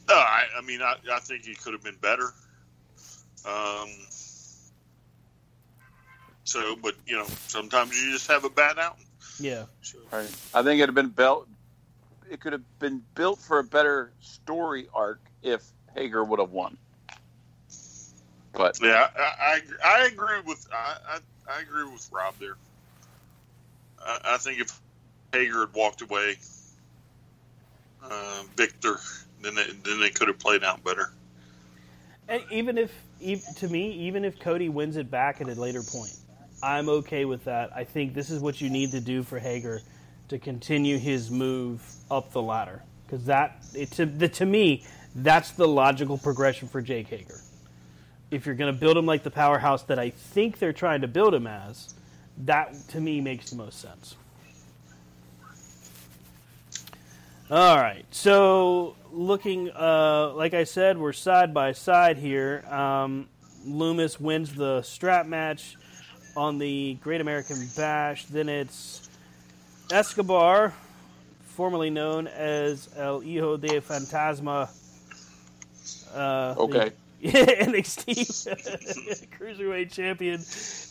Uh, 0.10 0.14
I, 0.14 0.44
I 0.58 0.62
mean, 0.62 0.82
I, 0.82 0.96
I 1.12 1.20
think 1.20 1.46
he 1.46 1.56
could 1.56 1.74
have 1.74 1.84
been 1.84 1.98
better. 2.02 2.34
Um, 3.46 3.90
so, 6.44 6.76
but 6.76 6.96
you 7.08 7.18
know, 7.18 7.26
sometimes 7.48 8.02
you 8.02 8.12
just 8.12 8.28
have 8.28 8.44
a 8.44 8.50
bad 8.50 8.78
out. 8.78 8.98
Yeah. 9.40 9.66
Right. 10.12 10.30
I 10.54 10.62
think 10.64 10.80
it'd 10.80 10.90
have 10.90 10.96
been 10.96 11.10
built. 11.10 11.48
It 12.30 12.40
could 12.40 12.54
have 12.54 12.80
been 12.80 13.02
built 13.16 13.40
for 13.40 13.60
a 13.60 13.64
better 13.64 14.12
story 14.20 14.88
arc 14.94 15.22
if 15.42 15.64
Hager 15.96 16.24
would 16.24 16.40
have 16.40 16.52
won. 16.52 16.78
But 18.54 18.80
Yeah, 18.82 19.08
I, 19.18 19.34
I, 19.54 19.58
agree- 19.58 19.78
I 19.84 20.06
agree 20.06 20.42
with 20.46 20.68
I, 20.74 20.98
I, 21.10 21.20
I 21.58 21.62
agree 21.62 21.86
with 21.92 22.08
Rob 22.12 22.36
there. 22.40 22.56
I, 24.04 24.20
I 24.26 24.38
think 24.38 24.60
if 24.60 24.80
Hager 25.32 25.62
had 25.62 25.74
walked 25.74 26.02
away, 26.02 26.36
uh, 28.04 28.44
Victor, 28.56 28.98
then 29.42 29.56
they, 29.56 29.66
then 29.84 30.00
they 30.00 30.10
could 30.10 30.28
have 30.28 30.40
played 30.40 30.64
out 30.64 30.84
better. 30.84 31.12
And 32.28 32.44
even 32.52 32.78
if, 32.78 32.92
ev 33.24 33.44
to 33.58 33.68
me, 33.68 33.92
even 33.92 34.24
if 34.24 34.40
Cody 34.40 34.70
wins 34.70 34.98
it 34.98 35.12
back 35.12 35.42
at 35.42 35.50
a 35.50 35.60
later 35.60 35.84
point, 35.84 36.14
I'm 36.64 36.90
okay 36.90 37.26
with 37.26 37.44
that. 37.46 37.72
I 37.76 37.84
think 37.84 38.14
this 38.14 38.30
is 38.30 38.40
what 38.40 38.62
you 38.62 38.70
need 38.70 38.92
to 38.92 39.02
do 39.02 39.24
for 39.24 39.40
Hager 39.40 39.82
to 40.30 40.38
continue 40.40 40.98
his 40.98 41.30
move 41.30 41.82
up 42.10 42.32
the 42.32 42.42
ladder 42.42 42.82
because 43.06 43.26
that 43.26 43.58
it, 43.74 43.92
to 43.92 44.06
the, 44.06 44.30
to 44.30 44.46
me 44.46 44.86
that's 45.16 45.52
the 45.52 45.68
logical 45.68 46.18
progression 46.18 46.70
for 46.70 46.82
Jake 46.82 47.08
Hager. 47.08 47.42
If 48.32 48.46
you're 48.46 48.56
going 48.56 48.74
to 48.74 48.80
build 48.80 48.98
him 48.98 49.06
like 49.06 49.24
the 49.24 49.32
powerhouse 49.32 49.84
that 49.84 50.00
I 50.00 50.10
think 50.10 50.58
they're 50.58 50.74
trying 50.74 51.02
to 51.02 51.08
build 51.08 51.34
him 51.34 51.46
as, 51.46 51.94
that 52.38 52.74
to 52.90 53.02
me 53.02 53.22
makes 53.22 53.50
the 53.50 53.58
most 53.58 53.80
sense. 53.80 54.16
All 57.50 57.76
right. 57.78 58.06
So 58.12 58.96
looking, 59.12 59.70
uh, 59.72 60.32
like 60.34 60.54
I 60.54 60.64
said, 60.64 60.98
we're 60.98 61.12
side 61.12 61.54
by 61.54 61.74
side 61.74 62.18
here. 62.18 62.64
Um, 62.70 63.28
Lumis 63.68 64.20
wins 64.20 64.56
the 64.56 64.82
strap 64.82 65.26
match 65.26 65.76
on 66.38 66.58
the 66.58 66.94
Great 66.96 67.20
American 67.20 67.68
Bash. 67.76 68.26
Then 68.26 68.48
it's 68.48 69.10
Escobar, 69.92 70.74
formerly 71.48 71.90
known 71.90 72.28
as 72.28 72.88
El 72.96 73.20
Hijo 73.20 73.58
de 73.58 73.82
Fantasma. 73.82 74.70
Uh, 76.16 76.56
Okay. 76.58 76.90
the 76.90 76.94
NXT 77.26 79.28
Cruiserweight 79.38 79.92
Champion. 79.92 80.44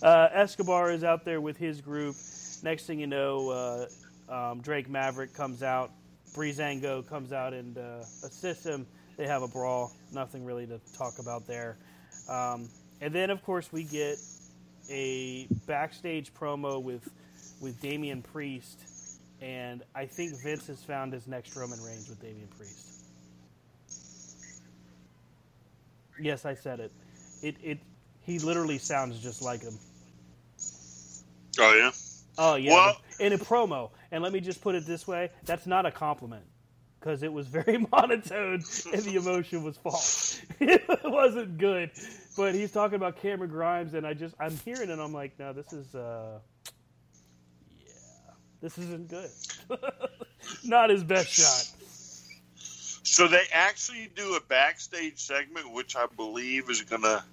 Uh, 0.03 0.29
Escobar 0.33 0.93
is 0.93 1.03
out 1.03 1.25
there 1.25 1.41
with 1.41 1.57
his 1.57 1.81
group. 1.81 2.15
Next 2.63 2.87
thing 2.87 3.01
you 3.01 3.09
know, 3.09 3.89
uh, 4.29 4.33
um, 4.33 4.61
Drake 4.61 4.89
Maverick 4.89 5.35
comes 5.35 5.63
out. 5.63 5.91
Breezango 6.35 7.07
comes 7.09 7.33
out 7.33 7.53
and 7.53 7.77
uh, 7.77 8.05
assists 8.25 8.65
him. 8.65 8.87
They 9.17 9.27
have 9.27 9.43
a 9.43 9.49
brawl. 9.49 9.93
Nothing 10.13 10.45
really 10.45 10.67
to 10.67 10.81
talk 10.97 11.19
about 11.19 11.47
there. 11.47 11.77
Um, 12.29 12.69
and 13.01 13.13
then, 13.13 13.31
of 13.31 13.43
course, 13.43 13.73
we 13.73 13.83
get 13.83 14.19
a 14.89 15.47
backstage 15.67 16.33
promo 16.33 16.83
with 16.83 17.09
with 17.61 17.81
Damian 17.81 18.23
Priest, 18.23 18.81
and 19.41 19.83
I 19.95 20.07
think 20.07 20.41
Vince 20.43 20.67
has 20.69 20.83
found 20.83 21.13
his 21.13 21.27
next 21.27 21.57
Roman 21.57 21.83
Reigns 21.83 22.09
with 22.09 22.21
Damian 22.21 22.49
Priest. 22.49 22.90
Yes, 26.21 26.45
I 26.45 26.55
said 26.55 26.81
it. 26.81 26.93
It 27.43 27.57
it 27.63 27.79
he 28.23 28.39
literally 28.39 28.79
sounds 28.79 29.19
just 29.21 29.43
like 29.43 29.63
him. 29.63 29.79
Oh 31.59 31.75
yeah. 31.75 31.91
Oh 32.39 32.55
yeah, 32.57 32.73
Well- 32.73 33.01
in 33.19 33.33
a 33.33 33.39
promo. 33.39 33.91
And 34.13 34.23
let 34.23 34.33
me 34.33 34.41
just 34.41 34.61
put 34.61 34.75
it 34.75 34.87
this 34.87 35.07
way: 35.07 35.31
that's 35.45 35.67
not 35.67 35.87
a 35.87 35.91
compliment 35.91 36.45
because 36.99 37.23
it 37.23 37.33
was 37.33 37.47
very 37.47 37.79
monotone 37.93 38.63
and 38.93 39.03
the 39.03 39.17
emotion 39.17 39.63
was 39.63 39.77
false. 39.77 40.41
it 40.61 40.83
wasn't 41.05 41.59
good. 41.59 41.91
But 42.37 42.55
he's 42.55 42.71
talking 42.73 42.97
about 42.97 43.21
Cameron 43.21 43.51
Grimes, 43.51 43.95
and 43.95 44.07
I 44.07 44.15
just 44.15 44.35
I'm 44.41 44.57
hearing 44.59 44.89
it. 44.89 44.91
and 44.91 45.01
I'm 45.01 45.13
like, 45.13 45.39
no, 45.39 45.53
this 45.53 45.73
is 45.73 45.95
uh, 45.95 46.39
yeah, 47.79 47.93
this 48.61 48.79
isn't 48.79 49.09
good. 49.09 49.31
not 50.65 50.91
his 50.91 51.05
best 51.05 51.29
shot. 51.29 51.80
So 53.11 53.27
they 53.27 53.43
actually 53.53 54.09
do 54.15 54.37
a 54.37 54.41
backstage 54.41 55.19
segment, 55.19 55.73
which 55.73 55.97
I 55.97 56.07
believe 56.17 56.71
is 56.71 56.83
going 56.83 57.03
to 57.03 57.25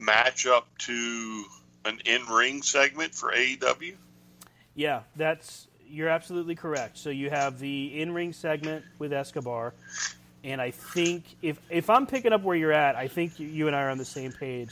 match 0.00 0.48
up 0.48 0.66
to 0.78 1.44
an 1.84 2.00
in-ring 2.04 2.60
segment 2.62 3.14
for 3.14 3.30
AEW. 3.30 3.94
Yeah, 4.74 5.02
that's 5.14 5.68
you're 5.88 6.08
absolutely 6.08 6.56
correct. 6.56 6.98
So 6.98 7.10
you 7.10 7.30
have 7.30 7.60
the 7.60 8.00
in-ring 8.00 8.32
segment 8.32 8.84
with 8.98 9.12
Escobar, 9.12 9.74
and 10.42 10.60
I 10.60 10.72
think 10.72 11.24
if 11.40 11.60
if 11.70 11.88
I'm 11.88 12.08
picking 12.08 12.32
up 12.32 12.42
where 12.42 12.56
you're 12.56 12.72
at, 12.72 12.96
I 12.96 13.06
think 13.06 13.38
you, 13.38 13.46
you 13.46 13.66
and 13.68 13.76
I 13.76 13.82
are 13.82 13.90
on 13.90 13.98
the 13.98 14.04
same 14.04 14.32
page. 14.32 14.70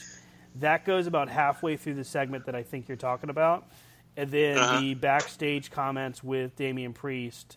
That 0.56 0.84
goes 0.84 1.06
about 1.06 1.28
halfway 1.28 1.76
through 1.76 1.94
the 1.94 2.04
segment 2.04 2.46
that 2.46 2.56
I 2.56 2.64
think 2.64 2.88
you're 2.88 2.96
talking 2.96 3.30
about, 3.30 3.68
and 4.16 4.28
then 4.32 4.58
Uh-huh. 4.58 4.78
the 4.78 4.94
backstage 4.94 5.70
comments 5.70 6.24
with 6.24 6.56
Damian 6.56 6.92
Priest, 6.92 7.56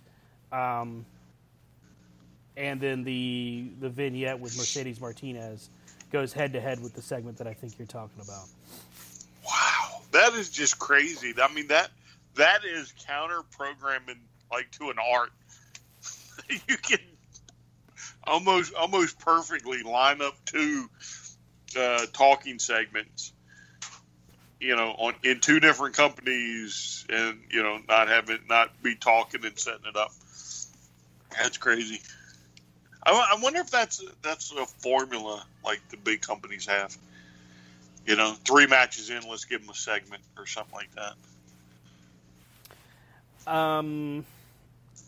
um, 0.51 1.07
and 2.57 2.81
then 2.81 3.03
the 3.03 3.69
the 3.79 3.89
vignette 3.89 4.39
with 4.39 4.57
Mercedes 4.57 4.99
Martinez 4.99 5.69
goes 6.11 6.33
head 6.33 6.53
to 6.53 6.61
head 6.61 6.81
with 6.81 6.93
the 6.93 7.01
segment 7.01 7.37
that 7.37 7.47
I 7.47 7.53
think 7.53 7.77
you're 7.77 7.85
talking 7.85 8.21
about. 8.21 8.45
Wow, 9.45 10.01
that 10.11 10.33
is 10.33 10.49
just 10.49 10.79
crazy. 10.79 11.33
I 11.41 11.53
mean 11.53 11.67
that 11.67 11.89
that 12.35 12.65
is 12.65 12.93
counter 13.05 13.41
programming 13.51 14.19
like 14.51 14.71
to 14.71 14.89
an 14.89 14.97
art. 14.99 15.31
you 16.49 16.77
can 16.77 16.99
almost 18.23 18.73
almost 18.73 19.19
perfectly 19.19 19.83
line 19.83 20.21
up 20.21 20.33
two 20.45 20.89
uh, 21.77 22.05
talking 22.11 22.59
segments. 22.59 23.33
You 24.59 24.75
know, 24.75 24.89
on 24.97 25.13
in 25.23 25.39
two 25.39 25.59
different 25.59 25.95
companies, 25.95 27.05
and 27.09 27.39
you 27.51 27.61
know, 27.61 27.77
not 27.87 28.07
having 28.07 28.39
not 28.49 28.81
be 28.81 28.95
talking 28.95 29.45
and 29.45 29.57
setting 29.59 29.85
it 29.87 29.95
up. 29.95 30.11
That's 31.29 31.57
crazy. 31.57 32.01
I, 33.03 33.11
I 33.35 33.39
wonder 33.41 33.59
if 33.59 33.69
that's 33.71 34.03
that's 34.21 34.51
a 34.51 34.65
formula 34.65 35.45
like 35.63 35.81
the 35.89 35.97
big 35.97 36.21
companies 36.21 36.65
have. 36.65 36.95
You 38.05 38.15
know, 38.15 38.33
three 38.45 38.67
matches 38.67 39.09
in, 39.09 39.21
let's 39.29 39.43
give 39.43 39.59
them 39.61 39.69
a 39.69 39.73
segment 39.75 40.21
or 40.37 40.45
something 40.45 40.73
like 40.73 40.89
that. 40.95 41.13
Um, 43.51 44.25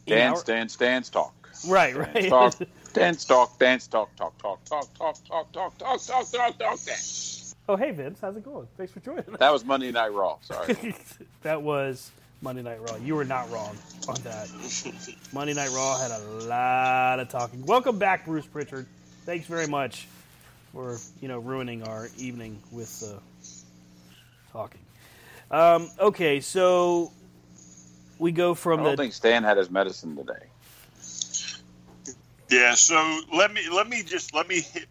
dance, 0.05 0.39
our- 0.39 0.45
dance, 0.45 0.75
dance, 0.75 1.09
talk. 1.09 1.33
Right, 1.67 1.93
Dance, 1.93 2.07
right. 2.15 2.29
talk, 2.29 2.55
dance, 2.93 3.25
talk, 3.25 3.59
dance, 3.59 3.87
talk, 3.87 4.15
talk, 4.15 4.37
talk, 4.37 4.63
talk, 4.65 4.93
talk, 4.97 5.15
talk, 5.27 5.51
talk, 5.51 5.77
talk, 5.77 6.01
talk, 6.01 6.31
talk, 6.31 6.57
talk, 6.57 6.79
dance. 6.85 7.55
Oh, 7.67 7.75
hey 7.75 7.91
Vince, 7.91 8.19
how's 8.21 8.35
it 8.35 8.43
going? 8.43 8.67
Thanks 8.77 8.91
for 8.93 8.99
joining 9.01 9.25
us. 9.29 9.39
That 9.39 9.51
was 9.53 9.63
Monday 9.65 9.91
Night 9.91 10.13
Raw. 10.13 10.37
Sorry. 10.41 10.95
that 11.43 11.61
was 11.61 12.11
Monday 12.41 12.61
Night 12.61 12.79
Raw. 12.81 12.95
You 12.95 13.15
were 13.15 13.25
not 13.25 13.49
wrong 13.51 13.77
on 14.07 14.15
that. 14.23 14.49
Monday 15.33 15.53
Night 15.53 15.71
Raw 15.71 15.97
had 15.97 16.11
a 16.11 16.19
lot 16.47 17.19
of 17.19 17.29
talking. 17.29 17.65
Welcome 17.65 17.99
back, 17.99 18.25
Bruce 18.25 18.45
Prichard. 18.45 18.85
Thanks 19.25 19.45
very 19.45 19.67
much 19.67 20.07
for 20.73 20.97
you 21.21 21.27
know 21.27 21.39
ruining 21.39 21.83
our 21.83 22.07
evening 22.17 22.61
with 22.71 23.03
uh, 23.05 23.19
talking. 24.53 24.81
Um, 25.51 25.89
okay, 25.99 26.39
so 26.39 27.11
we 28.19 28.31
go 28.31 28.53
from. 28.53 28.79
I 28.79 28.83
don't 28.83 28.95
the 28.95 29.03
think 29.03 29.13
Stan 29.13 29.43
had 29.43 29.57
his 29.57 29.69
medicine 29.69 30.15
today. 30.15 30.45
Yeah, 32.49 32.73
so 32.73 33.21
let 33.33 33.53
me 33.53 33.61
let 33.71 33.87
me 33.87 34.03
just 34.03 34.33
let 34.33 34.47
me 34.47 34.61
hit, 34.61 34.87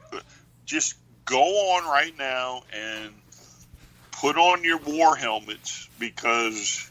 just 0.66 0.97
go 1.25 1.41
on 1.41 1.85
right 1.85 2.16
now 2.19 2.62
and 2.73 3.12
put 4.12 4.37
on 4.37 4.65
your 4.65 4.79
war 4.79 5.16
helmets 5.16 5.89
because 5.99 6.91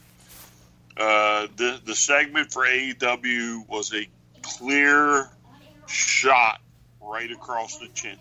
uh, 0.98 1.46
the 1.56 1.80
the 1.84 1.94
segment 1.94 2.52
for 2.52 2.66
AEW 2.66 3.68
was 3.68 3.94
a 3.94 4.08
clear 4.42 5.28
shot 5.86 6.60
right 7.00 7.30
across 7.30 7.78
the 7.78 7.88
chin. 7.88 8.18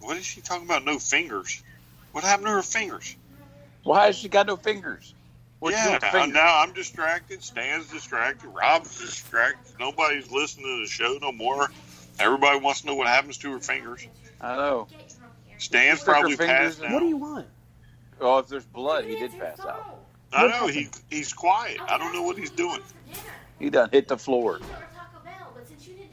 What 0.00 0.16
is 0.16 0.24
she 0.24 0.40
talking 0.40 0.64
about? 0.66 0.84
No 0.84 0.98
fingers. 0.98 1.62
What 2.12 2.24
happened 2.24 2.46
to 2.46 2.52
her 2.52 2.62
fingers? 2.62 3.16
Why 3.82 4.06
has 4.06 4.16
she 4.16 4.28
got 4.28 4.46
no 4.46 4.56
fingers? 4.56 5.12
What'd 5.58 5.78
you 5.78 5.84
yeah, 5.84 5.98
I- 6.02 6.10
fingers? 6.10 6.34
now 6.34 6.60
I'm 6.60 6.72
distracted. 6.72 7.42
Stan's 7.42 7.88
distracted. 7.90 8.48
Rob's 8.48 9.00
distracted. 9.00 9.74
Nobody's 9.78 10.30
listening 10.30 10.66
to 10.66 10.82
the 10.84 10.88
show 10.88 11.18
no 11.20 11.32
more. 11.32 11.70
Everybody 12.18 12.60
wants 12.60 12.82
to 12.82 12.86
know 12.86 12.94
what 12.94 13.08
happens 13.08 13.38
to 13.38 13.52
her 13.52 13.60
fingers. 13.60 14.06
I 14.40 14.56
know. 14.56 14.88
Stan's 15.58 16.02
probably 16.02 16.36
passed 16.36 16.82
out. 16.82 16.92
what 16.92 17.00
do 17.00 17.06
you 17.06 17.16
want? 17.16 17.46
Oh, 18.20 18.38
if 18.38 18.48
there's 18.48 18.64
blood, 18.64 19.04
he 19.04 19.16
did 19.16 19.38
pass 19.38 19.64
out. 19.64 19.86
I 20.32 20.48
know 20.48 20.66
he 20.66 20.88
he's 21.10 21.32
quiet. 21.32 21.80
I 21.88 21.98
don't 21.98 22.12
know 22.12 22.22
what 22.22 22.36
he's 22.36 22.50
doing. 22.50 22.80
He 23.58 23.70
done 23.70 23.88
hit 23.90 24.08
the 24.08 24.18
floor. 24.18 24.60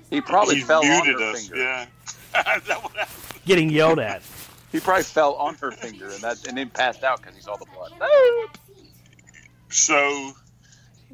He 0.09 0.21
probably 0.21 0.55
he's 0.55 0.65
fell 0.65 0.85
on 0.85 1.05
her 1.07 1.21
us. 1.21 1.41
finger. 1.47 1.57
Yeah. 1.57 1.85
Is 2.57 2.63
that 2.65 2.84
what 2.84 2.95
happened? 2.95 3.41
Getting 3.45 3.69
yelled 3.69 3.99
at. 3.99 4.21
He 4.71 4.80
probably 4.80 5.03
fell 5.03 5.34
on 5.35 5.55
her 5.55 5.71
finger 5.71 6.05
and 6.05 6.21
that 6.21 6.47
and 6.47 6.57
then 6.57 6.69
passed 6.69 7.03
out 7.03 7.21
because 7.21 7.35
he 7.35 7.41
saw 7.41 7.55
the 7.57 7.65
blood. 7.65 7.91
So 9.69 10.31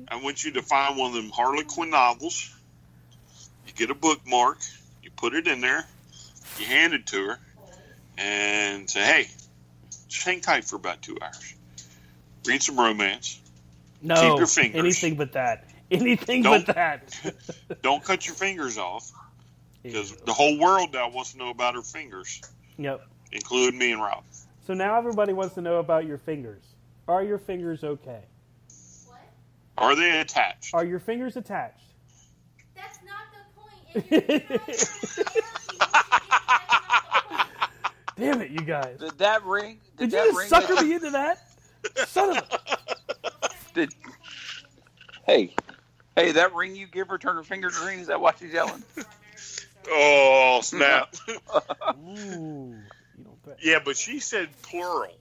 I 0.08 0.22
want 0.22 0.44
you 0.44 0.52
to 0.54 0.62
find 0.62 0.98
one 0.98 1.10
of 1.10 1.16
them 1.16 1.30
Harlequin 1.30 1.90
novels. 1.90 2.54
You 3.66 3.74
get 3.74 3.90
a 3.90 3.96
bookmark. 3.96 4.60
You 5.04 5.12
put 5.12 5.34
it 5.34 5.48
in 5.48 5.62
there. 5.62 5.86
You 6.58 6.66
hand 6.66 6.94
it 6.94 7.06
to 7.08 7.26
her, 7.28 7.40
and 8.18 8.90
say, 8.90 9.02
"Hey, 9.02 9.28
just 10.10 10.26
hang 10.26 10.42
tight 10.42 10.66
for 10.66 10.76
about 10.76 11.02
two 11.02 11.18
hours. 11.22 11.56
Read 12.46 12.62
some 12.62 12.80
romance. 12.80 13.40
No, 14.02 14.16
Keep 14.16 14.38
your 14.40 14.48
fingers. 14.48 14.80
anything 14.80 15.16
but 15.16 15.34
that. 15.34 15.66
Anything 15.92 16.44
Don't- 16.44 16.66
but 16.68 16.76
that. 16.76 17.20
Don't 17.82 18.04
cut 18.04 18.26
your 18.28 18.36
fingers 18.36 18.78
off, 18.78 19.12
because 19.82 20.12
the 20.18 20.34
whole 20.34 20.60
world 20.60 20.94
now 20.94 21.10
wants 21.10 21.32
to 21.32 21.38
know 21.40 21.50
about 21.50 21.74
her 21.76 21.82
fingers, 21.82 22.42
Yep. 22.78 23.02
including 23.32 23.80
me 23.80 23.92
and 23.94 24.02
Rob. 24.02 24.24
So 24.68 24.74
now 24.76 24.98
everybody 25.00 25.34
wants 25.34 25.56
to 25.56 25.62
know 25.62 25.78
about 25.78 26.06
your 26.06 26.18
fingers. 26.20 26.62
Are 27.08 27.24
your 27.24 27.40
fingers 27.40 27.84
okay? 27.84 28.22
What? 29.08 29.20
Are 29.80 29.96
they 29.96 30.20
attached? 30.20 30.76
Are 30.76 30.86
your 30.86 31.00
fingers 31.00 31.36
attached? 31.38 31.82
That's 32.76 33.00
not 33.04 33.26
the 33.34 34.00
point. 34.00 34.84
Damn 38.20 38.42
it, 38.42 38.52
you 38.52 38.60
guys. 38.62 38.98
Did 39.00 39.18
that 39.20 39.44
ring? 39.46 39.80
Did, 39.98 40.10
Did, 40.10 40.12
you 40.12 40.18
that 40.18 40.26
just 40.28 40.38
ring? 40.38 40.48
sucker 40.50 40.76
that- 40.76 40.86
me 40.86 40.94
into 40.94 41.10
that? 41.12 41.38
Son 42.08 42.38
of 42.38 42.44
a. 42.52 43.50
Did, 43.74 43.94
hey, 45.26 45.54
hey, 46.16 46.32
that 46.34 46.54
ring 46.54 46.76
you 46.76 46.88
give 46.88 47.08
her, 47.08 47.18
turn 47.18 47.36
her 47.38 47.44
finger 47.44 47.70
green. 47.72 48.00
Is 48.00 48.08
that 48.08 48.20
why 48.20 48.34
she's 48.38 48.52
yelling? 48.52 48.84
Oh 49.90 50.60
snap! 50.62 51.16
Ooh. 51.30 52.76
You 53.18 53.24
don't 53.24 53.44
threaten. 53.44 53.62
yeah, 53.64 53.80
but 53.84 53.96
she 53.96 54.20
said 54.20 54.50
plural. 54.64 55.14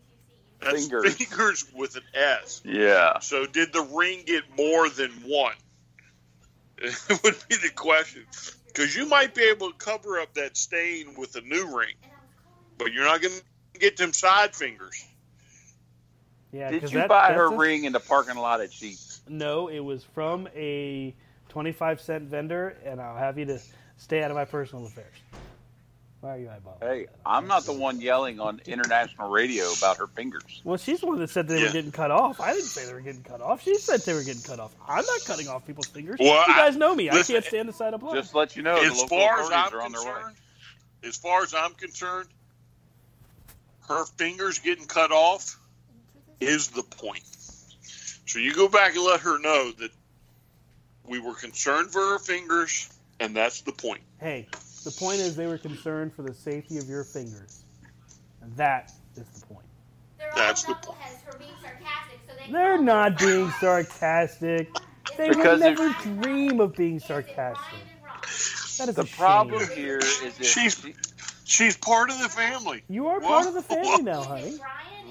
That's 0.60 0.88
Fingers. 0.88 1.14
fingers 1.14 1.64
with 1.72 1.94
an 1.94 2.02
S. 2.14 2.60
Yeah. 2.64 3.20
So 3.20 3.46
did 3.46 3.72
the 3.72 3.82
ring 3.82 4.24
get 4.26 4.42
more 4.56 4.88
than 4.88 5.10
one? 5.26 5.54
It 6.78 6.96
would 7.22 7.36
be 7.48 7.54
the 7.56 7.70
question. 7.74 8.24
Because 8.66 8.96
you 8.96 9.06
might 9.06 9.34
be 9.34 9.42
able 9.42 9.70
to 9.70 9.76
cover 9.78 10.18
up 10.18 10.34
that 10.34 10.56
stain 10.56 11.14
with 11.16 11.36
a 11.36 11.40
new 11.42 11.76
ring, 11.78 11.94
but 12.78 12.92
you're 12.92 13.04
not 13.04 13.20
going 13.20 13.34
to 13.34 13.78
get 13.80 13.96
them 13.96 14.12
side 14.12 14.54
fingers. 14.54 15.04
Yeah, 16.52 16.70
Did 16.70 16.84
you 16.84 16.98
that- 16.98 17.08
buy 17.08 17.32
her 17.34 17.46
a- 17.46 17.56
ring 17.56 17.84
in 17.84 17.92
the 17.92 18.00
parking 18.00 18.36
lot 18.36 18.60
at 18.60 18.70
Sheetz? 18.70 19.20
No, 19.28 19.68
it 19.68 19.80
was 19.80 20.02
from 20.04 20.48
a 20.54 21.14
25 21.50 22.00
cent 22.00 22.24
vendor, 22.24 22.76
and 22.84 23.00
I'll 23.00 23.16
have 23.18 23.38
you 23.38 23.44
to 23.46 23.60
stay 23.98 24.22
out 24.22 24.30
of 24.30 24.36
my 24.36 24.46
personal 24.46 24.86
affairs. 24.86 25.14
Why 26.20 26.30
are 26.34 26.38
you 26.38 26.46
eyeballing? 26.48 26.80
Hey, 26.82 27.06
I'm 27.24 27.46
not 27.46 27.64
the 27.64 27.72
one 27.74 28.00
yelling 28.00 28.40
on 28.40 28.60
international 28.66 29.28
radio 29.30 29.70
about 29.76 29.98
her 29.98 30.08
fingers. 30.08 30.62
Well, 30.64 30.76
she's 30.76 31.00
the 31.00 31.06
one 31.06 31.20
that 31.20 31.30
said 31.30 31.46
they 31.46 31.56
were 31.60 31.66
Yeah. 31.66 31.72
getting 31.72 31.92
cut 31.92 32.10
off. 32.10 32.40
I 32.40 32.54
didn't 32.54 32.64
say 32.66 32.86
they 32.86 32.94
were 32.94 33.00
getting 33.02 33.22
cut 33.22 33.40
off. 33.40 33.62
She 33.62 33.76
said 33.76 34.00
they 34.00 34.14
were 34.14 34.24
getting 34.24 34.42
cut 34.42 34.58
off. 34.58 34.74
I'm 34.88 35.04
not 35.04 35.20
cutting 35.26 35.46
off 35.46 35.64
people's 35.64 35.86
fingers. 35.86 36.16
Well, 36.18 36.28
you 36.48 36.54
I- 36.54 36.56
guys 36.56 36.76
know 36.76 36.92
me. 36.94 37.08
listen, 37.10 37.36
I 37.36 37.40
can't 37.40 37.44
stand 37.44 37.68
the 37.68 37.72
sight 37.72 37.94
of 37.94 38.00
blood. 38.00 38.16
Just 38.16 38.32
to 38.32 38.38
let 38.38 38.56
you 38.56 38.62
know, 38.62 38.80
the 38.80 38.86
as 38.86 38.92
local 38.98 39.08
far 39.20 39.40
as 39.42 39.50
I'm 39.52 39.72
are 39.74 39.82
on 39.82 39.92
their 39.92 40.00
way. 40.02 40.10
concerned, 40.12 40.36
as 41.04 41.16
far 41.18 41.42
as 41.42 41.54
I'm 41.54 41.74
concerned, 41.74 42.28
her 43.88 44.04
fingers 44.04 44.58
getting 44.58 44.86
cut 44.86 45.12
off 45.12 45.58
is 46.40 46.68
the 46.68 46.82
point. 46.82 47.22
So 48.26 48.38
you 48.38 48.54
go 48.54 48.68
back 48.68 48.94
and 48.94 49.04
let 49.04 49.20
her 49.20 49.38
know 49.38 49.72
that 49.72 49.90
we 51.06 51.18
were 51.18 51.34
concerned 51.34 51.90
for 51.90 52.00
her 52.00 52.18
fingers, 52.18 52.88
and 53.20 53.34
that's 53.34 53.62
the 53.62 53.72
point. 53.72 54.02
Hey, 54.20 54.46
the 54.84 54.90
point 54.92 55.20
is 55.20 55.36
they 55.36 55.46
were 55.46 55.58
concerned 55.58 56.12
for 56.14 56.22
the 56.22 56.34
safety 56.34 56.78
of 56.78 56.88
your 56.88 57.04
fingers. 57.04 57.62
And 58.42 58.54
that 58.56 58.92
is 59.16 59.26
the 59.28 59.46
point. 59.46 59.66
They're 60.18 60.30
That's 60.36 60.62
the 60.64 60.74
all 60.74 60.94
knuckleheads 60.94 61.24
for 61.24 61.32
so 62.26 62.34
they 62.36 62.44
can 62.44 62.52
They're 62.52 62.82
not 62.82 63.18
being 63.20 63.50
sarcastic. 63.60 64.68
They 65.16 65.28
Because 65.30 65.60
would 65.60 65.60
never 65.60 65.88
dream 66.02 66.60
of 66.60 66.76
being 66.76 67.00
sarcastic. 67.00 67.56
Ryan 67.72 67.82
and 67.96 68.04
Rob. 68.04 68.24
That 68.78 68.88
is 68.90 68.96
The 68.96 69.02
a 69.02 69.06
shame. 69.06 69.16
problem 69.16 69.68
here 69.74 69.98
is 69.98 70.38
if 70.38 70.44
She's 70.44 70.74
she- 70.76 70.94
she's 71.48 71.76
part 71.76 72.10
of 72.10 72.18
the 72.20 72.28
family. 72.28 72.84
You 72.88 73.08
are 73.08 73.18
Well, 73.20 73.28
part 73.28 73.46
of 73.46 73.54
the 73.54 73.62
family 73.62 73.88
well, 73.88 74.02
now, 74.02 74.22
honey. 74.22 74.58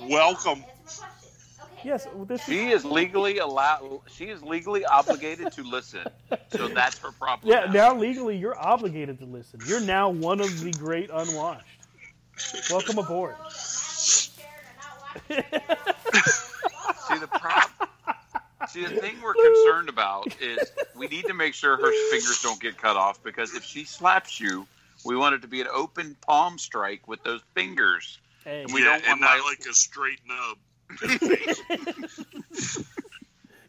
Welcome. 0.07 0.59
Rob. 0.59 0.69
Answer 0.69 1.01
my 1.01 1.07
question. 1.07 1.63
Okay. 1.63 1.81
Yes, 1.83 2.07
this 2.27 2.45
she 2.45 2.67
is. 2.69 2.85
is 2.85 2.85
legally 2.85 3.39
allowed, 3.39 4.01
she 4.07 4.25
is 4.25 4.41
legally 4.43 4.85
obligated 4.85 5.51
to 5.53 5.63
listen. 5.63 6.05
So 6.51 6.67
that's 6.73 6.99
her 6.99 7.11
problem. 7.11 7.51
Yeah, 7.51 7.71
now 7.71 7.95
legally 7.95 8.37
you're 8.37 8.57
obligated 8.57 9.19
to 9.19 9.25
listen. 9.25 9.59
You're 9.67 9.81
now 9.81 10.09
one 10.09 10.39
of 10.39 10.61
the 10.61 10.71
great 10.71 11.09
unwashed. 11.11 11.65
Welcome 12.69 12.99
aboard. 12.99 13.35
See 15.29 15.41
the 17.19 17.27
problem. 17.27 17.89
See 18.67 18.83
the 18.85 18.99
thing 18.99 19.15
we're 19.23 19.33
concerned 19.33 19.89
about 19.89 20.27
is 20.41 20.71
we 20.95 21.07
need 21.07 21.25
to 21.25 21.33
make 21.33 21.53
sure 21.53 21.77
her 21.77 21.91
fingers 22.11 22.41
don't 22.43 22.59
get 22.59 22.77
cut 22.77 22.95
off 22.95 23.23
because 23.23 23.55
if 23.55 23.63
she 23.63 23.85
slaps 23.85 24.39
you, 24.39 24.67
we 25.05 25.15
want 25.15 25.35
it 25.35 25.41
to 25.43 25.47
be 25.47 25.61
an 25.61 25.67
open 25.73 26.15
palm 26.25 26.57
strike 26.57 27.07
with 27.07 27.23
those 27.23 27.41
fingers. 27.53 28.19
Hey, 28.43 28.65
We 28.73 28.81
yeah, 28.83 28.97
don't 28.97 29.01
and 29.09 29.19
want 29.19 29.21
not 29.21 29.39
like- 29.45 29.59
like 29.59 29.67
a 29.69 29.73
straight 29.73 30.19
nub. 30.27 30.57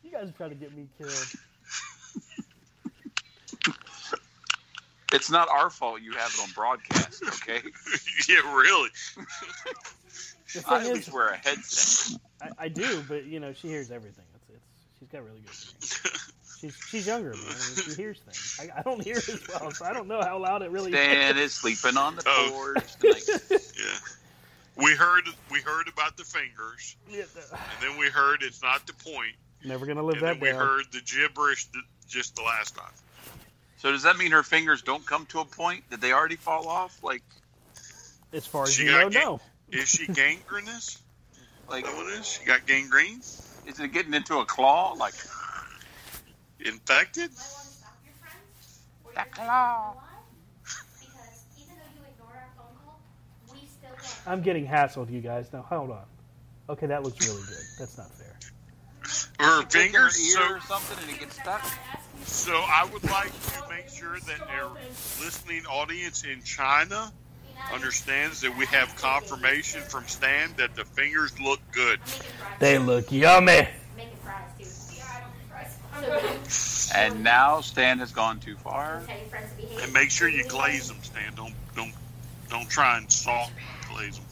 you 0.05 0.11
guys 0.13 0.29
are 0.29 0.33
trying 0.37 0.51
to 0.51 0.57
get 0.57 0.77
me 0.77 0.87
killed. 0.99 1.13
It's 5.13 5.31
not 5.31 5.49
our 5.49 5.71
fault 5.71 6.03
you 6.03 6.13
have 6.13 6.31
it 6.35 6.41
on 6.43 6.51
broadcast, 6.55 7.23
okay? 7.27 7.61
yeah, 8.29 8.55
really. 8.55 8.91
I 9.27 10.61
thing 10.61 10.65
at 10.69 10.83
is, 10.83 10.93
least 10.95 11.13
wear 11.13 11.29
a 11.31 11.37
headset. 11.37 12.21
I, 12.43 12.51
I 12.65 12.69
do, 12.69 13.03
but 13.09 13.25
you 13.25 13.41
know, 13.41 13.53
she 13.55 13.69
hears 13.69 13.91
everything. 13.91 14.25
It's, 14.35 14.45
it's 14.51 14.65
she's 14.99 15.09
got 15.09 15.25
really 15.25 15.41
good 15.41 15.51
hearing. 16.05 16.19
She's 16.61 16.77
she's 16.89 17.07
younger, 17.07 17.31
man. 17.31 17.55
She 17.85 17.95
hears 17.95 18.19
things. 18.19 18.59
I, 18.61 18.81
I 18.81 18.83
don't 18.83 19.03
hear 19.03 19.17
as 19.17 19.41
well, 19.49 19.71
so 19.71 19.85
I 19.85 19.93
don't 19.93 20.09
know 20.09 20.21
how 20.21 20.39
loud 20.39 20.63
it 20.63 20.71
really 20.71 20.91
is. 20.93 20.97
Dan 20.99 21.39
is 21.39 21.53
sleeping 21.55 21.97
on 21.97 22.17
the 22.17 22.23
Oh. 22.27 22.51
porch. 22.53 22.95
tonight. 22.99 23.23
Yeah. 23.79 23.99
We 24.85 24.93
heard 24.93 25.25
we 25.51 25.61
heard 25.61 25.89
about 25.89 26.17
the 26.17 26.25
fingers, 26.25 26.97
Yeah, 27.11 27.23
and 27.53 27.61
then 27.83 27.99
we 27.99 28.07
heard 28.09 28.43
it's 28.43 28.63
not 28.63 28.87
the 28.87 28.93
point, 28.93 29.35
Never 29.65 29.87
gonna 29.87 30.03
live 30.05 30.17
and 30.19 30.23
that 30.25 30.35
then 30.35 30.41
we 30.41 30.49
down. 30.51 30.59
heard 30.61 30.85
the 30.93 31.01
gibberish 31.01 31.67
th- 31.67 31.85
just 32.09 32.37
the 32.37 32.43
last 32.43 32.77
time. 32.77 32.93
So 33.79 33.91
does 33.93 34.03
that 34.05 34.17
mean 34.19 34.31
her 34.33 34.43
fingers 34.45 34.83
don't 34.83 35.05
come 35.07 35.27
to 35.27 35.41
a 35.41 35.45
point? 35.45 35.89
Did 35.91 36.01
they 36.01 36.13
already 36.13 36.37
fall 36.37 36.69
off? 36.69 37.03
Like, 37.03 37.23
As 38.33 38.47
far 38.47 38.65
as 38.65 38.75
She 38.75 38.85
you 38.85 38.91
got 38.91 39.01
know, 39.01 39.09
ga- 39.11 39.21
no. 39.25 39.41
Is 39.81 39.89
she 39.89 40.07
gangrenous? 40.07 40.99
like 41.69 41.85
Is 41.85 41.91
that 41.93 41.97
what? 41.97 42.25
She 42.25 42.45
got 42.45 42.67
gangrene? 42.67 43.19
is 43.21 43.81
it 43.81 43.93
getting 43.93 44.15
into 44.15 44.39
a 44.39 44.45
claw? 44.45 44.93
Like, 44.95 45.15
Infected? 45.15 45.25
Might 45.25 45.37
want 45.37 45.37
to 45.39 45.47
stop 45.49 45.67
your 45.67 45.75
friends. 45.75 45.75
Or 45.75 46.48
That 46.65 47.15
your 49.15 49.25
claw. 49.33 49.95
Why? 49.95 50.03
Because 51.01 51.45
even 51.57 51.75
though 51.77 51.91
you 51.95 52.03
ignore 52.13 52.35
our 52.35 52.51
phone 52.57 52.75
call, 52.85 53.01
we 53.53 53.61
still 53.67 53.91
get 54.01 54.19
I'm 54.27 54.43
getting 54.43 54.67
hassled, 54.67 55.11
you 55.11 55.21
guys. 55.21 55.53
Now 55.53 55.63
hold 55.63 55.91
on. 55.91 56.05
Okay, 56.71 56.87
that 56.87 57.03
looks 57.03 57.27
really 57.27 57.43
good. 57.43 57.65
That's 57.79 57.97
not 57.97 58.11
fair. 58.13 58.37
Her 59.41 59.63
Pick 59.63 59.73
her 59.97 60.11
fingers. 60.11 60.21
ear 60.21 60.37
So, 60.37 60.55
or 60.57 60.61
something 60.61 60.99
and 61.03 61.11
it 61.17 61.21
gets 61.21 61.41
stuck. 61.41 61.65
so 62.27 62.53
I 62.53 62.85
would 62.93 63.05
like 63.05 63.33
to 63.55 63.69
make 63.71 63.89
sure 63.89 64.19
that 64.21 64.41
our 64.61 64.71
listening 65.21 65.65
audience 65.67 66.25
in 66.25 66.43
China 66.43 67.13
understands 67.73 68.41
that 68.43 68.57
we 68.57 68.67
have 68.67 68.95
confirmation 68.97 69.81
from 69.83 70.07
Stan 70.07 70.55
that 70.59 70.75
the 70.77 70.85
fingers 70.85 71.39
look 71.41 71.61
good. 71.73 72.01
They 72.59 72.79
look 72.79 73.11
yummy. 73.11 73.69
Making 73.97 74.17
fries 74.23 74.51
too. 74.59 74.65
Yeah, 74.97 75.05
I 75.17 75.21
don't 75.21 75.31
make 75.33 75.49
fries. 75.51 75.73
So 75.73 75.88
And 76.95 77.23
now 77.23 77.61
Stan 77.61 77.99
has 77.99 78.12
gone 78.12 78.41
too 78.41 78.57
far. 78.57 79.03
tell 79.07 79.16
your 79.19 79.27
friends 79.29 79.51
to 79.53 79.57
behave. 79.62 79.85
And 79.85 79.93
make 79.93 80.11
sure 80.11 80.29
you 80.29 80.45
glaze 80.45 80.89
them, 80.89 80.97
Stan. 81.03 81.35
Don't 81.35 81.53
don't 81.77 81.93
don't 82.51 82.69
try 82.69 82.97
and 82.99 83.11
salt 83.11 83.51
glaze 83.91 84.16
them. 84.16 84.25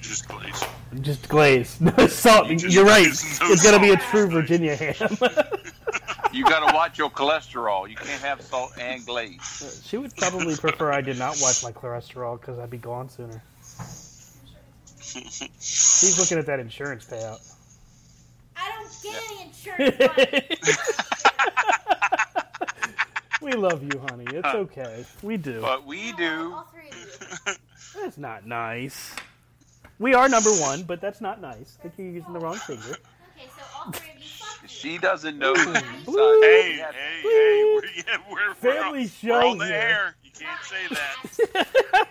Just 0.00 0.26
glaze. 0.28 0.62
'em. 0.92 1.02
Just 1.02 1.28
glaze. 1.28 1.80
No 1.96 2.06
salt. 2.08 2.48
You 2.48 2.56
You're 2.68 2.84
right. 2.84 3.06
no 3.06 3.12
It's 3.52 3.62
gonna 3.62 3.78
be 3.78 3.90
a 3.90 3.98
salt. 3.98 4.10
true 4.10 4.26
Virginia 4.28 4.74
ham. 4.76 4.94
You 6.32 6.44
got 6.44 6.66
to 6.66 6.74
watch 6.74 6.96
your 6.96 7.10
cholesterol. 7.10 7.86
You 7.90 7.94
can't 7.94 8.22
have 8.22 8.40
salt 8.40 8.72
and 8.80 9.04
glaze. 9.04 9.84
she 9.86 9.98
would 9.98 10.16
probably 10.16 10.56
prefer 10.56 10.90
I 10.90 11.02
did 11.02 11.18
not 11.18 11.36
watch 11.42 11.62
my 11.62 11.72
cholesterol 11.72 12.40
because 12.40 12.58
I'd 12.58 12.70
be 12.70 12.78
gone 12.78 13.10
sooner. 13.10 13.42
He's 15.60 16.16
looking 16.18 16.38
at 16.38 16.46
that 16.46 16.58
insurance 16.58 17.04
payout. 17.04 17.38
I 18.62 18.70
don't 18.70 19.02
get 19.02 19.22
any 19.30 19.42
insurance 19.48 19.98
money. 20.16 20.48
We 23.42 23.52
love 23.54 23.82
you, 23.82 23.98
honey. 24.08 24.24
It's 24.28 24.46
okay. 24.46 25.04
We 25.20 25.36
do. 25.36 25.60
But 25.62 25.84
we 25.84 26.12
do. 26.12 26.52
All 26.54 26.68
three 26.72 26.88
of 26.90 26.96
you. 27.46 27.54
That's 28.00 28.16
not 28.16 28.46
nice. 28.46 29.16
We 29.98 30.14
are 30.14 30.28
number 30.28 30.50
one, 30.52 30.84
but 30.84 31.00
that's 31.00 31.20
not 31.20 31.40
nice. 31.40 31.76
I 31.80 31.82
think 31.82 31.94
you're 31.98 32.06
using 32.08 32.32
the 32.32 32.38
wrong 32.40 32.54
finger. 32.56 32.82
Okay, 33.36 33.48
so 33.56 33.62
all 33.76 33.90
three 33.92 34.10
of 34.10 34.18
you 34.18 34.24
fuck 34.28 34.62
me. 34.62 34.68
She 34.68 34.96
doesn't 34.98 35.38
know. 35.38 35.54
who 35.54 35.64
Blue. 36.04 36.40
decides. 36.40 36.44
Hey, 36.44 36.76
hey, 36.76 37.20
hey! 37.22 37.62
We're, 37.74 37.84
yeah, 37.96 38.16
we're, 38.30 38.54
Family 38.54 38.90
we're, 38.92 38.98
on, 39.00 39.08
show 39.08 39.28
we're 39.28 39.46
on 39.46 39.58
the 39.58 39.66
here. 39.66 39.74
air. 39.74 40.16
You 40.24 40.30
can't 40.38 40.62
say 40.64 40.86
that. 41.52 42.08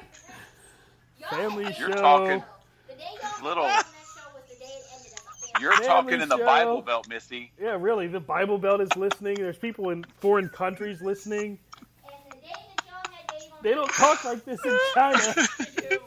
Family 1.31 1.63
You're 1.63 1.73
show. 1.73 2.01
talking. 2.01 2.43
The 2.87 2.93
day 2.93 3.03
y'all 3.21 3.43
Little. 3.47 3.63
on 3.63 3.69
that 3.69 3.85
show 3.85 4.29
was 4.33 4.43
the 4.49 4.55
day 4.55 4.65
it 4.65 4.83
ended 4.93 5.13
as 5.13 5.19
a 5.19 5.31
family. 5.47 5.50
You're 5.61 5.73
Family 5.73 5.87
talking 5.87 6.21
in 6.21 6.29
the 6.29 6.37
show. 6.37 6.45
Bible 6.45 6.81
Belt, 6.81 7.07
Misty. 7.07 7.51
Yeah, 7.61 7.77
really. 7.79 8.07
The 8.07 8.19
Bible 8.19 8.57
Belt 8.57 8.81
is 8.81 8.95
listening. 8.95 9.35
There's 9.35 9.57
people 9.57 9.91
in 9.91 10.03
foreign 10.19 10.49
countries 10.49 11.01
listening. 11.01 11.59
And 12.03 12.31
the 12.31 12.37
day 12.37 12.51
that 12.51 12.85
y'all 12.87 13.13
had 13.13 13.27
Dave 13.27 13.51
on 13.51 13.59
They 13.61 13.73
don't 13.75 13.91
talk 13.91 14.25
like 14.25 14.43
this 14.43 14.59
in 14.65 14.77
China. 14.95 15.17
the 15.17 15.23
day 15.23 15.37
that 15.37 15.91
y'all 15.91 15.99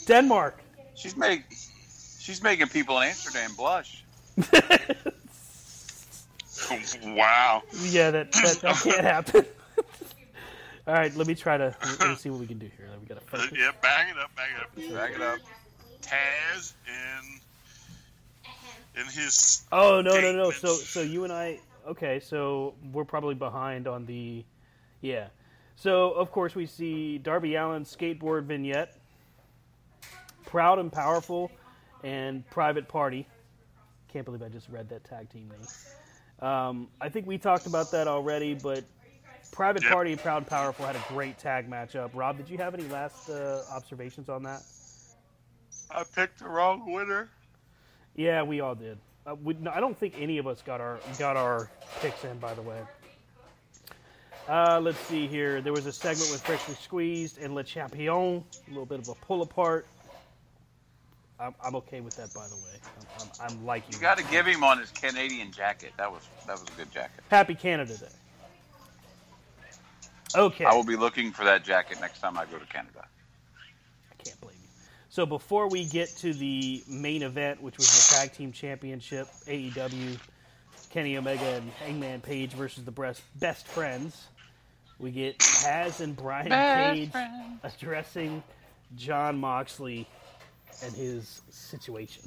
Denmark. 0.05 0.59
She's 0.95 1.15
make. 1.15 1.43
She's 2.19 2.43
making 2.43 2.67
people 2.67 2.99
in 2.99 3.07
Amsterdam 3.07 3.51
blush. 3.55 4.03
wow. 7.05 7.63
Yeah, 7.81 8.11
that 8.11 8.31
that, 8.33 8.59
that 8.61 8.75
can't 8.83 9.01
happen. 9.01 9.45
All 10.85 10.93
right, 10.93 11.15
let 11.15 11.27
me 11.27 11.35
try 11.35 11.57
to 11.57 11.75
let 11.99 12.09
me 12.09 12.15
see 12.17 12.29
what 12.29 12.39
we 12.39 12.47
can 12.47 12.59
do 12.59 12.69
here. 12.77 12.89
We 12.99 13.07
got 13.07 13.19
to 13.19 13.35
Uh, 13.35 13.39
focus. 13.41 13.57
yeah, 13.57 13.71
back 13.81 14.07
it 14.11 14.17
up, 14.19 14.35
back 14.35 14.49
it 14.55 14.61
up. 14.61 14.93
Back 14.95 15.15
it 15.15 15.21
up. 15.21 15.39
Taz 16.01 16.73
and 16.87 17.39
and 18.97 19.07
his. 19.09 19.63
Oh 19.71 20.01
no 20.01 20.19
no 20.19 20.33
no! 20.35 20.51
So 20.51 20.73
so 20.75 21.01
you 21.01 21.23
and 21.23 21.31
I 21.31 21.59
okay? 21.87 22.19
So 22.19 22.73
we're 22.91 23.05
probably 23.05 23.35
behind 23.35 23.87
on 23.87 24.05
the 24.05 24.43
yeah. 25.01 25.27
So 25.77 26.11
of 26.11 26.31
course 26.31 26.53
we 26.53 26.65
see 26.65 27.17
Darby 27.17 27.55
Allin's 27.55 27.95
skateboard 27.95 28.43
vignette, 28.43 28.97
proud 30.45 30.79
and 30.79 30.91
powerful, 30.91 31.49
and 32.03 32.47
private 32.49 32.89
party. 32.89 33.25
Can't 34.09 34.25
believe 34.25 34.43
I 34.43 34.49
just 34.49 34.67
read 34.69 34.89
that 34.89 35.05
tag 35.05 35.29
team 35.29 35.49
name. 35.49 36.47
Um, 36.47 36.87
I 36.99 37.07
think 37.09 37.25
we 37.25 37.37
talked 37.37 37.65
about 37.67 37.89
that 37.91 38.07
already, 38.07 38.53
but 38.53 38.83
private 39.53 39.83
Yep. 39.83 39.91
party 39.91 40.11
and 40.11 40.21
proud 40.21 40.37
and 40.37 40.47
powerful 40.47 40.85
had 40.85 40.95
a 40.95 41.03
great 41.07 41.37
tag 41.37 41.69
matchup. 41.69 42.09
Rob, 42.13 42.37
did 42.37 42.49
you 42.49 42.57
have 42.57 42.73
any 42.73 42.87
last 42.87 43.29
uh, 43.29 43.61
observations 43.71 44.27
on 44.27 44.43
that? 44.43 44.61
I 45.91 46.03
picked 46.15 46.39
the 46.39 46.49
wrong 46.49 46.91
winner. 46.91 47.29
Yeah, 48.15 48.43
we 48.43 48.59
all 48.61 48.75
did. 48.75 48.97
Uh, 49.25 49.35
we, 49.41 49.53
no, 49.55 49.71
I 49.71 49.79
don't 49.79 49.97
think 49.97 50.15
any 50.19 50.37
of 50.37 50.47
us 50.47 50.61
got 50.61 50.81
our 50.81 50.99
got 51.17 51.37
our 51.37 51.69
picks 52.01 52.23
in. 52.25 52.37
By 52.39 52.53
the 52.53 52.61
way, 52.61 52.79
uh, 54.49 54.79
let's 54.81 54.99
see 54.99 55.27
here. 55.27 55.61
There 55.61 55.71
was 55.71 55.85
a 55.85 55.93
segment 55.93 56.29
with 56.31 56.41
Freshly 56.41 56.75
Squeezed 56.75 57.37
and 57.37 57.55
Le 57.55 57.63
Champion, 57.63 58.43
a 58.67 58.69
little 58.69 58.85
bit 58.85 58.99
of 58.99 59.07
a 59.07 59.15
pull 59.15 59.41
apart. 59.41 59.87
I'm, 61.39 61.55
I'm 61.63 61.75
okay 61.77 62.01
with 62.01 62.15
that, 62.17 62.33
by 62.33 62.47
the 62.47 62.55
way. 62.55 62.79
I'm, 63.19 63.27
I'm, 63.41 63.51
I'm 63.51 63.65
liking. 63.65 63.93
You 63.93 63.99
got 63.99 64.17
to 64.17 64.23
give 64.25 64.45
him 64.45 64.63
on 64.63 64.77
his 64.77 64.91
Canadian 64.91 65.51
jacket. 65.51 65.93
That 65.97 66.11
was 66.11 66.21
that 66.45 66.59
was 66.59 66.67
a 66.69 66.77
good 66.77 66.91
jacket. 66.91 67.23
Happy 67.29 67.55
Canada 67.55 67.95
Day. 67.95 68.07
Okay. 70.35 70.65
I 70.65 70.73
will 70.73 70.83
be 70.83 70.95
looking 70.95 71.31
for 71.31 71.43
that 71.45 71.63
jacket 71.63 71.99
next 72.01 72.19
time 72.19 72.37
I 72.37 72.45
go 72.45 72.57
to 72.57 72.65
Canada. 72.65 73.05
I 74.11 74.23
can't 74.23 74.39
believe 74.39 74.57
you. 74.61 74.69
So 75.09 75.25
before 75.25 75.69
we 75.69 75.85
get 75.85 76.09
to 76.17 76.33
the 76.33 76.83
main 76.87 77.21
event, 77.21 77.61
which 77.61 77.77
was 77.77 77.87
the 77.87 78.15
tag 78.15 78.33
team 78.33 78.51
championship, 78.51 79.27
AEW, 79.45 80.17
Kenny 80.89 81.17
Omega 81.17 81.45
and 81.45 81.69
Hangman 81.71 82.21
Page 82.21 82.51
versus 82.51 82.83
the 82.83 82.91
best 82.91 83.21
best 83.39 83.67
friends, 83.67 84.27
we 84.99 85.11
get 85.11 85.37
Taz 85.39 86.01
and 86.01 86.15
Brian 86.15 86.49
Page 86.49 87.11
addressing 87.63 88.43
Jon 88.95 89.37
Moxley 89.39 90.07
and 90.83 90.93
his 90.95 91.41
situation. 91.49 92.23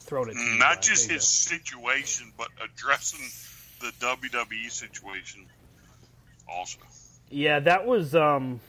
Throwing 0.00 0.30
it 0.30 0.34
to 0.34 0.40
you, 0.40 0.58
Not 0.58 0.82
just 0.82 1.10
his 1.10 1.26
situation, 1.26 2.32
but 2.36 2.48
addressing 2.62 3.20
the 3.82 3.92
WWE 4.06 4.70
situation 4.70 5.46
also. 6.48 6.78
Yeah, 7.30 7.60
that 7.60 7.86
was 7.86 8.14
um, 8.14 8.60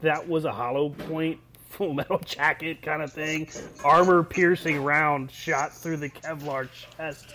that 0.00 0.28
was 0.28 0.44
a 0.44 0.52
hollow 0.52 0.90
point 0.90 1.40
full 1.70 1.94
metal 1.94 2.18
jacket 2.18 2.82
kind 2.82 3.02
of 3.02 3.12
thing. 3.12 3.48
Armor 3.84 4.22
piercing 4.22 4.82
round 4.82 5.30
shot 5.30 5.72
through 5.72 5.98
the 5.98 6.08
Kevlar 6.08 6.68
chest 6.96 7.26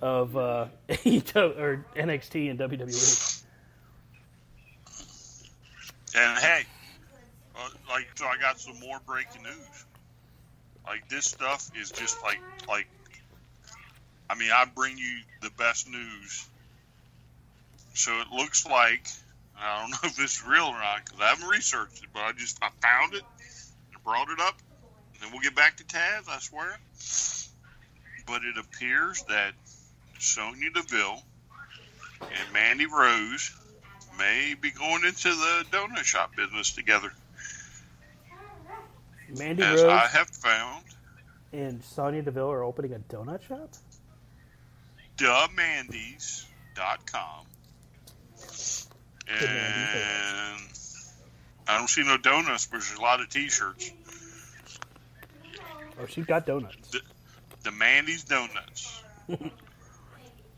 of 0.00 0.36
uh, 0.36 0.66
or 0.88 1.86
NXT 1.96 2.50
and. 2.50 2.58
WWE. 2.58 3.42
And 6.14 6.38
hey, 6.38 6.64
uh, 7.56 7.68
like 7.88 8.06
so, 8.16 8.26
I 8.26 8.36
got 8.38 8.60
some 8.60 8.78
more 8.80 9.00
breaking 9.06 9.44
news. 9.44 9.86
Like 10.86 11.08
this 11.08 11.24
stuff 11.24 11.70
is 11.80 11.90
just 11.90 12.22
like 12.22 12.40
like. 12.68 12.86
I 14.28 14.34
mean, 14.34 14.50
I 14.52 14.64
bring 14.64 14.96
you 14.96 15.18
the 15.40 15.50
best 15.58 15.88
news. 15.88 16.46
So 17.94 18.12
it 18.20 18.28
looks 18.32 18.64
like 18.66 19.06
I 19.58 19.80
don't 19.80 19.90
know 19.90 19.98
if 20.04 20.16
this 20.16 20.38
is 20.38 20.46
real 20.46 20.64
or 20.64 20.78
not 20.78 21.04
because 21.04 21.20
I 21.20 21.28
haven't 21.28 21.48
researched 21.48 22.02
it, 22.02 22.08
but 22.12 22.20
I 22.20 22.32
just 22.32 22.58
I 22.62 22.68
found 22.80 23.14
it 23.14 23.24
and 23.92 24.04
brought 24.04 24.28
it 24.30 24.40
up. 24.40 24.56
And 25.14 25.22
then 25.22 25.32
we'll 25.32 25.42
get 25.42 25.54
back 25.54 25.76
to 25.76 25.84
Taz, 25.84 26.28
I 26.28 26.38
swear. 26.38 26.78
But 28.26 28.42
it 28.44 28.56
appears 28.56 29.22
that 29.24 29.52
Sonya 30.18 30.70
Deville 30.70 31.22
and 32.20 32.52
Mandy 32.52 32.86
Rose 32.86 33.52
may 34.18 34.54
be 34.60 34.70
going 34.70 35.04
into 35.04 35.28
the 35.28 35.64
donut 35.70 36.04
shop 36.04 36.34
business 36.36 36.72
together. 36.72 37.12
Mandy 39.38 39.62
As 39.62 39.82
Rose 39.82 39.90
I 39.90 40.06
have 40.08 40.28
found, 40.28 40.84
and 41.52 41.82
Sonya 41.84 42.22
Deville 42.22 42.50
are 42.50 42.62
opening 42.62 42.92
a 42.92 42.98
donut 42.98 43.42
shop. 43.42 43.70
themandys.com. 45.22 47.46
And 49.28 49.40
I 51.68 51.78
don't 51.78 51.88
see 51.88 52.02
no 52.02 52.18
donuts, 52.18 52.66
but 52.66 52.80
there's 52.80 52.98
a 52.98 53.00
lot 53.00 53.20
of 53.20 53.28
t-shirts. 53.28 53.92
Oh, 56.00 56.06
she's 56.06 56.26
got 56.26 56.44
donuts. 56.46 56.88
The, 56.90 57.00
the 57.62 57.70
Mandy's 57.70 58.24
Donuts. 58.24 59.00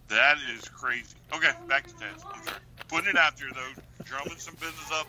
that 0.09 0.39
is 0.57 0.66
crazy. 0.70 1.15
Okay, 1.35 1.51
back 1.69 1.86
to 1.86 1.93
Taz. 1.95 2.24
I'm 2.24 2.43
sorry. 2.45 2.57
Putting 2.89 3.11
it 3.11 3.19
out 3.19 3.36
there, 3.36 3.51
though. 3.53 3.73
Drumming 4.05 4.39
some 4.39 4.55
business 4.55 4.91
up 4.93 5.07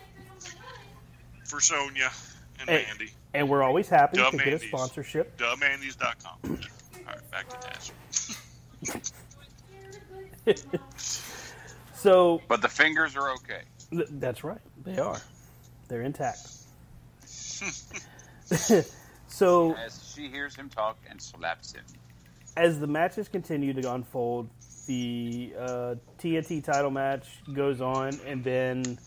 for 1.46 1.62
Sonya 1.62 2.10
and. 2.60 2.68
Mandy. 2.68 3.12
And 3.34 3.48
we're 3.50 3.64
always 3.64 3.88
happy 3.88 4.18
to 4.18 4.24
get 4.24 4.34
a 4.34 4.38
Mandy's. 4.38 4.68
sponsorship. 4.68 5.38
Themandys.com. 5.38 6.38
All 6.44 6.58
right, 7.06 7.32
back 7.32 7.48
to 7.50 7.56
Taz. 7.58 7.92
So 11.96 12.42
But 12.48 12.62
the 12.62 12.68
fingers 12.70 13.16
are 13.16 13.32
okay. 13.34 13.62
th- 13.90 14.08
that's 14.12 14.44
right, 14.44 14.62
they 14.84 14.98
are. 15.00 15.18
They're 15.88 16.04
intact. 16.04 16.40
so 19.28 19.76
As 19.76 20.14
she 20.16 20.28
hears 20.30 20.56
him 20.56 20.70
talk 20.70 20.98
and 21.10 21.20
slaps 21.22 21.74
him. 21.74 21.84
as 22.58 22.80
the 22.80 22.88
matches 22.88 23.28
continue 23.28 23.74
to 23.74 23.94
unfold, 23.94 24.50
the 24.88 25.54
uh, 25.58 25.96
TNT 26.20 26.64
title 26.64 26.92
match 26.92 27.28
goes 27.54 27.82
on, 27.82 28.20
and 28.28 28.44
then 28.44 29.00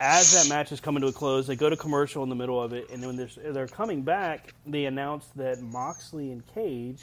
as 0.00 0.32
that 0.34 0.48
match 0.48 0.72
is 0.72 0.80
coming 0.80 1.00
to 1.00 1.08
a 1.08 1.12
close, 1.12 1.46
they 1.46 1.56
go 1.56 1.70
to 1.70 1.76
commercial 1.76 2.22
in 2.22 2.28
the 2.28 2.34
middle 2.36 2.62
of 2.62 2.72
it, 2.74 2.90
and 2.90 3.02
then 3.02 3.08
when 3.08 3.16
they're, 3.16 3.52
they're 3.52 3.66
coming 3.66 4.02
back, 4.02 4.52
they 4.66 4.84
announce 4.84 5.26
that 5.36 5.62
Moxley 5.62 6.30
and 6.32 6.42
Cage 6.54 7.02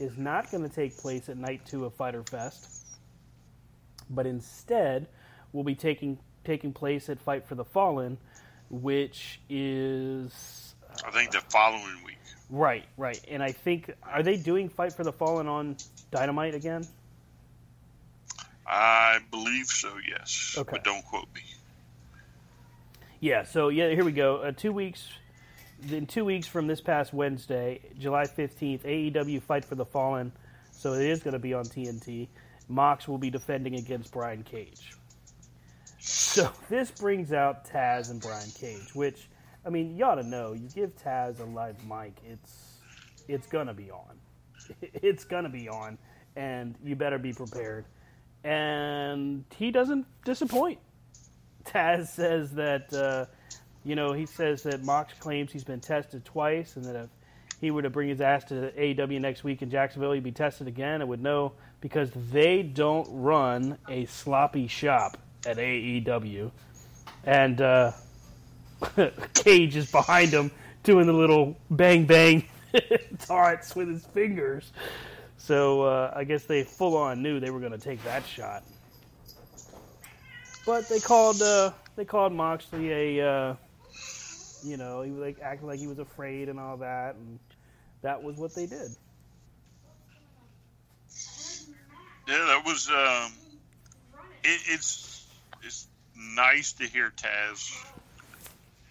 is 0.00 0.16
not 0.16 0.50
going 0.50 0.68
to 0.68 0.74
take 0.74 0.96
place 0.96 1.28
at 1.28 1.36
night 1.36 1.64
two 1.66 1.84
of 1.84 1.94
Fighter 1.94 2.22
Fest, 2.22 2.84
but 4.08 4.26
instead 4.26 5.06
will 5.52 5.64
be 5.64 5.74
taking 5.74 6.18
taking 6.44 6.72
place 6.72 7.08
at 7.08 7.20
Fight 7.20 7.46
for 7.46 7.54
the 7.54 7.64
Fallen, 7.64 8.18
which 8.70 9.40
is 9.48 10.74
I 11.04 11.10
think 11.10 11.30
the 11.30 11.40
following 11.48 12.02
week. 12.04 12.16
right, 12.48 12.84
right. 12.96 13.20
And 13.28 13.42
I 13.42 13.52
think 13.52 13.92
are 14.02 14.22
they 14.22 14.36
doing 14.36 14.68
Fight 14.68 14.92
for 14.92 15.04
the 15.04 15.12
Fallen 15.12 15.46
on 15.46 15.76
Dynamite 16.10 16.54
again? 16.54 16.86
I 18.66 19.18
believe 19.30 19.66
so, 19.66 19.90
yes. 20.08 20.54
Okay. 20.56 20.70
But 20.72 20.84
don't 20.84 21.04
quote 21.04 21.26
me. 21.34 21.42
Yeah, 23.18 23.42
so 23.42 23.68
yeah, 23.68 23.90
here 23.90 24.04
we 24.04 24.12
go. 24.12 24.36
Uh, 24.36 24.52
two 24.52 24.72
weeks, 24.72 25.08
in 25.90 26.06
two 26.06 26.24
weeks 26.24 26.46
from 26.46 26.66
this 26.66 26.80
past 26.80 27.12
Wednesday, 27.12 27.80
July 27.98 28.26
fifteenth, 28.26 28.84
AEW 28.84 29.42
Fight 29.42 29.64
for 29.64 29.74
the 29.74 29.84
Fallen. 29.84 30.32
So 30.72 30.94
it 30.94 31.06
is 31.06 31.22
going 31.22 31.32
to 31.32 31.38
be 31.38 31.52
on 31.52 31.64
TNT. 31.64 32.28
Mox 32.68 33.06
will 33.06 33.18
be 33.18 33.30
defending 33.30 33.74
against 33.74 34.12
Brian 34.12 34.42
Cage. 34.42 34.94
So 35.98 36.50
this 36.70 36.90
brings 36.90 37.32
out 37.32 37.66
Taz 37.68 38.10
and 38.10 38.20
Brian 38.20 38.50
Cage, 38.58 38.94
which 38.94 39.28
I 39.64 39.70
mean, 39.70 39.96
you 39.96 40.04
ought 40.04 40.14
to 40.14 40.22
know. 40.22 40.52
You 40.52 40.68
give 40.74 40.96
Taz 40.96 41.40
a 41.40 41.44
live 41.44 41.76
mic, 41.86 42.14
it's 42.24 42.78
it's 43.28 43.46
gonna 43.46 43.74
be 43.74 43.90
on. 43.90 44.16
It's 44.80 45.24
gonna 45.24 45.48
be 45.48 45.68
on, 45.68 45.98
and 46.36 46.76
you 46.84 46.94
better 46.94 47.18
be 47.18 47.32
prepared. 47.32 47.86
And 48.44 49.44
he 49.56 49.70
doesn't 49.70 50.06
disappoint. 50.24 50.78
Taz 51.64 52.08
says 52.08 52.52
that, 52.52 52.92
uh, 52.92 53.26
you 53.84 53.94
know, 53.94 54.12
he 54.12 54.26
says 54.26 54.62
that 54.64 54.82
Mox 54.82 55.12
claims 55.18 55.52
he's 55.52 55.64
been 55.64 55.80
tested 55.80 56.24
twice, 56.24 56.76
and 56.76 56.84
that 56.84 56.96
if 56.96 57.08
he 57.60 57.70
were 57.70 57.82
to 57.82 57.90
bring 57.90 58.08
his 58.08 58.20
ass 58.20 58.44
to 58.44 58.72
AEW 58.76 59.20
next 59.20 59.44
week 59.44 59.62
in 59.62 59.70
Jacksonville, 59.70 60.12
he'd 60.12 60.22
be 60.22 60.32
tested 60.32 60.68
again. 60.68 61.00
and 61.00 61.08
would 61.08 61.22
know 61.22 61.52
because 61.80 62.10
they 62.30 62.62
don't 62.62 63.08
run 63.10 63.78
a 63.88 64.06
sloppy 64.06 64.66
shop 64.66 65.16
at 65.46 65.56
AEW. 65.56 66.50
And 67.24 67.60
uh, 67.60 67.92
Cage 69.34 69.76
is 69.76 69.90
behind 69.90 70.30
him 70.30 70.50
doing 70.82 71.06
the 71.06 71.12
little 71.12 71.56
bang 71.70 72.06
bang 72.06 72.46
taunts 73.18 73.74
with 73.74 73.88
his 73.88 74.04
fingers. 74.06 74.72
So 75.38 75.82
uh, 75.82 76.12
I 76.14 76.24
guess 76.24 76.44
they 76.44 76.64
full 76.64 76.96
on 76.96 77.22
knew 77.22 77.40
they 77.40 77.50
were 77.50 77.60
going 77.60 77.72
to 77.72 77.78
take 77.78 78.02
that 78.04 78.26
shot. 78.26 78.62
But 80.66 80.88
they 80.88 81.00
called 81.00 81.40
uh, 81.40 81.72
they 81.96 82.04
called 82.04 82.32
Moxley 82.32 83.18
a 83.18 83.26
uh, 83.26 83.54
you 84.62 84.76
know 84.76 85.02
he 85.02 85.10
was 85.10 85.20
like 85.20 85.38
acting 85.42 85.66
like 85.66 85.78
he 85.78 85.86
was 85.86 85.98
afraid 85.98 86.48
and 86.48 86.58
all 86.58 86.76
that, 86.78 87.14
and 87.14 87.38
that 88.02 88.22
was 88.22 88.36
what 88.36 88.54
they 88.54 88.66
did. 88.66 88.90
Yeah, 92.28 92.44
that 92.46 92.62
was. 92.64 92.88
Um, 92.88 93.32
it, 94.44 94.60
it's 94.68 95.26
it's 95.62 95.88
nice 96.16 96.72
to 96.74 96.86
hear 96.86 97.12
Taz 97.16 97.74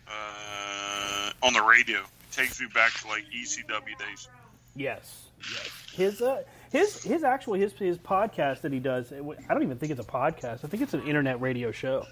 uh, 0.08 1.32
on 1.42 1.54
the 1.54 1.62
radio. 1.62 2.00
It 2.00 2.32
takes 2.32 2.60
me 2.60 2.68
back 2.74 2.94
to 3.02 3.08
like 3.08 3.26
ECW 3.36 3.98
days. 3.98 4.28
Yes, 4.76 5.28
yes. 5.40 5.70
His 5.94 6.22
uh, 6.22 6.44
his 6.72 7.02
his 7.04 7.24
actual 7.24 7.54
his 7.54 7.74
his 7.74 7.98
podcast 7.98 8.62
that 8.62 8.74
he 8.74 8.80
does. 8.80 9.12
I 9.12 9.54
don't 9.54 9.64
even 9.64 9.78
think 9.78 9.92
it's 9.92 10.02
a 10.02 10.04
podcast. 10.04 10.64
I 10.64 10.68
think 10.68 10.84
it's 10.84 10.94
an 10.94 11.08
internet 11.08 11.42
radio 11.42 11.72
show, 11.72 12.06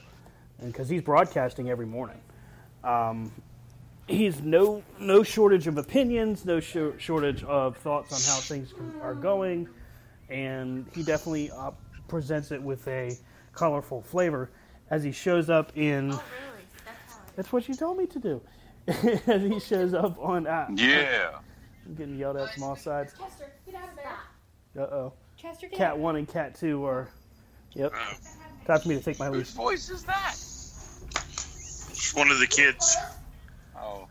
and 0.60 0.72
because 0.72 0.90
he's 0.90 1.02
broadcasting 1.02 1.70
every 1.70 1.86
morning. 1.86 2.20
Um, 2.84 3.32
he's 4.08 4.42
no 4.42 4.84
no 5.00 5.24
shortage 5.24 5.68
of 5.68 5.78
opinions, 5.78 6.46
no 6.46 6.60
shor- 6.60 6.98
shortage 7.00 7.44
of 7.44 7.78
thoughts 7.78 8.12
on 8.14 8.34
how 8.34 8.40
things 8.42 8.74
are 9.02 9.14
going, 9.16 9.68
and 10.30 10.86
he 10.94 11.04
definitely 11.04 11.52
uh, 11.52 11.72
presents 12.08 12.52
it 12.52 12.62
with 12.62 12.88
a 12.88 13.16
colorful 13.54 14.02
flavor 14.02 14.50
as 14.90 15.04
he 15.04 15.12
shows 15.12 15.50
up 15.50 15.72
in. 15.76 16.10
Really, 16.10 16.22
That's 17.36 17.52
what 17.52 17.68
you 17.68 17.76
told 17.76 17.98
me 17.98 18.06
to 18.08 18.20
do. 18.20 18.42
as 19.28 19.42
he 19.42 19.60
shows 19.60 19.94
up 19.94 20.18
on. 20.20 20.48
Uh, 20.48 20.68
Yeah. 20.76 21.40
I'm 21.86 21.96
getting 21.96 22.18
yelled 22.18 22.38
at 22.38 22.54
from 22.54 22.64
all 22.64 22.76
sides. 22.76 23.14
Chester, 23.18 23.46
get 23.66 23.76
out 23.76 23.90
of 23.90 23.96
there. 23.96 24.84
Uh 24.84 24.88
oh. 24.94 25.14
Chester, 25.38 25.68
get 25.68 25.78
Cat 25.78 25.92
out. 25.92 26.00
one 26.00 26.16
and 26.18 26.28
cat 26.28 26.56
two 26.56 26.86
are. 26.86 27.08
Yep. 27.74 27.94
Time 28.66 28.80
for 28.80 28.88
me 28.90 28.96
to 28.96 29.04
take 29.04 29.20
my 29.20 29.30
leave. 29.30 29.42
Whose 29.42 29.52
voice 29.54 29.90
is 29.90 30.04
that? 30.04 30.32
It's 30.32 32.14
one 32.16 32.30
of 32.32 32.40
the 32.40 32.48
kids. 32.48 32.96
Oh. 33.80 34.08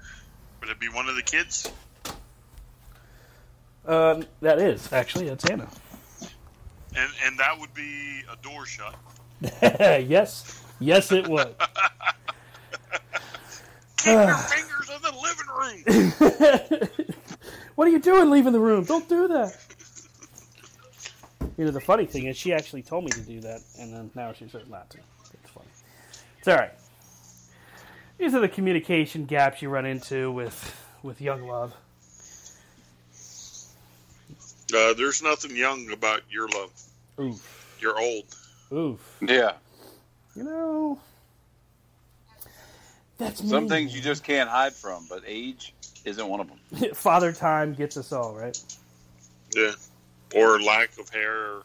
Would 0.60 0.70
it 0.70 0.80
be 0.80 0.88
one 0.88 1.08
of 1.08 1.16
the 1.16 1.22
kids? 1.22 1.70
Um, 3.86 4.24
that 4.40 4.58
is 4.58 4.92
actually 4.92 5.28
that's 5.28 5.48
Anna. 5.48 5.68
And 6.96 7.10
and 7.24 7.38
that 7.38 7.60
would 7.60 7.72
be 7.74 8.22
a 8.30 8.36
door 8.42 8.66
shut. 8.66 8.94
yes, 10.08 10.62
yes, 10.80 11.12
it 11.12 11.28
would. 11.28 11.54
Keep 13.98 14.12
your 14.12 14.34
fingers 14.36 14.90
in 14.94 15.02
the 15.02 15.12
living 15.22 15.46
room. 15.56 15.82
what 17.74 17.86
are 17.86 17.90
you 17.90 18.00
doing, 18.00 18.30
leaving 18.30 18.52
the 18.52 18.60
room? 18.60 18.84
Don't 18.84 19.08
do 19.08 19.28
that. 19.28 19.56
You 21.56 21.64
know, 21.64 21.70
the 21.70 21.80
funny 21.80 22.06
thing 22.06 22.26
is, 22.26 22.36
she 22.36 22.52
actually 22.52 22.82
told 22.82 23.04
me 23.04 23.10
to 23.12 23.20
do 23.20 23.40
that, 23.40 23.60
and 23.78 23.94
then 23.94 24.10
now 24.14 24.32
she 24.32 24.48
says 24.48 24.68
not 24.68 24.90
to. 24.90 24.98
It's 25.32 25.50
funny. 25.50 25.68
It's 26.38 26.48
all 26.48 26.56
right. 26.56 26.72
These 28.18 28.34
are 28.34 28.40
the 28.40 28.48
communication 28.48 29.26
gaps 29.26 29.60
you 29.62 29.68
run 29.68 29.86
into 29.86 30.30
with 30.32 30.74
with 31.02 31.20
young 31.20 31.46
love. 31.46 31.74
Uh, 34.74 34.94
there's 34.94 35.22
nothing 35.22 35.54
young 35.56 35.90
about 35.92 36.22
your 36.30 36.48
love. 36.48 36.70
Oof. 37.20 37.76
You're 37.80 38.00
old. 38.00 38.24
Oof. 38.72 39.16
Yeah. 39.22 39.52
You 40.34 40.42
know, 40.44 40.98
that's 43.16 43.48
Some 43.48 43.64
me. 43.64 43.68
things 43.70 43.94
you 43.94 44.02
just 44.02 44.24
can't 44.24 44.50
hide 44.50 44.74
from, 44.74 45.06
but 45.08 45.22
age 45.26 45.72
isn't 46.04 46.26
one 46.28 46.40
of 46.40 46.48
them. 46.48 46.90
Father 46.94 47.32
time 47.32 47.72
gets 47.74 47.96
us 47.96 48.12
all 48.12 48.34
right. 48.34 48.60
Yeah. 49.54 49.72
Or 50.34 50.60
lack 50.60 50.98
of 50.98 51.08
hair, 51.08 51.60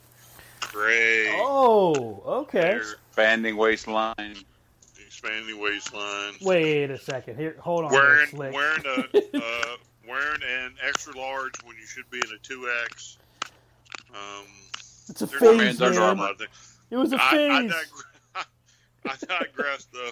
gray, 0.72 1.30
Oh, 1.34 2.22
okay. 2.44 2.62
hair, 2.62 2.78
Expanding 3.08 3.58
waistline. 3.58 4.36
Expanding 5.16 5.60
waistline, 5.62 6.34
Wait 6.42 6.90
a 6.90 6.98
second. 6.98 7.36
Here, 7.38 7.58
hold 7.60 7.84
on. 7.86 7.92
there, 7.92 8.02
wearing 8.02 8.28
Slick. 8.30 8.54
wearing 8.54 8.84
a 8.86 9.38
uh, 9.38 9.76
wearing 10.08 10.42
an 10.42 10.74
extra 10.88 11.16
large 11.18 11.54
when 11.66 11.76
you 11.76 11.86
should 11.86 12.10
be 12.10 12.18
in 12.20 12.34
a 12.34 12.38
two 12.42 12.70
X. 12.86 13.18
Um, 14.14 14.46
It's 15.10 15.22
a 15.22 15.28
phase, 15.28 15.80
man. 15.82 15.98
Armour. 15.98 16.22
lot 16.22 16.32
of 16.32 16.38
things. 16.38 16.78
It 16.90 16.96
was 16.96 17.12
a 17.12 17.18
I, 17.18 17.26
I, 17.28 17.30
phase. 17.30 17.72
digre- 17.74 18.46
I 19.06 19.16
digress, 19.46 19.88
though. 19.94 20.12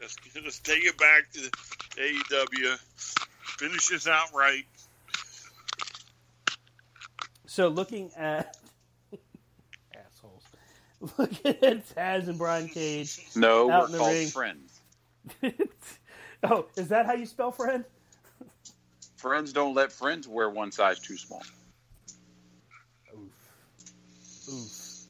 Let's, 0.00 0.16
let's 0.42 0.58
take 0.60 0.84
it 0.84 0.96
back 0.96 1.30
to 1.32 1.40
AEW. 2.00 2.78
Finish 3.58 3.88
this 3.88 4.06
out 4.08 4.28
right. 4.34 4.64
So 7.46 7.68
looking 7.68 8.10
at 8.16 8.56
looking 11.18 11.56
at 11.62 11.88
Taz 11.88 12.28
and 12.28 12.38
Brian 12.38 12.68
Cage. 12.68 13.20
No, 13.34 13.66
we're 13.66 13.88
called 13.88 14.12
ring. 14.12 14.28
friends. 14.28 14.80
oh, 16.42 16.66
is 16.76 16.88
that 16.88 17.06
how 17.06 17.14
you 17.14 17.26
spell 17.26 17.52
friend? 17.52 17.84
Friends 19.16 19.52
don't 19.52 19.74
let 19.74 19.92
friends 19.92 20.26
wear 20.26 20.48
one 20.48 20.72
size 20.72 20.98
too 20.98 21.16
small. 21.16 21.42
Oof. 24.48 25.06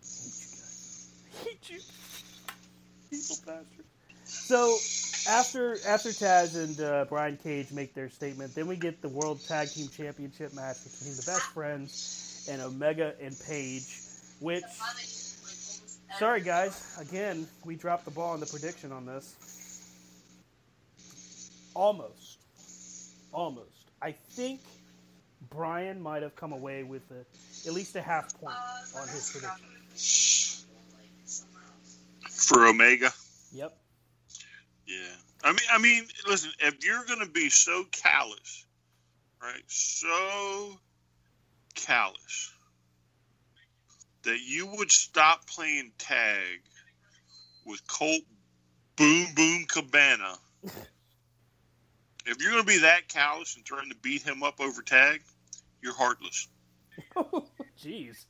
Hate 0.00 0.40
you 0.40 0.46
guys. 0.56 1.10
Hate 1.44 1.70
you. 1.70 1.80
People 3.10 3.36
bastard. 3.44 3.84
So 4.24 4.76
after 5.28 5.76
after 5.86 6.10
Taz 6.10 6.56
and 6.56 6.80
uh, 6.80 7.04
Brian 7.08 7.36
Cage 7.36 7.72
make 7.72 7.94
their 7.94 8.08
statement, 8.08 8.54
then 8.54 8.66
we 8.66 8.76
get 8.76 9.02
the 9.02 9.08
World 9.08 9.40
Tag 9.46 9.68
Team 9.68 9.88
Championship 9.88 10.54
match 10.54 10.76
between 10.84 11.16
the 11.16 11.22
Best 11.26 11.42
Friends 11.52 12.46
and 12.50 12.60
Omega 12.62 13.14
and 13.20 13.34
Page, 13.46 14.00
which. 14.44 14.62
Sorry, 16.18 16.42
guys. 16.42 16.96
Again, 17.00 17.48
we 17.64 17.74
dropped 17.74 18.04
the 18.04 18.10
ball 18.10 18.34
on 18.34 18.40
the 18.40 18.46
prediction 18.46 18.92
on 18.92 19.06
this. 19.06 19.34
Almost. 21.74 22.38
Almost. 23.32 23.90
I 24.00 24.12
think 24.12 24.60
Brian 25.50 26.00
might 26.00 26.22
have 26.22 26.36
come 26.36 26.52
away 26.52 26.84
with 26.84 27.02
a, 27.10 27.66
at 27.66 27.74
least 27.74 27.96
a 27.96 28.02
half 28.02 28.38
point 28.38 28.54
on 28.96 29.08
his 29.08 29.30
prediction. 29.32 30.66
For 32.30 32.66
Omega. 32.66 33.10
Yep. 33.52 33.76
Yeah. 34.86 34.96
I 35.42 35.50
mean, 35.50 35.58
I 35.72 35.78
mean, 35.78 36.04
listen. 36.28 36.50
If 36.60 36.84
you're 36.84 37.04
going 37.06 37.20
to 37.20 37.30
be 37.30 37.48
so 37.48 37.84
callous, 37.90 38.66
right? 39.42 39.62
So 39.66 40.78
callous 41.74 42.53
that 44.24 44.40
you 44.40 44.66
would 44.66 44.90
stop 44.90 45.46
playing 45.46 45.92
tag 45.98 46.60
with 47.64 47.86
Colt 47.86 48.22
Boom 48.96 49.26
Boom 49.34 49.64
Cabana. 49.68 50.34
if 52.26 52.40
you're 52.40 52.52
going 52.52 52.62
to 52.62 52.66
be 52.66 52.78
that 52.78 53.08
callous 53.08 53.56
and 53.56 53.64
trying 53.64 53.90
to 53.90 53.96
beat 53.96 54.22
him 54.22 54.42
up 54.42 54.60
over 54.60 54.82
tag, 54.82 55.22
you're 55.82 55.94
heartless. 55.94 56.48
Jeez. 57.82 58.24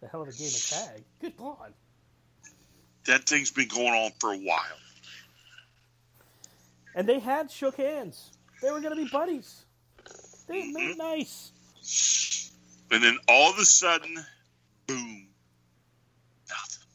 The 0.00 0.08
hell 0.08 0.22
of 0.22 0.28
a 0.28 0.32
game 0.32 0.48
of 0.48 0.68
tag. 0.70 1.04
Good 1.20 1.36
God. 1.36 1.72
That 3.06 3.28
thing's 3.28 3.50
been 3.50 3.68
going 3.68 3.94
on 3.94 4.12
for 4.20 4.32
a 4.32 4.38
while. 4.38 4.78
And 6.94 7.08
they 7.08 7.18
had 7.18 7.50
shook 7.50 7.76
hands. 7.76 8.30
They 8.62 8.70
were 8.70 8.80
going 8.80 8.96
to 8.96 9.02
be 9.02 9.08
buddies. 9.10 9.64
They 10.46 10.70
made 10.72 10.90
it 10.90 10.98
nice. 10.98 11.52
And 12.90 13.02
then 13.02 13.18
all 13.28 13.50
of 13.50 13.58
a 13.58 13.64
sudden, 13.64 14.16
boom. 14.88 15.28
Nothing. 16.48 16.88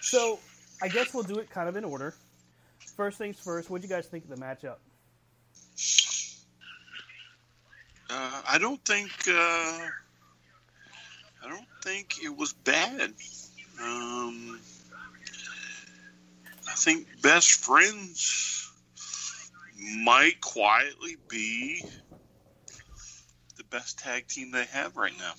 So 0.00 0.38
I 0.80 0.88
guess 0.88 1.12
we'll 1.12 1.24
do 1.24 1.38
it 1.38 1.50
kind 1.50 1.68
of 1.68 1.76
in 1.76 1.84
order. 1.84 2.14
First 2.96 3.18
things 3.18 3.38
first, 3.40 3.68
what 3.70 3.80
do 3.80 3.88
you 3.88 3.92
guys 3.92 4.06
think 4.06 4.24
of 4.24 4.30
the 4.30 4.36
matchup? 4.36 4.76
Uh, 8.10 8.42
I 8.48 8.58
don't 8.58 8.82
think 8.84 9.10
uh, 9.28 9.88
I 11.44 11.48
don't 11.48 11.66
think 11.82 12.22
it 12.24 12.34
was 12.34 12.52
bad. 12.52 13.12
Um, 13.80 14.60
I 16.68 16.74
think 16.74 17.06
best 17.22 17.64
friends 17.64 18.70
might 19.98 20.40
quietly 20.40 21.16
be 21.28 21.84
best 23.70 23.98
tag 23.98 24.26
team 24.26 24.50
they 24.50 24.64
have 24.64 24.96
right 24.96 25.12
now. 25.18 25.32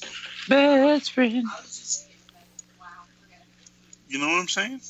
Best 0.47 1.11
friend. 1.11 1.45
You 4.07 4.19
know 4.19 4.27
what 4.27 4.39
I'm 4.39 4.47
saying? 4.47 4.81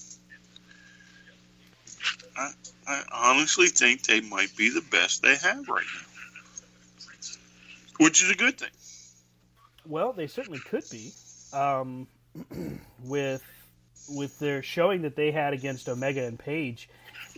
I, 2.38 2.52
I 2.88 3.04
honestly 3.12 3.68
think 3.68 4.04
they 4.04 4.22
might 4.22 4.56
be 4.56 4.70
the 4.70 4.84
best 4.90 5.22
they 5.22 5.36
have 5.36 5.68
right 5.68 5.86
now, 5.96 6.06
which 8.00 8.24
is 8.24 8.30
a 8.30 8.36
good 8.36 8.58
thing. 8.58 8.70
Well, 9.86 10.14
they 10.14 10.28
certainly 10.28 10.60
could 10.60 10.86
be. 10.90 11.12
Um, 11.52 12.08
with 13.04 13.44
with 14.08 14.40
their 14.40 14.64
showing 14.64 15.02
that 15.04 15.16
they 15.16 15.32
had 15.32 15.54
against 15.54 15.90
Omega 15.90 16.26
and 16.26 16.40
Page, 16.40 16.90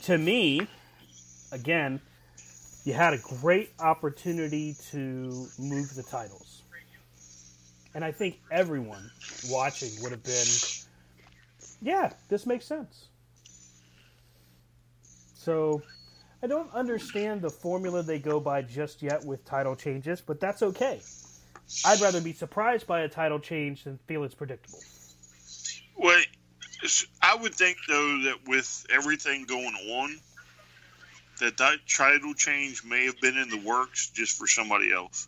to 0.04 0.18
me, 0.18 0.68
again, 1.52 2.00
you 2.84 2.94
had 2.94 3.14
a 3.14 3.18
great 3.18 3.72
opportunity 3.80 4.76
to 4.92 5.48
move 5.60 5.94
the 5.96 6.04
titles. 6.04 6.64
And 7.94 8.04
I 8.04 8.12
think 8.12 8.40
everyone 8.50 9.12
watching 9.50 9.90
would 10.02 10.12
have 10.12 10.24
been, 10.24 10.48
yeah, 11.82 12.12
this 12.30 12.46
makes 12.46 12.66
sense. 12.66 13.08
So 15.36 15.82
I 16.42 16.48
don't 16.48 16.74
understand 16.74 17.42
the 17.42 17.50
formula 17.50 18.02
they 18.02 18.20
go 18.20 18.40
by 18.40 18.62
just 18.62 19.02
yet 19.02 19.24
with 19.26 19.44
title 19.46 19.76
changes, 19.76 20.22
but 20.22 20.40
that's 20.40 20.64
okay. 20.64 21.02
I'd 21.86 22.02
rather 22.02 22.22
be 22.22 22.34
surprised 22.34 22.88
by 22.88 23.02
a 23.02 23.10
title 23.10 23.40
change 23.40 23.84
than 23.84 24.00
feel 24.08 24.24
it's 24.24 24.36
predictable. 24.36 24.80
Well, 25.98 26.22
I 27.22 27.36
would 27.36 27.54
think 27.54 27.78
though 27.88 28.24
that 28.24 28.48
with 28.48 28.86
everything 28.90 29.46
going 29.46 29.76
on, 29.76 30.18
that 31.42 31.58
that 31.58 31.80
title 31.90 32.34
change 32.34 32.84
may 32.84 33.06
have 33.06 33.20
been 33.20 33.36
in 33.36 33.50
the 33.50 33.58
works 33.58 34.10
just 34.12 34.38
for 34.38 34.48
somebody 34.48 34.94
else. 34.94 35.28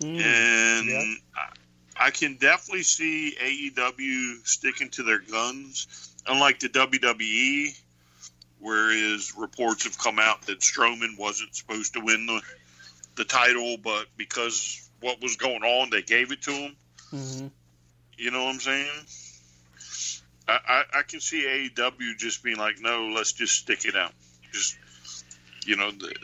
and 0.00 0.88
yep. 0.88 1.04
I, 1.36 2.06
I 2.06 2.10
can 2.10 2.34
definitely 2.34 2.82
see 2.82 3.34
AEW 3.40 4.46
sticking 4.46 4.90
to 4.90 5.04
their 5.04 5.20
guns, 5.20 5.86
unlike 6.26 6.58
the 6.58 6.68
WWE, 6.68 7.80
whereas 8.58 9.32
reports 9.36 9.84
have 9.84 9.96
come 9.96 10.18
out 10.18 10.42
that 10.42 10.58
Strowman 10.58 11.16
wasn't 11.16 11.54
supposed 11.54 11.94
to 11.94 12.00
win 12.00 12.26
the 12.26 12.42
the 13.16 13.24
title, 13.24 13.76
but 13.76 14.06
because 14.16 14.88
what 15.00 15.22
was 15.22 15.36
going 15.36 15.62
on, 15.62 15.90
they 15.90 16.02
gave 16.02 16.32
it 16.32 16.42
to 16.42 16.50
him. 16.50 16.76
Mm-hmm. 17.12 17.46
You 18.16 18.30
know 18.32 18.44
what 18.44 18.54
I'm 18.54 18.60
saying? 18.60 18.88
I, 20.48 20.58
I, 20.66 20.98
I 20.98 21.02
can 21.02 21.20
see 21.20 21.70
AEW 21.76 22.18
just 22.18 22.42
being 22.42 22.56
like, 22.56 22.80
no, 22.80 23.12
let's 23.14 23.32
just 23.32 23.54
stick 23.54 23.84
it 23.84 23.94
out. 23.94 24.12
Just, 24.52 24.76
you 25.66 25.76
know, 25.76 25.90
the, 25.90 26.14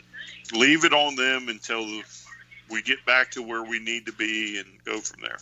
leave 0.53 0.83
it 0.85 0.93
on 0.93 1.15
them 1.15 1.49
until 1.49 1.85
we 2.69 2.81
get 2.81 3.03
back 3.05 3.31
to 3.31 3.41
where 3.41 3.63
we 3.63 3.79
need 3.79 4.05
to 4.05 4.13
be 4.13 4.57
and 4.59 4.67
go 4.85 4.99
from 4.99 5.21
there. 5.21 5.37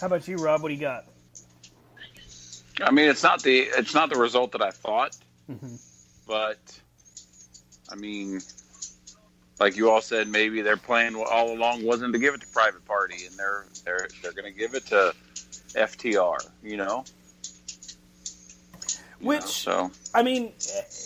How 0.00 0.06
about 0.06 0.28
you, 0.28 0.36
Rob? 0.36 0.62
What 0.62 0.68
do 0.68 0.74
you 0.74 0.80
got? 0.80 1.04
I 2.80 2.92
mean, 2.92 3.08
it's 3.08 3.22
not 3.24 3.42
the 3.42 3.58
it's 3.62 3.94
not 3.94 4.10
the 4.10 4.18
result 4.18 4.52
that 4.52 4.62
I 4.62 4.70
thought, 4.70 5.16
Mm-hmm. 5.50 5.76
but 6.26 6.58
I 7.90 7.96
mean, 7.96 8.40
like 9.58 9.76
you 9.76 9.90
all 9.90 10.00
said, 10.02 10.28
maybe 10.28 10.60
their 10.62 10.76
plan 10.76 11.16
all 11.16 11.52
along 11.52 11.82
wasn't 11.84 12.12
to 12.12 12.18
give 12.18 12.34
it 12.34 12.40
to 12.42 12.46
Private 12.48 12.84
Party, 12.84 13.26
and 13.26 13.36
they're 13.36 13.66
they're 13.84 14.08
they're 14.22 14.32
going 14.32 14.52
to 14.52 14.56
give 14.56 14.74
it 14.74 14.86
to 14.86 15.14
FTR. 15.74 16.36
You 16.62 16.76
know, 16.76 17.04
You 17.06 17.17
Which 19.20 19.66
know, 19.66 19.90
so 19.90 19.90
I 20.14 20.22
mean, 20.22 20.52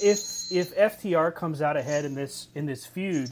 if 0.02 0.52
if 0.52 0.76
FTR 0.76 1.34
comes 1.34 1.62
out 1.62 1.76
ahead 1.76 2.04
in 2.04 2.14
this 2.14 2.48
in 2.54 2.66
this 2.66 2.84
feud, 2.84 3.30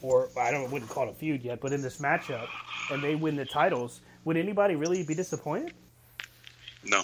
or 0.00 0.28
I 0.38 0.50
don't 0.50 0.70
wouldn't 0.70 0.90
call 0.90 1.08
it 1.08 1.10
a 1.10 1.14
feud 1.14 1.42
yet, 1.42 1.60
but 1.60 1.72
in 1.72 1.82
this 1.82 1.98
matchup, 1.98 2.48
and 2.90 3.02
they 3.02 3.14
win 3.14 3.36
the 3.36 3.44
titles, 3.44 4.00
would 4.24 4.36
anybody 4.36 4.74
really 4.74 5.04
be 5.04 5.14
disappointed? 5.14 5.74
No. 6.84 7.02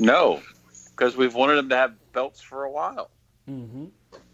no, 0.00 0.42
because 0.90 1.16
we've 1.16 1.34
wanted 1.34 1.56
them 1.56 1.68
to 1.68 1.76
have 1.76 2.12
belts 2.12 2.40
for 2.40 2.64
a 2.64 2.70
while. 2.70 3.10
Mm-hmm. 3.48 3.86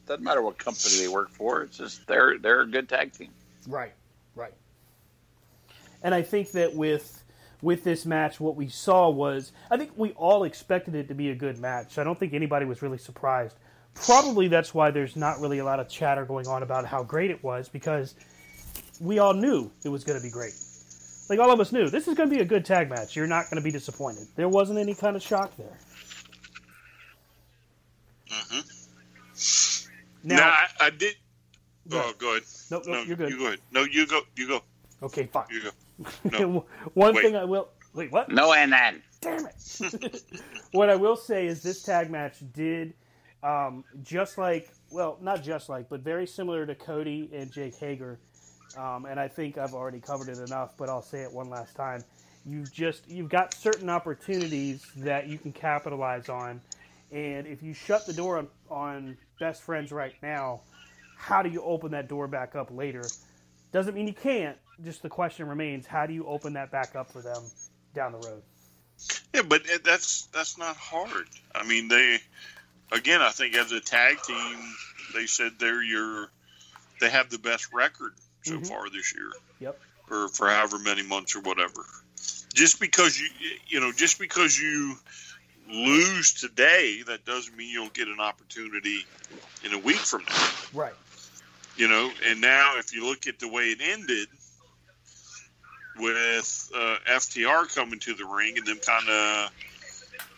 Doesn't 0.06 0.24
matter 0.24 0.42
what 0.42 0.58
company 0.58 0.96
they 0.98 1.08
work 1.08 1.30
for. 1.30 1.62
It's 1.62 1.76
just 1.76 2.06
they're 2.06 2.38
they're 2.38 2.60
a 2.60 2.66
good 2.66 2.88
tag 2.88 3.12
team. 3.12 3.30
Right, 3.66 3.92
right. 4.36 4.54
And 6.02 6.14
I 6.14 6.22
think 6.22 6.52
that 6.52 6.74
with 6.74 7.23
with 7.64 7.82
this 7.82 8.04
match, 8.06 8.38
what 8.38 8.54
we 8.54 8.68
saw 8.68 9.08
was 9.10 9.50
I 9.70 9.76
think 9.76 9.92
we 9.96 10.10
all 10.12 10.44
expected 10.44 10.94
it 10.94 11.08
to 11.08 11.14
be 11.14 11.30
a 11.30 11.34
good 11.34 11.58
match. 11.58 11.98
I 11.98 12.04
don't 12.04 12.18
think 12.18 12.34
anybody 12.34 12.66
was 12.66 12.82
really 12.82 12.98
surprised. 12.98 13.56
Probably 13.94 14.48
that's 14.48 14.74
why 14.74 14.90
there's 14.90 15.16
not 15.16 15.40
really 15.40 15.58
a 15.58 15.64
lot 15.64 15.80
of 15.80 15.88
chatter 15.88 16.24
going 16.24 16.46
on 16.46 16.62
about 16.62 16.84
how 16.84 17.02
great 17.02 17.30
it 17.30 17.42
was 17.42 17.68
because 17.68 18.14
we 19.00 19.18
all 19.18 19.34
knew 19.34 19.70
it 19.84 19.88
was 19.88 20.04
going 20.04 20.18
to 20.18 20.22
be 20.22 20.30
great. 20.30 20.52
Like 21.30 21.38
all 21.38 21.50
of 21.50 21.58
us 21.58 21.72
knew 21.72 21.88
this 21.88 22.06
is 22.06 22.14
going 22.14 22.28
to 22.28 22.34
be 22.36 22.42
a 22.42 22.44
good 22.44 22.64
tag 22.64 22.90
match. 22.90 23.16
You're 23.16 23.26
not 23.26 23.44
going 23.50 23.56
to 23.56 23.62
be 23.64 23.70
disappointed. 23.70 24.26
There 24.36 24.48
wasn't 24.48 24.78
any 24.78 24.94
kind 24.94 25.16
of 25.16 25.22
shock 25.22 25.56
there. 25.56 25.78
Mm-hmm. 28.30 30.28
Now, 30.28 30.36
Now, 30.36 30.48
I, 30.50 30.66
I 30.86 30.90
did. 30.90 31.14
Go 31.88 31.98
Oh, 31.98 32.00
ahead. 32.00 32.18
go 32.18 32.30
ahead. 32.30 32.42
Nope, 32.70 32.82
nope, 32.86 32.94
no, 32.96 33.02
you're 33.02 33.16
good. 33.16 33.30
You 33.30 33.38
go 33.38 33.46
ahead. 33.46 33.60
No, 33.72 33.82
you 33.84 34.06
go. 34.06 34.20
You 34.36 34.48
go. 34.48 34.62
okay, 35.02 35.26
fine. 35.26 35.46
You 35.50 35.62
go. 35.62 35.70
No. 36.24 36.66
One 36.94 37.14
Wait. 37.14 37.22
thing 37.22 37.36
I 37.36 37.44
will 37.44 37.68
wait. 37.94 38.10
What? 38.10 38.30
No, 38.30 38.52
and 38.52 38.72
then 38.72 39.02
Damn 39.20 39.46
it. 39.46 40.22
what 40.72 40.90
I 40.90 40.96
will 40.96 41.16
say 41.16 41.46
is 41.46 41.62
this 41.62 41.82
tag 41.82 42.10
match 42.10 42.36
did 42.52 42.94
um, 43.42 43.84
just 44.02 44.38
like, 44.38 44.70
well, 44.90 45.18
not 45.20 45.42
just 45.42 45.68
like, 45.68 45.88
but 45.88 46.00
very 46.00 46.26
similar 46.26 46.66
to 46.66 46.74
Cody 46.74 47.30
and 47.32 47.50
Jake 47.52 47.76
Hager. 47.76 48.18
Um, 48.76 49.06
and 49.06 49.20
I 49.20 49.28
think 49.28 49.56
I've 49.56 49.74
already 49.74 50.00
covered 50.00 50.28
it 50.28 50.38
enough, 50.38 50.76
but 50.76 50.88
I'll 50.88 51.02
say 51.02 51.22
it 51.22 51.32
one 51.32 51.48
last 51.48 51.76
time. 51.76 52.02
You've 52.44 52.72
just 52.72 53.08
you've 53.08 53.28
got 53.30 53.54
certain 53.54 53.88
opportunities 53.88 54.86
that 54.96 55.28
you 55.28 55.38
can 55.38 55.52
capitalize 55.52 56.28
on, 56.28 56.60
and 57.10 57.46
if 57.46 57.62
you 57.62 57.72
shut 57.72 58.06
the 58.06 58.12
door 58.12 58.38
on, 58.38 58.48
on 58.68 59.16
best 59.40 59.62
friends 59.62 59.92
right 59.92 60.14
now, 60.22 60.60
how 61.16 61.42
do 61.42 61.48
you 61.48 61.62
open 61.62 61.92
that 61.92 62.08
door 62.08 62.26
back 62.26 62.54
up 62.54 62.70
later? 62.70 63.04
Doesn't 63.72 63.94
mean 63.94 64.06
you 64.06 64.12
can't. 64.12 64.58
Just 64.82 65.02
the 65.02 65.08
question 65.08 65.46
remains: 65.46 65.86
How 65.86 66.06
do 66.06 66.12
you 66.14 66.26
open 66.26 66.54
that 66.54 66.70
back 66.70 66.96
up 66.96 67.10
for 67.12 67.22
them 67.22 67.42
down 67.94 68.12
the 68.12 68.18
road? 68.18 68.42
Yeah, 69.32 69.42
but 69.42 69.62
that's 69.84 70.26
that's 70.26 70.58
not 70.58 70.76
hard. 70.76 71.26
I 71.54 71.64
mean, 71.64 71.88
they 71.88 72.18
again, 72.92 73.22
I 73.22 73.30
think 73.30 73.54
as 73.54 73.70
a 73.72 73.80
tag 73.80 74.20
team, 74.22 74.74
they 75.14 75.26
said 75.26 75.52
they're 75.58 75.82
your 75.82 76.28
they 77.00 77.10
have 77.10 77.30
the 77.30 77.38
best 77.38 77.72
record 77.72 78.14
so 78.42 78.58
Mhm. 78.58 78.66
far 78.68 78.90
this 78.90 79.14
year, 79.14 79.32
Yep. 79.60 79.80
or 80.10 80.28
for 80.28 80.48
however 80.48 80.78
many 80.78 81.02
months 81.02 81.34
or 81.36 81.40
whatever. 81.40 81.84
Just 82.52 82.80
because 82.80 83.18
you 83.18 83.28
you 83.68 83.80
know, 83.80 83.92
just 83.92 84.18
because 84.18 84.58
you 84.58 84.96
lose 85.68 86.34
today, 86.34 87.02
that 87.02 87.24
doesn't 87.24 87.56
mean 87.56 87.70
you'll 87.70 87.88
get 87.90 88.08
an 88.08 88.20
opportunity 88.20 89.06
in 89.62 89.72
a 89.72 89.78
week 89.78 89.96
from 89.98 90.24
now. 90.28 90.48
Right. 90.72 90.94
you 91.76 91.88
know 91.88 92.08
and 92.26 92.40
now 92.40 92.78
if 92.78 92.94
you 92.94 93.04
look 93.04 93.26
at 93.26 93.40
the 93.40 93.48
way 93.48 93.70
it 93.70 93.80
ended 93.80 94.28
with 95.98 96.70
uh, 96.74 96.96
ftr 97.08 97.72
coming 97.74 97.98
to 98.00 98.14
the 98.14 98.24
ring 98.24 98.56
and 98.58 98.66
them 98.66 98.78
kind 98.84 99.08
of 99.08 99.50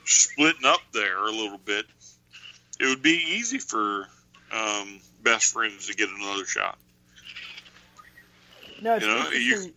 splitting 0.04 0.64
up 0.64 0.80
there 0.92 1.18
a 1.26 1.30
little 1.30 1.58
bit 1.58 1.86
it 2.78 2.86
would 2.86 3.02
be 3.02 3.10
easy 3.36 3.58
for 3.58 4.06
um, 4.52 5.00
best 5.22 5.52
friends 5.52 5.86
to 5.88 5.94
get 5.94 6.08
another 6.10 6.44
shot 6.44 6.78
No, 8.82 8.94
You 8.96 9.06
know, 9.06 9.30
you- 9.30 9.72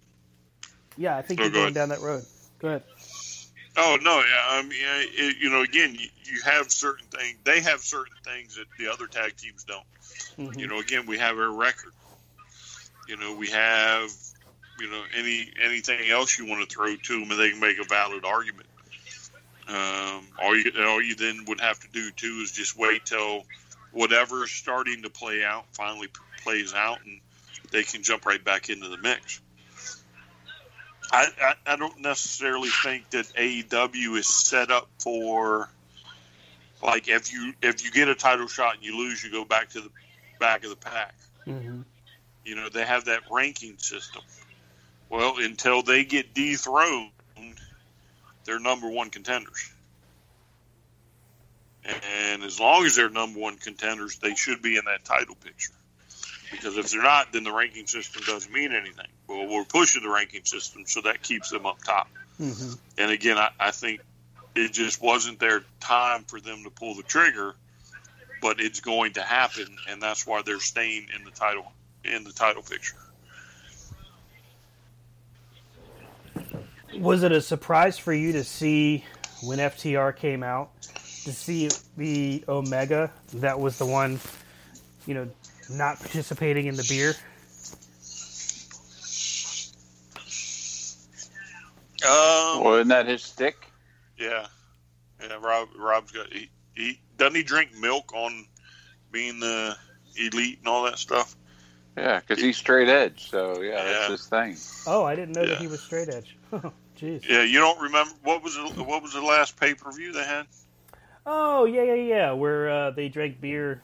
yeah, 0.98 1.16
I 1.18 1.22
think 1.22 1.40
Oh, 1.40 1.44
you're 1.44 1.52
go 1.52 1.54
going 1.56 1.64
ahead. 1.68 1.74
down 1.76 1.90
that 1.90 2.02
road. 2.02 2.26
Go 2.60 2.68
ahead. 2.68 2.84
Oh 3.78 3.98
no, 4.02 4.20
yeah, 4.20 4.44
I 4.50 4.62
mean, 4.64 4.74
it, 4.82 5.38
you 5.40 5.50
know, 5.50 5.62
again, 5.62 5.96
you, 5.98 6.10
you 6.26 6.42
have 6.44 6.70
certain 6.70 7.06
things. 7.08 7.38
They 7.46 7.62
have 7.62 7.80
certain 7.80 8.16
things 8.26 8.56
that 8.56 8.66
the 8.78 8.92
other 8.92 9.08
tag 9.08 9.38
teams 9.38 9.64
don't. 9.64 9.86
Mm-hmm. 10.38 10.60
You 10.60 10.68
know, 10.68 10.80
again, 10.80 11.06
we 11.06 11.18
have 11.20 11.38
our 11.38 11.50
record. 11.54 11.94
You 13.08 13.16
know, 13.16 13.34
we 13.36 13.48
have, 13.52 14.12
you 14.80 14.90
know, 14.90 15.04
any 15.16 15.52
anything 15.64 16.10
else 16.10 16.38
you 16.38 16.46
want 16.46 16.68
to 16.68 16.74
throw 16.74 16.96
to 16.96 17.20
them, 17.20 17.32
and 17.32 17.40
they 17.40 17.52
can 17.52 17.60
make 17.60 17.80
a 17.80 17.84
valid 17.84 18.26
argument. 18.26 18.68
Um, 19.68 20.28
all 20.42 20.56
you 20.56 20.72
all 20.80 21.02
you 21.02 21.16
then 21.16 21.46
would 21.48 21.62
have 21.62 21.80
to 21.80 21.88
do 21.92 22.12
too 22.12 22.42
is 22.44 22.52
just 22.52 22.78
wait 22.78 23.06
till 23.06 23.44
whatever 23.92 24.44
is 24.44 24.52
starting 24.52 25.04
to 25.04 25.10
play 25.10 25.44
out 25.44 25.66
finally 25.74 26.08
p- 26.08 26.44
plays 26.44 26.74
out, 26.74 27.00
and 27.06 27.20
they 27.72 27.84
can 27.84 28.02
jump 28.02 28.26
right 28.26 28.44
back 28.44 28.70
into 28.70 28.90
the 28.90 28.98
mix. 28.98 29.42
I, 31.12 31.28
I, 31.42 31.74
I 31.74 31.76
don't 31.76 32.00
necessarily 32.02 32.70
think 32.70 33.10
that 33.12 33.26
AEW 33.36 34.18
is 34.18 34.28
set 34.28 34.70
up 34.70 34.88
for 35.00 35.70
like 36.82 37.08
if 37.08 37.34
you 37.34 37.54
if 37.62 37.84
you 37.84 37.92
get 37.92 38.08
a 38.08 38.16
title 38.16 38.48
shot 38.48 38.76
and 38.76 38.84
you 38.84 38.98
lose, 38.98 39.24
you 39.24 39.32
go 39.32 39.46
back 39.46 39.70
to 39.72 39.82
the 39.82 39.90
back 40.40 40.64
of 40.64 40.70
the 40.70 40.76
pack. 40.76 41.16
Mm-hmm. 41.48 41.82
You 42.46 42.56
know 42.56 42.70
they 42.70 42.86
have 42.86 43.06
that 43.06 43.22
ranking 43.30 43.78
system. 43.78 44.22
Well, 45.10 45.36
until 45.38 45.82
they 45.82 46.06
get 46.06 46.34
dethroned, 46.34 47.12
they're 48.46 48.60
number 48.60 48.90
one 48.90 49.10
contenders. 49.10 49.72
And 51.84 52.44
as 52.44 52.60
long 52.60 52.86
as 52.86 52.96
they're 52.96 53.10
number 53.10 53.40
one 53.40 53.58
contenders, 53.58 54.18
they 54.18 54.36
should 54.36 54.62
be 54.62 54.78
in 54.78 54.86
that 54.86 55.06
title 55.06 55.36
picture. 55.36 55.74
Because 56.52 56.78
if 56.78 56.90
they're 56.92 57.04
not, 57.04 57.32
then 57.32 57.44
the 57.44 57.52
ranking 57.52 57.88
system 57.88 58.24
doesn't 58.26 58.52
mean 58.52 58.72
anything. 58.74 59.08
Well, 59.28 59.48
we're 59.48 59.64
pushing 59.66 60.04
the 60.04 60.10
ranking 60.10 60.46
system, 60.46 60.84
so 60.86 61.02
that 61.02 61.22
keeps 61.22 61.50
them 61.50 61.66
up 61.66 61.84
top. 61.84 62.10
Mm-hmm. 62.40 62.74
And 62.98 63.12
again, 63.12 63.38
I, 63.38 63.50
I 63.60 63.72
think 63.72 64.02
it 64.56 64.74
just 64.74 65.02
wasn't 65.02 65.40
their 65.40 65.64
time 65.80 66.24
for 66.24 66.40
them 66.40 66.64
to 66.64 66.70
pull 66.70 66.96
the 66.96 67.04
trigger, 67.04 67.56
but 68.42 68.60
it's 68.60 68.80
going 68.80 69.14
to 69.14 69.22
happen, 69.22 69.78
and 69.90 70.02
that's 70.02 70.26
why 70.26 70.42
they're 70.42 70.60
staying 70.60 71.08
in 71.16 71.24
the 71.24 71.32
title 71.32 71.72
in 72.04 72.24
the 72.24 72.32
title 72.32 72.64
picture. 72.64 72.96
Was 76.98 77.24
it 77.24 77.32
a 77.32 77.42
surprise 77.42 77.98
for 77.98 78.14
you 78.14 78.32
to 78.34 78.44
see 78.44 79.06
when 79.44 79.60
FTR 79.60 80.16
came 80.16 80.44
out 80.44 80.72
to 80.82 81.32
see 81.34 81.70
the 81.98 82.44
Omega 82.48 83.12
that 83.36 83.60
was 83.60 83.78
the 83.78 83.86
one, 83.86 84.20
you 85.06 85.14
know, 85.14 85.30
not 85.70 86.00
participating 86.00 86.66
in 86.66 86.76
the 86.76 86.86
beer? 86.90 87.14
Um, 92.06 92.64
Well, 92.64 92.76
isn't 92.76 92.88
that 92.90 93.08
his 93.08 93.22
stick? 93.24 93.56
yeah, 94.18 94.48
yeah. 95.22 95.38
Rob, 95.42 95.70
Rob's 95.78 96.12
got 96.12 96.32
he, 96.32 96.50
he 96.76 97.00
doesn't 97.18 97.36
he 97.36 97.44
drink 97.44 97.72
milk 97.80 98.14
on 98.14 98.46
being 99.12 99.40
the 99.40 99.76
elite 100.18 100.60
and 100.60 100.68
all 100.68 100.84
that 100.86 100.98
stuff. 100.98 101.36
Yeah, 101.98 102.20
because 102.20 102.42
he's 102.42 102.58
straight 102.58 102.88
edge. 102.90 103.30
So 103.30 103.62
yeah, 103.62 103.76
Yeah. 103.76 103.84
that's 103.84 104.12
his 104.12 104.26
thing. 104.28 104.58
Oh, 104.88 105.04
I 105.04 105.16
didn't 105.16 105.36
know 105.36 105.46
that 105.46 105.58
he 105.60 105.68
was 105.68 105.82
straight 105.82 106.10
edge. 106.10 106.38
Jeez. 106.98 107.28
Yeah, 107.28 107.44
you 107.44 107.60
don't 107.60 107.80
remember 107.80 108.14
what 108.24 108.44
was 108.44 108.56
the, 108.56 108.84
what 108.84 109.02
was 109.02 109.14
the 109.14 109.22
last 109.22 109.60
pay 109.60 109.74
per 109.74 109.92
view 109.92 110.12
they 110.14 110.24
had? 110.26 110.48
Oh 111.26 111.66
yeah, 111.66 111.84
yeah, 111.84 111.94
yeah. 111.94 112.32
Where 112.32 112.70
uh, 112.70 112.92
they 112.92 113.08
drank 113.10 113.40
beer, 113.40 113.82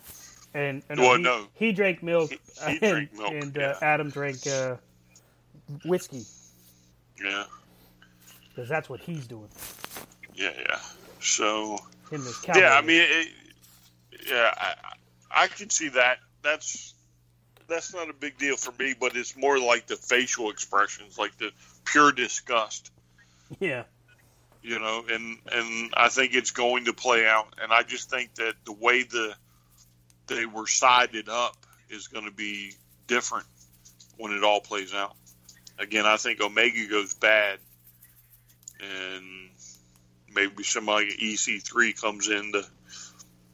and 0.54 0.84
uh, 0.90 0.96
Well, 0.98 1.18
he, 1.18 1.22
no. 1.24 1.48
he 1.54 1.72
drank 1.72 2.02
milk, 2.04 2.32
he 2.32 2.40
and, 2.66 2.80
drank 2.80 3.14
milk, 3.14 3.32
and 3.34 3.58
uh, 3.58 3.62
yeah. 3.62 3.78
Adam 3.82 4.10
drank 4.10 4.46
uh, 4.48 4.76
whiskey 5.86 6.24
Yeah, 7.22 7.46
because 8.50 8.68
that's 8.70 8.90
what 8.90 9.00
he's 9.00 9.28
doing. 9.28 9.50
yeah, 10.34 10.52
yeah. 10.58 10.80
So 11.22 11.78
and 12.12 12.24
yeah, 12.56 12.74
I 12.74 12.82
mean, 12.82 13.02
it, 13.02 13.28
yeah, 14.28 14.54
I, 14.58 14.74
I 15.44 15.48
can 15.48 15.70
see 15.70 15.90
that. 15.90 16.20
That's 16.42 16.94
that's 17.68 17.94
not 17.94 18.10
a 18.10 18.14
big 18.14 18.38
deal 18.38 18.58
for 18.58 18.72
me, 18.82 18.94
but 19.00 19.16
it's 19.16 19.36
more 19.36 19.60
like 19.60 19.88
the 19.88 19.96
facial 19.96 20.50
expressions, 20.50 21.18
like 21.18 21.38
the 21.38 21.52
pure 21.86 22.12
disgust. 22.12 22.92
yeah, 23.60 23.84
you 24.62 24.80
know, 24.80 25.06
and 25.10 25.38
and 25.52 25.94
I 25.96 26.10
think 26.10 26.34
it's 26.34 26.52
going 26.52 26.86
to 26.86 26.94
play 26.94 27.26
out. 27.26 27.54
And 27.62 27.72
I 27.72 27.84
just 27.84 28.10
think 28.10 28.36
that 28.36 28.54
the 28.66 28.74
way 28.74 29.04
the 29.04 29.36
they 30.28 30.46
were 30.46 30.68
sided 30.68 31.30
up 31.30 31.56
is 31.90 32.08
going 32.08 32.26
to 32.26 32.32
be 32.32 32.74
different 33.08 33.46
when 34.18 34.32
it 34.32 34.44
all 34.44 34.60
plays 34.60 34.94
out. 34.94 35.16
Again, 35.78 36.06
I 36.06 36.18
think 36.18 36.42
Omega 36.42 36.88
goes 36.88 37.14
bad, 37.14 37.60
and 38.80 39.50
maybe 40.34 40.64
somebody 40.64 41.16
EC3 41.16 42.02
comes 42.02 42.28
in 42.30 42.54
to 42.54 42.66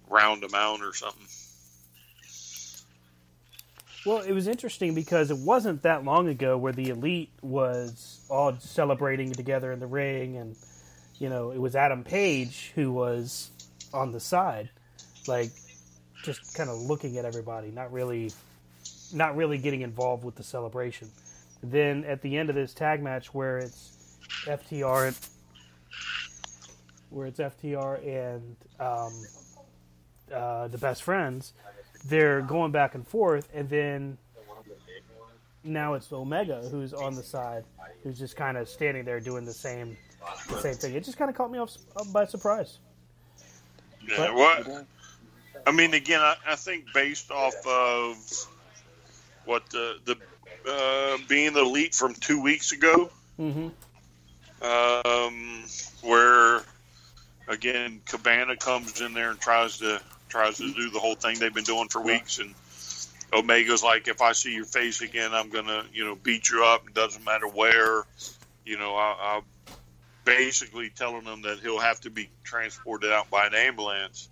round 0.09 0.43
them 0.43 0.53
out 0.53 0.81
or 0.81 0.93
something. 0.93 1.27
Well, 4.03 4.21
it 4.21 4.31
was 4.31 4.47
interesting 4.47 4.95
because 4.95 5.29
it 5.29 5.37
wasn't 5.37 5.83
that 5.83 6.03
long 6.03 6.27
ago 6.27 6.57
where 6.57 6.73
the 6.73 6.89
elite 6.89 7.29
was 7.43 8.25
all 8.29 8.57
celebrating 8.59 9.31
together 9.31 9.71
in 9.71 9.79
the 9.79 9.85
ring, 9.85 10.37
and 10.37 10.55
you 11.19 11.29
know 11.29 11.51
it 11.51 11.59
was 11.59 11.75
Adam 11.75 12.03
Page 12.03 12.71
who 12.73 12.91
was 12.91 13.51
on 13.93 14.11
the 14.11 14.19
side, 14.19 14.69
like 15.27 15.51
just 16.23 16.55
kind 16.55 16.69
of 16.69 16.77
looking 16.79 17.17
at 17.17 17.25
everybody, 17.25 17.69
not 17.69 17.91
really, 17.91 18.31
not 19.13 19.35
really 19.35 19.59
getting 19.59 19.81
involved 19.81 20.23
with 20.23 20.35
the 20.35 20.43
celebration. 20.43 21.09
Then 21.61 22.03
at 22.05 22.23
the 22.23 22.37
end 22.37 22.49
of 22.49 22.55
this 22.55 22.73
tag 22.73 23.03
match, 23.03 23.35
where 23.35 23.59
it's 23.59 24.17
FTR, 24.45 25.09
and, 25.09 25.19
where 27.11 27.27
it's 27.27 27.39
FTR 27.39 28.03
and 28.03 28.55
um, 28.79 29.13
uh, 30.33 30.67
the 30.69 30.77
best 30.79 31.03
friends, 31.03 31.53
they're 32.05 32.41
going 32.41 32.71
back 32.71 32.95
and 32.95 33.07
forth, 33.07 33.47
and 33.53 33.69
then 33.69 34.17
now 35.63 35.93
it's 35.93 36.11
Omega 36.11 36.67
who's 36.71 36.93
on 36.93 37.15
the 37.15 37.23
side, 37.23 37.63
who's 38.03 38.17
just 38.17 38.35
kind 38.35 38.57
of 38.57 38.67
standing 38.67 39.05
there 39.05 39.19
doing 39.19 39.45
the 39.45 39.53
same, 39.53 39.95
the 40.49 40.59
same 40.59 40.73
thing. 40.75 40.95
It 40.95 41.03
just 41.03 41.17
kind 41.17 41.29
of 41.29 41.35
caught 41.37 41.51
me 41.51 41.59
off 41.59 41.75
uh, 41.95 42.03
by 42.11 42.25
surprise. 42.25 42.79
Yeah, 44.07 44.17
But- 44.17 44.33
what? 44.35 44.85
I 45.67 45.71
mean, 45.71 45.93
again, 45.93 46.21
I, 46.21 46.35
I 46.47 46.55
think 46.55 46.85
based 46.91 47.29
off 47.29 47.53
of 47.67 48.15
what 49.45 49.69
the 49.69 49.97
the 50.05 50.15
uh, 50.67 51.17
being 51.27 51.53
the 51.53 51.61
elite 51.61 51.93
from 51.93 52.13
two 52.15 52.41
weeks 52.41 52.71
ago, 52.71 53.11
Mm-hmm. 53.39 53.67
um, 54.63 55.63
where 56.01 56.63
again 57.47 58.01
Cabana 58.05 58.55
comes 58.55 59.01
in 59.01 59.13
there 59.13 59.29
and 59.31 59.39
tries 59.39 59.77
to 59.79 60.01
tries 60.31 60.57
to 60.57 60.73
do 60.73 60.89
the 60.89 60.99
whole 60.99 61.15
thing 61.15 61.39
they've 61.39 61.53
been 61.53 61.63
doing 61.63 61.89
for 61.89 62.01
weeks, 62.01 62.39
and 62.39 62.55
Omega's 63.33 63.83
like, 63.83 64.07
if 64.07 64.21
I 64.21 64.31
see 64.31 64.53
your 64.53 64.65
face 64.65 65.01
again, 65.01 65.33
I'm 65.33 65.49
gonna 65.49 65.83
you 65.93 66.05
know 66.05 66.15
beat 66.15 66.49
you 66.49 66.63
up. 66.63 66.87
It 66.87 66.93
doesn't 66.93 67.23
matter 67.23 67.47
where, 67.47 68.03
you 68.65 68.77
know. 68.77 68.95
I, 68.95 69.15
I 69.19 69.41
basically 70.23 70.89
telling 70.89 71.23
him 71.23 71.43
that 71.43 71.59
he'll 71.59 71.79
have 71.79 71.99
to 72.01 72.09
be 72.09 72.29
transported 72.43 73.11
out 73.11 73.29
by 73.29 73.47
an 73.47 73.55
ambulance, 73.55 74.29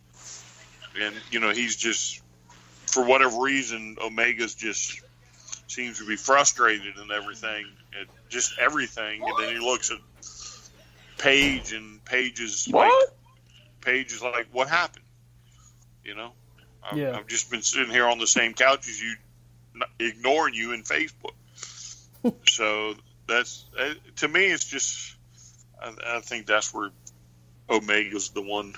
and 0.99 1.15
you 1.31 1.39
know 1.39 1.51
he's 1.51 1.75
just 1.75 2.21
for 2.87 3.03
whatever 3.05 3.41
reason 3.41 3.97
Omega's 4.01 4.55
just 4.55 5.01
seems 5.67 5.99
to 5.99 6.07
be 6.07 6.15
frustrated 6.15 6.97
and 6.97 7.11
everything, 7.11 7.65
and 7.97 8.07
just 8.29 8.53
everything. 8.59 9.21
And 9.23 9.33
then 9.39 9.53
he 9.53 9.59
looks 9.59 9.91
at 9.91 9.99
Page, 11.17 11.73
and 11.73 12.03
Page 12.05 12.39
is 12.39 12.67
like, 12.67 12.89
What? 12.89 13.15
Page 13.81 14.11
is 14.11 14.21
like, 14.21 14.47
"What 14.51 14.67
happened?" 14.67 15.05
You 16.09 16.15
know, 16.15 16.31
I've, 16.83 16.97
Yeah. 16.97 17.17
I've 17.17 17.27
just 17.27 17.51
been 17.51 17.61
sitting 17.61 17.91
here 17.91 18.07
on 18.07 18.17
the 18.17 18.25
same 18.25 18.55
couch 18.55 18.87
as 18.89 18.99
you, 18.99 19.13
ignoring 19.99 20.55
you 20.55 20.73
in 20.73 20.81
Facebook. 20.81 21.35
so 22.49 22.95
that's 23.27 23.63
uh, 23.79 23.93
to 24.17 24.27
me, 24.27 24.47
it's 24.47 24.65
just. 24.65 25.15
I, 25.79 26.17
I 26.17 26.19
think 26.21 26.47
that's 26.47 26.73
where 26.73 26.89
Omega's 27.69 28.29
the 28.29 28.41
one. 28.41 28.73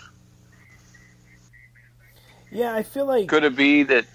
Yeah, 2.52 2.76
I 2.76 2.84
feel 2.84 3.06
like 3.06 3.28
Could 3.30 3.46
it 3.46 3.56
be 3.56 3.84
that? 3.84 4.06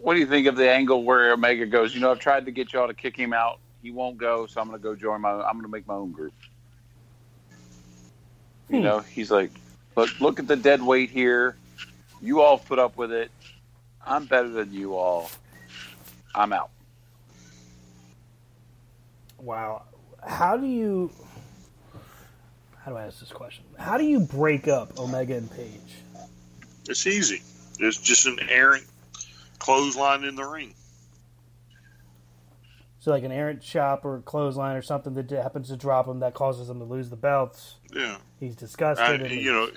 What 0.00 0.14
do 0.14 0.20
you 0.20 0.26
think 0.26 0.46
of 0.46 0.54
the 0.56 0.70
angle 0.70 1.02
where 1.02 1.32
Omega 1.32 1.66
goes? 1.66 1.92
You 1.92 2.00
know, 2.00 2.12
I've 2.12 2.20
tried 2.20 2.46
to 2.46 2.52
get 2.52 2.72
y'all 2.72 2.86
to 2.86 2.94
kick 2.94 3.16
him 3.16 3.32
out. 3.32 3.58
He 3.82 3.90
won't 3.90 4.16
go, 4.16 4.46
so 4.46 4.60
I'm 4.60 4.68
going 4.68 4.78
to 4.78 4.82
go 4.82 4.94
join 4.94 5.20
my. 5.22 5.32
I'm 5.32 5.54
going 5.54 5.64
to 5.64 5.68
make 5.68 5.88
my 5.88 5.94
own 5.94 6.12
group. 6.12 6.34
You 8.68 8.78
Hmm. 8.78 8.84
know, 8.84 9.00
he's 9.00 9.30
like, 9.30 9.50
look, 10.00 10.20
look 10.20 10.38
at 10.38 10.46
the 10.46 10.56
dead 10.56 10.82
weight 10.82 11.10
here. 11.10 11.56
You 12.22 12.40
all 12.40 12.58
put 12.58 12.78
up 12.78 12.96
with 12.96 13.12
it. 13.12 13.30
I'm 14.04 14.24
better 14.24 14.48
than 14.48 14.72
you 14.72 14.96
all. 14.96 15.30
I'm 16.34 16.52
out. 16.52 16.70
Wow. 19.38 19.82
How 20.26 20.56
do 20.56 20.66
you 20.66 21.10
how 22.82 22.92
do 22.92 22.96
I 22.96 23.04
ask 23.04 23.20
this 23.20 23.30
question? 23.30 23.64
How 23.78 23.98
do 23.98 24.04
you 24.04 24.20
break 24.20 24.68
up 24.68 24.98
Omega 24.98 25.36
and 25.36 25.50
Page? 25.50 25.96
It's 26.88 27.06
easy. 27.06 27.42
It's 27.78 27.98
just 27.98 28.26
an 28.26 28.38
errant 28.48 28.84
clothesline 29.58 30.24
in 30.24 30.34
the 30.34 30.44
ring. 30.44 30.74
So 33.00 33.10
like 33.10 33.24
an 33.24 33.32
errant 33.32 33.62
chop 33.62 34.04
or 34.04 34.20
clothesline 34.20 34.76
or 34.76 34.82
something 34.82 35.14
that 35.14 35.30
happens 35.30 35.68
to 35.68 35.76
drop 35.76 36.06
him 36.06 36.20
that 36.20 36.34
causes 36.34 36.68
him 36.68 36.78
to 36.78 36.84
lose 36.84 37.08
the 37.08 37.16
belts. 37.16 37.76
Yeah. 37.94 38.18
He's 38.38 38.56
disgusted. 38.56 39.22
I, 39.22 39.26
and 39.26 39.30
you 39.30 39.52
know, 39.52 39.68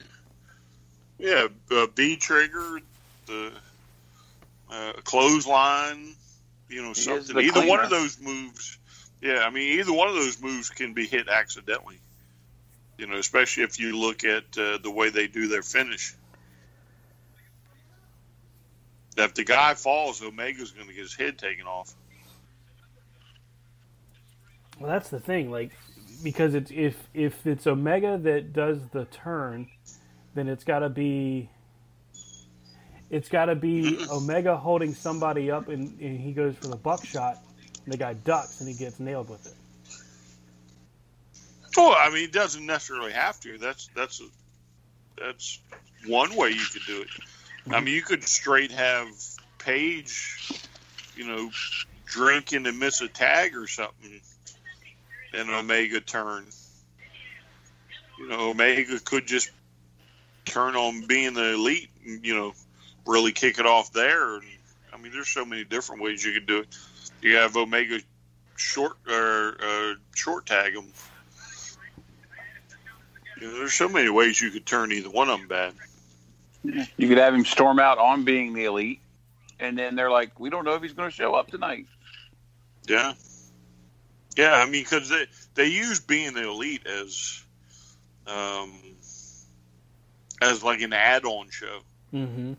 yeah, 1.24 1.48
uh, 1.72 1.88
V-Trigger, 1.96 2.82
the 3.28 3.52
uh, 4.70 4.94
clothesline, 5.06 6.16
you 6.68 6.82
know, 6.82 6.92
is 6.92 7.02
something. 7.02 7.34
the 7.34 7.42
Either 7.42 7.66
one 7.66 7.80
of 7.80 7.90
those 7.90 8.20
moves, 8.20 8.78
yeah, 9.22 9.46
I 9.46 9.50
mean, 9.50 9.80
either 9.80 9.94
one 9.94 10.10
of 10.10 10.16
those 10.16 10.42
moves 10.42 10.70
can 10.70 10.94
be 10.94 11.08
hit 11.08 11.30
accidentally. 11.30 11.98
You 12.98 13.08
know, 13.08 13.16
especially 13.16 13.64
if 13.64 13.80
you 13.80 13.98
look 13.98 14.26
at 14.26 14.44
uh, 14.58 14.80
the 14.84 14.92
way 14.92 15.10
they 15.10 15.28
do 15.28 15.48
their 15.48 15.64
finish. 15.64 16.14
If 19.16 19.34
the 19.34 19.46
guy 19.46 19.76
falls, 19.76 20.22
Omega's 20.22 20.72
going 20.72 20.88
to 20.88 20.94
get 20.94 21.04
his 21.04 21.16
head 21.16 21.38
taken 21.38 21.68
off. 21.68 21.94
Well, 24.78 24.92
that's 24.92 25.10
the 25.10 25.20
thing, 25.22 25.52
like 25.52 25.72
because 26.22 26.54
it's 26.54 26.72
if 26.72 26.98
if 27.14 27.48
it's 27.48 27.66
Omega 27.66 28.18
that 28.18 28.52
does 28.52 28.80
the 28.92 29.06
turn, 29.06 29.68
then 30.36 30.48
it's 30.48 30.64
got 30.64 30.80
to 30.80 30.90
be 30.90 31.50
it's 33.10 33.30
got 33.30 33.46
to 33.46 33.56
be 33.56 34.00
Omega 34.10 34.58
holding 34.58 34.94
somebody 34.96 35.52
up 35.52 35.68
and, 35.68 36.00
and 36.00 36.20
he 36.20 36.32
goes 36.34 36.56
for 36.56 36.68
the 36.68 36.76
buckshot. 36.76 37.38
And 37.86 37.94
the 37.94 37.98
guy 37.98 38.14
ducks 38.14 38.60
and 38.60 38.70
he 38.70 38.76
gets 38.76 39.00
nailed 39.00 39.30
with 39.30 39.46
it. 39.46 39.54
Well, 41.76 41.96
I 41.98 42.10
mean, 42.10 42.24
it 42.24 42.32
doesn't 42.32 42.66
necessarily 42.66 43.12
have 43.12 43.40
to. 43.42 43.58
That's 43.58 43.90
that's 43.96 44.22
a, 44.22 44.26
that's 45.20 45.60
one 46.08 46.36
way 46.36 46.50
you 46.50 46.66
could 46.72 46.84
do 46.88 47.02
it. 47.02 47.08
I 47.72 47.80
mean, 47.80 47.94
you 47.94 48.02
could 48.02 48.24
straight 48.24 48.72
have 48.72 49.08
Page, 49.58 50.60
you 51.16 51.26
know, 51.26 51.50
drinking 52.06 52.68
and 52.68 52.78
miss 52.80 53.00
a 53.00 53.08
tag 53.08 53.56
or 53.56 53.66
something, 53.66 54.20
and 55.34 55.50
Omega 55.50 56.02
turn. 56.02 56.46
You 58.20 58.28
know, 58.28 58.50
Omega 58.50 59.00
could 59.00 59.26
just 59.26 59.50
turn 60.46 60.76
on 60.76 61.06
being 61.06 61.34
the 61.34 61.54
elite, 61.54 61.90
and, 62.06 62.26
you 62.26 62.36
know, 62.36 62.54
really 63.06 63.32
kick 63.32 63.60
it 63.60 63.66
off 63.66 63.92
there. 63.94 64.36
And, 64.36 64.44
I 64.94 64.98
mean, 64.98 65.12
there's 65.12 65.30
so 65.30 65.46
many 65.46 65.64
different 65.64 66.02
ways 66.02 66.24
you 66.24 66.34
could 66.34 66.46
do 66.46 66.60
it. 66.60 66.68
You 67.22 67.38
have 67.38 67.56
Omega 67.56 68.00
short 68.56 68.98
or 69.10 69.58
uh, 69.62 69.94
short 70.16 70.46
tag 70.46 70.74
them. 70.74 70.88
You 73.40 73.48
know, 73.48 73.58
there's 73.58 73.74
so 73.74 73.90
many 73.90 74.10
ways 74.10 74.40
you 74.42 74.52
could 74.52 74.66
turn 74.66 74.92
either 74.92 75.10
one 75.10 75.30
of 75.30 75.40
them 75.40 75.48
bad. 75.48 75.74
You 76.64 77.08
could 77.10 77.18
have 77.18 77.34
him 77.34 77.44
storm 77.44 77.80
out 77.80 77.98
on 77.98 78.24
being 78.24 78.54
the 78.54 78.66
elite, 78.66 79.02
and 79.60 79.78
then 79.78 79.96
they're 79.96 80.12
like, 80.12 80.40
"We 80.40 80.50
don't 80.50 80.64
know 80.64 80.76
if 80.76 80.82
he's 80.82 80.94
going 80.94 81.10
to 81.10 81.16
show 81.16 81.34
up 81.34 81.48
tonight." 81.50 81.88
Yeah, 82.88 83.14
yeah. 84.38 84.54
I 84.54 84.64
mean, 84.66 84.84
because 84.84 85.10
they 85.10 85.26
they 85.56 85.68
use 85.68 86.00
being 86.00 86.34
the 86.34 86.48
elite 86.48 86.88
as 86.88 87.44
um 88.28 88.72
as 90.44 90.64
like 90.64 90.82
an 90.82 90.94
add-on 90.94 91.50
show. 91.50 91.80
Mm-hmm. 92.14 92.54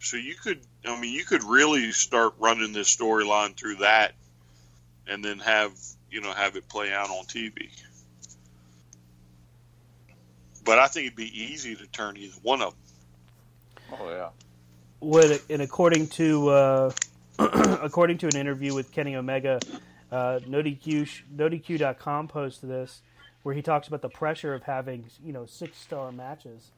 So 0.00 0.16
you 0.16 0.34
could, 0.34 0.60
I 0.84 0.98
mean, 1.00 1.12
you 1.12 1.24
could 1.24 1.44
really 1.44 1.92
start 1.92 2.34
running 2.38 2.72
this 2.72 2.94
storyline 2.94 3.56
through 3.56 3.76
that, 3.76 4.12
and 5.06 5.24
then 5.24 5.38
have 5.40 5.72
you 6.10 6.20
know 6.20 6.32
have 6.32 6.56
it 6.56 6.68
play 6.68 6.92
out 6.92 7.10
on 7.10 7.24
TV. 7.24 7.68
But 10.64 10.78
I 10.78 10.86
think 10.88 11.06
it'd 11.06 11.16
be 11.16 11.44
easy 11.44 11.74
to 11.76 11.86
turn 11.86 12.16
either 12.16 12.36
one 12.42 12.62
of 12.62 12.72
them. 12.72 13.98
Oh 14.00 14.10
yeah. 14.10 14.28
What 15.00 15.42
and 15.50 15.62
according 15.62 16.08
to 16.08 16.48
uh, 16.48 16.92
according 17.38 18.18
to 18.18 18.26
an 18.26 18.36
interview 18.36 18.74
with 18.74 18.92
Kenny 18.92 19.16
Omega, 19.16 19.60
uh, 20.10 20.40
NoDQ 20.46 21.08
NoDQ.com 21.36 22.28
posted 22.28 22.70
this, 22.70 23.02
where 23.42 23.54
he 23.54 23.62
talks 23.62 23.88
about 23.88 24.02
the 24.02 24.08
pressure 24.08 24.54
of 24.54 24.62
having 24.62 25.06
you 25.24 25.32
know 25.32 25.46
six 25.46 25.78
star 25.78 26.10
matches. 26.10 26.70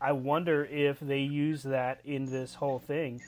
I 0.00 0.12
wonder 0.12 0.64
if 0.64 1.00
they 1.00 1.20
use 1.20 1.64
that 1.64 2.00
in 2.04 2.26
this 2.26 2.54
whole 2.54 2.78
thing, 2.78 3.20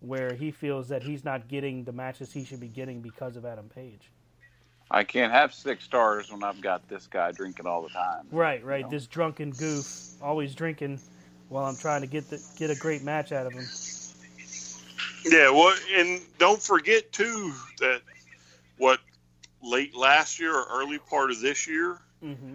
where 0.00 0.34
he 0.34 0.50
feels 0.50 0.88
that 0.88 1.02
he's 1.02 1.24
not 1.24 1.48
getting 1.48 1.84
the 1.84 1.92
matches 1.92 2.32
he 2.32 2.44
should 2.44 2.60
be 2.60 2.68
getting 2.68 3.00
because 3.00 3.36
of 3.36 3.44
Adam 3.44 3.68
Page. 3.74 4.10
I 4.90 5.04
can't 5.04 5.32
have 5.32 5.54
six 5.54 5.84
stars 5.84 6.30
when 6.30 6.44
I've 6.44 6.60
got 6.60 6.86
this 6.88 7.06
guy 7.06 7.32
drinking 7.32 7.66
all 7.66 7.82
the 7.82 7.88
time. 7.88 8.26
Right, 8.30 8.64
right. 8.64 8.88
This 8.88 9.06
drunken 9.06 9.50
goof, 9.50 9.86
always 10.22 10.54
drinking, 10.54 11.00
while 11.48 11.64
I'm 11.64 11.76
trying 11.76 12.02
to 12.02 12.06
get 12.06 12.28
the, 12.28 12.40
get 12.56 12.70
a 12.70 12.76
great 12.76 13.02
match 13.02 13.32
out 13.32 13.46
of 13.46 13.54
him. 13.54 13.66
Yeah, 15.24 15.50
well, 15.50 15.74
and 15.94 16.20
don't 16.38 16.62
forget 16.62 17.10
too 17.12 17.52
that 17.78 18.02
what 18.76 19.00
late 19.62 19.96
last 19.96 20.38
year 20.38 20.54
or 20.54 20.66
early 20.70 20.98
part 20.98 21.30
of 21.30 21.40
this 21.40 21.66
year, 21.66 21.98
Mm-hmm. 22.24 22.54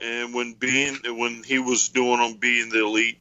And 0.00 0.34
when 0.34 0.54
being 0.54 0.98
when 1.04 1.42
he 1.42 1.58
was 1.58 1.88
doing 1.88 2.20
on 2.20 2.36
being 2.36 2.70
the 2.70 2.84
elite, 2.84 3.18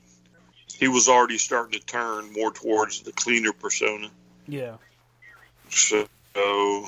he 0.68 0.88
was 0.88 1.10
already 1.10 1.38
starting 1.38 1.80
to 1.80 1.86
turn 1.86 2.32
more 2.34 2.52
towards 2.52 3.02
the 3.02 3.12
cleaner 3.12 3.52
persona. 3.52 4.10
Yeah. 4.48 4.78
So, 5.70 6.08
uh, 6.36 6.82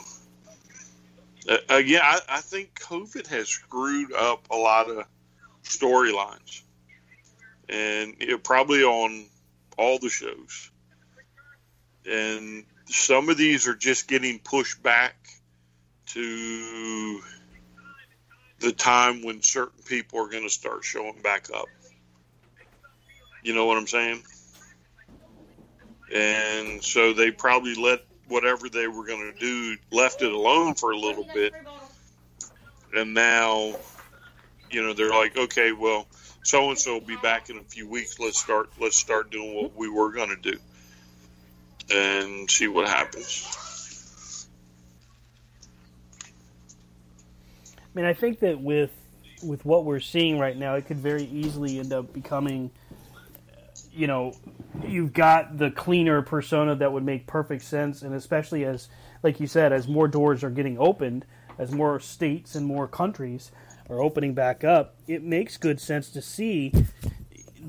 again, 1.70 2.02
I, 2.04 2.20
I 2.30 2.42
think 2.42 2.80
COVID 2.80 3.28
has 3.28 3.50
screwed 3.50 4.14
up 4.14 4.48
a 4.50 4.56
lot 4.56 4.90
of 4.90 5.06
storylines, 5.64 6.62
and 7.70 8.16
know, 8.28 8.38
probably 8.38 8.84
on 8.84 9.26
all 9.78 10.00
the 10.00 10.10
shows. 10.10 10.72
And 12.10 12.66
some 12.86 13.30
of 13.30 13.38
these 13.38 13.68
are 13.68 13.76
just 13.76 14.08
getting 14.08 14.40
pushed 14.40 14.82
back 14.82 15.16
to 16.08 17.22
the 18.62 18.72
time 18.72 19.24
when 19.24 19.42
certain 19.42 19.84
people 19.86 20.20
are 20.20 20.30
going 20.30 20.44
to 20.44 20.50
start 20.50 20.84
showing 20.84 21.20
back 21.22 21.48
up. 21.54 21.68
You 23.44 23.56
know 23.56 23.66
what 23.66 23.78
I'm 23.78 23.88
saying? 23.88 24.22
And 26.14 26.84
so 26.84 27.14
they 27.14 27.32
probably 27.32 27.76
let 27.76 28.06
whatever 28.28 28.70
they 28.70 28.88
were 28.88 29.06
going 29.06 29.34
to 29.34 29.40
do, 29.40 29.78
left 29.92 30.22
it 30.22 30.32
alone 30.32 30.76
for 30.76 30.92
a 30.92 30.98
little 30.98 31.26
bit. 31.34 31.54
And 32.96 33.14
now, 33.14 33.76
you 34.70 34.84
know, 34.84 34.94
they're 34.94 35.10
like, 35.10 35.38
okay, 35.38 35.72
well, 35.72 36.08
so 36.44 36.70
and 36.70 36.78
so 36.78 36.94
will 36.94 37.02
be 37.02 37.18
back 37.18 37.50
in 37.50 37.58
a 37.58 37.64
few 37.64 37.88
weeks. 37.88 38.20
Let's 38.20 38.40
start. 38.40 38.70
Let's 38.80 38.98
start 38.98 39.32
doing 39.32 39.56
what 39.56 39.76
we 39.76 39.90
were 39.90 40.12
going 40.12 40.30
to 40.30 40.52
do, 40.52 40.60
and 41.94 42.50
see 42.50 42.68
what 42.68 42.88
happens. 42.88 43.61
I 47.94 48.00
mean, 48.00 48.06
I 48.06 48.14
think 48.14 48.40
that 48.40 48.60
with 48.60 48.92
with 49.44 49.66
what 49.66 49.86
we're 49.86 50.00
seeing 50.00 50.40
right 50.40 50.56
now, 50.56 50.76
it 50.76 50.86
could 50.86 50.98
very 50.98 51.24
easily 51.24 51.80
end 51.80 51.92
up 51.92 52.14
becoming, 52.14 52.72
you 53.92 54.08
know, 54.08 54.34
you've 54.88 55.14
got 55.14 55.58
the 55.58 55.72
cleaner 55.72 56.22
persona 56.22 56.76
that 56.76 56.94
would 56.94 57.04
make 57.04 57.28
perfect 57.28 57.64
sense, 57.64 58.02
and 58.02 58.14
especially 58.14 58.66
as, 58.66 58.88
like 59.24 59.40
you 59.40 59.48
said, 59.48 59.74
as 59.74 59.88
more 59.88 60.08
doors 60.08 60.44
are 60.44 60.50
getting 60.50 60.78
opened, 60.78 61.26
as 61.58 61.72
more 61.72 62.00
states 62.00 62.56
and 62.56 62.66
more 62.66 62.88
countries 62.88 63.52
are 63.90 64.02
opening 64.02 64.34
back 64.34 64.64
up, 64.64 64.96
it 65.08 65.24
makes 65.24 65.58
good 65.58 65.82
sense 65.82 66.10
to 66.12 66.22
see 66.22 66.72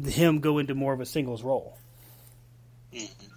him 0.07 0.41
go 0.41 0.59
into 0.59 0.75
more 0.75 0.93
of 0.93 1.01
a 1.01 1.07
singles 1.07 1.43
role. 1.43 1.79
Mm-hmm. 2.93 3.29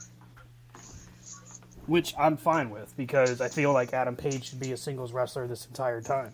Which 1.87 2.15
I'm 2.17 2.35
fine 2.35 2.71
with 2.71 2.95
because 2.97 3.41
I 3.41 3.47
feel 3.47 3.71
like 3.71 3.93
Adam 3.93 4.15
Page 4.15 4.49
should 4.49 4.59
be 4.59 4.71
a 4.71 4.77
singles 4.77 5.13
wrestler 5.13 5.47
this 5.47 5.67
entire 5.67 6.01
time. 6.01 6.31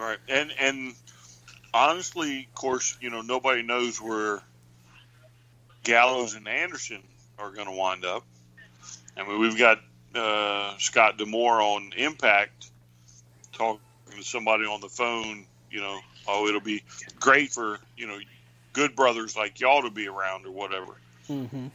Right, 0.00 0.16
and 0.28 0.50
and 0.58 0.94
honestly, 1.74 2.48
of 2.48 2.54
course, 2.54 2.96
you 3.02 3.10
know 3.10 3.20
nobody 3.20 3.60
knows 3.60 4.00
where 4.00 4.40
Gallows 5.84 6.34
and 6.34 6.48
Anderson 6.48 7.02
are 7.38 7.50
going 7.50 7.66
to 7.66 7.72
wind 7.72 8.06
up. 8.06 8.24
I 9.14 9.28
mean, 9.28 9.38
we've 9.38 9.58
got 9.58 9.78
uh, 10.14 10.74
Scott 10.78 11.18
D'Amore 11.18 11.60
on 11.60 11.92
Impact 11.98 12.70
talking 13.52 13.80
to 14.16 14.22
somebody 14.22 14.64
on 14.64 14.80
the 14.80 14.88
phone. 14.88 15.44
You 15.70 15.80
know, 15.82 16.00
oh, 16.26 16.46
it'll 16.46 16.62
be 16.62 16.82
great 17.20 17.52
for 17.52 17.78
you 17.98 18.06
know 18.06 18.18
good 18.72 18.96
brothers 18.96 19.36
like 19.36 19.60
y'all 19.60 19.82
to 19.82 19.90
be 19.90 20.08
around 20.08 20.46
or 20.46 20.50
whatever. 20.50 20.94
Mm-hmm. 21.28 21.66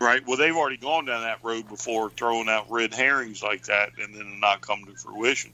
Right. 0.00 0.24
Well, 0.24 0.36
they've 0.36 0.56
already 0.56 0.76
gone 0.76 1.06
down 1.06 1.22
that 1.22 1.42
road 1.42 1.68
before, 1.68 2.10
throwing 2.10 2.48
out 2.48 2.70
red 2.70 2.94
herrings 2.94 3.42
like 3.42 3.64
that, 3.64 3.90
and 4.00 4.14
then 4.14 4.38
not 4.38 4.60
come 4.60 4.84
to 4.84 4.92
fruition. 4.92 5.50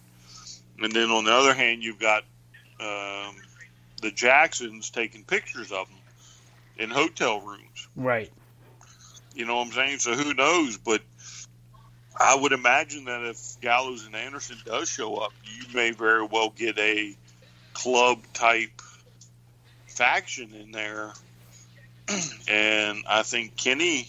And 0.81 0.93
then 0.93 1.11
on 1.11 1.25
the 1.25 1.33
other 1.33 1.55
hand, 1.55 1.83
you've 1.83 1.99
got 1.99 2.25
um, 2.81 3.35
the 4.03 4.11
Jacksons 4.11 4.91
taking 4.91 5.25
pictures 5.25 5.73
of 5.73 5.89
them 5.89 5.99
in 6.79 6.91
hotel 6.91 7.41
rooms. 7.41 7.89
Right. 7.97 8.31
You 9.35 9.47
know 9.47 9.57
what 9.57 9.69
I'm 9.69 9.73
saying? 9.73 9.99
So 9.99 10.15
who 10.15 10.35
knows? 10.35 10.77
But 10.79 11.03
I 12.19 12.35
would 12.35 12.53
imagine 12.53 13.05
that 13.07 13.23
if 13.25 13.61
Gallows 13.61 14.07
and 14.07 14.15
Anderson 14.15 14.57
does 14.65 14.89
show 14.89 15.17
up, 15.17 15.33
you 15.45 15.75
may 15.75 15.91
very 15.91 16.25
well 16.25 16.51
get 16.51 16.79
a 16.79 17.15
club 17.75 18.21
type 18.33 18.83
faction 19.87 20.55
in 20.55 20.73
there. 20.73 21.13
and 22.49 23.05
I 23.09 23.23
think 23.23 23.57
Kenny 23.57 24.09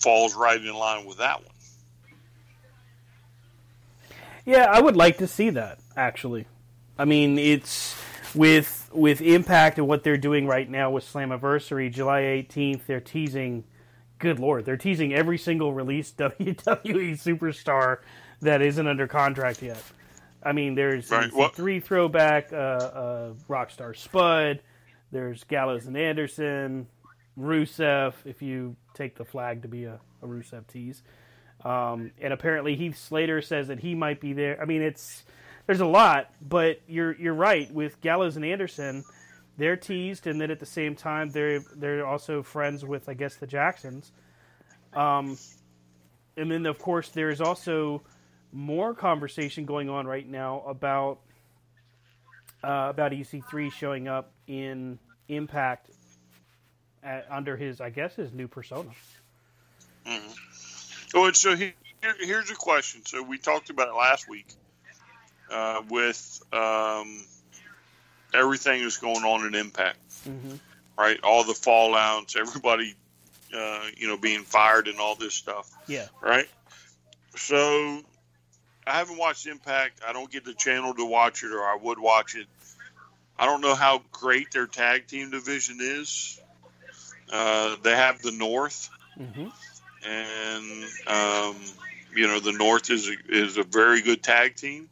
falls 0.00 0.34
right 0.34 0.60
in 0.60 0.74
line 0.74 1.06
with 1.06 1.18
that 1.18 1.40
one. 1.40 1.49
Yeah, 4.50 4.64
I 4.70 4.80
would 4.80 4.96
like 4.96 5.18
to 5.18 5.26
see 5.26 5.50
that 5.50 5.78
actually. 5.96 6.46
I 6.98 7.04
mean, 7.04 7.38
it's 7.38 7.96
with 8.34 8.90
with 8.92 9.20
Impact 9.20 9.78
and 9.78 9.86
what 9.86 10.02
they're 10.02 10.16
doing 10.18 10.46
right 10.46 10.68
now 10.68 10.90
with 10.90 11.04
Slammiversary, 11.04 11.92
July 11.92 12.22
18th. 12.22 12.86
They're 12.86 13.00
teasing. 13.00 13.64
Good 14.18 14.38
lord, 14.38 14.64
they're 14.66 14.76
teasing 14.76 15.14
every 15.14 15.38
single 15.38 15.72
released 15.72 16.16
WWE 16.18 17.12
superstar 17.12 17.98
that 18.42 18.60
isn't 18.60 18.86
under 18.86 19.06
contract 19.06 19.62
yet. 19.62 19.82
I 20.42 20.52
mean, 20.52 20.74
there's 20.74 21.10
Right, 21.10 21.32
what- 21.32 21.54
three 21.54 21.80
throwback 21.80 22.52
uh, 22.52 22.56
uh, 22.56 23.32
Rockstar 23.48 23.96
Spud. 23.96 24.60
There's 25.12 25.44
Gallows 25.44 25.86
and 25.86 25.96
Anderson, 25.96 26.86
Rusev. 27.38 28.14
If 28.24 28.42
you 28.42 28.76
take 28.94 29.16
the 29.16 29.24
flag 29.24 29.62
to 29.62 29.68
be 29.68 29.84
a, 29.84 29.98
a 30.22 30.26
Rusev 30.26 30.66
tease, 30.66 31.02
um, 31.64 32.12
and 32.20 32.32
apparently 32.32 32.76
Heath 32.76 32.98
Slater 32.98 33.42
says 33.42 33.68
that 33.68 33.80
he 33.80 33.94
might 33.94 34.20
be 34.20 34.32
there. 34.32 34.60
I 34.60 34.64
mean, 34.64 34.82
it's 34.82 35.24
there's 35.66 35.80
a 35.80 35.86
lot, 35.86 36.30
but 36.40 36.80
you're 36.88 37.14
you're 37.16 37.34
right 37.34 37.70
with 37.72 38.00
Gallows 38.00 38.36
and 38.36 38.44
Anderson. 38.44 39.04
They're 39.58 39.76
teased, 39.76 40.26
and 40.26 40.40
then 40.40 40.50
at 40.50 40.58
the 40.58 40.66
same 40.66 40.96
time, 40.96 41.30
they're 41.30 41.60
they're 41.76 42.06
also 42.06 42.42
friends 42.42 42.84
with 42.84 43.08
I 43.08 43.14
guess 43.14 43.36
the 43.36 43.46
Jacksons. 43.46 44.10
Um, 44.94 45.38
and 46.36 46.50
then 46.50 46.66
of 46.66 46.78
course 46.78 47.10
there's 47.10 47.40
also 47.40 48.02
more 48.52 48.94
conversation 48.94 49.64
going 49.64 49.88
on 49.88 50.06
right 50.06 50.28
now 50.28 50.62
about 50.66 51.20
uh, 52.64 52.88
about 52.90 53.12
EC3 53.12 53.70
showing 53.72 54.08
up 54.08 54.32
in 54.46 54.98
Impact 55.28 55.90
at, 57.02 57.26
under 57.30 57.56
his 57.56 57.80
I 57.80 57.90
guess 57.90 58.14
his 58.14 58.32
new 58.32 58.48
persona. 58.48 58.90
Oh, 60.06 60.20
and 61.14 61.36
so 61.36 61.56
here, 61.56 61.72
here's 62.20 62.50
a 62.50 62.54
question. 62.54 63.02
So 63.04 63.22
we 63.22 63.38
talked 63.38 63.70
about 63.70 63.88
it 63.88 63.94
last 63.94 64.28
week 64.28 64.46
uh, 65.50 65.82
with 65.88 66.42
um, 66.52 67.24
everything 68.34 68.82
that's 68.82 68.98
going 68.98 69.24
on 69.24 69.46
in 69.46 69.54
Impact, 69.54 69.98
Mm-hmm. 70.28 70.54
right? 70.98 71.18
All 71.22 71.44
the 71.44 71.52
fallouts, 71.54 72.36
everybody, 72.36 72.94
uh, 73.56 73.82
you 73.96 74.06
know, 74.08 74.16
being 74.16 74.42
fired 74.42 74.86
and 74.88 74.98
all 74.98 75.14
this 75.14 75.34
stuff, 75.34 75.70
Yeah. 75.86 76.06
right? 76.20 76.46
So 77.36 78.00
I 78.86 78.92
haven't 78.98 79.18
watched 79.18 79.46
Impact. 79.46 80.00
I 80.06 80.12
don't 80.12 80.30
get 80.30 80.44
the 80.44 80.54
channel 80.54 80.94
to 80.94 81.04
watch 81.04 81.42
it, 81.42 81.52
or 81.52 81.62
I 81.62 81.76
would 81.80 81.98
watch 81.98 82.34
it. 82.36 82.46
I 83.38 83.46
don't 83.46 83.62
know 83.62 83.74
how 83.74 84.02
great 84.12 84.52
their 84.52 84.66
tag 84.66 85.06
team 85.06 85.30
division 85.30 85.78
is. 85.80 86.38
Uh, 87.32 87.76
they 87.82 87.94
have 87.96 88.20
the 88.22 88.32
North 88.32 88.90
Mm-hmm. 89.20 89.48
And 90.06 90.84
um, 91.06 91.56
you 92.14 92.26
know 92.26 92.40
the 92.40 92.52
North 92.52 92.90
is 92.90 93.08
a, 93.08 93.14
is 93.28 93.56
a 93.56 93.62
very 93.62 94.02
good 94.02 94.22
tag 94.22 94.56
team. 94.56 94.88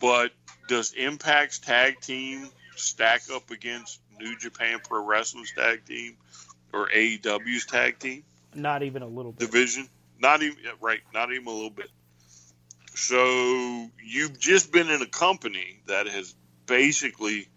But 0.00 0.32
does 0.68 0.92
Impact's 0.92 1.58
tag 1.58 2.00
team 2.00 2.48
stack 2.76 3.22
up 3.32 3.50
against 3.50 4.00
New 4.18 4.36
Japan 4.38 4.78
Pro 4.86 5.04
Wrestling's 5.04 5.52
tag 5.52 5.84
team 5.86 6.16
or 6.72 6.88
AEW's 6.88 7.66
tag 7.66 7.98
team 7.98 8.22
Not 8.54 8.82
even 8.82 9.02
a 9.02 9.06
little 9.06 9.32
bit. 9.32 9.50
division? 9.50 9.88
Not 10.18 10.42
even 10.42 10.56
right, 10.80 11.00
not 11.12 11.32
even 11.32 11.46
a 11.46 11.50
little 11.50 11.70
bit. 11.70 11.90
So 12.94 13.90
you've 14.02 14.38
just 14.38 14.72
been 14.72 14.88
in 14.88 15.02
a 15.02 15.06
company 15.06 15.80
that 15.86 16.06
has 16.06 16.34
basically 16.66 17.48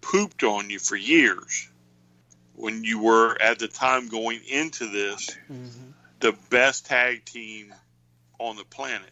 pooped 0.00 0.42
on 0.42 0.70
you 0.70 0.78
for 0.78 0.96
years. 0.96 1.69
When 2.54 2.84
you 2.84 3.02
were 3.02 3.40
at 3.40 3.58
the 3.58 3.68
time 3.68 4.08
going 4.08 4.40
into 4.48 4.86
this, 4.86 5.36
Mm-hmm. 5.50 5.90
the 6.20 6.34
best 6.50 6.86
tag 6.86 7.24
team 7.24 7.72
on 8.38 8.56
the 8.56 8.64
planet 8.64 9.10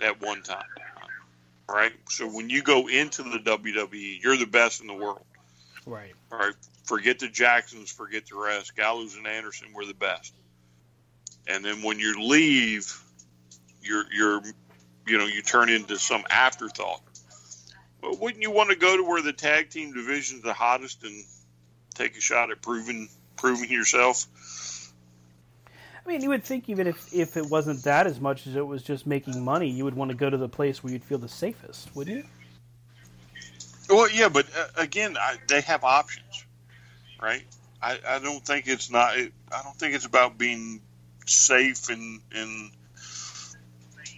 at 0.00 0.20
one 0.20 0.42
time. 0.42 0.64
Right? 1.68 1.92
So 2.08 2.26
when 2.26 2.50
you 2.50 2.62
go 2.62 2.88
into 2.88 3.22
the 3.22 3.38
WWE, 3.38 4.22
you're 4.22 4.36
the 4.36 4.44
best 4.46 4.80
in 4.80 4.88
the 4.88 4.94
world. 4.94 5.24
Right. 5.86 6.12
All 6.32 6.38
right. 6.38 6.54
Forget 6.84 7.20
the 7.20 7.28
Jacksons, 7.28 7.90
forget 7.92 8.26
the 8.26 8.36
rest. 8.36 8.74
Gallows 8.76 9.14
and 9.14 9.26
Anderson 9.26 9.68
were 9.72 9.86
the 9.86 9.94
best. 9.94 10.34
And 11.46 11.64
then 11.64 11.82
when 11.82 11.98
you 12.00 12.20
leave, 12.28 13.00
you're 13.82 14.04
you're 14.12 14.42
you 15.06 15.18
know, 15.18 15.26
you 15.26 15.42
turn 15.42 15.68
into 15.70 15.98
some 15.98 16.24
afterthought. 16.28 17.00
But 18.02 18.18
wouldn't 18.20 18.42
you 18.42 18.50
want 18.50 18.70
to 18.70 18.76
go 18.76 18.96
to 18.96 19.02
where 19.04 19.22
the 19.22 19.32
tag 19.32 19.70
team 19.70 19.92
division's 19.92 20.42
the 20.42 20.52
hottest 20.52 21.02
and 21.04 21.24
take 22.00 22.16
a 22.16 22.20
shot 22.20 22.50
at 22.50 22.62
proving 22.62 23.08
proving 23.36 23.70
yourself? 23.70 24.26
I 26.04 26.08
mean, 26.08 26.22
you 26.22 26.30
would 26.30 26.44
think 26.44 26.68
even 26.68 26.86
if, 26.86 27.12
if 27.12 27.36
it 27.36 27.46
wasn't 27.46 27.84
that 27.84 28.06
as 28.06 28.20
much 28.20 28.46
as 28.46 28.56
it 28.56 28.66
was 28.66 28.82
just 28.82 29.06
making 29.06 29.44
money, 29.44 29.68
you 29.68 29.84
would 29.84 29.94
want 29.94 30.10
to 30.10 30.16
go 30.16 30.30
to 30.30 30.36
the 30.36 30.48
place 30.48 30.82
where 30.82 30.92
you'd 30.92 31.04
feel 31.04 31.18
the 31.18 31.28
safest, 31.28 31.94
wouldn't 31.94 32.16
you? 32.18 32.24
Well, 33.88 34.10
yeah, 34.10 34.28
but 34.28 34.46
uh, 34.56 34.66
again, 34.76 35.16
I, 35.18 35.36
they 35.48 35.60
have 35.62 35.84
options, 35.84 36.44
right? 37.20 37.44
I, 37.82 37.98
I 38.06 38.18
don't 38.18 38.44
think 38.44 38.66
it's 38.66 38.90
not. 38.90 39.14
I 39.14 39.62
don't 39.62 39.76
think 39.76 39.94
it's 39.94 40.06
about 40.06 40.38
being 40.38 40.80
safe 41.26 41.90
in 41.90 42.20
in 42.34 42.70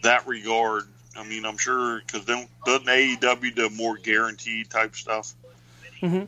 that 0.02 0.26
regard. 0.26 0.84
I 1.16 1.24
mean, 1.24 1.44
I'm 1.44 1.58
sure 1.58 2.00
because 2.00 2.24
doesn't 2.24 2.86
AEW 2.86 3.54
do 3.54 3.70
more 3.70 3.96
guaranteed 3.96 4.70
type 4.70 4.94
stuff? 4.94 5.34
Mm-hmm. 6.00 6.24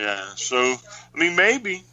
Yeah. 0.00 0.24
So 0.36 0.56
I 0.56 1.18
mean, 1.18 1.36
maybe 1.36 1.84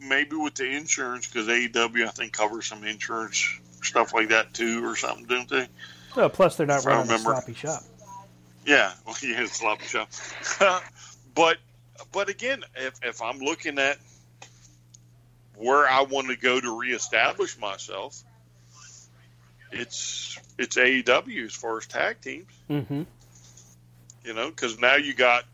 maybe 0.00 0.36
with 0.36 0.54
the 0.54 0.66
insurance 0.66 1.26
because 1.26 1.48
AEW 1.48 2.06
I 2.06 2.10
think 2.10 2.32
covers 2.32 2.66
some 2.66 2.84
insurance 2.84 3.44
stuff 3.82 4.14
like 4.14 4.28
that 4.28 4.54
too 4.54 4.84
or 4.86 4.94
something, 4.94 5.26
don't 5.26 5.48
they? 5.48 5.68
Well, 6.14 6.30
plus 6.30 6.56
they're 6.56 6.66
not 6.66 6.86
I 6.86 6.90
running 6.90 7.12
a 7.12 7.18
sloppy 7.18 7.54
shop. 7.54 7.82
Yeah, 8.64 8.92
well, 9.06 9.16
yeah, 9.22 9.46
sloppy 9.46 9.86
shop. 9.86 10.10
but 11.34 11.58
but 12.12 12.28
again, 12.28 12.62
if 12.76 12.94
if 13.02 13.20
I'm 13.20 13.38
looking 13.38 13.78
at 13.78 13.98
where 15.56 15.88
I 15.88 16.02
want 16.02 16.28
to 16.28 16.36
go 16.36 16.60
to 16.60 16.78
reestablish 16.78 17.58
myself, 17.58 18.22
it's 19.72 20.38
it's 20.56 20.76
AEW 20.76 21.46
as 21.46 21.54
far 21.54 21.78
as 21.78 21.86
tag 21.86 22.20
teams. 22.20 22.52
Mm-hmm. 22.70 23.02
You 24.24 24.34
know, 24.34 24.50
because 24.50 24.78
now 24.78 24.96
you 24.96 25.14
got 25.14 25.44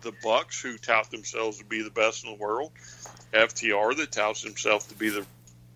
the 0.00 0.10
the 0.10 0.16
Bucks 0.22 0.60
who 0.60 0.78
tout 0.78 1.10
themselves 1.10 1.58
to 1.58 1.64
be 1.64 1.82
the 1.82 1.90
best 1.90 2.24
in 2.24 2.30
the 2.30 2.36
world, 2.36 2.72
FTR 3.32 3.96
that 3.96 4.12
touts 4.12 4.42
himself 4.42 4.88
to 4.88 4.94
be 4.94 5.08
the 5.10 5.26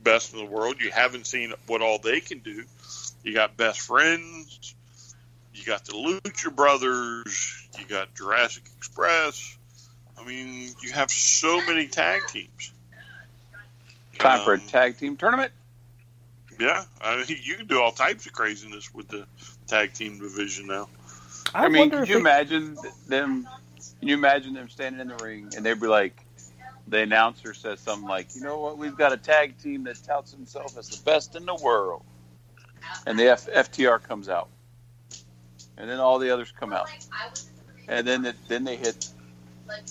best 0.03 0.33
in 0.33 0.39
the 0.39 0.45
world. 0.45 0.81
You 0.81 0.91
haven't 0.91 1.27
seen 1.27 1.53
what 1.67 1.83
all 1.83 1.99
they 1.99 2.21
can 2.21 2.39
do. 2.39 2.65
You 3.23 3.35
got 3.35 3.57
best 3.57 3.81
friends. 3.81 4.75
You 5.55 5.65
got 5.65 5.85
the 5.85 5.93
Lucha 5.93 6.55
Brothers. 6.55 7.69
You 7.79 7.85
got 7.87 8.15
Jurassic 8.15 8.65
Express. 8.79 9.57
I 10.19 10.25
mean, 10.25 10.71
you 10.83 10.93
have 10.93 11.11
so 11.11 11.59
many 11.67 11.87
tag 11.89 12.23
teams. 12.29 12.73
Time 14.19 14.45
for 14.45 14.55
a 14.55 14.59
Um, 14.59 14.67
tag 14.69 14.99
team 14.99 15.17
tournament. 15.17 15.53
Yeah, 16.61 16.85
I 17.01 17.17
mean, 17.17 17.27
you 17.43 17.57
can 17.57 17.67
do 17.67 17.81
all 17.81 17.93
types 17.93 18.27
of 18.27 18.33
craziness 18.33 18.93
with 18.95 19.09
the 19.09 19.27
tag 19.67 19.95
team 19.95 20.19
division 20.21 20.67
now. 20.69 20.89
I, 21.55 21.65
I, 21.65 21.69
mean, 21.69 21.81
wonder 21.81 22.01
could 22.01 22.09
you 22.09 22.15
they- 22.15 22.21
imagine 22.21 22.79
them? 23.09 23.49
Can 24.03 24.09
you 24.09 24.17
imagine 24.17 24.53
them 24.53 24.69
standing 24.69 25.01
in 25.01 25.07
the 25.07 25.15
ring 25.23 25.53
and 25.57 25.65
they'd 25.65 25.81
be 25.81 25.87
like, 25.87 26.27
the 26.89 27.03
announcer 27.03 27.55
says 27.55 27.79
something 27.79 28.09
like, 28.09 28.35
"You 28.35 28.41
know 28.41 28.59
what? 28.59 28.77
We've 28.77 28.97
got 28.97 29.13
a 29.13 29.17
tag 29.17 29.59
team 29.63 29.85
that 29.85 30.03
touts 30.03 30.33
himself 30.33 30.77
as 30.77 30.89
the 30.89 31.01
best 31.05 31.37
in 31.37 31.47
the 31.47 31.55
world," 31.55 32.03
and 33.07 33.17
the 33.17 33.29
F- 33.29 33.47
FTR 33.47 34.03
comes 34.03 34.29
out, 34.29 34.49
and 35.77 35.89
then 35.89 36.01
all 36.01 36.19
the 36.19 36.31
others 36.31 36.53
come 36.59 36.73
out, 36.73 36.91
and 37.87 38.05
then 38.05 38.25
it, 38.25 38.35
then 38.49 38.65
they 38.65 38.75
hit 38.75 39.07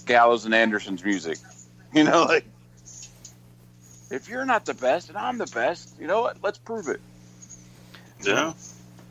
Gallows 0.06 0.44
and 0.44 0.54
Anderson's 0.54 1.06
music. 1.06 1.38
You 1.94 2.04
know, 2.04 2.24
like 2.24 2.44
if 4.10 4.28
you're 4.28 4.46
not 4.46 4.66
the 4.66 4.74
best 4.74 5.08
and 5.08 5.18
I'm 5.18 5.38
the 5.38 5.46
best, 5.48 5.94
you 6.00 6.08
know 6.08 6.22
what? 6.22 6.38
Let's 6.44 6.58
prove 6.58 6.90
it. 6.90 7.00
Yeah. 8.22 8.54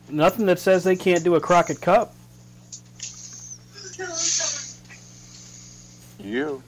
nothing 0.09 0.45
that 0.45 0.59
says 0.59 0.83
they 0.83 0.95
can't 0.95 1.23
do 1.23 1.33
a 1.33 1.41
Crockett 1.41 1.81
Cup. 1.81 2.13
You. 6.23 6.63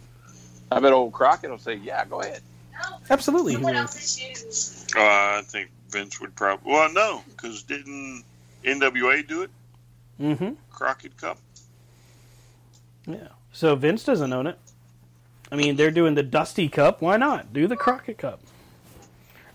I 0.71 0.80
bet 0.80 0.93
old 0.93 1.13
Crockett 1.13 1.49
will 1.49 1.57
say, 1.57 1.75
"Yeah, 1.75 2.05
go 2.05 2.21
ahead." 2.21 2.41
Absolutely, 3.09 3.55
he 3.55 3.57
will. 3.57 3.77
Uh, 3.77 3.85
I 4.95 5.41
think 5.45 5.69
Vince 5.89 6.19
would 6.19 6.35
probably. 6.35 6.71
Well, 6.71 6.91
no, 6.91 7.23
because 7.30 7.63
didn't 7.63 8.23
NWA 8.63 9.27
do 9.27 9.43
it? 9.43 9.51
Mm-hmm. 10.19 10.51
Crockett 10.71 11.17
Cup. 11.17 11.38
Yeah. 13.05 13.30
So 13.51 13.75
Vince 13.75 14.03
doesn't 14.03 14.31
own 14.34 14.47
it. 14.47 14.57
I 15.51 15.55
mean, 15.55 15.75
they're 15.75 15.91
doing 15.91 16.15
the 16.15 16.23
Dusty 16.23 16.67
Cup. 16.67 17.01
Why 17.01 17.17
not 17.17 17.53
do 17.53 17.67
the 17.67 17.75
Crockett 17.75 18.17
Cup? 18.17 18.39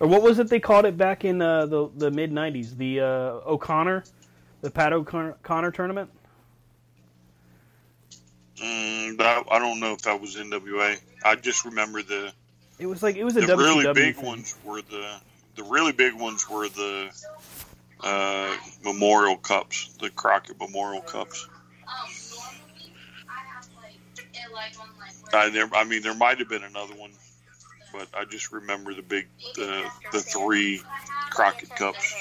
Or 0.01 0.07
what 0.07 0.23
was 0.23 0.39
it 0.39 0.49
they 0.49 0.61
called 0.61 0.85
it 0.85 0.97
back 0.97 1.25
in 1.25 1.43
uh, 1.43 1.67
the 1.67 1.91
the 1.97 2.11
mid 2.11 2.31
'90s? 2.31 2.77
The 2.77 3.01
uh, 3.01 3.05
O'Connor, 3.47 4.05
the 4.61 4.71
Pat 4.71 4.93
O'Connor 4.93 5.71
tournament. 5.73 6.11
Mm, 8.63 9.19
that, 9.19 9.45
I 9.51 9.59
don't 9.59 9.81
know 9.81 9.93
if 9.93 10.03
that 10.03 10.21
was 10.21 10.37
NWA. 10.37 10.99
I 11.25 11.35
just 11.37 11.65
remember 11.65 12.03
the 12.03 12.33
It 12.79 12.87
was 12.87 13.03
like 13.03 13.17
it 13.17 13.25
was 13.25 13.37
a 13.37 13.41
the 13.41 13.55
WCW 13.55 13.59
really 13.59 13.95
big 13.95 14.17
thing. 14.17 14.27
ones 14.27 14.55
were 14.65 14.83
the 14.83 15.17
the 15.57 15.65
really 15.65 15.93
big 15.93 16.15
ones 16.15 16.49
were 16.49 16.69
the 16.69 17.11
uh, 18.01 18.57
Memorial 18.85 19.37
Cups, 19.37 19.97
the 20.01 20.11
Crockett 20.11 20.59
Memorial 20.61 21.03
Cups. 21.03 21.49
I, 25.33 25.51
there, 25.51 25.69
I 25.75 25.85
mean, 25.85 26.03
there 26.03 26.15
might 26.15 26.39
have 26.39 26.49
been 26.49 26.63
another 26.65 26.95
one, 26.95 27.11
but 27.93 28.09
I 28.15 28.25
just 28.25 28.53
remember 28.53 28.95
the 28.95 29.03
big, 29.03 29.27
the 29.57 29.85
the 30.13 30.21
three 30.21 30.81
Crockett 31.31 31.71
Cups. 31.71 32.15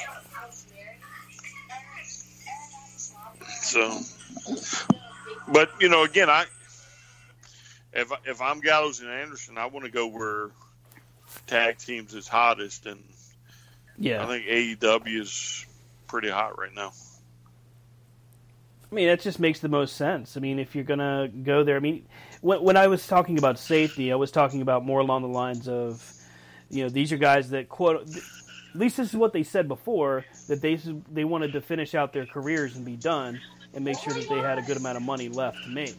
So, 3.62 4.00
but 5.52 5.70
you 5.80 5.90
know, 5.90 6.04
again, 6.04 6.30
I 6.30 6.46
if 7.94 8.12
if 8.26 8.42
I'm 8.42 8.60
Gallows 8.60 9.00
and 9.00 9.10
Anderson, 9.10 9.58
I 9.58 9.66
want 9.66 9.86
to 9.86 9.92
go 9.92 10.08
where 10.08 10.52
tag 11.48 11.78
teams 11.78 12.14
is 12.14 12.28
hottest, 12.28 12.86
and 12.86 13.04
Yeah. 13.98 14.24
I 14.24 14.28
think 14.28 14.46
AEW 14.46 15.22
is 15.22 15.66
pretty 16.08 16.30
hot 16.30 16.58
right 16.58 16.74
now. 16.74 16.92
I 18.90 18.96
mean, 18.96 19.08
that 19.08 19.20
just 19.20 19.40
makes 19.40 19.60
the 19.60 19.68
most 19.68 19.98
sense. 19.98 20.38
I 20.38 20.40
mean, 20.40 20.60
if 20.60 20.74
you're 20.74 20.86
gonna 20.86 21.28
go 21.28 21.64
there, 21.64 21.76
I 21.76 21.80
mean, 21.80 22.06
when, 22.42 22.62
when 22.62 22.78
I 22.78 22.88
was 22.88 23.06
talking 23.06 23.38
about 23.38 23.60
safety, 23.60 24.12
I 24.12 24.16
was 24.16 24.32
talking 24.32 24.62
about 24.62 24.86
more 24.86 25.00
along 25.00 25.24
the 25.24 25.28
lines 25.28 25.68
of, 25.68 26.02
you 26.70 26.84
know, 26.84 26.90
these 26.90 27.12
are 27.12 27.18
guys 27.18 27.50
that 27.50 27.68
quote. 27.68 28.08
At 28.74 28.80
least 28.80 28.98
this 28.98 29.10
is 29.10 29.16
what 29.16 29.34
they 29.34 29.44
said 29.44 29.68
before 29.68 30.24
that 30.48 30.62
they 30.62 30.76
they 31.12 31.26
wanted 31.26 31.54
to 31.54 31.62
finish 31.62 31.96
out 31.96 32.14
their 32.14 32.26
careers 32.26 32.76
and 32.76 32.86
be 32.86 32.96
done 32.96 33.40
and 33.78 33.86
make 33.86 34.00
sure 34.00 34.12
that 34.12 34.28
they 34.28 34.40
had 34.40 34.58
a 34.58 34.64
good 34.64 34.76
amount 34.76 34.98
of 34.98 35.04
money 35.04 35.30
left 35.30 35.64
to 35.64 35.70
make. 35.70 35.96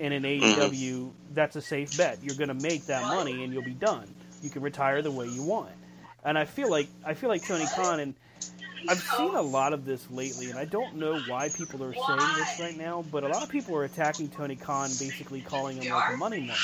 And 0.00 0.14
in 0.14 0.22
mm-hmm. 0.22 0.58
AEW, 0.58 1.10
that's 1.34 1.54
a 1.54 1.60
safe 1.60 1.94
bet. 1.98 2.18
You're 2.22 2.34
going 2.34 2.48
to 2.48 2.54
make 2.54 2.86
that 2.86 3.02
money 3.02 3.44
and 3.44 3.52
you'll 3.52 3.62
be 3.62 3.74
done. 3.74 4.08
You 4.42 4.48
can 4.48 4.62
retire 4.62 5.02
the 5.02 5.10
way 5.10 5.28
you 5.28 5.42
want. 5.42 5.70
And 6.24 6.38
I 6.38 6.46
feel 6.46 6.70
like 6.70 6.88
I 7.04 7.12
feel 7.12 7.28
like 7.28 7.46
Tony 7.46 7.66
Khan 7.76 8.00
and 8.00 8.14
I've 8.88 8.98
seen 8.98 9.34
a 9.34 9.42
lot 9.42 9.74
of 9.74 9.84
this 9.84 10.10
lately, 10.10 10.48
and 10.48 10.58
I 10.58 10.64
don't 10.64 10.96
know 10.96 11.20
why 11.28 11.50
people 11.50 11.84
are 11.84 11.92
saying 11.92 12.34
this 12.36 12.58
right 12.58 12.78
now, 12.78 13.04
but 13.12 13.24
a 13.24 13.28
lot 13.28 13.42
of 13.42 13.50
people 13.50 13.76
are 13.76 13.84
attacking 13.84 14.30
Tony 14.30 14.56
Khan, 14.56 14.88
basically 14.98 15.42
calling 15.42 15.76
him 15.76 15.92
like 15.92 16.14
a 16.14 16.16
money 16.16 16.40
man. 16.40 16.56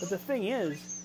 But 0.00 0.08
the 0.08 0.16
thing 0.16 0.44
is, 0.44 1.02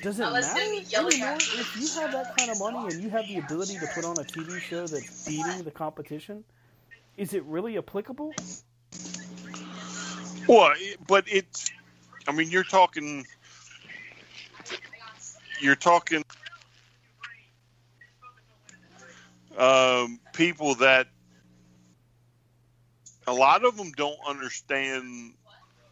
does 0.00 0.20
it 0.20 0.22
matter 0.22 0.60
anymore 0.60 1.08
if 1.10 1.76
you 1.76 2.00
have 2.00 2.12
that 2.12 2.36
kind 2.36 2.52
of 2.52 2.60
money 2.60 2.94
and 2.94 3.02
you 3.02 3.10
have 3.10 3.26
the 3.26 3.38
ability 3.38 3.78
to 3.80 3.88
put 3.92 4.04
on 4.04 4.12
a 4.12 4.22
TV 4.22 4.60
show 4.60 4.86
that's 4.86 5.26
beating 5.26 5.64
the 5.64 5.72
competition? 5.72 6.44
Is 7.18 7.34
it 7.34 7.42
really 7.44 7.76
applicable? 7.76 8.32
Well, 10.46 10.72
but 11.06 11.24
it's. 11.26 11.70
I 12.28 12.32
mean, 12.32 12.48
you're 12.48 12.62
talking. 12.62 13.26
You're 15.60 15.74
talking. 15.74 16.22
Um, 19.58 20.20
people 20.32 20.76
that 20.76 21.08
a 23.26 23.32
lot 23.32 23.64
of 23.64 23.76
them 23.76 23.90
don't 23.96 24.18
understand, 24.28 25.34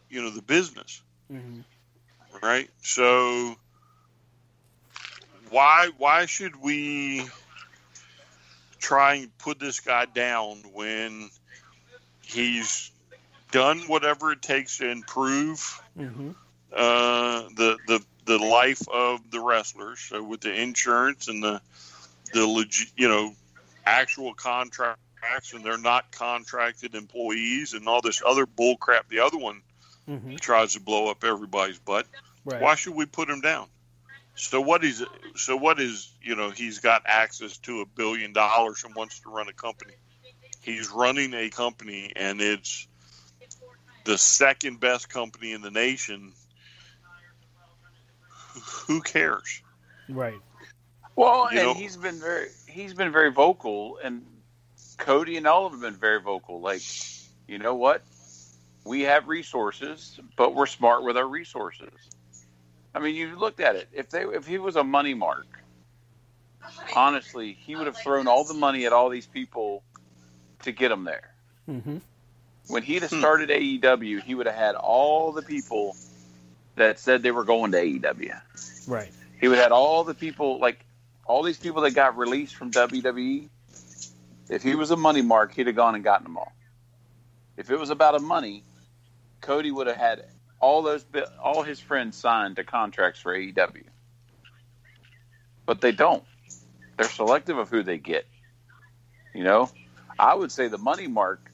you 0.09 0.21
know, 0.21 0.29
the 0.29 0.41
business, 0.41 1.01
Mm-hmm. 1.31 1.59
right? 2.41 2.69
So 2.81 3.57
why 5.49 5.89
why 5.97 6.25
should 6.25 6.55
we 6.55 7.27
try 8.87 9.15
and 9.15 9.37
put 9.37 9.59
this 9.59 9.81
guy 9.81 10.05
down 10.05 10.63
when 10.73 11.29
he's 12.21 12.89
done 13.51 13.79
whatever 13.87 14.31
it 14.31 14.41
takes 14.41 14.77
to 14.77 14.89
improve 14.89 15.81
Mm-hmm. 15.97 16.29
uh, 16.71 17.49
the 17.57 17.77
the 17.87 18.05
the 18.25 18.37
life 18.37 18.87
of 18.87 19.19
the 19.31 19.39
wrestlers. 19.41 19.99
So 19.99 20.23
with 20.23 20.41
the 20.41 20.53
insurance 20.53 21.27
and 21.27 21.43
the 21.43 21.59
the 22.33 22.45
legit, 22.45 22.89
you 22.95 23.07
know, 23.09 23.33
actual 23.85 24.33
contracts, 24.33 25.53
and 25.53 25.65
they're 25.65 25.77
not 25.77 26.11
contracted 26.11 26.93
employees, 26.95 27.73
and 27.73 27.87
all 27.89 28.01
this 28.01 28.21
other 28.25 28.45
bull 28.45 28.77
crap. 28.77 29.09
The 29.09 29.19
other 29.19 29.37
one 29.37 29.61
Mm-hmm. 30.09 30.35
tries 30.37 30.73
to 30.73 30.79
blow 30.79 31.11
up 31.11 31.25
everybody's 31.25 31.79
butt. 31.79 32.05
Right. 32.45 32.61
Why 32.61 32.75
should 32.75 32.95
we 32.95 33.05
put 33.05 33.29
him 33.29 33.41
down? 33.41 33.67
So 34.37 34.61
what 34.61 34.83
is 34.83 35.03
so 35.35 35.57
what 35.57 35.79
is 35.79 36.11
you 36.21 36.35
know 36.35 36.51
he's 36.51 36.79
got 36.79 37.01
access 37.05 37.57
to 37.59 37.81
a 37.81 37.85
billion 37.85 38.33
dollars 38.33 38.83
and 38.85 38.93
wants 38.95 39.19
to 39.21 39.29
run 39.29 39.47
a 39.47 39.53
company. 39.53 39.93
He's 40.61 40.89
running 40.91 41.33
a 41.33 41.49
company 41.49 42.13
and 42.15 42.39
it's 42.39 42.87
the 44.05 44.17
second 44.17 44.79
best 44.79 45.09
company 45.09 45.53
in 45.53 45.61
the 45.61 45.71
nation. 45.71 46.33
Who 48.87 49.01
cares? 49.01 49.61
Right. 50.07 50.39
Well, 51.15 51.47
You 51.51 51.59
and 51.59 51.67
know- 51.69 51.73
he's 51.73 51.97
been 51.97 52.19
very 52.19 52.49
he's 52.67 52.93
been 52.93 53.11
very 53.11 53.31
vocal, 53.31 53.97
and 54.03 54.23
Cody 54.97 55.37
and 55.37 55.47
all 55.47 55.65
of 55.65 55.71
them 55.73 55.81
have 55.81 55.93
been 55.93 55.99
very 55.99 56.21
vocal. 56.21 56.61
Like, 56.61 56.81
you 57.47 57.57
know 57.57 57.73
what? 57.75 58.03
We 58.85 59.01
have 59.01 59.27
resources, 59.27 60.19
but 60.35 60.55
we're 60.55 60.65
smart 60.67 61.03
with 61.03 61.17
our 61.17 61.27
resources. 61.27 61.89
I 62.97 62.99
mean, 62.99 63.15
you 63.15 63.37
looked 63.37 63.59
at 63.59 63.75
it. 63.75 63.87
If 63.93 64.09
they 64.09 64.23
if 64.23 64.47
he 64.47 64.57
was 64.57 64.75
a 64.75 64.83
money 64.83 65.13
mark, 65.13 65.45
honestly, 66.95 67.53
he 67.53 67.75
would 67.75 67.85
have 67.85 67.95
thrown 67.95 68.27
all 68.27 68.43
the 68.43 68.55
money 68.55 68.87
at 68.87 68.93
all 68.93 69.09
these 69.09 69.27
people 69.27 69.83
to 70.63 70.71
get 70.71 70.89
them 70.89 71.03
there. 71.03 71.31
Mm-hmm. 71.69 71.97
When 72.69 72.81
he'd 72.81 73.03
have 73.03 73.11
started 73.11 73.49
AEW, 73.49 74.23
he 74.23 74.33
would 74.33 74.47
have 74.47 74.55
had 74.55 74.73
all 74.73 75.31
the 75.31 75.43
people 75.43 75.95
that 76.75 76.99
said 76.99 77.21
they 77.21 77.29
were 77.29 77.43
going 77.43 77.71
to 77.73 77.77
AEW. 77.77 78.41
Right. 78.87 79.11
He 79.39 79.47
would 79.47 79.57
have 79.57 79.65
had 79.65 79.71
all 79.71 80.03
the 80.03 80.15
people 80.15 80.57
like 80.59 80.83
all 81.25 81.43
these 81.43 81.59
people 81.59 81.83
that 81.83 81.91
got 81.91 82.17
released 82.17 82.55
from 82.55 82.71
WWE. 82.71 83.47
If 84.49 84.63
he 84.63 84.73
was 84.73 84.89
a 84.89 84.97
money 84.97 85.21
mark, 85.21 85.53
he'd 85.53 85.67
have 85.67 85.75
gone 85.75 85.93
and 85.93 86.03
gotten 86.03 86.23
them 86.23 86.37
all. 86.37 86.51
If 87.57 87.69
it 87.69 87.77
was 87.77 87.91
about 87.91 88.15
a 88.15 88.19
money, 88.19 88.63
Cody 89.41 89.69
would 89.69 89.85
have 89.85 89.97
had 89.97 90.25
all 90.59 90.81
those 90.81 91.05
all 91.43 91.63
his 91.63 91.79
friends 91.79 92.17
signed 92.17 92.57
to 92.57 92.63
contracts 92.63 93.19
for 93.19 93.35
AEW. 93.37 93.83
But 95.65 95.81
they 95.81 95.91
don't. 95.91 96.23
They're 96.97 97.09
selective 97.09 97.57
of 97.57 97.69
who 97.69 97.83
they 97.83 97.97
get. 97.97 98.25
You 99.33 99.43
know, 99.43 99.69
I 100.17 100.33
would 100.33 100.51
say 100.51 100.67
the 100.67 100.77
money 100.77 101.07
mark 101.07 101.51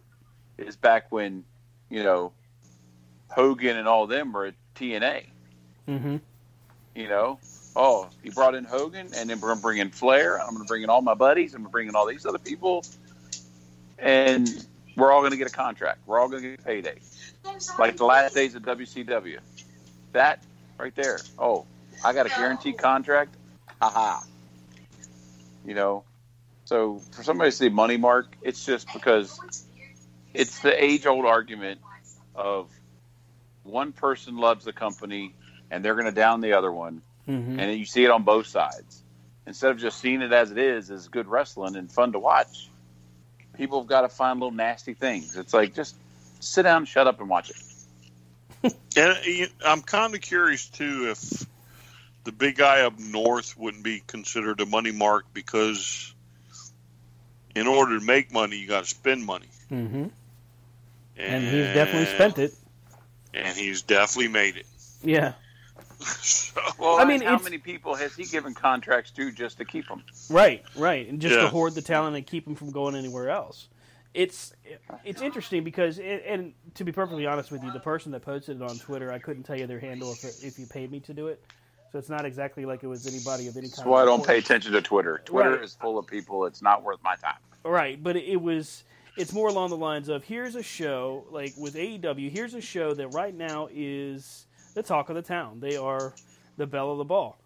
is 0.57 0.75
back 0.75 1.11
when, 1.11 1.43
you 1.89 2.03
know, 2.03 2.31
Hogan 3.30 3.77
and 3.77 3.88
all 3.88 4.07
them 4.07 4.31
were 4.31 4.45
at 4.47 4.55
TNA 4.75 5.25
Mm-hmm. 5.88 6.17
you 6.95 7.09
know, 7.09 7.39
oh, 7.75 8.09
he 8.23 8.30
brought 8.30 8.55
in 8.55 8.63
Hogan, 8.63 9.09
and 9.15 9.30
then 9.30 9.41
we're 9.41 9.53
to 9.53 9.61
bring 9.61 9.80
in 9.80 9.89
Flair. 9.89 10.39
I'm 10.39 10.51
going 10.51 10.63
to 10.63 10.67
bring 10.67 10.84
in 10.84 10.89
all 10.89 11.01
my 11.01 11.13
buddies. 11.13 11.53
I'm 11.53 11.61
going 11.61 11.69
to 11.69 11.71
bring 11.71 11.88
in 11.89 11.95
all 11.95 12.05
these 12.05 12.25
other 12.25 12.38
people, 12.38 12.85
and 13.99 14.65
we're 14.95 15.11
all 15.11 15.19
going 15.21 15.31
to 15.31 15.38
get 15.38 15.47
a 15.47 15.53
contract. 15.53 15.99
We're 16.05 16.19
all 16.19 16.30
going 16.30 16.41
to 16.41 16.49
get 16.51 16.59
a 16.59 16.63
payday, 16.63 16.99
like 17.79 17.97
the 17.97 18.05
last 18.05 18.33
days 18.35 18.55
of 18.55 18.63
WCW. 18.63 19.39
That 20.13 20.43
right 20.77 20.93
there. 20.95 21.19
Oh, 21.37 21.65
I 22.03 22.13
got 22.13 22.25
a 22.25 22.29
guaranteed 22.29 22.77
contract. 22.77 23.35
Ha 23.81 23.89
ha. 23.89 24.23
You 25.65 25.73
know, 25.73 26.03
so 26.65 27.01
for 27.11 27.23
somebody 27.23 27.51
to 27.51 27.55
say 27.55 27.69
money 27.69 27.97
mark, 27.97 28.35
it's 28.41 28.65
just 28.65 28.91
because 28.93 29.39
it's 30.33 30.59
the 30.59 30.83
age 30.83 31.05
old 31.05 31.25
argument 31.25 31.79
of 32.35 32.69
one 33.63 33.93
person 33.93 34.37
loves 34.37 34.65
the 34.65 34.73
company 34.73 35.33
and 35.71 35.83
they're 35.83 35.95
going 35.95 36.05
to 36.05 36.11
down 36.11 36.41
the 36.41 36.53
other 36.53 36.71
one, 36.71 37.01
Mm-hmm. 37.27 37.57
and 37.57 37.79
you 37.79 37.85
see 37.85 38.03
it 38.03 38.11
on 38.11 38.23
both 38.23 38.47
sides. 38.47 39.01
Instead 39.47 39.71
of 39.71 39.77
just 39.77 39.99
seeing 40.01 40.21
it 40.21 40.33
as 40.33 40.51
it 40.51 40.57
is, 40.57 40.91
as 40.91 41.07
good 41.07 41.25
wrestling 41.25 41.77
and 41.77 41.89
fun 41.89 42.11
to 42.11 42.19
watch, 42.19 42.69
people 43.55 43.79
have 43.79 43.87
got 43.87 44.01
to 44.01 44.09
find 44.09 44.41
little 44.41 44.51
nasty 44.51 44.93
things. 44.93 45.37
It's 45.37 45.53
like 45.53 45.73
just 45.73 45.95
sit 46.43 46.63
down, 46.63 46.85
shut 46.85 47.07
up, 47.07 47.19
and 47.19 47.29
watch 47.29 47.49
it. 47.49 47.57
And 48.95 49.11
uh, 49.11 49.45
I'm 49.65 49.81
kind 49.81 50.15
of 50.15 50.21
curious 50.21 50.69
too 50.69 51.09
if 51.09 51.45
the 52.23 52.31
big 52.31 52.55
guy 52.55 52.81
up 52.81 52.97
north 52.99 53.57
wouldn't 53.57 53.83
be 53.83 54.01
considered 54.05 54.61
a 54.61 54.65
money 54.65 54.91
mark 54.91 55.25
because 55.33 56.13
in 57.55 57.67
order 57.67 57.99
to 57.99 58.05
make 58.05 58.31
money, 58.31 58.57
you 58.57 58.67
got 58.67 58.83
to 58.83 58.89
spend 58.89 59.25
money. 59.25 59.49
Mm-hmm. 59.71 60.07
And 61.17 61.43
he's 61.43 61.73
definitely 61.73 62.13
spent 62.13 62.37
it. 62.39 62.53
And 63.33 63.57
he's 63.57 63.81
definitely 63.81 64.29
made 64.29 64.57
it. 64.57 64.65
Yeah. 65.03 65.33
so, 65.99 66.61
Well, 66.79 66.99
I 66.99 67.05
mean, 67.05 67.21
how 67.21 67.39
many 67.39 67.57
people 67.57 67.95
has 67.95 68.15
he 68.15 68.25
given 68.25 68.53
contracts 68.53 69.11
to 69.11 69.31
just 69.31 69.57
to 69.57 69.65
keep 69.65 69.87
them? 69.87 70.03
Right, 70.29 70.63
right, 70.75 71.07
and 71.07 71.19
just 71.19 71.35
to 71.35 71.49
hoard 71.49 71.75
the 71.75 71.81
talent 71.81 72.15
and 72.15 72.25
keep 72.25 72.45
them 72.45 72.55
from 72.55 72.71
going 72.71 72.95
anywhere 72.95 73.29
else. 73.29 73.67
It's 74.14 74.53
it's 75.03 75.22
interesting 75.22 75.64
because, 75.64 75.98
it, 75.98 76.23
and 76.27 76.53
to 76.76 76.84
be 76.84 76.91
perfectly 76.91 77.26
honest 77.26 77.52
with 77.52 77.64
you, 77.64 77.72
the 77.72 77.80
person 77.80 78.11
that 78.11 78.22
posted 78.22 78.61
it 78.61 78.64
on 78.64 78.77
Twitter, 78.77 79.11
I 79.11 79.18
couldn't 79.18 79.44
tell 79.44 79.57
you 79.57 79.65
their 79.65 79.80
handle 79.80 80.11
if 80.11 80.23
it, 80.23 80.35
if 80.44 80.60
you 80.60 80.68
paid 80.68 80.91
me 80.91 80.99
to 81.02 81.14
do 81.14 81.27
it. 81.27 81.44
So 81.91 81.99
it's 81.99 82.10
not 82.10 82.26
exactly 82.26 82.65
like 82.65 82.84
it 82.84 82.88
was 82.88 83.07
anybody 83.07 83.48
of 83.48 83.56
any 83.57 83.68
kind. 83.68 83.77
That's 83.77 83.85
why 83.85 84.02
I 84.02 84.06
don't 84.06 84.26
pay 84.26 84.38
attention 84.38 84.72
to 84.73 84.81
Twitter. 84.81 85.22
Twitter 85.26 85.52
Right. 85.52 85.64
is 85.64 85.76
full 85.76 85.98
of 85.98 86.06
people. 86.07 86.45
It's 86.45 86.61
not 86.61 86.84
worth 86.84 86.99
my 87.03 87.15
time. 87.15 87.38
Right, 87.64 88.02
but 88.02 88.15
it 88.15 88.41
was 88.41 88.84
it's 89.18 89.31
more 89.34 89.48
along 89.48 89.69
the 89.69 89.77
lines 89.77 90.10
of 90.10 90.23
here's 90.23 90.56
a 90.56 90.64
show 90.64 91.26
like 91.31 91.53
with 91.57 91.76
AEW, 91.76 92.30
here's 92.31 92.53
a 92.53 92.61
show 92.61 92.94
that 92.94 93.10
right 93.10 93.34
now 93.34 93.68
is 93.72 94.45
the 94.76 94.84
talk 94.84 95.10
of 95.10 95.15
the 95.15 95.22
town. 95.22 95.60
They 95.60 95.76
are 95.77 96.14
the 96.57 96.68
belle 96.68 96.91
of 96.91 96.98
the 96.99 97.03
ball. 97.06 97.38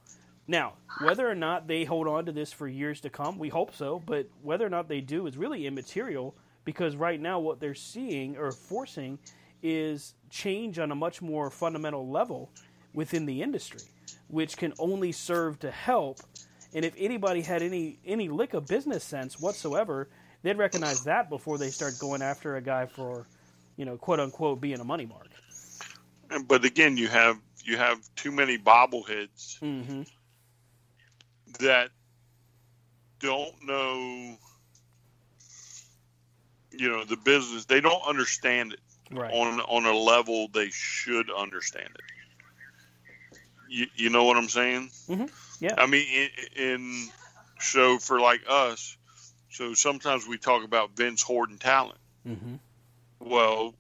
Now, 0.49 0.73
whether 1.01 1.29
or 1.29 1.35
not 1.35 1.67
they 1.67 1.83
hold 1.83 2.07
on 2.07 2.25
to 2.25 2.31
this 2.31 2.53
for 2.53 2.69
years 2.69 3.01
to 3.01 3.09
come, 3.09 3.37
we 3.37 3.49
hope 3.49 3.75
so, 3.75 4.01
but 4.05 4.29
whether 4.41 4.65
or 4.65 4.69
not 4.69 4.87
they 4.87 5.01
do 5.01 5.27
is 5.27 5.35
really 5.37 5.67
immaterial 5.67 6.35
because 6.67 6.97
right 6.97 7.21
now 7.21 7.39
what 7.39 7.61
they're 7.61 7.73
seeing 7.73 8.35
or 8.35 8.53
forcing 8.53 9.19
is 9.63 10.15
change 10.29 10.79
on 10.79 10.91
a 10.91 10.95
much 10.95 11.21
more 11.21 11.49
fundamental 11.49 12.09
level 12.09 12.51
within 12.93 13.25
the 13.25 13.41
industry, 13.41 13.93
which 14.27 14.57
can 14.57 14.73
only 14.77 15.13
serve 15.13 15.59
to 15.59 15.71
help. 15.71 16.27
And 16.73 16.83
if 16.83 16.93
anybody 16.97 17.41
had 17.41 17.63
any 17.63 17.99
any 18.05 18.27
lick 18.27 18.53
of 18.53 18.67
business 18.67 19.05
sense 19.05 19.39
whatsoever, 19.39 20.09
they'd 20.43 20.57
recognize 20.57 21.05
that 21.05 21.29
before 21.29 21.57
they 21.57 21.71
start 21.71 21.97
going 21.97 22.21
after 22.21 22.57
a 22.57 22.61
guy 22.61 22.85
for, 22.85 23.29
you 23.77 23.85
know, 23.85 23.97
quote 23.97 24.19
unquote 24.19 24.59
being 24.59 24.81
a 24.81 24.83
money 24.83 25.05
mark. 25.05 25.29
But 26.47 26.65
again, 26.65 26.97
you 26.97 27.07
have 27.07 27.37
you 27.63 27.77
have 27.77 27.99
too 28.17 28.31
many 28.33 28.57
bobbleheads 28.57 29.61
Mm-hmm. 29.63 30.03
that 31.61 31.91
don't 33.21 33.55
know 33.63 34.37
you 36.77 36.89
know 36.89 37.03
the 37.03 37.17
business 37.17 37.65
they 37.65 37.81
don't 37.81 38.01
understand 38.07 38.73
it 38.73 38.79
Right. 39.11 39.33
on 39.33 39.59
on 39.61 39.85
a 39.85 39.93
level 39.97 40.49
they 40.53 40.69
should 40.71 41.31
understand 41.31 41.89
it 41.95 42.01
you, 43.69 43.85
you 43.95 44.09
know 44.09 44.23
what 44.25 44.37
i'm 44.37 44.49
saying 44.49 44.89
Mm-hmm. 45.09 45.25
Yeah. 45.61 45.75
i 45.77 45.85
mean 45.85 46.05
in, 46.55 46.61
in 46.63 47.07
so 47.59 47.97
for 47.99 48.19
like 48.19 48.41
us 48.49 48.97
so 49.49 49.73
sometimes 49.73 50.27
we 50.27 50.37
talk 50.37 50.63
about 50.65 50.95
vince 50.95 51.21
hoarding 51.21 51.57
talent 51.57 51.99
Mm-hmm. 52.27 52.55
well 53.21 53.73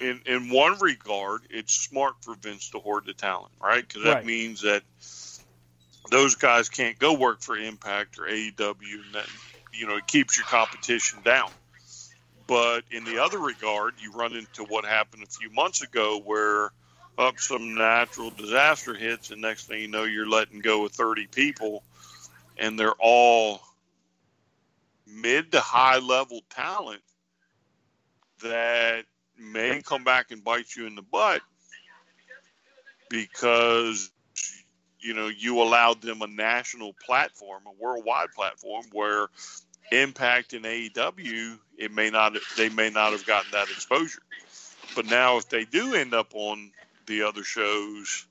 in 0.00 0.20
in 0.26 0.50
one 0.50 0.78
regard 0.80 1.40
it's 1.50 1.74
smart 1.74 2.14
for 2.22 2.34
vince 2.36 2.70
to 2.70 2.78
hoard 2.78 3.04
the 3.06 3.14
talent 3.14 3.52
right 3.60 3.86
because 3.86 4.04
that 4.04 4.16
Right. 4.16 4.24
means 4.24 4.62
that 4.62 4.82
those 6.10 6.34
guys 6.34 6.68
can't 6.68 6.98
go 6.98 7.14
work 7.14 7.40
for 7.40 7.56
Impact 7.56 8.18
or 8.18 8.22
AEW, 8.24 9.00
and 9.06 9.14
that 9.14 9.26
you 9.72 9.86
know 9.86 9.96
it 9.96 10.06
keeps 10.06 10.36
your 10.36 10.46
competition 10.46 11.22
down. 11.22 11.50
But 12.46 12.84
in 12.90 13.04
the 13.04 13.22
other 13.22 13.38
regard, 13.38 13.94
you 13.98 14.12
run 14.12 14.34
into 14.36 14.64
what 14.64 14.84
happened 14.84 15.22
a 15.22 15.26
few 15.26 15.50
months 15.50 15.82
ago, 15.82 16.20
where 16.22 16.70
up 17.16 17.38
some 17.38 17.74
natural 17.74 18.30
disaster 18.30 18.94
hits, 18.94 19.30
and 19.30 19.40
next 19.40 19.66
thing 19.66 19.80
you 19.80 19.88
know, 19.88 20.04
you're 20.04 20.28
letting 20.28 20.60
go 20.60 20.84
of 20.84 20.92
30 20.92 21.26
people, 21.28 21.82
and 22.58 22.78
they're 22.78 22.94
all 22.98 23.60
mid 25.06 25.52
to 25.52 25.60
high 25.60 25.98
level 25.98 26.40
talent 26.50 27.02
that 28.42 29.04
may 29.38 29.80
come 29.82 30.04
back 30.04 30.30
and 30.30 30.44
bite 30.44 30.76
you 30.76 30.86
in 30.86 30.94
the 30.94 31.02
butt 31.02 31.40
because 33.08 34.10
you 35.00 35.14
know 35.14 35.28
you 35.28 35.62
allowed 35.62 36.00
them 36.02 36.22
a 36.22 36.26
national 36.26 36.94
platform, 36.94 37.62
a 37.66 37.82
worldwide 37.82 38.30
platform 38.34 38.84
where 38.92 39.28
Impact 39.92 40.52
and 40.54 40.64
AEW 40.64 41.58
it 41.76 41.92
may 41.92 42.10
not 42.10 42.36
they 42.56 42.68
may 42.68 42.90
not 42.90 43.12
have 43.12 43.26
gotten 43.26 43.50
that 43.52 43.68
exposure. 43.70 44.22
But 44.94 45.06
now 45.06 45.38
if 45.38 45.48
they 45.48 45.64
do 45.64 45.94
end 45.94 46.14
up 46.14 46.34
on 46.34 46.70
the 47.06 47.22
other 47.22 47.42
shows, 47.42 48.26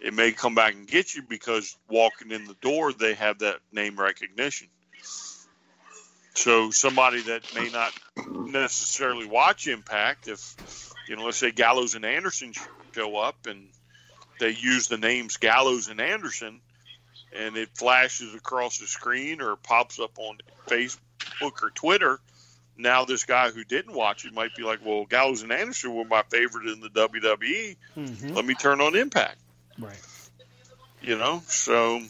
it 0.00 0.14
may 0.14 0.32
come 0.32 0.54
back 0.54 0.74
and 0.74 0.86
get 0.86 1.14
you 1.14 1.22
because 1.22 1.76
walking 1.88 2.30
in 2.30 2.44
the 2.46 2.56
door 2.60 2.92
they 2.92 3.14
have 3.14 3.40
that 3.40 3.58
name 3.72 3.98
recognition. 3.98 4.68
So 6.34 6.70
somebody 6.70 7.22
that 7.22 7.42
may 7.54 7.70
not 7.70 7.92
necessarily 8.26 9.26
watch 9.26 9.66
Impact, 9.66 10.28
if 10.28 10.92
you 11.08 11.16
know, 11.16 11.24
let's 11.24 11.38
say 11.38 11.50
Gallows 11.50 11.94
and 11.94 12.04
Anderson 12.04 12.52
show 12.92 13.16
up 13.16 13.46
and 13.46 13.68
they 14.38 14.50
use 14.50 14.88
the 14.88 14.98
names 14.98 15.38
Gallows 15.38 15.88
and 15.88 16.00
Anderson, 16.00 16.60
and 17.38 17.56
it 17.56 17.70
flashes 17.74 18.34
across 18.34 18.78
the 18.78 18.86
screen 18.86 19.40
or 19.40 19.56
pops 19.56 19.98
up 19.98 20.18
on 20.18 20.38
Facebook 20.66 21.62
or 21.62 21.70
Twitter. 21.70 22.20
Now 22.78 23.04
this 23.04 23.24
guy 23.24 23.50
who 23.50 23.64
didn't 23.64 23.94
watch 23.94 24.24
it 24.24 24.34
might 24.34 24.54
be 24.54 24.62
like, 24.62 24.80
"Well, 24.84 25.04
Gallows 25.06 25.42
and 25.42 25.52
Anderson 25.52 25.94
were 25.94 26.04
my 26.04 26.22
favorite 26.28 26.68
in 26.68 26.80
the 26.80 26.90
WWE. 26.90 27.76
Mm-hmm. 27.96 28.34
Let 28.34 28.44
me 28.44 28.54
turn 28.54 28.80
on 28.80 28.94
Impact." 28.94 29.38
Right. 29.78 29.96
You 31.02 31.16
know, 31.16 31.42
so 31.46 32.00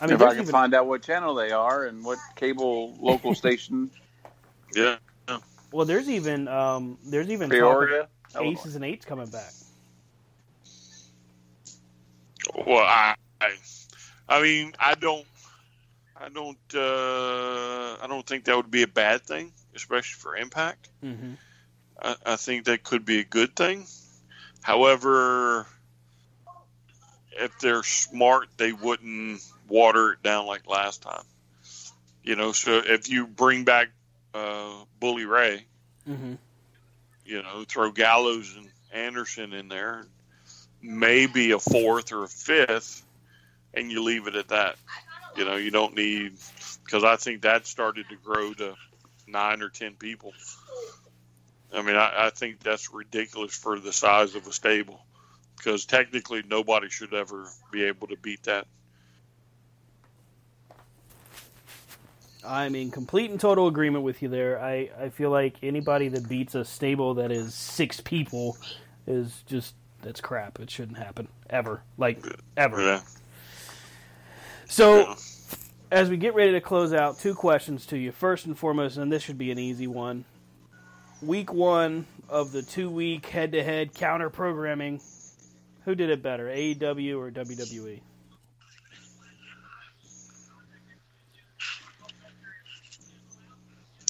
I 0.00 0.06
mean, 0.06 0.14
if 0.16 0.22
I 0.22 0.28
can 0.30 0.42
even- 0.42 0.46
find 0.46 0.74
out 0.74 0.86
what 0.86 1.02
channel 1.02 1.34
they 1.34 1.50
are 1.50 1.84
and 1.84 2.04
what 2.04 2.18
cable 2.34 2.94
local 3.00 3.34
station, 3.42 3.90
yeah. 4.74 4.96
Well, 5.72 5.84
there's 5.84 6.08
even 6.08 6.48
um, 6.48 6.96
there's 7.04 7.28
even 7.28 7.50
talk 7.50 7.58
Peoria, 7.58 8.08
aces 8.40 8.76
and 8.76 8.84
eights 8.84 9.04
coming 9.04 9.26
back. 9.26 9.52
Well, 12.54 12.84
I, 12.84 13.16
I, 13.40 13.54
I 14.28 14.42
mean, 14.42 14.74
I 14.78 14.94
don't, 14.94 15.26
I 16.18 16.28
don't, 16.28 16.58
uh, 16.74 18.02
I 18.02 18.06
don't 18.08 18.26
think 18.26 18.44
that 18.44 18.56
would 18.56 18.70
be 18.70 18.82
a 18.82 18.88
bad 18.88 19.22
thing, 19.22 19.52
especially 19.74 20.18
for 20.18 20.36
Impact. 20.36 20.88
Mm-hmm. 21.04 21.34
I, 22.02 22.16
I 22.24 22.36
think 22.36 22.64
that 22.64 22.82
could 22.82 23.04
be 23.04 23.20
a 23.20 23.24
good 23.24 23.54
thing. 23.54 23.86
However, 24.62 25.66
if 27.32 27.58
they're 27.60 27.82
smart, 27.82 28.48
they 28.56 28.72
wouldn't 28.72 29.40
water 29.68 30.12
it 30.12 30.22
down 30.22 30.46
like 30.46 30.68
last 30.68 31.02
time. 31.02 31.24
You 32.24 32.34
know, 32.34 32.52
so 32.52 32.82
if 32.84 33.08
you 33.08 33.26
bring 33.26 33.64
back 33.64 33.88
uh, 34.34 34.72
Bully 35.00 35.24
Ray, 35.26 35.64
Mm-hmm. 36.08 36.34
you 37.24 37.42
know, 37.42 37.64
throw 37.66 37.90
Gallows 37.90 38.54
and 38.56 38.68
Anderson 38.92 39.52
in 39.52 39.68
there, 39.68 40.06
maybe 40.80 41.50
a 41.50 41.58
fourth 41.58 42.12
or 42.12 42.22
a 42.22 42.28
fifth, 42.28 43.04
and 43.76 43.90
you 43.90 44.02
leave 44.02 44.26
it 44.26 44.34
at 44.34 44.48
that. 44.48 44.76
You 45.36 45.44
know, 45.44 45.56
you 45.56 45.70
don't 45.70 45.94
need 45.94 46.32
because 46.84 47.04
I 47.04 47.16
think 47.16 47.42
that 47.42 47.66
started 47.66 48.08
to 48.08 48.16
grow 48.16 48.54
to 48.54 48.74
nine 49.28 49.62
or 49.62 49.68
ten 49.68 49.94
people. 49.94 50.32
I 51.72 51.82
mean, 51.82 51.96
I, 51.96 52.26
I 52.26 52.30
think 52.30 52.60
that's 52.62 52.92
ridiculous 52.92 53.54
for 53.54 53.78
the 53.78 53.92
size 53.92 54.34
of 54.34 54.46
a 54.46 54.52
stable 54.52 55.00
because 55.56 55.84
technically 55.84 56.42
nobody 56.48 56.88
should 56.88 57.12
ever 57.12 57.46
be 57.70 57.84
able 57.84 58.06
to 58.08 58.16
beat 58.16 58.44
that. 58.44 58.66
I'm 62.46 62.76
in 62.76 62.92
complete 62.92 63.30
and 63.30 63.40
total 63.40 63.66
agreement 63.66 64.04
with 64.04 64.22
you 64.22 64.28
there. 64.28 64.62
I, 64.62 64.88
I 65.00 65.08
feel 65.08 65.30
like 65.30 65.56
anybody 65.62 66.08
that 66.08 66.28
beats 66.28 66.54
a 66.54 66.64
stable 66.64 67.14
that 67.14 67.32
is 67.32 67.54
six 67.54 68.00
people 68.00 68.56
is 69.06 69.42
just 69.46 69.74
that's 70.02 70.20
crap. 70.20 70.60
It 70.60 70.70
shouldn't 70.70 70.98
happen 70.98 71.26
ever, 71.50 71.82
like 71.98 72.24
ever. 72.56 72.80
Yeah. 72.80 73.00
So, 74.68 75.14
as 75.90 76.10
we 76.10 76.16
get 76.16 76.34
ready 76.34 76.52
to 76.52 76.60
close 76.60 76.92
out, 76.92 77.18
two 77.18 77.34
questions 77.34 77.86
to 77.86 77.98
you. 77.98 78.12
First 78.12 78.46
and 78.46 78.58
foremost, 78.58 78.96
and 78.96 79.12
this 79.12 79.22
should 79.22 79.38
be 79.38 79.50
an 79.50 79.58
easy 79.58 79.86
one. 79.86 80.24
Week 81.22 81.52
one 81.52 82.06
of 82.28 82.52
the 82.52 82.62
two 82.62 82.90
week 82.90 83.26
head 83.26 83.52
to 83.52 83.62
head 83.62 83.94
counter 83.94 84.28
programming, 84.28 85.00
who 85.84 85.94
did 85.94 86.10
it 86.10 86.22
better, 86.22 86.46
AEW 86.46 87.16
or? 87.16 87.30
WWE? 87.30 88.00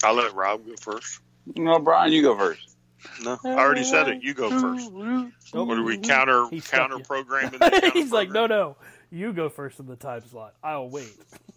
I'll 0.05 0.15
let 0.15 0.35
Rob 0.35 0.67
go 0.67 0.75
first. 0.77 1.21
no, 1.57 1.79
Brian, 1.79 2.13
you 2.13 2.23
go 2.23 2.37
first. 2.37 2.77
No, 3.23 3.39
I 3.45 3.49
already 3.51 3.85
said 3.85 4.09
it. 4.09 4.23
You 4.23 4.35
go 4.35 4.51
first. 4.51 4.91
What 4.91 5.79
are 5.79 5.83
we 5.83 5.99
counter 5.99 6.47
counter 6.65 6.99
programming? 6.99 7.59
the 7.59 7.71
counter 7.71 7.91
He's 7.93 8.13
like, 8.13 8.31
no, 8.31 8.47
no, 8.47 8.77
you 9.11 9.33
go 9.33 9.49
first 9.49 9.79
in 9.81 9.87
the 9.87 9.97
time 9.97 10.23
slot. 10.29 10.55
I'll 10.63 10.89
wait. 10.89 11.13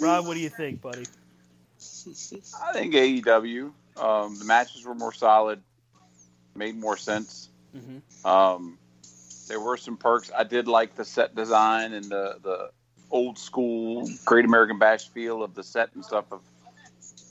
Rob, 0.00 0.26
what 0.26 0.34
do 0.34 0.40
you 0.40 0.48
think, 0.50 0.80
buddy? 0.80 1.04
I 2.62 2.72
think 2.72 2.94
AEW. 2.94 3.72
Um, 3.96 4.38
the 4.38 4.44
matches 4.44 4.84
were 4.84 4.94
more 4.94 5.12
solid, 5.12 5.60
made 6.56 6.76
more 6.76 6.96
sense. 6.96 7.48
Mhm. 7.74 8.00
Um, 8.24 8.78
there 9.48 9.60
were 9.60 9.76
some 9.76 9.96
perks. 9.96 10.30
I 10.36 10.44
did 10.44 10.66
like 10.68 10.94
the 10.96 11.04
set 11.04 11.34
design 11.34 11.92
and 11.92 12.04
the 12.06 12.38
the 12.42 12.70
old 13.10 13.38
school 13.38 14.08
Great 14.24 14.44
American 14.44 14.78
Bash 14.78 15.08
feel 15.10 15.42
of 15.42 15.54
the 15.54 15.62
set 15.62 15.90
and 15.94 16.04
stuff 16.04 16.24
of 16.32 16.40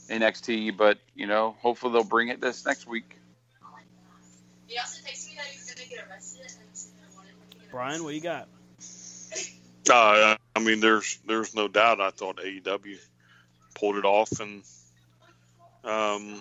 NXT. 0.08 0.76
But 0.76 0.98
you 1.14 1.26
know, 1.26 1.56
hopefully 1.60 1.92
they'll 1.92 2.04
bring 2.04 2.28
it 2.28 2.40
this 2.40 2.64
next 2.64 2.86
week. 2.86 3.16
He 4.66 4.78
also 4.78 5.00
texted 5.02 5.30
me 5.30 5.36
that 5.36 5.46
he 5.46 5.58
was 5.58 5.70
gonna 5.74 5.88
get 5.88 6.06
arrested 6.08 6.40
and 6.46 6.68
said 6.72 6.92
I 7.02 7.16
wanted 7.16 7.30
him 7.30 7.36
to 7.50 7.56
get 7.58 7.63
Brian, 7.74 8.04
what 8.04 8.14
you 8.14 8.20
got? 8.20 8.48
Uh, 9.90 10.36
I 10.54 10.60
mean, 10.60 10.78
there's 10.78 11.18
there's 11.26 11.56
no 11.56 11.66
doubt. 11.66 12.00
I 12.00 12.10
thought 12.10 12.36
AEW 12.36 12.98
pulled 13.74 13.96
it 13.96 14.04
off, 14.04 14.30
and 14.38 14.62
um, 15.82 16.40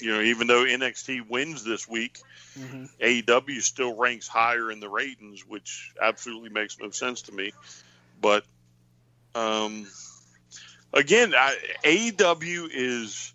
you 0.00 0.12
know, 0.14 0.22
even 0.22 0.46
though 0.46 0.64
NXT 0.64 1.28
wins 1.28 1.62
this 1.62 1.86
week, 1.86 2.18
Mhm. 2.56 2.88
AEW 2.98 3.60
still 3.60 3.94
ranks 3.94 4.26
higher 4.26 4.70
in 4.70 4.80
the 4.80 4.88
ratings, 4.88 5.46
which 5.46 5.92
absolutely 6.00 6.48
makes 6.48 6.78
no 6.78 6.88
sense 6.88 7.20
to 7.22 7.32
me. 7.32 7.52
But 8.18 8.46
um, 9.34 9.86
again, 10.94 11.34
I, 11.34 11.54
AEW 11.84 12.70
is 12.72 13.34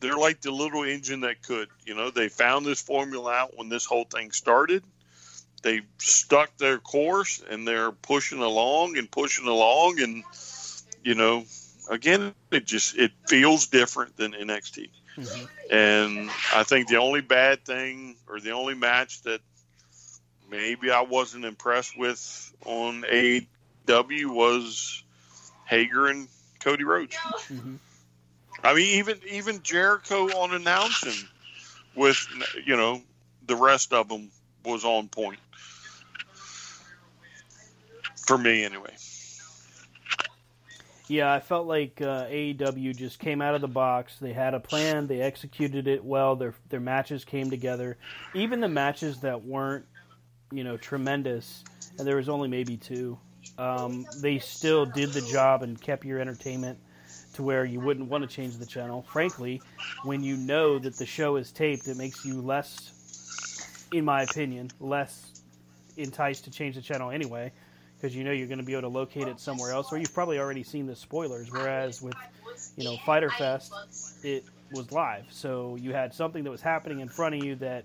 they're 0.00 0.18
like 0.18 0.40
the 0.40 0.50
little 0.50 0.82
engine 0.82 1.20
that 1.20 1.42
could. 1.42 1.68
You 1.86 1.94
know, 1.94 2.10
they 2.10 2.28
found 2.28 2.66
this 2.66 2.82
formula 2.82 3.32
out 3.32 3.56
when 3.56 3.68
this 3.68 3.84
whole 3.84 4.04
thing 4.04 4.32
started. 4.32 4.82
They 5.62 5.82
stuck 5.98 6.56
their 6.58 6.78
course 6.78 7.42
and 7.48 7.66
they're 7.66 7.92
pushing 7.92 8.40
along 8.40 8.98
and 8.98 9.10
pushing 9.10 9.46
along 9.46 10.00
and 10.00 10.24
you 11.04 11.14
know, 11.14 11.44
again, 11.90 12.34
it 12.50 12.64
just 12.64 12.96
it 12.96 13.12
feels 13.26 13.66
different 13.66 14.16
than 14.16 14.32
NXT. 14.32 14.90
Mm-hmm. 15.16 15.44
And 15.74 16.30
I 16.54 16.62
think 16.62 16.88
the 16.88 16.96
only 16.96 17.20
bad 17.20 17.64
thing 17.64 18.16
or 18.28 18.40
the 18.40 18.52
only 18.52 18.74
match 18.74 19.22
that 19.22 19.40
maybe 20.50 20.90
I 20.90 21.02
wasn't 21.02 21.44
impressed 21.44 21.98
with 21.98 22.52
on 22.64 23.02
AEW 23.02 24.26
was 24.34 25.02
Hager 25.66 26.06
and 26.06 26.28
Cody 26.60 26.84
Rhodes. 26.84 27.16
Mm-hmm. 27.16 27.76
I 28.64 28.74
mean, 28.74 28.98
even 28.98 29.18
even 29.28 29.62
Jericho 29.62 30.28
on 30.28 30.54
announcing 30.54 31.28
with 31.94 32.26
you 32.64 32.76
know 32.76 33.02
the 33.46 33.56
rest 33.56 33.92
of 33.92 34.08
them 34.08 34.30
was 34.64 34.84
on 34.84 35.08
point 35.08 35.40
for 38.32 38.38
me 38.38 38.64
anyway. 38.64 38.94
Yeah, 41.08 41.30
I 41.30 41.40
felt 41.40 41.66
like 41.66 42.00
uh, 42.00 42.24
AEW 42.24 42.96
just 42.96 43.18
came 43.18 43.42
out 43.42 43.54
of 43.54 43.60
the 43.60 43.68
box. 43.68 44.16
They 44.18 44.32
had 44.32 44.54
a 44.54 44.60
plan. 44.60 45.06
They 45.06 45.20
executed 45.20 45.86
it 45.86 46.02
well. 46.02 46.36
Their 46.36 46.54
their 46.70 46.80
matches 46.80 47.24
came 47.26 47.50
together. 47.50 47.98
Even 48.34 48.60
the 48.60 48.68
matches 48.68 49.20
that 49.20 49.44
weren't, 49.44 49.84
you 50.50 50.64
know, 50.64 50.78
tremendous, 50.78 51.62
and 51.98 52.08
there 52.08 52.16
was 52.16 52.30
only 52.30 52.48
maybe 52.48 52.78
two. 52.78 53.18
Um, 53.58 54.06
they 54.22 54.38
still 54.38 54.86
did 54.86 55.10
the 55.10 55.20
job 55.20 55.62
and 55.62 55.78
kept 55.78 56.06
your 56.06 56.18
entertainment 56.18 56.78
to 57.34 57.42
where 57.42 57.66
you 57.66 57.80
wouldn't 57.80 58.08
want 58.08 58.22
to 58.22 58.34
change 58.34 58.56
the 58.56 58.66
channel. 58.66 59.02
Frankly, 59.02 59.60
when 60.04 60.22
you 60.22 60.38
know 60.38 60.78
that 60.78 60.96
the 60.96 61.06
show 61.06 61.36
is 61.36 61.52
taped, 61.52 61.86
it 61.86 61.98
makes 61.98 62.24
you 62.24 62.40
less, 62.40 63.88
in 63.92 64.06
my 64.06 64.22
opinion, 64.22 64.70
less 64.80 65.42
enticed 65.98 66.44
to 66.44 66.50
change 66.50 66.76
the 66.76 66.82
channel 66.82 67.10
anyway 67.10 67.52
because 68.02 68.16
you 68.16 68.24
know 68.24 68.32
you're 68.32 68.48
going 68.48 68.58
to 68.58 68.64
be 68.64 68.72
able 68.72 68.82
to 68.82 68.88
locate 68.88 69.28
it 69.28 69.38
somewhere 69.38 69.70
else, 69.70 69.92
or 69.92 69.98
you've 69.98 70.12
probably 70.12 70.40
already 70.40 70.64
seen 70.64 70.86
the 70.86 70.96
spoilers. 70.96 71.52
Whereas 71.52 72.02
with, 72.02 72.14
you 72.76 72.82
know, 72.82 72.96
Fyter 73.06 73.30
Fest, 73.30 73.72
it 74.24 74.44
was 74.72 74.90
live, 74.90 75.26
so 75.30 75.76
you 75.76 75.92
had 75.92 76.12
something 76.12 76.42
that 76.42 76.50
was 76.50 76.60
happening 76.60 76.98
in 76.98 77.08
front 77.08 77.36
of 77.36 77.44
you 77.44 77.54
that 77.56 77.84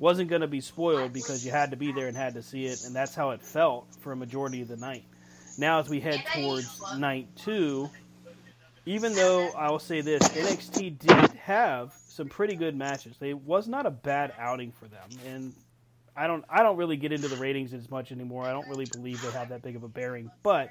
wasn't 0.00 0.28
going 0.28 0.40
to 0.40 0.48
be 0.48 0.60
spoiled 0.60 1.12
because 1.12 1.46
you 1.46 1.52
had 1.52 1.70
to 1.70 1.76
be 1.76 1.92
there 1.92 2.08
and 2.08 2.16
had 2.16 2.34
to 2.34 2.42
see 2.42 2.66
it, 2.66 2.82
and 2.84 2.96
that's 2.96 3.14
how 3.14 3.30
it 3.30 3.40
felt 3.40 3.86
for 4.00 4.10
a 4.10 4.16
majority 4.16 4.60
of 4.60 4.66
the 4.66 4.76
night. 4.76 5.04
Now, 5.56 5.78
as 5.78 5.88
we 5.88 6.00
head 6.00 6.20
towards 6.34 6.82
night 6.98 7.28
two, 7.36 7.88
even 8.86 9.14
though 9.14 9.50
I 9.50 9.70
will 9.70 9.78
say 9.78 10.00
this, 10.00 10.20
NXT 10.30 10.98
did 10.98 11.30
have 11.38 11.94
some 12.08 12.28
pretty 12.28 12.56
good 12.56 12.74
matches. 12.74 13.14
It 13.20 13.38
was 13.38 13.68
not 13.68 13.86
a 13.86 13.90
bad 13.90 14.32
outing 14.36 14.72
for 14.72 14.88
them, 14.88 15.08
and 15.24 15.54
I 16.16 16.26
don't 16.26 16.44
I 16.48 16.62
don't 16.62 16.76
really 16.76 16.96
get 16.96 17.12
into 17.12 17.28
the 17.28 17.36
ratings 17.36 17.74
as 17.74 17.90
much 17.90 18.12
anymore. 18.12 18.44
I 18.44 18.52
don't 18.52 18.68
really 18.68 18.86
believe 18.86 19.20
they 19.22 19.30
have 19.30 19.48
that 19.48 19.62
big 19.62 19.76
of 19.76 19.82
a 19.82 19.88
bearing, 19.88 20.30
but 20.42 20.70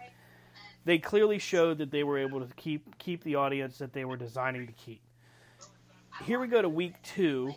they 0.86 0.98
clearly 0.98 1.40
showed 1.40 1.78
that 1.80 1.91
they 1.91 2.03
were 2.03 2.18
able 2.18 2.40
to 2.40 2.53
keep 2.56 2.98
keep 2.98 3.24
the 3.24 3.36
audience 3.36 3.78
that 3.78 3.94
they 3.94 4.06
were 4.06 4.18
designing 4.18 4.68
to 4.68 4.74
keep. 4.74 5.02
Here 6.26 6.40
we 6.40 6.48
go 6.48 6.61
to 6.61 6.70
week 6.70 6.94
2 7.03 7.53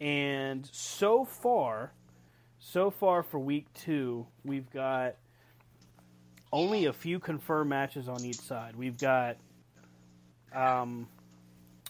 and 0.00 0.68
so 0.72 1.24
far 1.24 1.92
so 2.58 2.90
far 2.90 3.22
for 3.22 3.38
week 3.38 3.66
2, 3.74 4.26
we've 4.42 4.70
got 4.70 5.16
only 6.50 6.86
a 6.86 6.92
few 6.92 7.18
confirmed 7.18 7.68
matches 7.68 8.08
on 8.08 8.24
each 8.24 8.40
side. 8.40 8.74
We've 8.74 8.98
got 8.98 9.36
um 10.54 11.08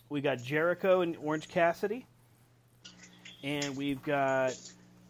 we 0.08 0.20
got 0.20 0.42
Jericho 0.42 1.02
and 1.02 1.16
Orange 1.18 1.48
Cassidy 1.48 2.06
and 3.42 3.76
we've 3.76 4.02
got 4.02 4.58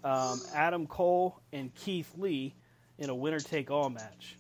um, 0.05 0.41
Adam 0.55 0.87
Cole 0.87 1.41
and 1.53 1.75
Keith 1.75 2.13
Lee 2.17 2.55
in 2.99 3.11
a 3.11 3.15
winner 3.15 3.41
take 3.41 3.71
all 3.71 3.91
match. 3.91 4.37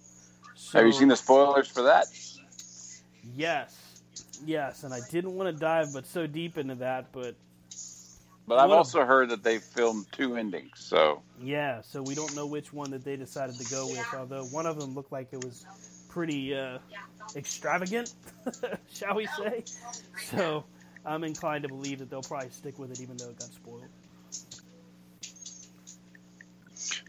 So, 0.54 0.78
Have 0.78 0.86
you 0.86 0.92
seen 0.92 1.08
the 1.08 1.16
spoilers 1.16 1.68
for 1.68 1.82
that? 1.82 2.06
Yes, 3.34 4.02
yes, 4.44 4.84
and 4.84 4.94
I 4.94 5.00
didn't 5.10 5.34
want 5.34 5.52
to 5.54 5.58
dive 5.58 5.92
but 5.92 6.06
so 6.06 6.26
deep 6.26 6.58
into 6.58 6.76
that, 6.76 7.10
but 7.12 7.34
But 8.46 8.58
I've 8.58 8.70
also 8.70 9.04
heard 9.04 9.30
that 9.30 9.42
they 9.42 9.58
filmed 9.58 10.06
two 10.12 10.36
endings. 10.36 10.72
So 10.80 11.22
yeah, 11.40 11.80
so 11.80 12.02
we 12.02 12.14
don't 12.14 12.34
know 12.36 12.46
which 12.46 12.72
one 12.72 12.90
that 12.90 13.04
they 13.04 13.16
decided 13.16 13.56
to 13.58 13.64
go 13.70 13.86
with. 13.86 14.06
Although 14.14 14.44
one 14.44 14.66
of 14.66 14.78
them 14.78 14.94
looked 14.94 15.12
like 15.12 15.28
it 15.32 15.42
was 15.42 15.66
pretty 16.08 16.54
uh, 16.54 16.78
extravagant, 17.34 18.14
shall 18.92 19.14
we 19.16 19.26
say? 19.26 19.64
So 20.30 20.64
I'm 21.06 21.24
inclined 21.24 21.62
to 21.62 21.68
believe 21.68 21.98
that 22.00 22.10
they'll 22.10 22.22
probably 22.22 22.50
stick 22.50 22.78
with 22.78 22.90
it, 22.92 23.00
even 23.00 23.16
though 23.16 23.30
it 23.30 23.38
got 23.38 23.48
spoiled. 23.52 23.88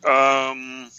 Um, 0.06 0.90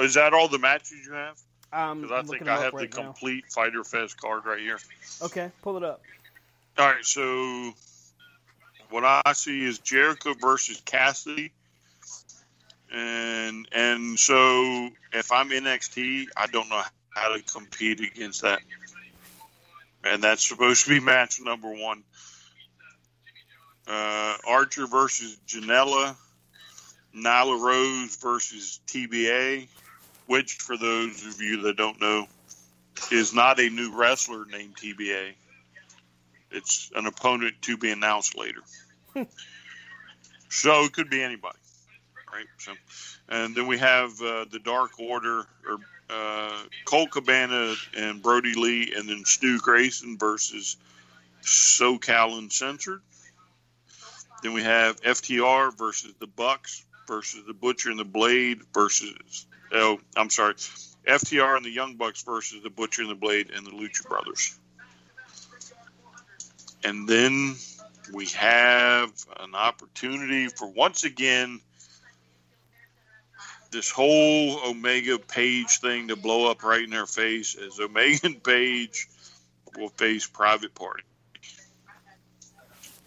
is 0.00 0.14
that 0.14 0.34
all 0.34 0.48
the 0.48 0.58
matches 0.58 0.92
you 1.06 1.12
have? 1.12 1.38
Um, 1.72 2.02
Because 2.02 2.12
I 2.12 2.18
I'm 2.18 2.26
think 2.26 2.48
I 2.48 2.62
have 2.62 2.74
right 2.74 2.90
the 2.90 3.00
now. 3.00 3.06
complete 3.06 3.44
Fyter 3.50 3.82
Fest 3.84 4.20
card 4.20 4.44
right 4.44 4.60
here. 4.60 4.78
Okay, 5.22 5.50
pull 5.62 5.76
it 5.76 5.82
up. 5.82 6.02
All 6.76 6.86
right, 6.86 7.04
so 7.04 7.72
what 8.90 9.04
I 9.04 9.32
see 9.32 9.64
is 9.64 9.78
Jericho 9.78 10.34
versus 10.34 10.80
Cassidy, 10.84 11.52
and 12.92 13.66
and 13.72 14.18
so 14.18 14.90
if 15.12 15.32
I'm 15.32 15.50
NXT, 15.50 16.26
I 16.36 16.46
don't 16.46 16.68
know 16.68 16.82
how 17.14 17.34
to 17.36 17.42
compete 17.42 18.00
against 18.00 18.42
that, 18.42 18.60
and 20.02 20.22
that's 20.22 20.46
supposed 20.46 20.84
to 20.84 20.90
be 20.90 21.00
match 21.00 21.40
number 21.40 21.70
one. 21.70 22.02
Uh, 23.86 24.36
Archer 24.46 24.86
versus 24.86 25.38
Janela, 25.46 26.16
Nyla 27.14 27.60
Rose 27.60 28.16
versus 28.16 28.80
TBA, 28.86 29.68
which 30.26 30.54
for 30.54 30.76
those 30.76 31.24
of 31.26 31.40
you 31.40 31.62
that 31.62 31.76
don't 31.76 32.00
know, 32.00 32.26
is 33.12 33.34
not 33.34 33.60
a 33.60 33.68
new 33.68 33.96
wrestler 33.96 34.44
named 34.46 34.76
TBA. 34.76 35.34
It's 36.50 36.90
an 36.94 37.06
opponent 37.06 37.54
to 37.62 37.76
be 37.76 37.90
announced 37.90 38.38
later. 38.38 38.60
so 40.48 40.84
it 40.84 40.92
could 40.92 41.10
be 41.10 41.22
anybody, 41.22 41.58
right? 42.32 42.46
So, 42.58 42.72
and 43.28 43.54
then 43.54 43.66
we 43.66 43.78
have 43.78 44.10
uh, 44.22 44.46
the 44.50 44.60
Dark 44.62 44.98
Order 45.00 45.46
or 45.68 45.78
uh, 46.10 46.62
Colt 46.84 47.10
Cabana 47.10 47.74
and 47.96 48.22
Brodie 48.22 48.54
Lee, 48.54 48.92
and 48.96 49.08
then 49.08 49.24
Stu 49.24 49.58
Grayson 49.58 50.18
versus 50.18 50.76
SoCal 51.42 52.38
Uncensored. 52.38 53.00
Then 54.44 54.52
we 54.52 54.62
have 54.62 55.00
FTR 55.00 55.74
versus 55.74 56.12
the 56.20 56.26
Bucks 56.26 56.84
versus 57.08 57.44
the 57.46 57.54
Butcher 57.54 57.88
and 57.88 57.98
the 57.98 58.04
Blade 58.04 58.60
versus 58.74 59.46
oh, 59.72 59.98
I'm 60.14 60.28
sorry, 60.28 60.52
FTR 61.08 61.56
and 61.56 61.64
the 61.64 61.70
Young 61.70 61.96
Bucks 61.96 62.22
versus 62.24 62.62
the 62.62 62.68
Butcher 62.68 63.00
and 63.00 63.10
the 63.10 63.14
Blade 63.14 63.50
and 63.56 63.66
the 63.66 63.70
Lucha 63.70 64.06
Brothers. 64.06 64.58
And 66.84 67.08
then 67.08 67.56
we 68.12 68.26
have 68.36 69.10
an 69.40 69.54
opportunity 69.54 70.48
for 70.48 70.68
once 70.68 71.04
again 71.04 71.62
this 73.70 73.90
whole 73.90 74.60
Omega 74.68 75.18
Page 75.18 75.78
thing 75.78 76.08
to 76.08 76.16
blow 76.16 76.50
up 76.50 76.62
right 76.62 76.84
in 76.84 76.90
their 76.90 77.06
face 77.06 77.56
as 77.56 77.80
Omega 77.80 78.26
and 78.26 78.44
Page 78.44 79.08
will 79.78 79.88
face 79.88 80.26
Private 80.26 80.74
Party. 80.74 81.04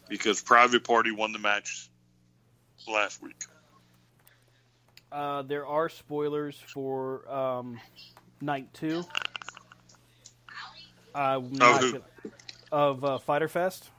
Because 0.10 0.42
Private 0.42 0.84
Party 0.84 1.12
won 1.12 1.32
the 1.32 1.40
match 1.40 1.90
last 2.88 3.22
week. 3.22 3.44
Uh, 5.12 5.42
there 5.44 5.66
are 5.66 5.90
spoilers 5.90 6.58
for 6.74 7.30
um, 7.32 7.80
night 8.42 8.74
two. 8.74 9.04
I'm 11.16 11.52
not 11.54 11.82
gonna- 11.82 12.02
of 12.72 13.04
uh, 13.06 13.18
Fyter 13.20 13.48
Fest. 13.48 13.90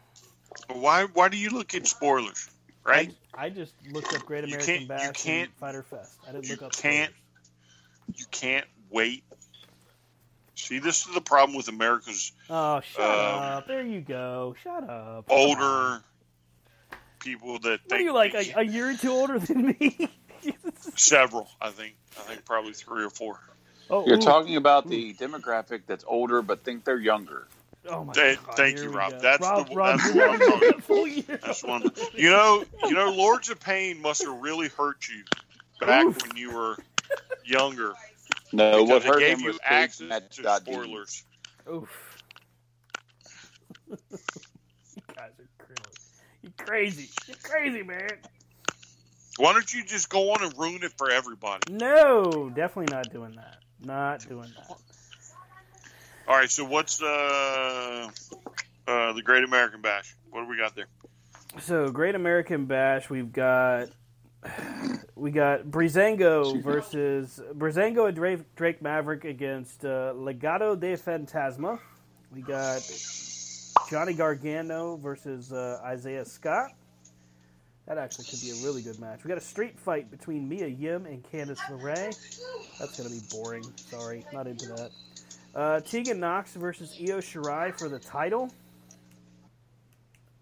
Why 0.69 1.05
why 1.05 1.29
do 1.29 1.37
you 1.39 1.51
look 1.51 1.75
at 1.75 1.87
spoilers? 1.87 2.51
Right? 2.85 3.15
I, 3.35 3.47
I 3.47 3.49
just 3.49 3.73
looked 3.91 4.15
up 4.15 4.25
Great 4.27 4.45
American 4.45 4.67
can't- 4.67 4.83
you 4.83 4.89
Bash 4.89 5.23
can't- 5.23 5.49
and 5.51 5.59
Fyter 5.59 5.83
Fest. 5.83 6.19
I 6.29 6.33
didn't 6.33 6.45
you 6.47 6.53
look 6.53 6.63
up. 6.63 6.73
can't 6.73 7.13
you 8.15 8.27
can't 8.31 8.67
wait. 8.91 9.25
See, 10.59 10.81
this 10.81 11.07
is 11.07 11.15
the 11.15 11.21
problem 11.21 11.57
with 11.57 11.69
America's 11.69 12.33
Oh, 12.51 12.81
shut 12.81 13.05
Um, 13.05 13.07
up! 13.09 13.67
There 13.69 13.83
you 13.83 14.01
go. 14.01 14.55
Shut 14.63 14.89
up. 14.89 15.27
older 15.31 16.03
people 17.21 17.59
that 17.61 17.81
What 17.85 17.93
are 17.93 17.99
think 17.99 18.05
you 18.05 18.13
like 18.13 18.35
a, 18.35 18.61
a 18.61 18.63
year 18.65 18.91
or 18.91 18.95
two 18.95 19.11
older 19.11 19.39
than 19.39 19.67
me? 19.79 20.09
several. 20.97 21.49
I 21.61 21.71
think 21.71 21.95
I 22.19 22.23
think 22.23 22.45
probably 22.45 22.73
three 22.73 23.05
or 23.05 23.11
four. 23.11 23.39
oh, 23.91 24.05
you're 24.07 24.17
ooh. 24.17 24.21
talking 24.21 24.57
about 24.57 24.89
the 24.89 25.15
demographic 25.15 25.83
that's 25.87 26.05
older 26.07 26.43
but 26.43 26.65
think 26.65 26.85
they're 26.85 26.99
younger. 26.99 27.47
Oh 27.89 28.05
my 28.05 28.13
Th- 28.13 28.39
God, 28.45 28.57
thank 28.57 28.79
you, 28.83 28.91
Rob. 28.91 29.13
go. 29.13 29.19
That's 29.21 29.43
Rob, 29.43 29.69
the 29.69 29.75
Rob, 29.77 29.99
that's 29.99 30.15
you're 30.15 30.17
what 30.17 30.31
I'm 30.35 30.39
never 30.39 30.51
talking 30.51 30.71
gonna 30.71 30.83
full 30.83 31.07
year. 31.07 31.41
That's 31.43 31.63
one. 31.65 31.91
You 32.15 32.31
know, 32.31 32.65
you 32.85 32.93
know, 32.95 33.13
Lords 33.13 33.49
of 33.49 33.61
Pain 33.61 34.03
must 34.03 34.25
have 34.25 34.41
really 34.41 34.69
hurt 34.69 35.09
you 35.09 35.23
back 35.81 36.05
Oof. 36.07 36.21
when 36.27 36.37
you 36.37 36.53
were 36.53 36.77
younger. 37.45 37.95
No, 38.53 38.85
because 38.85 38.89
what 38.89 39.03
it 39.03 39.05
hurt 39.05 39.21
gave 39.21 39.37
him 39.37 39.41
you 39.41 39.47
was 39.49 39.59
access 39.63 39.99
Cage 39.99 40.37
to 40.37 40.43
Match.de. 40.43 40.73
spoilers. 40.73 41.25
Oof. 41.71 42.23
you 43.89 43.97
guys 45.15 45.33
are 45.39 45.49
crazy. 45.59 45.83
You 46.43 46.51
crazy. 46.57 47.11
You're 47.27 47.37
crazy, 47.43 47.83
man. 47.83 48.11
Why 49.39 49.53
don't 49.53 49.73
you 49.73 49.85
just 49.85 50.09
go 50.09 50.33
on 50.33 50.43
and 50.43 50.53
ruin 50.59 50.83
it 50.83 50.93
for 50.97 51.11
everybody? 51.11 51.73
No, 51.73 52.51
definitely 52.55 52.95
not 52.95 53.13
doing 53.13 53.37
that. 53.37 53.59
Not 53.81 54.27
doing 54.29 54.51
that. 54.57 54.77
All 56.27 56.37
right, 56.37 56.51
so 56.51 56.65
what's 56.65 57.01
uh, 57.01 58.11
uh, 58.87 59.13
the 59.13 59.23
Great 59.23 59.45
American 59.45 59.81
Bash? 59.81 60.17
What 60.31 60.43
do 60.43 60.49
we 60.49 60.57
got 60.57 60.75
there? 60.75 60.89
So, 61.61 61.89
Great 61.89 62.15
American 62.15 62.67
Bash, 62.67 63.09
we've 63.09 63.33
got 63.33 63.89
we 65.15 65.31
got 65.31 65.65
Breezango 65.65 66.63
versus 66.63 67.41
Breezango 67.55 68.07
and 68.07 68.17
Drake, 68.17 68.41
Drake 68.57 68.83
Maverick 68.83 69.25
against 69.25 69.85
uh, 69.85 70.13
Legado 70.15 70.79
del 70.79 70.97
Fantasma. 70.97 71.79
We 72.33 72.43
got 72.43 72.83
Johnny 73.91 74.15
Gargano 74.15 74.97
versus 74.97 75.53
uh, 75.53 75.81
Isaiah 75.85 76.25
Scott. 76.25 76.71
That 77.87 77.97
actually 77.97 78.27
could 78.27 78.41
be 78.43 78.51
a 78.51 78.67
really 78.67 78.83
good 78.83 79.01
match. 79.01 79.25
We 79.25 79.29
got 79.29 79.39
a 79.39 79.41
street 79.41 79.79
fight 79.79 80.11
between 80.11 80.47
Mia 80.47 80.67
Yim 80.67 81.07
and 81.07 81.23
Candice 81.23 81.59
LeRae. 81.71 82.15
That's 82.79 82.99
going 82.99 83.09
to 83.09 83.15
be 83.15 83.23
boring. 83.31 83.65
Sorry, 83.77 84.27
not 84.31 84.47
into 84.47 84.67
that. 84.67 84.91
Uh, 85.55 85.81
Tegan 85.81 86.21
Nox 86.21 86.53
versus 86.53 86.95
Io 87.01 87.19
Shirai 87.19 87.77
for 87.79 87.89
the 87.89 87.99
title. 87.99 88.53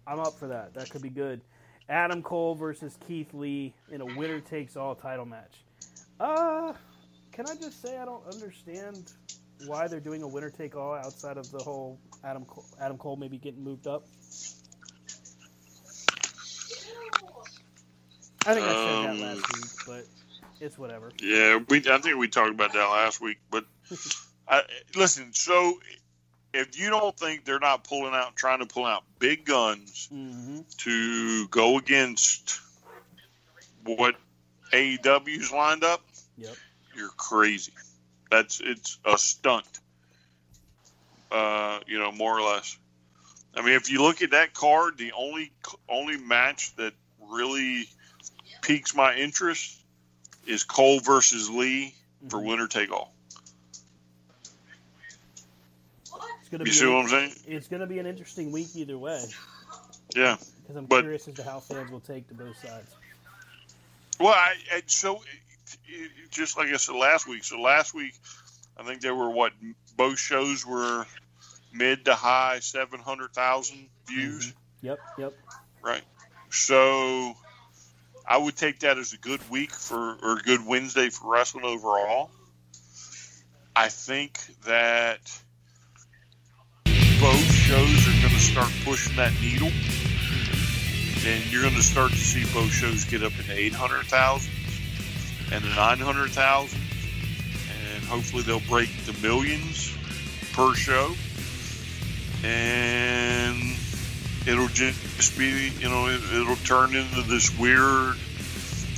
I'm 0.05 0.19
up 0.19 0.37
for 0.37 0.47
that. 0.47 0.73
That 0.73 0.89
could 0.89 1.01
be 1.01 1.09
good. 1.09 1.41
Adam 1.89 2.21
Cole 2.21 2.55
versus 2.55 2.97
Keith 3.07 3.33
Lee 3.33 3.73
in 3.91 4.01
a 4.01 4.05
winner 4.05 4.39
takes 4.39 4.75
all 4.75 4.95
title 4.95 5.25
match. 5.25 5.63
Uh, 6.19 6.73
can 7.31 7.45
I 7.47 7.55
just 7.55 7.81
say 7.81 7.97
I 7.97 8.05
don't 8.05 8.25
understand 8.33 9.11
why 9.65 9.87
they're 9.87 9.99
doing 9.99 10.21
a 10.23 10.27
winner 10.27 10.49
take 10.49 10.75
all 10.75 10.93
outside 10.93 11.37
of 11.37 11.49
the 11.51 11.59
whole 11.59 11.99
Adam 12.23 12.45
Cole, 12.45 12.65
Adam 12.79 12.97
Cole 12.97 13.15
maybe 13.15 13.37
getting 13.37 13.63
moved 13.63 13.87
up. 13.87 14.03
I 18.45 18.53
think 18.53 18.65
I 18.65 18.73
said 18.73 19.03
that 19.03 19.09
Um, 19.09 19.19
last 19.19 19.53
week, 19.53 19.71
but 19.85 20.03
it's 20.61 20.77
whatever. 20.77 21.11
Yeah, 21.21 21.59
we. 21.69 21.83
I 21.89 21.97
think 21.97 22.17
we 22.17 22.27
talked 22.27 22.51
about 22.51 22.73
that 22.73 22.85
last 22.85 23.19
week. 23.19 23.39
But 23.51 23.65
I, 24.47 24.63
listen, 24.95 25.33
so 25.33 25.79
if 26.57 26.79
you 26.79 26.89
don't 26.89 27.17
think 27.17 27.45
they're 27.45 27.59
not 27.59 27.83
pulling 27.83 28.13
out, 28.13 28.35
trying 28.35 28.59
to 28.59 28.65
pull 28.65 28.85
out 28.85 29.03
big 29.19 29.45
guns 29.45 30.09
Mm-hmm. 30.13 30.59
to 30.79 31.47
go 31.49 31.77
against 31.77 32.59
what 33.83 34.15
AEW's 34.73 35.51
lined 35.51 35.83
up, 35.83 36.03
Yep. 36.37 36.55
you're 36.95 37.09
crazy. 37.09 37.73
That's 38.29 38.59
it's 38.63 38.99
a 39.05 39.17
stunt. 39.17 39.67
Uh, 41.31 41.79
you 41.87 41.99
know, 41.99 42.11
more 42.11 42.37
or 42.37 42.41
less. 42.41 42.77
I 43.55 43.61
mean, 43.61 43.73
if 43.73 43.89
you 43.91 44.01
look 44.01 44.21
at 44.21 44.31
that 44.31 44.53
card, 44.53 44.97
the 44.97 45.11
only 45.13 45.51
only 45.89 46.17
match 46.17 46.75
that 46.77 46.93
really 47.29 47.89
piques 48.61 48.93
my 48.95 49.15
interest 49.15 49.77
is 50.45 50.63
Cole 50.63 50.99
versus 50.99 51.49
Lee 51.49 51.93
for 52.29 52.39
winner 52.39 52.67
take 52.67 52.91
all. 52.91 53.13
It's 56.47 56.51
gonna 56.53 56.63
You 56.63 56.71
be 56.71 56.77
see 56.77 56.85
what 56.85 57.03
I'm 57.03 57.07
saying? 57.09 57.33
It's 57.45 57.67
going 57.67 57.81
to 57.81 57.87
be 57.87 57.99
an 57.99 58.05
interesting 58.05 58.53
week 58.53 58.69
either 58.73 58.97
way 58.97 59.21
Yeah. 60.15 60.37
because 60.61 60.77
I'm 60.77 60.85
But- 60.85 61.01
curious 61.01 61.27
as 61.27 61.33
to 61.35 61.43
how 61.43 61.59
fans 61.59 61.91
will 61.91 61.99
take 61.99 62.25
to 62.29 62.33
both 62.35 62.57
sides. 62.65 62.87
Well, 64.17 64.29
I, 64.33 64.55
I 64.73 64.81
so 64.85 65.15
it, 65.17 65.77
it, 65.89 66.11
just 66.31 66.57
like 66.57 66.69
I 66.69 66.77
said 66.77 66.95
last 66.95 67.27
week. 67.27 67.43
So 67.43 67.59
last 67.59 67.93
week, 67.93 68.13
I 68.77 68.83
think 68.83 69.01
there 69.01 69.13
were 69.13 69.29
what 69.29 69.51
both 69.97 70.17
shows 70.19 70.65
were 70.65 71.05
mid 71.73 72.05
to 72.05 72.15
high 72.15 72.59
seven 72.61 73.01
hundred 73.01 73.33
thousand 73.33 73.89
views. 74.07 74.47
Mm-hmm. 74.47 74.85
Yep, 74.87 74.99
yep. 75.19 75.33
Right. 75.83 76.01
So 76.49 77.35
I 78.25 78.37
would 78.37 78.55
take 78.55 78.79
that 78.79 78.97
as 78.97 79.11
a 79.11 79.17
good 79.17 79.41
week 79.49 79.71
for 79.71 80.17
or 80.23 80.37
a 80.37 80.41
good 80.41 80.65
Wednesday 80.65 81.09
for 81.09 81.29
wrestling 81.29 81.65
overall. 81.65 82.31
I 83.75 83.89
think 83.89 84.39
that 84.63 85.19
both 87.19 87.51
shows 87.51 88.07
are 88.07 88.21
going 88.21 88.33
to 88.33 88.39
start 88.39 88.71
pushing 88.83 89.15
that 89.15 89.33
needle. 89.41 89.71
And 91.25 91.51
you're 91.51 91.63
going 91.63 91.73
to 91.73 91.81
start 91.81 92.11
to 92.11 92.17
see 92.17 92.43
both 92.53 92.71
shows 92.71 93.05
get 93.05 93.23
up 93.23 93.37
into 93.39 93.53
800,000 93.57 94.51
and 95.51 95.63
the 95.63 95.69
900,000. 95.69 96.79
And 96.79 98.03
hopefully 98.05 98.43
they'll 98.43 98.59
break 98.61 98.89
the 99.05 99.13
millions 99.21 99.95
per 100.53 100.73
show. 100.73 101.13
And 102.43 103.75
it'll 104.47 104.67
just 104.67 105.37
be, 105.37 105.71
you 105.79 105.89
know, 105.89 106.07
it, 106.07 106.21
it'll 106.33 106.55
turn 106.57 106.95
into 106.95 107.21
this 107.23 107.57
weird, 107.57 108.15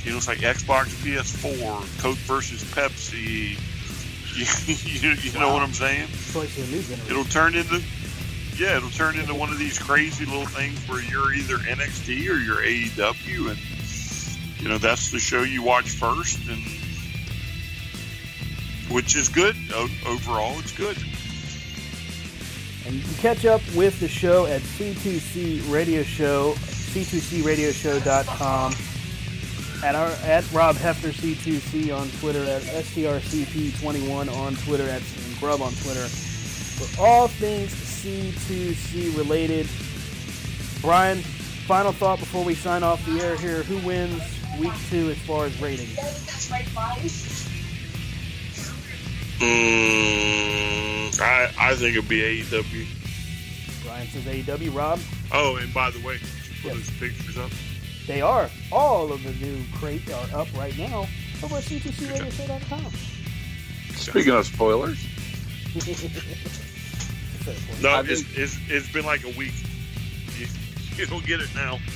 you 0.04 0.10
know, 0.10 0.18
it's 0.18 0.28
like 0.28 0.38
Xbox, 0.38 0.88
PS4, 1.02 2.02
Coke 2.02 2.18
versus 2.18 2.62
Pepsi. 2.64 3.58
You, 4.30 5.10
you 5.10 5.38
know 5.38 5.52
what 5.52 5.60
I'm 5.60 5.72
saying? 5.72 6.06
Choice 6.32 6.56
of 6.56 6.70
the 6.70 6.76
new 6.76 6.82
generation. 6.82 7.10
It'll 7.10 7.24
turn 7.24 7.56
into, 7.56 7.82
yeah, 8.60 8.76
it'll 8.76 8.90
turn 8.90 9.18
into 9.18 9.34
one 9.34 9.48
of 9.48 9.58
these 9.58 9.78
crazy 9.78 10.26
little 10.26 10.44
things 10.44 10.78
where 10.86 11.02
you're 11.02 11.32
either 11.32 11.56
NXT 11.56 12.28
or 12.28 12.36
you're 12.36 12.58
AEW, 12.58 13.50
and 13.50 13.58
you 14.60 14.68
know 14.68 14.76
that's 14.76 15.10
the 15.10 15.18
show 15.18 15.42
you 15.42 15.62
watch 15.62 15.88
first, 15.88 16.38
and 16.46 16.62
which 18.92 19.16
is 19.16 19.30
good 19.30 19.56
overall. 20.06 20.58
It's 20.58 20.76
good. 20.76 20.98
And 22.84 22.96
you 22.96 23.02
can 23.02 23.14
catch 23.14 23.46
up 23.46 23.62
with 23.74 23.98
the 23.98 24.08
show 24.08 24.44
at 24.44 24.60
C2C 24.60 25.72
Radio 25.72 26.02
Show, 26.02 26.52
c2cradioshow.com, 26.52 28.74
at 29.82 29.94
our 29.94 30.10
at 30.28 30.52
Rob 30.52 30.76
Hefner 30.76 31.14
C2C 31.14 31.98
on 31.98 32.10
Twitter, 32.20 32.44
at 32.44 32.60
STRCP21 32.60 34.30
on 34.36 34.54
Twitter, 34.56 34.86
at 34.90 35.00
Grub 35.40 35.62
on 35.62 35.72
Twitter, 35.72 36.06
for 36.06 37.02
all 37.02 37.26
things 37.26 37.89
C2C 38.02 39.16
related. 39.16 39.68
Brian, 40.80 41.18
final 41.66 41.92
thought 41.92 42.18
before 42.18 42.44
we 42.44 42.54
sign 42.54 42.82
off 42.82 43.04
the 43.06 43.20
air 43.20 43.36
here. 43.36 43.62
Who 43.64 43.78
wins 43.86 44.22
week 44.58 44.72
two 44.88 45.10
as 45.10 45.18
far 45.18 45.44
as 45.46 45.60
ratings? 45.60 45.96
Mm, 49.90 51.20
I 51.20 51.50
I 51.58 51.74
think 51.74 51.96
it'll 51.96 52.08
be 52.08 52.20
AEW. 52.42 52.86
Brian 53.84 54.06
says 54.08 54.24
AEW. 54.24 54.74
Rob? 54.74 55.00
Oh, 55.32 55.56
and 55.56 55.72
by 55.72 55.90
the 55.90 55.98
way, 56.00 56.18
did 56.18 56.22
you 56.26 56.62
put 56.62 56.64
Yes. 56.64 56.74
those 56.76 56.90
pictures 56.98 57.38
up? 57.38 57.50
They 58.06 58.20
are. 58.20 58.50
All 58.72 59.12
of 59.12 59.22
the 59.22 59.32
new 59.44 59.62
crate 59.74 60.10
are 60.12 60.28
up 60.40 60.48
right 60.56 60.76
now 60.76 61.06
over 61.42 61.56
at 61.56 61.64
c2cradioshow.com. 61.64 62.92
Speaking 63.96 64.32
of 64.32 64.46
spoilers, 64.46 64.98
No, 67.82 67.90
I 67.90 68.00
it's, 68.00 68.22
think- 68.22 68.38
it's 68.38 68.58
it's 68.68 68.92
been 68.92 69.04
like 69.04 69.24
a 69.24 69.30
week. 69.38 69.54
You, 70.38 70.46
you 70.96 71.06
don't 71.06 71.24
get 71.26 71.40
it 71.40 71.54
now. 71.54 71.78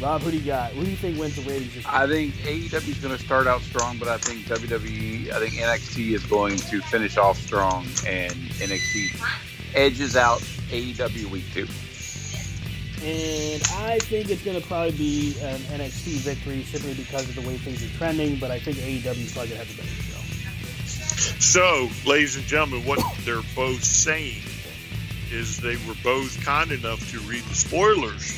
Rob, 0.00 0.22
who 0.22 0.32
do 0.32 0.36
you 0.38 0.44
got? 0.44 0.72
Who 0.72 0.84
do 0.84 0.90
you 0.90 0.96
think 0.96 1.16
wins 1.18 1.36
the 1.36 1.42
ratings 1.42 1.74
this 1.74 1.86
I 1.86 2.08
think 2.08 2.34
AEW 2.34 2.88
is 2.88 2.98
going 2.98 3.16
to 3.16 3.22
start 3.22 3.46
out 3.46 3.60
strong, 3.60 3.98
but 3.98 4.08
I 4.08 4.18
think 4.18 4.46
WWE, 4.46 5.30
I 5.30 5.38
think 5.38 5.52
NXT 5.54 6.12
is 6.14 6.26
going 6.26 6.56
to 6.56 6.80
finish 6.82 7.16
off 7.16 7.38
strong, 7.38 7.84
and 8.04 8.32
NXT 8.32 9.22
edges 9.76 10.16
out 10.16 10.40
AEW 10.70 11.26
week 11.30 11.44
two. 11.54 11.68
And 13.04 13.62
I 13.78 13.98
think 14.00 14.30
it's 14.30 14.42
going 14.44 14.60
to 14.60 14.66
probably 14.66 14.92
be 14.92 15.36
an 15.40 15.58
NXT 15.60 16.18
victory 16.18 16.64
simply 16.64 16.94
because 16.94 17.28
of 17.28 17.34
the 17.36 17.40
way 17.42 17.56
things 17.58 17.84
are 17.84 17.96
trending, 17.96 18.38
but 18.40 18.50
I 18.50 18.58
think 18.58 18.78
AEW 18.78 19.06
is 19.06 19.32
probably 19.32 19.50
going 19.50 19.60
to 19.60 19.66
have 19.66 19.70
a 19.78 19.82
better 19.82 20.02
show. 20.02 20.11
So, 21.40 21.88
ladies 22.06 22.36
and 22.36 22.44
gentlemen, 22.46 22.86
what 22.86 23.00
they're 23.24 23.42
both 23.54 23.84
saying 23.84 24.42
is 25.30 25.58
they 25.58 25.76
were 25.88 25.96
both 26.02 26.42
kind 26.44 26.70
enough 26.72 27.10
to 27.10 27.18
read 27.20 27.42
the 27.44 27.54
spoilers 27.54 28.32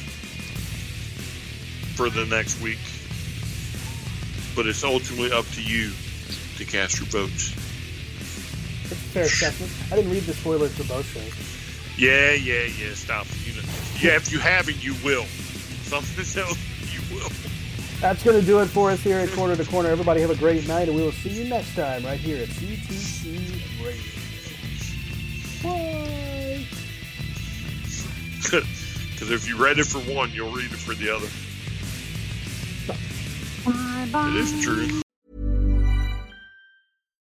for 1.95 2.11
the 2.11 2.25
next 2.27 2.61
week. 2.61 2.79
But 4.57 4.67
it's 4.67 4.85
ultimately 4.85 5.33
up 5.33 5.47
to 5.55 5.63
you 5.63 5.93
to 6.57 6.65
cast 6.65 6.99
your 6.99 7.07
votes. 7.07 7.51
Fair 9.13 9.25
assessment. 9.25 9.73
I 9.93 9.97
didn't 9.97 10.13
read 10.13 10.23
the 10.23 10.35
spoilers 10.35 10.75
for 10.75 10.85
both 10.85 11.07
shows. 11.07 11.99
Yeah, 11.99 12.33
yeah, 12.33 12.65
yeah. 12.65 12.95
Stop. 12.95 13.27
You 13.45 13.55
know, 13.55 13.69
yeah, 14.01 14.17
if 14.17 14.33
you 14.33 14.39
haven't, 14.39 14.83
you 14.83 14.95
will. 15.05 15.25
Something 15.85 16.43
else, 16.43 16.59
you 16.93 17.01
will. 17.15 17.31
That's 18.05 18.23
going 18.23 18.39
to 18.39 18.45
do 18.45 18.61
it 18.61 18.67
for 18.67 18.91
us 18.91 19.03
here 19.03 19.17
at 19.17 19.31
Corner 19.31 19.57
to 19.57 19.65
Corner. 19.65 19.89
Everybody 19.89 20.21
have 20.21 20.29
a 20.29 20.37
great 20.37 20.69
night, 20.69 20.89
and 20.89 20.97
we 20.97 21.03
will 21.03 21.11
see 21.11 21.31
you 21.31 21.49
next 21.49 21.75
time 21.75 22.05
right 22.05 22.21
here 22.21 22.43
at 22.43 22.49
CTC 22.51 23.83
Radio. 23.83 24.03
Bye. 25.63 26.67
Because 29.11 29.31
if 29.31 29.49
you 29.49 29.57
read 29.57 29.79
it 29.79 29.87
for 29.87 30.01
one, 30.01 30.31
you'll 30.33 30.53
read 30.53 30.71
it 30.71 30.77
for 30.77 30.93
the 30.95 31.09
other. 31.17 31.29
Bye 33.65 34.09
bye. 34.13 34.29
It 34.29 34.37
is 34.37 34.63
true. 34.63 35.04